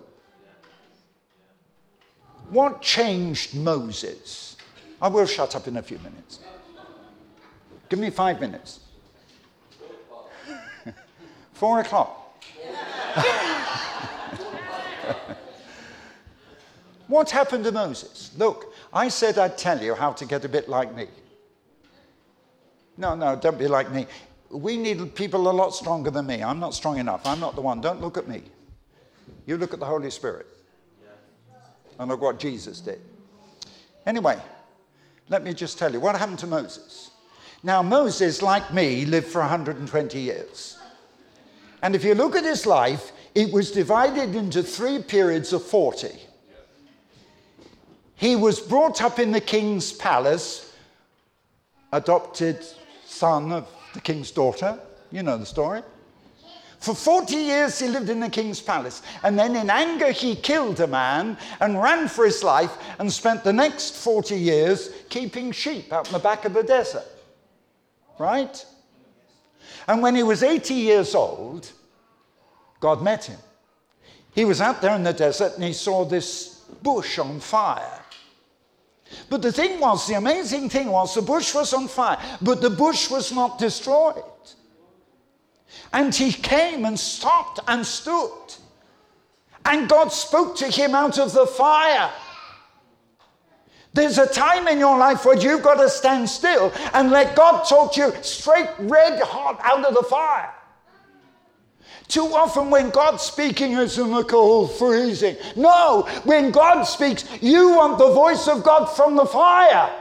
What 2.51 2.81
changed 2.81 3.55
Moses? 3.55 4.57
I 5.01 5.09
will 5.09 5.27
shut 5.27 5.57
up 5.57 5.67
in 5.67 5.77
a 5.77 5.83
few 5.83 5.99
minutes. 5.99 6.39
Give 7.89 7.99
me 7.99 8.11
five 8.11 8.41
minutes. 8.41 8.81
Four 11.53 11.81
o'clock. 11.81 12.45
what 17.09 17.31
happened 17.31 17.65
to 17.65 17.73
Moses? 17.73 18.31
Look, 18.37 18.75
I 18.93 19.09
said 19.09 19.39
I'd 19.39 19.59
tell 19.59 19.83
you 19.83 19.95
how 19.95 20.13
to 20.13 20.25
get 20.25 20.45
a 20.45 20.49
bit 20.49 20.69
like 20.69 20.95
me. 20.95 21.09
No, 22.97 23.15
no, 23.15 23.37
don't 23.37 23.59
be 23.59 23.69
like 23.69 23.93
me. 23.93 24.07
We 24.51 24.77
need 24.77 25.15
people 25.15 25.51
a 25.51 25.53
lot 25.53 25.75
stronger 25.75 26.11
than 26.11 26.27
me. 26.27 26.43
I'm 26.43 26.61
not 26.61 26.75
strong 26.75 26.99
enough. 26.99 27.27
I'm 27.27 27.41
not 27.41 27.55
the 27.55 27.61
one. 27.61 27.81
Don't 27.81 28.01
look 28.01 28.17
at 28.17 28.27
me. 28.29 28.43
You 29.45 29.57
look 29.59 29.75
at 29.75 29.81
the 29.81 29.87
Holy 29.87 30.11
Spirit 30.11 30.47
and 31.99 32.09
look 32.09 32.21
what 32.21 32.39
Jesus 32.39 32.81
did. 32.81 33.01
Anyway, 34.07 34.39
let 35.29 35.43
me 35.43 35.53
just 35.53 35.79
tell 35.79 35.93
you 35.93 36.01
what 36.01 36.17
happened 36.17 36.39
to 36.41 36.47
Moses. 36.47 37.11
Now, 37.63 37.83
Moses, 37.83 38.43
like 38.43 38.73
me, 38.73 39.05
lived 39.05 39.27
for 39.27 39.41
120 39.41 40.21
years. 40.21 40.79
And 41.83 41.95
if 41.95 42.05
you 42.05 42.15
look 42.15 42.37
at 42.37 42.45
his 42.45 42.67
life, 42.67 43.13
it 43.35 43.53
was 43.53 43.71
divided 43.71 44.35
into 44.35 44.63
three 44.63 45.03
periods 45.03 45.53
of 45.53 45.63
40. 45.63 46.09
He 48.15 48.35
was 48.35 48.61
brought 48.61 49.03
up 49.03 49.19
in 49.19 49.33
the 49.33 49.41
king's 49.41 49.93
palace, 49.93 50.75
adopted 51.93 52.65
son 53.05 53.53
of 53.53 53.69
the 53.93 54.01
king's 54.01 54.31
daughter. 54.31 54.79
You 55.11 55.23
know 55.23 55.37
the 55.37 55.47
story. 55.47 55.83
For 56.79 56.95
40 56.95 57.35
years, 57.35 57.79
he 57.79 57.89
lived 57.89 58.11
in 58.11 58.21
the 58.21 58.29
king's 58.29 58.61
palace. 58.61 59.03
And 59.23 59.39
then, 59.39 59.57
in 59.57 59.71
anger, 59.71 60.11
he 60.11 60.37
killed 60.37 60.81
a 60.81 60.87
man 60.87 61.39
and 61.61 61.81
ran 61.81 62.09
for 62.09 62.25
his 62.25 62.45
life 62.45 62.77
and 62.99 63.13
spent 63.13 63.45
the 63.45 63.53
next 63.53 63.97
40 63.97 64.37
years 64.37 64.91
keeping 65.09 65.53
sheep 65.53 65.93
out 65.93 66.07
in 66.07 66.13
the 66.13 66.19
back 66.19 66.45
of 66.45 66.55
the 66.55 66.63
desert. 66.63 67.07
Right? 68.19 68.65
And 69.89 70.03
when 70.03 70.15
he 70.15 70.23
was 70.23 70.43
80 70.43 70.75
years 70.75 71.15
old, 71.15 71.71
God 72.81 73.03
met 73.03 73.25
him. 73.25 73.39
He 74.35 74.45
was 74.45 74.61
out 74.61 74.83
there 74.83 74.95
in 74.95 75.03
the 75.03 75.13
desert 75.13 75.55
and 75.55 75.65
he 75.65 75.73
saw 75.73 76.05
this 76.05 76.61
bush 76.83 77.19
on 77.19 77.41
fire. 77.41 78.03
But 79.31 79.43
the 79.43 79.53
thing 79.53 79.81
was, 79.81 80.07
the 80.07 80.15
amazing 80.15 80.69
thing 80.69 80.91
was, 80.91 81.15
the 81.15 81.23
bush 81.23 81.55
was 81.55 81.73
on 81.73 81.89
fire, 81.89 82.19
but 82.43 82.61
the 82.61 82.71
bush 82.71 83.09
was 83.11 83.33
not 83.33 83.59
destroyed. 83.59 84.23
And 85.93 86.15
he 86.15 86.33
came 86.33 86.85
and 86.85 86.99
stopped 86.99 87.61
and 87.67 87.85
stood. 87.85 88.55
And 89.65 89.89
God 89.89 90.09
spoke 90.09 90.57
to 90.57 90.67
him 90.67 90.95
out 90.95 91.19
of 91.19 91.33
the 91.33 91.47
fire. 91.47 92.11
There's 93.93 94.19
a 94.19 94.27
time 94.27 94.69
in 94.69 94.79
your 94.79 94.99
life 94.99 95.25
where 95.25 95.39
you've 95.39 95.63
got 95.63 95.77
to 95.77 95.89
stand 95.89 96.29
still 96.29 96.73
and 96.93 97.11
let 97.11 97.35
God 97.35 97.65
talk 97.65 97.95
to 97.95 98.01
you 98.03 98.13
straight, 98.23 98.69
red 98.79 99.21
hot 99.23 99.59
out 99.63 99.85
of 99.85 99.95
the 99.95 100.03
fire. 100.03 100.53
Too 102.07 102.27
often, 102.27 102.71
when 102.71 102.91
God's 102.91 103.23
speaking, 103.23 103.73
it's 103.73 103.99
in 103.99 104.13
the 104.13 104.23
cold, 104.23 104.73
freezing. 104.73 105.37
No, 105.57 106.07
when 106.25 106.53
God 106.53 106.85
speaks, 106.85 107.25
you 107.41 107.71
want 107.71 107.99
the 107.99 108.13
voice 108.13 108.47
of 108.47 108.63
God 108.63 108.85
from 108.85 109.17
the 109.17 109.27
fire. 109.27 109.93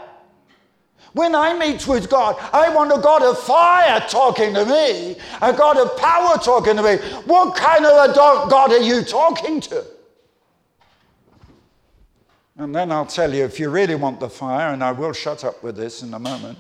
When 1.16 1.34
I 1.34 1.58
meet 1.58 1.88
with 1.88 2.10
God, 2.10 2.36
I 2.52 2.68
want 2.76 2.92
a 2.92 3.02
God 3.02 3.24
of 3.24 3.40
fire 3.40 4.02
talking 4.02 4.54
to 4.54 4.66
me, 4.66 5.16
a 5.42 5.54
God 5.54 5.78
of 5.78 5.96
power 5.96 6.38
talking 6.38 6.76
to 6.76 6.84
me. 6.84 6.98
What 7.24 7.56
kind 7.56 7.86
of 7.86 8.10
a 8.10 8.14
God 8.14 8.74
are 8.74 8.82
you 8.82 9.02
talking 9.02 9.62
to? 9.62 9.86
And 12.58 12.76
then 12.76 12.92
I'll 12.92 13.06
tell 13.06 13.34
you 13.34 13.46
if 13.46 13.62
you 13.62 13.70
really 13.70 13.96
want 13.96 14.20
the 14.20 14.28
fire, 14.28 14.74
and 14.74 14.84
I 14.84 14.92
will 14.92 15.14
shut 15.14 15.46
up 15.46 15.64
with 15.64 15.78
this 15.78 16.04
in 16.04 16.14
a 16.14 16.20
moment. 16.20 16.60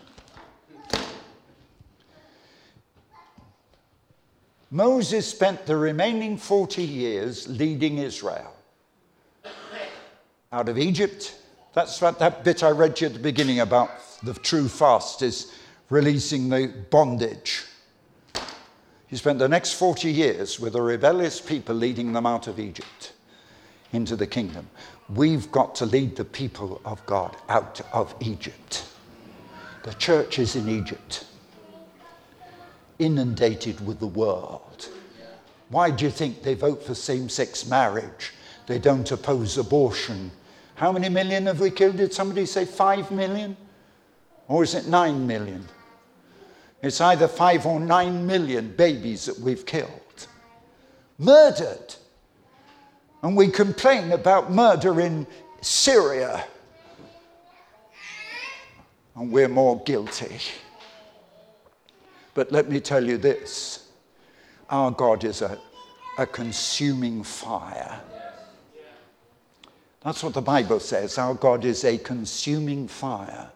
Moses 4.72 5.28
spent 5.28 5.66
the 5.66 5.76
remaining 5.76 6.38
40 6.38 6.82
years 6.82 7.46
leading 7.50 7.98
Israel 7.98 8.54
out 10.54 10.70
of 10.70 10.78
Egypt. 10.78 11.36
That's 11.76 12.00
what 12.00 12.20
that 12.20 12.46
bit 12.46 12.64
I 12.64 12.70
read 12.70 13.02
you 13.02 13.08
at 13.08 13.14
the 13.14 13.20
beginning 13.20 13.60
about 13.60 13.92
the 14.24 14.34
true 14.34 14.70
fast 14.70 15.22
is 15.22 15.52
releasing 15.90 16.48
the 16.48 16.74
bondage. 16.90 17.66
He 19.08 19.18
spent 19.18 19.40
the 19.40 19.50
next 19.50 19.74
40 19.74 20.10
years 20.10 20.58
with 20.58 20.78
a 20.78 20.82
rebellious 20.82 21.42
people 21.42 21.76
leading 21.76 22.14
them 22.14 22.26
out 22.26 22.48
of 22.48 22.62
Egypt 22.62 23.12
into 23.92 24.16
the 24.16 24.26
kingdom. 24.26 24.70
We've 25.10 25.52
got 25.52 25.76
to 25.76 25.86
lead 25.86 26.16
the 26.16 26.24
people 26.24 26.80
of 26.86 27.06
God 27.06 27.36
out 27.50 27.82
of 27.92 28.16
Egypt. 28.22 28.86
The 29.84 29.94
church 29.96 30.40
is 30.40 30.56
in 30.56 30.70
Egypt, 30.70 31.26
inundated 33.00 33.86
with 33.86 34.00
the 34.00 34.08
world. 34.08 34.88
Why 35.68 35.92
do 35.92 36.06
you 36.06 36.12
think 36.12 36.42
they 36.42 36.54
vote 36.54 36.82
for 36.82 36.96
same 36.96 37.28
sex 37.28 37.66
marriage? 37.66 38.32
They 38.66 38.80
don't 38.80 39.12
oppose 39.12 39.58
abortion. 39.58 40.32
How 40.76 40.92
many 40.92 41.10
million 41.10 41.46
have 41.46 41.62
we 41.62 41.72
killed? 41.72 41.98
Did 41.98 42.14
somebody 42.14 42.46
say 42.46 42.66
five 42.66 43.10
million? 43.10 43.56
Or 44.48 44.64
is 44.64 44.76
it 44.76 44.88
nine 44.88 45.26
million? 45.26 45.66
It's 46.82 47.02
either 47.02 47.28
five 47.28 47.66
or 47.66 47.80
nine 47.80 48.28
million 48.28 48.76
babies 48.76 49.26
that 49.26 49.40
we've 49.40 49.66
killed. 49.66 50.28
Murdered. 51.18 51.96
And 53.24 53.36
we 53.36 53.48
complain 53.48 54.12
about 54.12 54.52
murder 54.52 55.00
in 55.00 55.26
Syria. 55.62 56.46
And 59.16 59.32
we're 59.32 59.48
more 59.48 59.82
guilty. 59.84 60.40
But 62.34 62.52
let 62.52 62.70
me 62.70 62.82
tell 62.82 63.04
you 63.04 63.18
this 63.18 63.88
our 64.70 64.92
God 64.92 65.24
is 65.24 65.42
a, 65.42 65.58
a 66.18 66.26
consuming 66.26 67.24
fire. 67.24 68.02
That's 70.06 70.22
what 70.22 70.36
the 70.36 70.42
Bible 70.42 70.80
says. 70.80 71.18
Our 71.18 71.34
God 71.34 71.66
is 71.66 71.84
a 71.84 71.98
consuming 71.98 72.88
fire. 72.88 73.50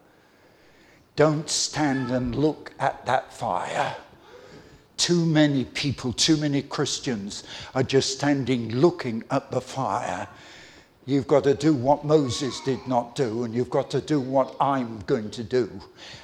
Don't 1.14 1.48
stand 1.48 2.10
and 2.10 2.34
look 2.34 2.72
at 2.80 3.06
that 3.06 3.32
fire. 3.32 3.94
Too 4.96 5.24
many 5.24 5.64
people, 5.64 6.12
too 6.12 6.36
many 6.36 6.62
Christians 6.62 7.44
are 7.72 7.84
just 7.84 8.16
standing 8.16 8.74
looking 8.74 9.22
at 9.30 9.52
the 9.52 9.60
fire. 9.60 10.26
You've 11.06 11.28
got 11.28 11.44
to 11.44 11.54
do 11.54 11.72
what 11.72 12.04
Moses 12.04 12.60
did 12.62 12.84
not 12.84 13.14
do, 13.14 13.44
and 13.44 13.54
you've 13.54 13.70
got 13.70 13.88
to 13.92 14.00
do 14.00 14.18
what 14.18 14.56
I'm 14.60 14.98
going 15.06 15.30
to 15.30 15.44
do. 15.44 15.70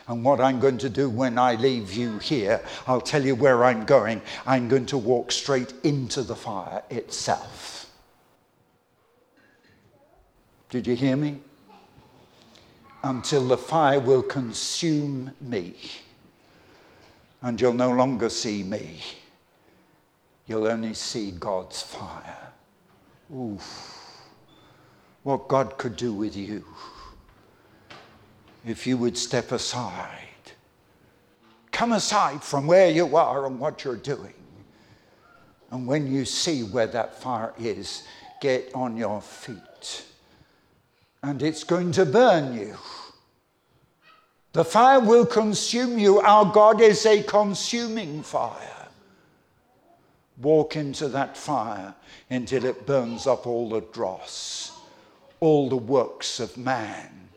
And 0.08 0.24
what 0.24 0.40
I'm 0.40 0.58
going 0.58 0.78
to 0.78 0.90
do 0.90 1.08
when 1.08 1.38
I 1.38 1.54
leave 1.54 1.92
you 1.92 2.18
here, 2.18 2.60
I'll 2.88 3.00
tell 3.00 3.24
you 3.24 3.36
where 3.36 3.64
I'm 3.64 3.84
going. 3.84 4.20
I'm 4.44 4.68
going 4.68 4.86
to 4.86 4.98
walk 4.98 5.30
straight 5.30 5.72
into 5.84 6.24
the 6.24 6.34
fire 6.34 6.82
itself. 6.90 7.75
Did 10.70 10.86
you 10.86 10.96
hear 10.96 11.16
me? 11.16 11.38
Until 13.02 13.46
the 13.46 13.56
fire 13.56 14.00
will 14.00 14.22
consume 14.22 15.30
me 15.40 15.74
and 17.42 17.60
you'll 17.60 17.72
no 17.72 17.92
longer 17.92 18.28
see 18.28 18.62
me. 18.62 19.00
You'll 20.46 20.66
only 20.66 20.94
see 20.94 21.32
God's 21.32 21.82
fire. 21.82 22.52
Oof. 23.32 24.20
What 25.22 25.48
God 25.48 25.76
could 25.78 25.96
do 25.96 26.12
with 26.12 26.36
you 26.36 26.64
if 28.64 28.86
you 28.86 28.96
would 28.96 29.16
step 29.16 29.52
aside. 29.52 30.20
Come 31.70 31.92
aside 31.92 32.42
from 32.42 32.66
where 32.66 32.90
you 32.90 33.16
are 33.16 33.46
and 33.46 33.60
what 33.60 33.84
you're 33.84 33.96
doing. 33.96 34.34
And 35.70 35.86
when 35.86 36.12
you 36.12 36.24
see 36.24 36.62
where 36.62 36.86
that 36.88 37.20
fire 37.20 37.52
is, 37.58 38.02
get 38.40 38.70
on 38.74 38.96
your 38.96 39.20
feet. 39.20 39.56
And 41.26 41.42
it's 41.42 41.64
going 41.64 41.90
to 41.92 42.06
burn 42.06 42.54
you. 42.54 42.76
The 44.52 44.64
fire 44.64 45.00
will 45.00 45.26
consume 45.26 45.98
you. 45.98 46.20
Our 46.20 46.44
God 46.52 46.80
is 46.80 47.04
a 47.04 47.20
consuming 47.24 48.22
fire. 48.22 48.86
Walk 50.40 50.76
into 50.76 51.08
that 51.08 51.36
fire 51.36 51.96
until 52.30 52.64
it 52.64 52.86
burns 52.86 53.26
up 53.26 53.44
all 53.44 53.68
the 53.68 53.80
dross, 53.80 54.70
all 55.40 55.68
the 55.68 55.76
works 55.76 56.38
of 56.38 56.56
man. 56.56 57.28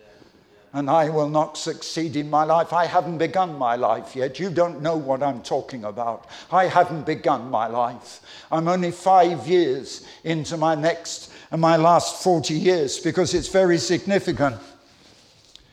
And 0.71 0.87
I 0.87 1.09
will 1.09 1.29
not 1.29 1.57
succeed 1.57 2.15
in 2.15 2.29
my 2.29 2.43
life. 2.43 2.73
I 2.73 2.85
haven't 2.85 3.17
begun 3.17 3.57
my 3.57 3.75
life 3.75 4.15
yet. 4.15 4.39
You 4.39 4.51
don't 4.51 4.83
know 4.83 4.97
what 4.97 5.23
I'm 5.23 5.41
talking 5.41 5.83
about. 5.83 6.27
I 6.51 6.65
haven't 6.65 7.07
begun 7.07 7.49
my 7.49 7.65
life. 7.65 8.21
I'm 8.51 8.67
only 8.67 8.91
five 8.91 9.47
years 9.47 10.05
into 10.23 10.57
my 10.57 10.75
next 10.75 11.31
and 11.51 11.61
my 11.61 11.75
last 11.77 12.23
40 12.23 12.53
years 12.53 12.99
because 12.99 13.33
it's 13.33 13.47
very 13.47 13.77
significant. 13.77 14.57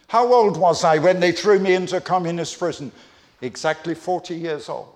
How 0.09 0.32
old 0.32 0.57
was 0.57 0.85
I 0.85 0.98
when 0.98 1.20
they 1.20 1.32
threw 1.32 1.59
me 1.59 1.74
into 1.74 2.01
communist 2.01 2.59
prison? 2.59 2.93
Exactly 3.40 3.94
40 3.94 4.35
years 4.35 4.69
old. 4.69 4.89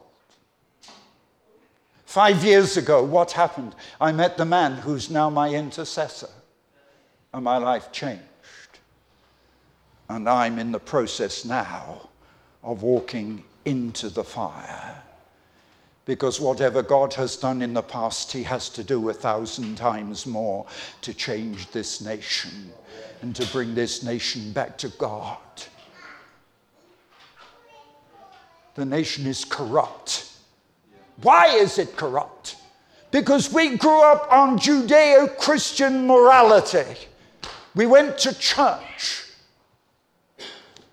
Five 2.04 2.44
years 2.44 2.76
ago, 2.76 3.04
what 3.04 3.32
happened? 3.32 3.74
I 4.00 4.12
met 4.12 4.36
the 4.36 4.44
man 4.44 4.72
who's 4.76 5.10
now 5.10 5.30
my 5.30 5.50
intercessor, 5.50 6.30
and 7.32 7.44
my 7.44 7.58
life 7.58 7.92
changed. 7.92 8.24
And 10.08 10.28
I'm 10.28 10.58
in 10.58 10.72
the 10.72 10.80
process 10.80 11.44
now 11.44 12.08
of 12.64 12.82
walking 12.82 13.44
into 13.64 14.08
the 14.08 14.24
fire. 14.24 15.02
Because 16.10 16.40
whatever 16.40 16.82
God 16.82 17.14
has 17.14 17.36
done 17.36 17.62
in 17.62 17.72
the 17.72 17.84
past, 17.84 18.32
He 18.32 18.42
has 18.42 18.68
to 18.70 18.82
do 18.82 19.10
a 19.10 19.14
thousand 19.14 19.76
times 19.76 20.26
more 20.26 20.66
to 21.02 21.14
change 21.14 21.70
this 21.70 22.00
nation 22.00 22.72
and 23.22 23.36
to 23.36 23.46
bring 23.52 23.76
this 23.76 24.02
nation 24.02 24.50
back 24.50 24.76
to 24.78 24.88
God. 24.88 25.38
The 28.74 28.84
nation 28.84 29.24
is 29.24 29.44
corrupt. 29.44 30.32
Why 31.22 31.46
is 31.46 31.78
it 31.78 31.96
corrupt? 31.96 32.56
Because 33.12 33.52
we 33.52 33.76
grew 33.76 34.02
up 34.02 34.26
on 34.32 34.58
Judeo 34.58 35.38
Christian 35.38 36.08
morality. 36.08 37.06
We 37.76 37.86
went 37.86 38.18
to 38.18 38.36
church 38.36 39.26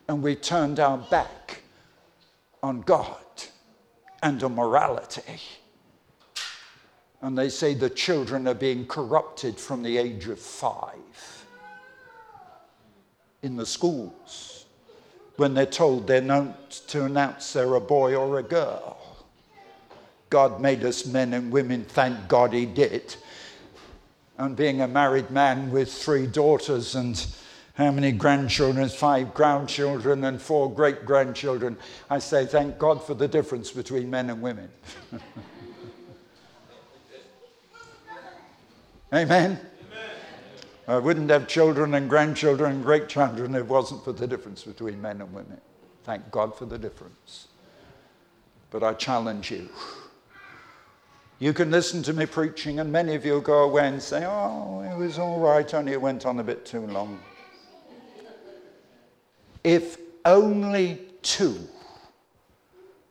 and 0.08 0.22
we 0.22 0.36
turned 0.36 0.80
our 0.80 1.00
back 1.00 1.64
on 2.62 2.82
God 2.82 3.18
and 4.24 4.42
on 4.44 4.56
morality. 4.56 5.40
And 7.22 7.38
they 7.38 7.50
say 7.50 7.74
the 7.74 7.90
children 7.90 8.48
are 8.48 8.54
being 8.54 8.86
corrupted 8.86 9.60
from 9.60 9.82
the 9.84 9.98
age 9.98 10.28
of 10.28 10.40
five 10.40 11.46
in 13.42 13.56
the 13.56 13.66
schools 13.66 14.66
when 15.38 15.54
they're 15.54 15.66
told 15.66 16.08
they're 16.08 16.22
not 16.22 16.72
to 16.72 17.06
announce 17.06 17.54
they're 17.54 17.76
a 17.76 17.82
boy 17.82 18.16
or 18.16 18.40
a 18.40 18.44
girl. 18.44 18.98
God 20.30 20.60
made 20.60 20.84
us 20.84 21.06
men 21.06 21.34
and 21.34 21.52
women, 21.52 21.86
thank 21.86 22.28
God 22.28 22.54
He 22.54 22.66
did. 22.66 23.16
And 24.38 24.56
being 24.56 24.82
a 24.82 24.88
married 24.88 25.32
man 25.32 25.72
with 25.72 25.92
three 25.92 26.28
daughters 26.28 26.96
and 26.96 27.26
how 27.78 27.92
many 27.92 28.12
grandchildren? 28.12 28.90
Five 28.90 29.36
grandchildren 29.36 30.24
and 30.24 30.42
four 30.42 30.74
great 30.74 31.06
grandchildren. 31.06 31.78
I 32.10 32.18
say, 32.18 32.48
thank 32.48 32.80
God 32.80 33.04
for 33.06 33.14
the 33.14 33.28
difference 33.28 33.70
between 33.70 34.10
men 34.10 34.32
and 34.32 34.42
women. 34.42 34.70
Amen. 39.14 39.60
I 40.88 40.98
wouldn't 40.98 41.30
have 41.30 41.48
children 41.48 41.94
and 41.94 42.10
grandchildren 42.10 42.72
and 42.72 42.84
great 42.84 43.08
children 43.08 43.54
if 43.54 43.62
it 43.62 43.68
wasn't 43.68 44.04
for 44.04 44.12
the 44.12 44.26
difference 44.26 44.64
between 44.64 45.00
men 45.00 45.22
and 45.22 45.32
women. 45.32 45.62
Thank 46.04 46.32
God 46.32 46.58
for 46.58 46.66
the 46.66 46.80
difference. 46.80 47.50
But 48.72 48.84
I 48.84 48.94
challenge 48.94 49.52
you 49.52 49.70
You 51.40 51.54
can 51.54 51.70
listen 51.70 52.02
to 52.04 52.14
me 52.14 52.26
preaching, 52.26 52.80
and 52.80 52.92
many 52.92 53.14
of 53.14 53.24
you 53.24 53.34
will 53.34 53.42
go 53.42 53.66
away 53.66 53.88
and 53.88 54.02
say, 54.02 54.26
Oh, 54.26 54.82
it 54.82 54.98
was 54.98 55.20
all 55.20 55.40
right, 55.40 55.72
only 55.76 55.92
it 55.92 56.02
went 56.02 56.26
on 56.26 56.40
a 56.40 56.44
bit 56.44 56.66
too 56.66 56.88
long. 56.88 57.20
If 59.68 59.98
only 60.24 60.98
two 61.22 61.60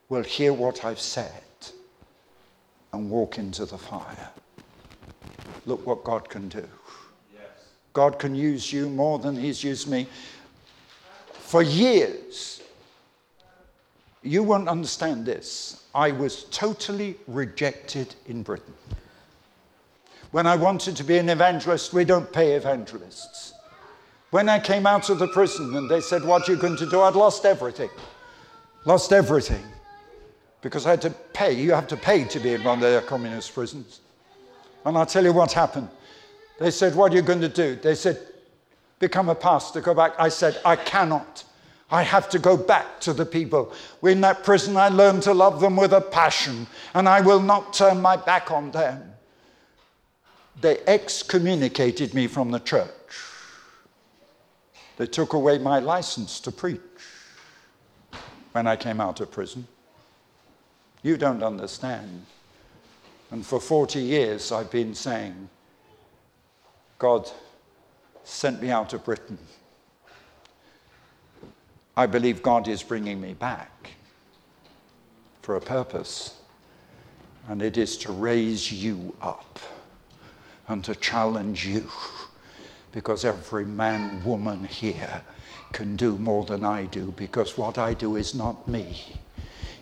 will 0.09 0.23
hear 0.23 0.55
what 0.55 0.87
I've 0.87 0.99
said 0.99 1.43
and 2.95 3.11
walk 3.11 3.37
into 3.37 3.67
the 3.67 3.77
fire, 3.77 4.31
look 5.67 5.87
what 5.87 6.03
God 6.03 6.31
can 6.31 6.49
do. 6.49 6.67
God 7.93 8.19
can 8.19 8.35
use 8.35 8.73
you 8.73 8.89
more 8.89 9.19
than 9.19 9.37
He's 9.37 9.63
used 9.63 9.87
me. 9.87 10.07
For 11.33 11.63
years, 11.63 12.63
you 14.23 14.43
won't 14.43 14.71
understand 14.71 15.27
this. 15.27 15.85
I 15.95 16.11
was 16.11 16.45
totally 16.45 17.17
rejected 17.27 18.15
in 18.29 18.43
Britain. 18.43 18.73
When 20.31 20.47
I 20.47 20.57
wanted 20.57 20.97
to 20.97 21.05
be 21.05 21.19
an 21.19 21.29
evangelist, 21.29 21.93
we 21.93 22.07
don't 22.07 22.33
pay 22.33 22.53
evangelists. 22.53 23.53
When 24.37 24.51
I 24.51 24.59
came 24.59 24.87
out 24.87 25.09
of 25.09 25.19
the 25.19 25.29
prison 25.29 25.75
and 25.77 25.91
they 25.91 26.03
said, 26.03 26.23
What 26.23 26.47
are 26.47 26.53
you 26.53 26.59
going 26.59 26.77
to 26.77 26.85
do? 26.85 27.01
I'd 27.01 27.15
lost 27.15 27.47
everything. 27.47 27.89
Lost 28.85 29.11
everything. 29.11 29.65
Because 30.61 30.85
I 30.85 30.91
had 30.91 31.01
to 31.09 31.11
pay. 31.33 31.55
You 31.55 31.73
have 31.73 31.89
to 31.89 31.97
pay 31.97 32.25
to 32.25 32.39
be 32.39 32.53
in 32.53 32.63
one 32.63 32.77
of 32.77 32.83
their 32.83 33.01
communist 33.01 33.55
prisons. 33.55 34.01
And 34.85 34.99
I'll 34.99 35.07
tell 35.07 35.25
you 35.25 35.33
what 35.33 35.53
happened. 35.53 35.89
They 36.61 36.71
said, 36.71 36.95
What 36.95 37.13
are 37.13 37.17
you 37.17 37.23
going 37.23 37.41
to 37.41 37.49
do? 37.49 37.77
They 37.77 37.95
said, 37.95 38.19
Become 38.99 39.31
a 39.31 39.35
pastor, 39.35 39.81
go 39.81 39.95
back. 39.95 40.13
I 40.19 40.29
said, 40.29 40.61
I 40.67 40.77
cannot. 40.77 41.43
I 41.91 42.03
have 42.03 42.29
to 42.29 42.39
go 42.39 42.59
back 42.59 43.01
to 43.01 43.15
the 43.15 43.25
people. 43.25 43.73
In 44.03 44.21
that 44.21 44.45
prison, 44.45 44.77
I 44.77 44.91
learned 44.91 45.23
to 45.23 45.33
love 45.33 45.63
them 45.63 45.77
with 45.77 45.95
a 45.95 46.03
passion, 46.03 46.67
and 46.93 47.09
I 47.09 47.23
will 47.23 47.41
not 47.41 47.73
turn 47.73 48.03
my 48.03 48.19
back 48.19 48.51
on 48.51 48.71
them. 48.71 49.15
They 50.61 50.81
excommunicated 50.87 52.13
me 52.13 52.27
from 52.27 52.51
the 52.51 52.61
church. 52.61 52.91
They 54.97 55.07
took 55.07 55.35
away 55.35 55.59
my 55.59 55.79
license 55.79 56.41
to 56.41 56.53
preach 56.53 56.81
when 58.53 58.67
I 58.67 58.77
came 58.77 59.01
out 59.01 59.21
of 59.21 59.31
prison. 59.31 59.67
You 61.03 61.17
don't 61.17 61.43
understand. 61.43 62.25
And 63.31 63.45
for 63.45 63.61
40 63.61 64.01
years, 64.01 64.53
I've 64.53 64.71
been 64.71 64.95
saying, 64.95 65.51
God 66.99 67.31
sent 68.25 68.63
me 68.63 68.71
out 68.71 68.93
of 68.95 69.05
Britain. 69.05 69.39
I 71.97 72.07
believe 72.07 72.43
God 72.43 72.69
is 72.69 72.83
bringing 72.83 73.21
me 73.21 73.35
back 73.35 73.91
for 75.43 75.57
a 75.57 75.61
purpose, 75.61 76.39
and 77.49 77.63
it 77.63 77.77
is 77.77 77.97
to 77.99 78.13
raise 78.13 78.73
you 78.73 79.15
up 79.21 79.59
and 80.69 80.83
to 80.85 80.95
challenge 80.95 81.67
you 81.67 81.89
because 82.93 83.25
every 83.25 83.65
man, 83.65 84.23
woman 84.25 84.65
here 84.65 85.23
can 85.73 85.97
do 85.97 86.17
more 86.19 86.45
than 86.45 86.65
I 86.65 86.85
do 86.87 87.13
because 87.17 87.59
what 87.59 87.79
I 87.79 87.95
do 87.95 88.17
is 88.17 88.35
not 88.35 88.67
me. 88.67 89.17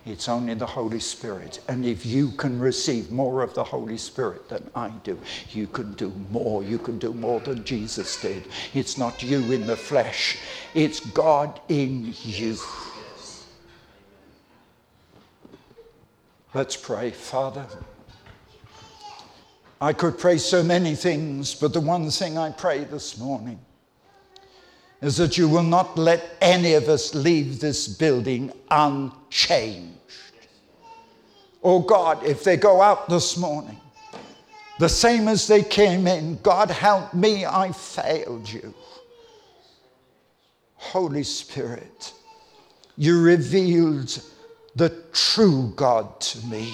It's 0.06 0.28
only 0.28 0.52
the 0.54 0.66
Holy 0.66 1.00
Spirit. 1.00 1.60
And 1.68 1.84
if 1.84 2.04
you 2.04 2.30
can 2.32 2.58
receive 2.58 3.10
more 3.10 3.42
of 3.42 3.54
the 3.54 3.64
Holy 3.64 3.96
Spirit 3.96 4.48
than 4.48 4.70
I 4.74 4.90
do, 5.02 5.18
you 5.52 5.66
can 5.66 5.94
do 5.94 6.12
more. 6.30 6.62
You 6.62 6.78
can 6.78 6.98
do 6.98 7.14
more 7.14 7.40
than 7.40 7.64
Jesus 7.64 8.20
did. 8.20 8.44
It's 8.74 8.98
not 8.98 9.22
you 9.22 9.38
in 9.52 9.66
the 9.66 9.76
flesh, 9.76 10.38
it's 10.74 11.00
God 11.00 11.60
in 11.68 12.12
you. 12.22 12.58
Let's 16.52 16.76
pray, 16.76 17.10
Father. 17.10 17.66
I 19.84 19.92
could 19.92 20.16
pray 20.16 20.38
so 20.38 20.62
many 20.62 20.94
things, 20.94 21.54
but 21.54 21.74
the 21.74 21.80
one 21.82 22.08
thing 22.08 22.38
I 22.38 22.48
pray 22.48 22.84
this 22.84 23.18
morning 23.18 23.58
is 25.02 25.18
that 25.18 25.36
you 25.36 25.46
will 25.46 25.62
not 25.62 25.98
let 25.98 26.38
any 26.40 26.72
of 26.72 26.88
us 26.88 27.14
leave 27.14 27.60
this 27.60 27.86
building 27.86 28.50
unchanged. 28.70 29.98
Oh 31.62 31.80
God, 31.80 32.24
if 32.24 32.42
they 32.44 32.56
go 32.56 32.80
out 32.80 33.10
this 33.10 33.36
morning, 33.36 33.78
the 34.78 34.88
same 34.88 35.28
as 35.28 35.46
they 35.46 35.62
came 35.62 36.06
in, 36.06 36.38
God 36.42 36.70
help 36.70 37.12
me, 37.12 37.44
I 37.44 37.70
failed 37.70 38.50
you. 38.50 38.72
Holy 40.76 41.24
Spirit, 41.24 42.14
you 42.96 43.20
revealed 43.20 44.18
the 44.76 45.04
true 45.12 45.74
God 45.76 46.22
to 46.22 46.46
me. 46.46 46.72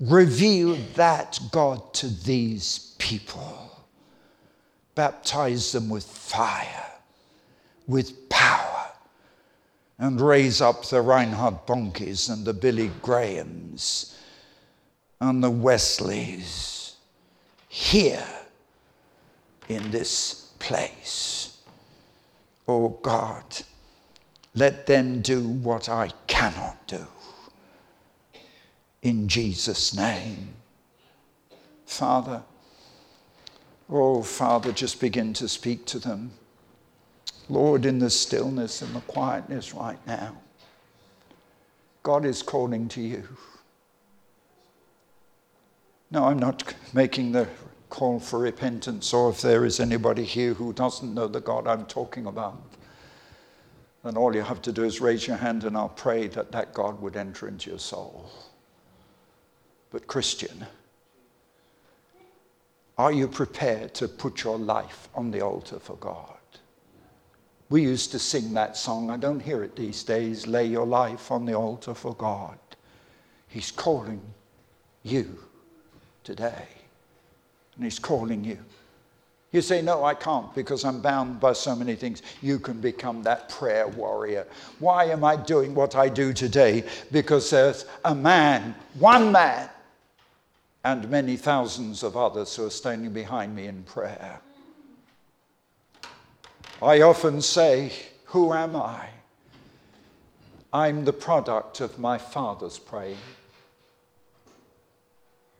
Reveal 0.00 0.76
that 0.94 1.38
God 1.52 1.94
to 1.94 2.08
these 2.08 2.94
people. 2.98 3.70
Baptize 4.94 5.72
them 5.72 5.88
with 5.88 6.04
fire, 6.04 6.92
with 7.86 8.28
power 8.28 8.90
and 9.98 10.20
raise 10.20 10.60
up 10.60 10.84
the 10.84 11.00
Reinhard 11.00 11.66
Bonnkes 11.66 12.28
and 12.30 12.44
the 12.44 12.52
Billy 12.52 12.90
Grahams 13.02 14.18
and 15.20 15.42
the 15.42 15.50
Wesleys 15.50 16.96
here 17.68 18.26
in 19.68 19.90
this 19.90 20.52
place. 20.58 21.58
Oh 22.66 22.88
God, 23.02 23.44
let 24.54 24.86
them 24.86 25.20
do 25.22 25.48
what 25.48 25.88
I 25.88 26.10
cannot 26.26 26.86
do. 26.86 27.06
In 29.04 29.28
Jesus' 29.28 29.94
name. 29.94 30.54
Father, 31.84 32.42
oh 33.90 34.22
Father, 34.22 34.72
just 34.72 34.98
begin 34.98 35.34
to 35.34 35.46
speak 35.46 35.84
to 35.86 35.98
them. 35.98 36.30
Lord, 37.50 37.84
in 37.84 37.98
the 37.98 38.08
stillness 38.08 38.80
and 38.80 38.96
the 38.96 39.00
quietness 39.00 39.74
right 39.74 39.98
now, 40.06 40.38
God 42.02 42.24
is 42.24 42.42
calling 42.42 42.88
to 42.88 43.02
you. 43.02 43.28
No, 46.10 46.24
I'm 46.24 46.38
not 46.38 46.74
making 46.94 47.32
the 47.32 47.46
call 47.90 48.18
for 48.18 48.38
repentance, 48.38 49.12
or 49.12 49.28
if 49.28 49.42
there 49.42 49.66
is 49.66 49.80
anybody 49.80 50.24
here 50.24 50.54
who 50.54 50.72
doesn't 50.72 51.12
know 51.12 51.28
the 51.28 51.40
God 51.40 51.68
I'm 51.68 51.84
talking 51.84 52.24
about, 52.24 52.58
then 54.02 54.16
all 54.16 54.34
you 54.34 54.42
have 54.42 54.62
to 54.62 54.72
do 54.72 54.82
is 54.82 55.02
raise 55.02 55.26
your 55.26 55.36
hand 55.36 55.64
and 55.64 55.76
I'll 55.76 55.90
pray 55.90 56.26
that 56.28 56.52
that 56.52 56.72
God 56.72 57.02
would 57.02 57.16
enter 57.16 57.46
into 57.46 57.68
your 57.68 57.78
soul. 57.78 58.30
But, 59.94 60.08
Christian, 60.08 60.66
are 62.98 63.12
you 63.12 63.28
prepared 63.28 63.94
to 63.94 64.08
put 64.08 64.42
your 64.42 64.58
life 64.58 65.08
on 65.14 65.30
the 65.30 65.40
altar 65.40 65.78
for 65.78 65.94
God? 65.98 66.34
We 67.70 67.82
used 67.82 68.10
to 68.10 68.18
sing 68.18 68.54
that 68.54 68.76
song. 68.76 69.08
I 69.08 69.16
don't 69.16 69.38
hear 69.38 69.62
it 69.62 69.76
these 69.76 70.02
days. 70.02 70.48
Lay 70.48 70.66
your 70.66 70.84
life 70.84 71.30
on 71.30 71.46
the 71.46 71.54
altar 71.54 71.94
for 71.94 72.12
God. 72.16 72.58
He's 73.46 73.70
calling 73.70 74.20
you 75.04 75.38
today. 76.24 76.66
And 77.76 77.84
He's 77.84 78.00
calling 78.00 78.42
you. 78.42 78.58
You 79.52 79.62
say, 79.62 79.80
No, 79.80 80.02
I 80.02 80.14
can't 80.14 80.52
because 80.56 80.84
I'm 80.84 81.02
bound 81.02 81.38
by 81.38 81.52
so 81.52 81.76
many 81.76 81.94
things. 81.94 82.22
You 82.42 82.58
can 82.58 82.80
become 82.80 83.22
that 83.22 83.48
prayer 83.48 83.86
warrior. 83.86 84.48
Why 84.80 85.04
am 85.04 85.22
I 85.22 85.36
doing 85.36 85.72
what 85.72 85.94
I 85.94 86.08
do 86.08 86.32
today? 86.32 86.82
Because 87.12 87.48
there's 87.48 87.86
a 88.04 88.12
man, 88.12 88.74
one 88.98 89.30
man, 89.30 89.70
and 90.84 91.08
many 91.08 91.36
thousands 91.36 92.02
of 92.02 92.16
others 92.16 92.54
who 92.54 92.66
are 92.66 92.70
standing 92.70 93.12
behind 93.12 93.56
me 93.56 93.66
in 93.66 93.82
prayer. 93.84 94.40
I 96.82 97.00
often 97.00 97.40
say, 97.40 97.92
Who 98.26 98.52
am 98.52 98.76
I? 98.76 99.08
I'm 100.72 101.04
the 101.04 101.12
product 101.12 101.80
of 101.80 101.98
my 101.98 102.18
father's 102.18 102.78
praying. 102.78 103.16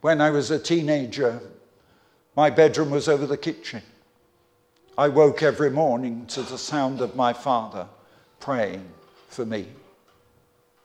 When 0.02 0.20
I 0.20 0.30
was 0.30 0.50
a 0.50 0.58
teenager, 0.58 1.40
my 2.36 2.50
bedroom 2.50 2.90
was 2.90 3.08
over 3.08 3.26
the 3.26 3.38
kitchen. 3.38 3.80
I 4.98 5.08
woke 5.08 5.42
every 5.42 5.70
morning 5.70 6.26
to 6.26 6.42
the 6.42 6.58
sound 6.58 7.00
of 7.00 7.16
my 7.16 7.32
father 7.32 7.88
praying 8.40 8.84
for 9.28 9.46
me 9.46 9.68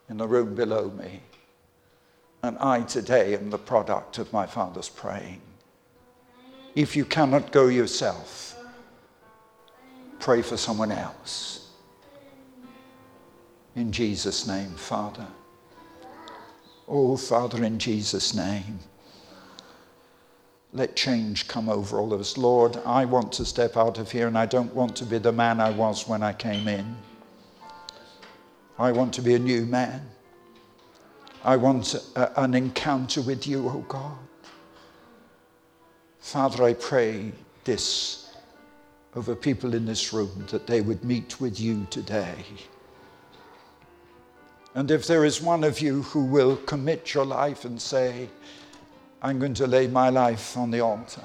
in 0.09 0.17
the 0.17 0.27
room 0.27 0.55
below 0.55 0.89
me. 0.91 1.21
And 2.41 2.57
I 2.59 2.81
today 2.81 3.33
am 3.33 3.49
the 3.49 3.57
product 3.57 4.17
of 4.17 4.31
my 4.31 4.45
father's 4.45 4.89
praying. 4.89 5.41
If 6.75 6.95
you 6.95 7.03
cannot 7.03 7.51
go 7.51 7.67
yourself, 7.67 8.57
pray 10.19 10.41
for 10.41 10.55
someone 10.55 10.91
else. 10.91 11.69
In 13.75 13.91
Jesus' 13.91 14.47
name, 14.47 14.71
Father. 14.71 15.27
Oh, 16.87 17.17
Father, 17.17 17.63
in 17.63 17.77
Jesus' 17.77 18.33
name, 18.33 18.79
let 20.73 20.95
change 20.95 21.47
come 21.47 21.69
over 21.69 21.99
all 21.99 22.13
of 22.13 22.19
us. 22.19 22.37
Lord, 22.37 22.77
I 22.85 23.05
want 23.05 23.31
to 23.33 23.45
step 23.45 23.75
out 23.75 23.97
of 23.97 24.11
here 24.11 24.27
and 24.27 24.37
I 24.37 24.45
don't 24.45 24.73
want 24.73 24.95
to 24.97 25.05
be 25.05 25.17
the 25.17 25.31
man 25.31 25.59
I 25.59 25.71
was 25.71 26.07
when 26.07 26.23
I 26.23 26.33
came 26.33 26.67
in. 26.67 26.95
I 28.77 28.91
want 28.91 29.13
to 29.15 29.21
be 29.21 29.35
a 29.35 29.39
new 29.39 29.65
man. 29.65 30.07
I 31.43 31.55
want 31.55 31.95
a, 32.15 32.41
an 32.41 32.53
encounter 32.53 33.21
with 33.21 33.47
you, 33.47 33.67
O 33.67 33.71
oh 33.71 33.85
God. 33.87 34.17
Father, 36.19 36.63
I 36.63 36.73
pray 36.73 37.31
this 37.63 38.33
over 39.15 39.35
people 39.35 39.73
in 39.73 39.85
this 39.85 40.13
room 40.13 40.45
that 40.49 40.67
they 40.67 40.81
would 40.81 41.03
meet 41.03 41.39
with 41.39 41.59
you 41.59 41.87
today. 41.89 42.35
And 44.75 44.91
if 44.91 45.07
there 45.07 45.25
is 45.25 45.41
one 45.41 45.63
of 45.63 45.79
you 45.79 46.03
who 46.03 46.25
will 46.25 46.57
commit 46.57 47.13
your 47.13 47.25
life 47.25 47.65
and 47.65 47.81
say, 47.81 48.29
I'm 49.21 49.39
going 49.39 49.55
to 49.55 49.67
lay 49.67 49.87
my 49.87 50.09
life 50.09 50.55
on 50.55 50.71
the 50.71 50.81
altar, 50.81 51.23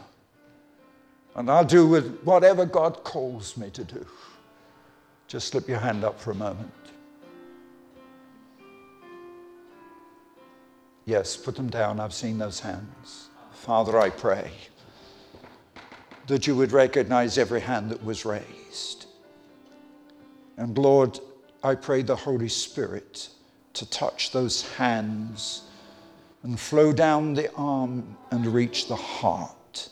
and 1.37 1.51
I'll 1.51 1.65
do 1.65 1.87
with 1.87 2.21
whatever 2.23 2.65
God 2.65 3.05
calls 3.05 3.57
me 3.57 3.71
to 3.71 3.85
do, 3.85 4.07
just 5.29 5.49
slip 5.49 5.69
your 5.69 5.79
hand 5.79 6.05
up 6.05 6.19
for 6.19 6.31
a 6.31 6.35
moment. 6.35 6.73
Yes, 11.07 11.37
put 11.37 11.57
them 11.57 11.69
down. 11.69 12.01
I've 12.01 12.15
seen 12.15 12.39
those 12.39 12.61
hands. 12.61 13.29
Father, 13.53 13.99
I 13.99 14.11
pray 14.11 14.51
that 16.27 16.47
you 16.47 16.57
would 16.57 16.73
recognize 16.73 17.37
every 17.37 17.61
hand 17.61 17.91
that 17.91 18.03
was 18.03 18.25
raised. 18.25 19.07
And 20.57 20.77
Lord, 20.79 21.19
I 21.63 21.75
pray 21.75 22.03
the 22.03 22.17
Holy 22.17 22.49
Spirit 22.49 23.29
to 23.75 23.89
touch 23.91 24.33
those 24.33 24.63
hands 24.77 25.63
and 26.43 26.59
flow 26.59 26.93
down 26.93 27.35
the 27.35 27.53
arm 27.55 28.17
and 28.31 28.47
reach 28.47 28.89
the 28.89 28.97
heart 28.97 29.89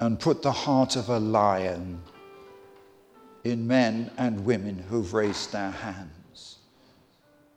and 0.00 0.20
put 0.20 0.42
the 0.42 0.52
heart 0.52 0.96
of 0.96 1.08
a 1.08 1.18
lion 1.18 2.00
in 3.44 3.66
men 3.66 4.10
and 4.18 4.44
women 4.44 4.84
who've 4.88 5.14
raised 5.14 5.52
their 5.52 5.70
hands. 5.70 6.15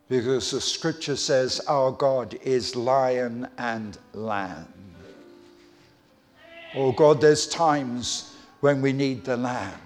Because 0.10 0.50
the 0.50 0.60
scripture 0.60 1.16
says 1.16 1.62
our 1.68 1.92
God 1.92 2.38
is 2.44 2.76
lion 2.76 3.48
and 3.60 3.96
lamb. 4.14 4.74
Oh 6.76 6.92
God, 6.92 7.22
there's 7.22 7.48
times 7.48 8.36
when 8.62 8.82
we 8.82 8.92
need 8.92 9.24
the 9.24 9.38
lamb, 9.38 9.80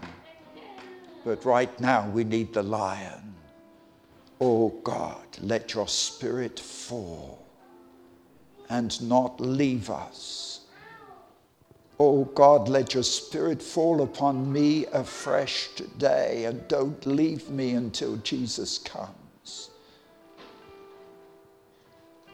but 1.26 1.44
right 1.44 1.78
now 1.82 2.10
we 2.10 2.24
need 2.24 2.54
the 2.54 2.64
lion. 2.64 3.36
Oh 4.40 4.70
God, 4.84 5.26
let 5.42 5.74
your 5.74 5.90
spirit 5.90 6.58
fall 6.58 7.46
and 8.70 9.02
not 9.08 9.42
leave 9.42 9.90
us. 9.90 10.62
Oh 12.00 12.26
God, 12.26 12.70
let 12.70 12.94
your 12.94 13.04
spirit 13.04 13.62
fall 13.62 14.02
upon 14.02 14.52
me 14.52 14.86
afresh 14.88 15.70
today 15.76 16.46
and 16.46 16.66
don't 16.68 17.06
leave 17.06 17.50
me 17.50 17.72
until 17.72 18.16
Jesus 18.18 18.78
comes. 18.78 19.23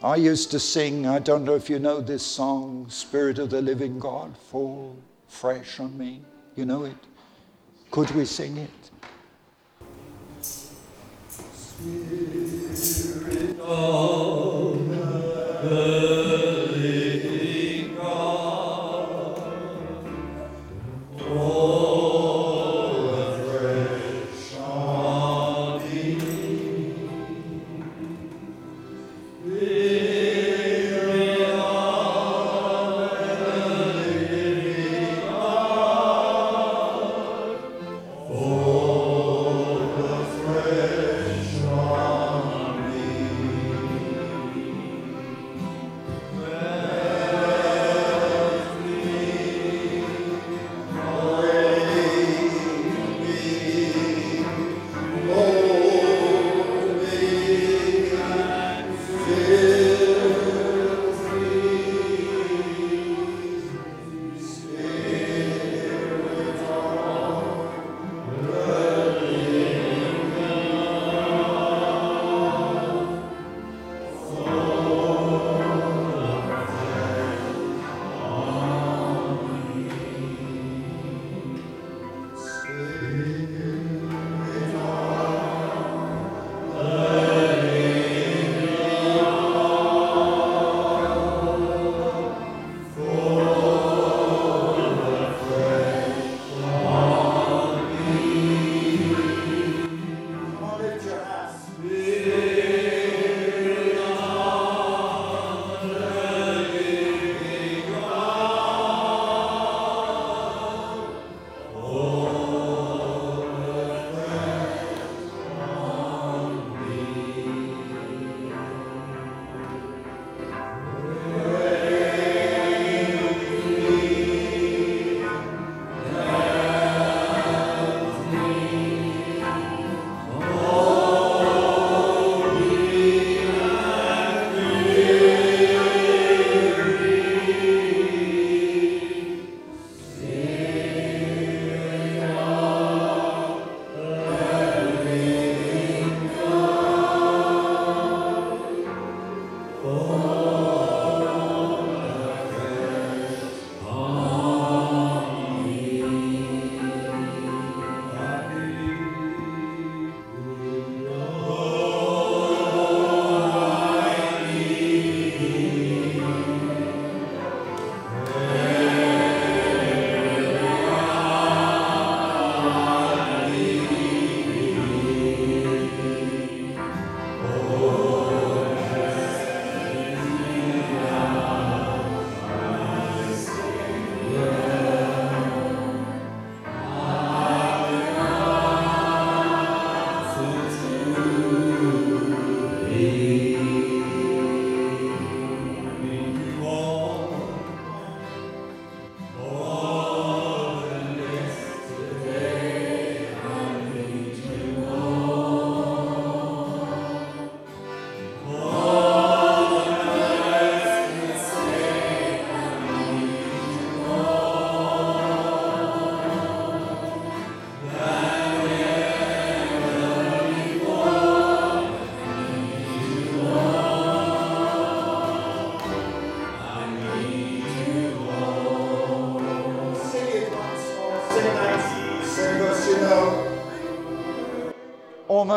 I 0.01 0.15
used 0.15 0.49
to 0.51 0.59
sing, 0.59 1.05
I 1.05 1.19
don't 1.19 1.43
know 1.43 1.55
if 1.55 1.69
you 1.69 1.77
know 1.77 1.99
this 1.99 2.25
song, 2.25 2.85
Spirit 2.89 3.37
of 3.37 3.49
the 3.49 3.61
Living 3.61 3.99
God, 3.99 4.37
fall 4.37 4.95
fresh 5.27 5.77
on 5.81 5.97
me. 5.97 6.21
You 6.55 6.63
know 6.63 6.85
it? 6.85 6.95
Could 7.91 8.09
we 8.11 8.23
sing 8.23 8.55
it? 8.57 8.69
Spirit 12.71 13.59
of 13.59 14.89
the 15.63 16.28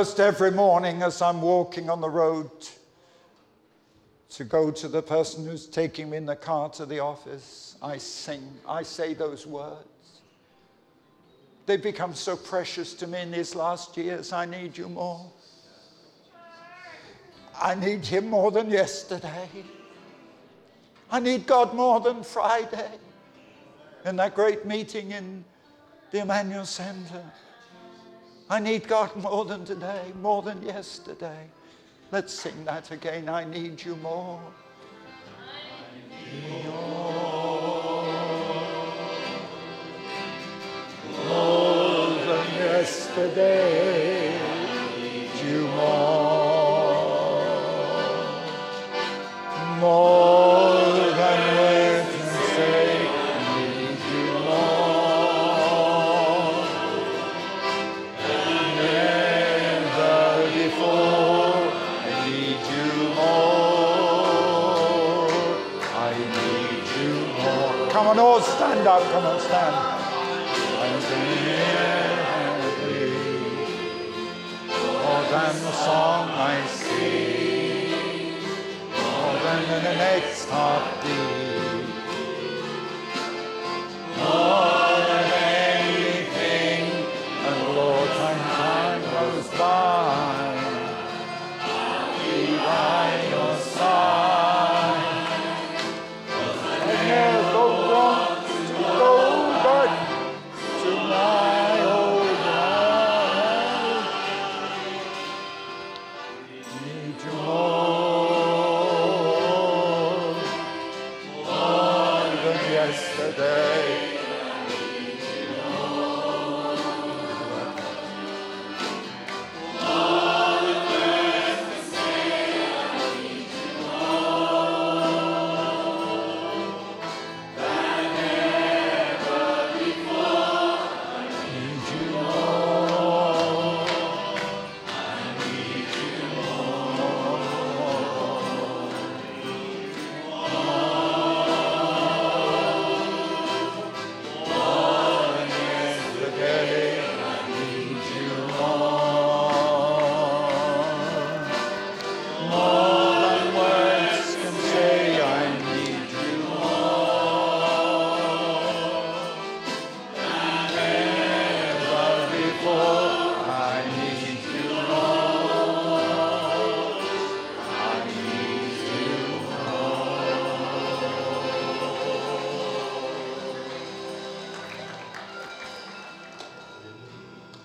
almost 0.03 0.19
every 0.19 0.51
morning 0.51 1.01
as 1.01 1.23
I'm 1.23 1.41
walking 1.41 1.89
on 1.89 2.01
the 2.01 2.11
road 2.11 2.51
to 4.31 4.43
go 4.43 4.73
to 4.73 4.89
the 4.89 5.01
person 5.01 5.47
who's 5.47 5.69
taking 5.69 6.11
me 6.11 6.17
in 6.17 6.27
the 6.27 6.35
car 6.35 6.71
to 6.71 6.85
the 6.85 6.99
office, 6.99 7.77
I 7.81 7.99
sing, 7.99 8.43
I 8.67 8.83
say 8.83 9.15
those 9.15 9.47
words. 9.47 9.87
They've 11.67 11.81
become 11.81 12.17
so 12.17 12.37
precious 12.37 12.95
to 12.95 13.07
me 13.07 13.21
in 13.21 13.31
these 13.31 13.55
last 13.55 13.97
years. 13.97 14.33
I 14.33 14.45
need 14.45 14.77
you 14.77 14.89
more. 14.89 15.31
I 17.61 17.77
need 17.77 18.05
Him 18.05 18.29
more 18.29 18.51
than 18.51 18.71
yesterday. 18.71 19.49
I 21.13 21.21
need 21.21 21.47
God 21.47 21.75
more 21.75 22.01
than 22.01 22.25
Friday. 22.25 22.91
In 24.05 24.17
that 24.17 24.35
great 24.35 24.67
meeting 24.67 25.13
in 25.13 25.45
the 26.11 26.23
Emmanuel 26.23 26.67
Center. 26.67 27.23
I 28.51 28.59
need 28.59 28.87
God 28.87 29.15
more 29.17 29.45
than 29.45 29.65
today, 29.65 30.13
more 30.21 30.43
than 30.43 30.63
yesterday. 30.63 31.49
Let's 32.11 32.35
sing 32.35 32.65
that 32.65 32.91
again. 32.91 33.29
I 33.29 33.45
need 33.45 33.83
you 33.83 33.97
more. 33.97 34.41
Need 36.21 36.65
you 36.65 36.71
more. 36.71 37.73
more 41.29 42.09
than 42.11 42.55
yesterday. 42.55 44.02
Next 80.03 80.49
heartbeat, 80.51 80.92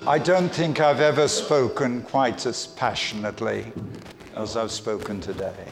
I 0.08 0.20
don't 0.20 0.48
think 0.48 0.80
I've 0.80 1.02
ever 1.02 1.28
spoken 1.28 2.02
quite 2.02 2.46
as 2.46 2.66
passionately 2.66 3.74
as 4.38 4.56
I've 4.56 4.72
spoken 4.72 5.20
today. 5.20 5.68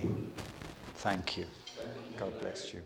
Thank 0.95 1.37
you. 1.37 1.45
God 2.17 2.37
bless 2.41 2.73
you. 2.73 2.81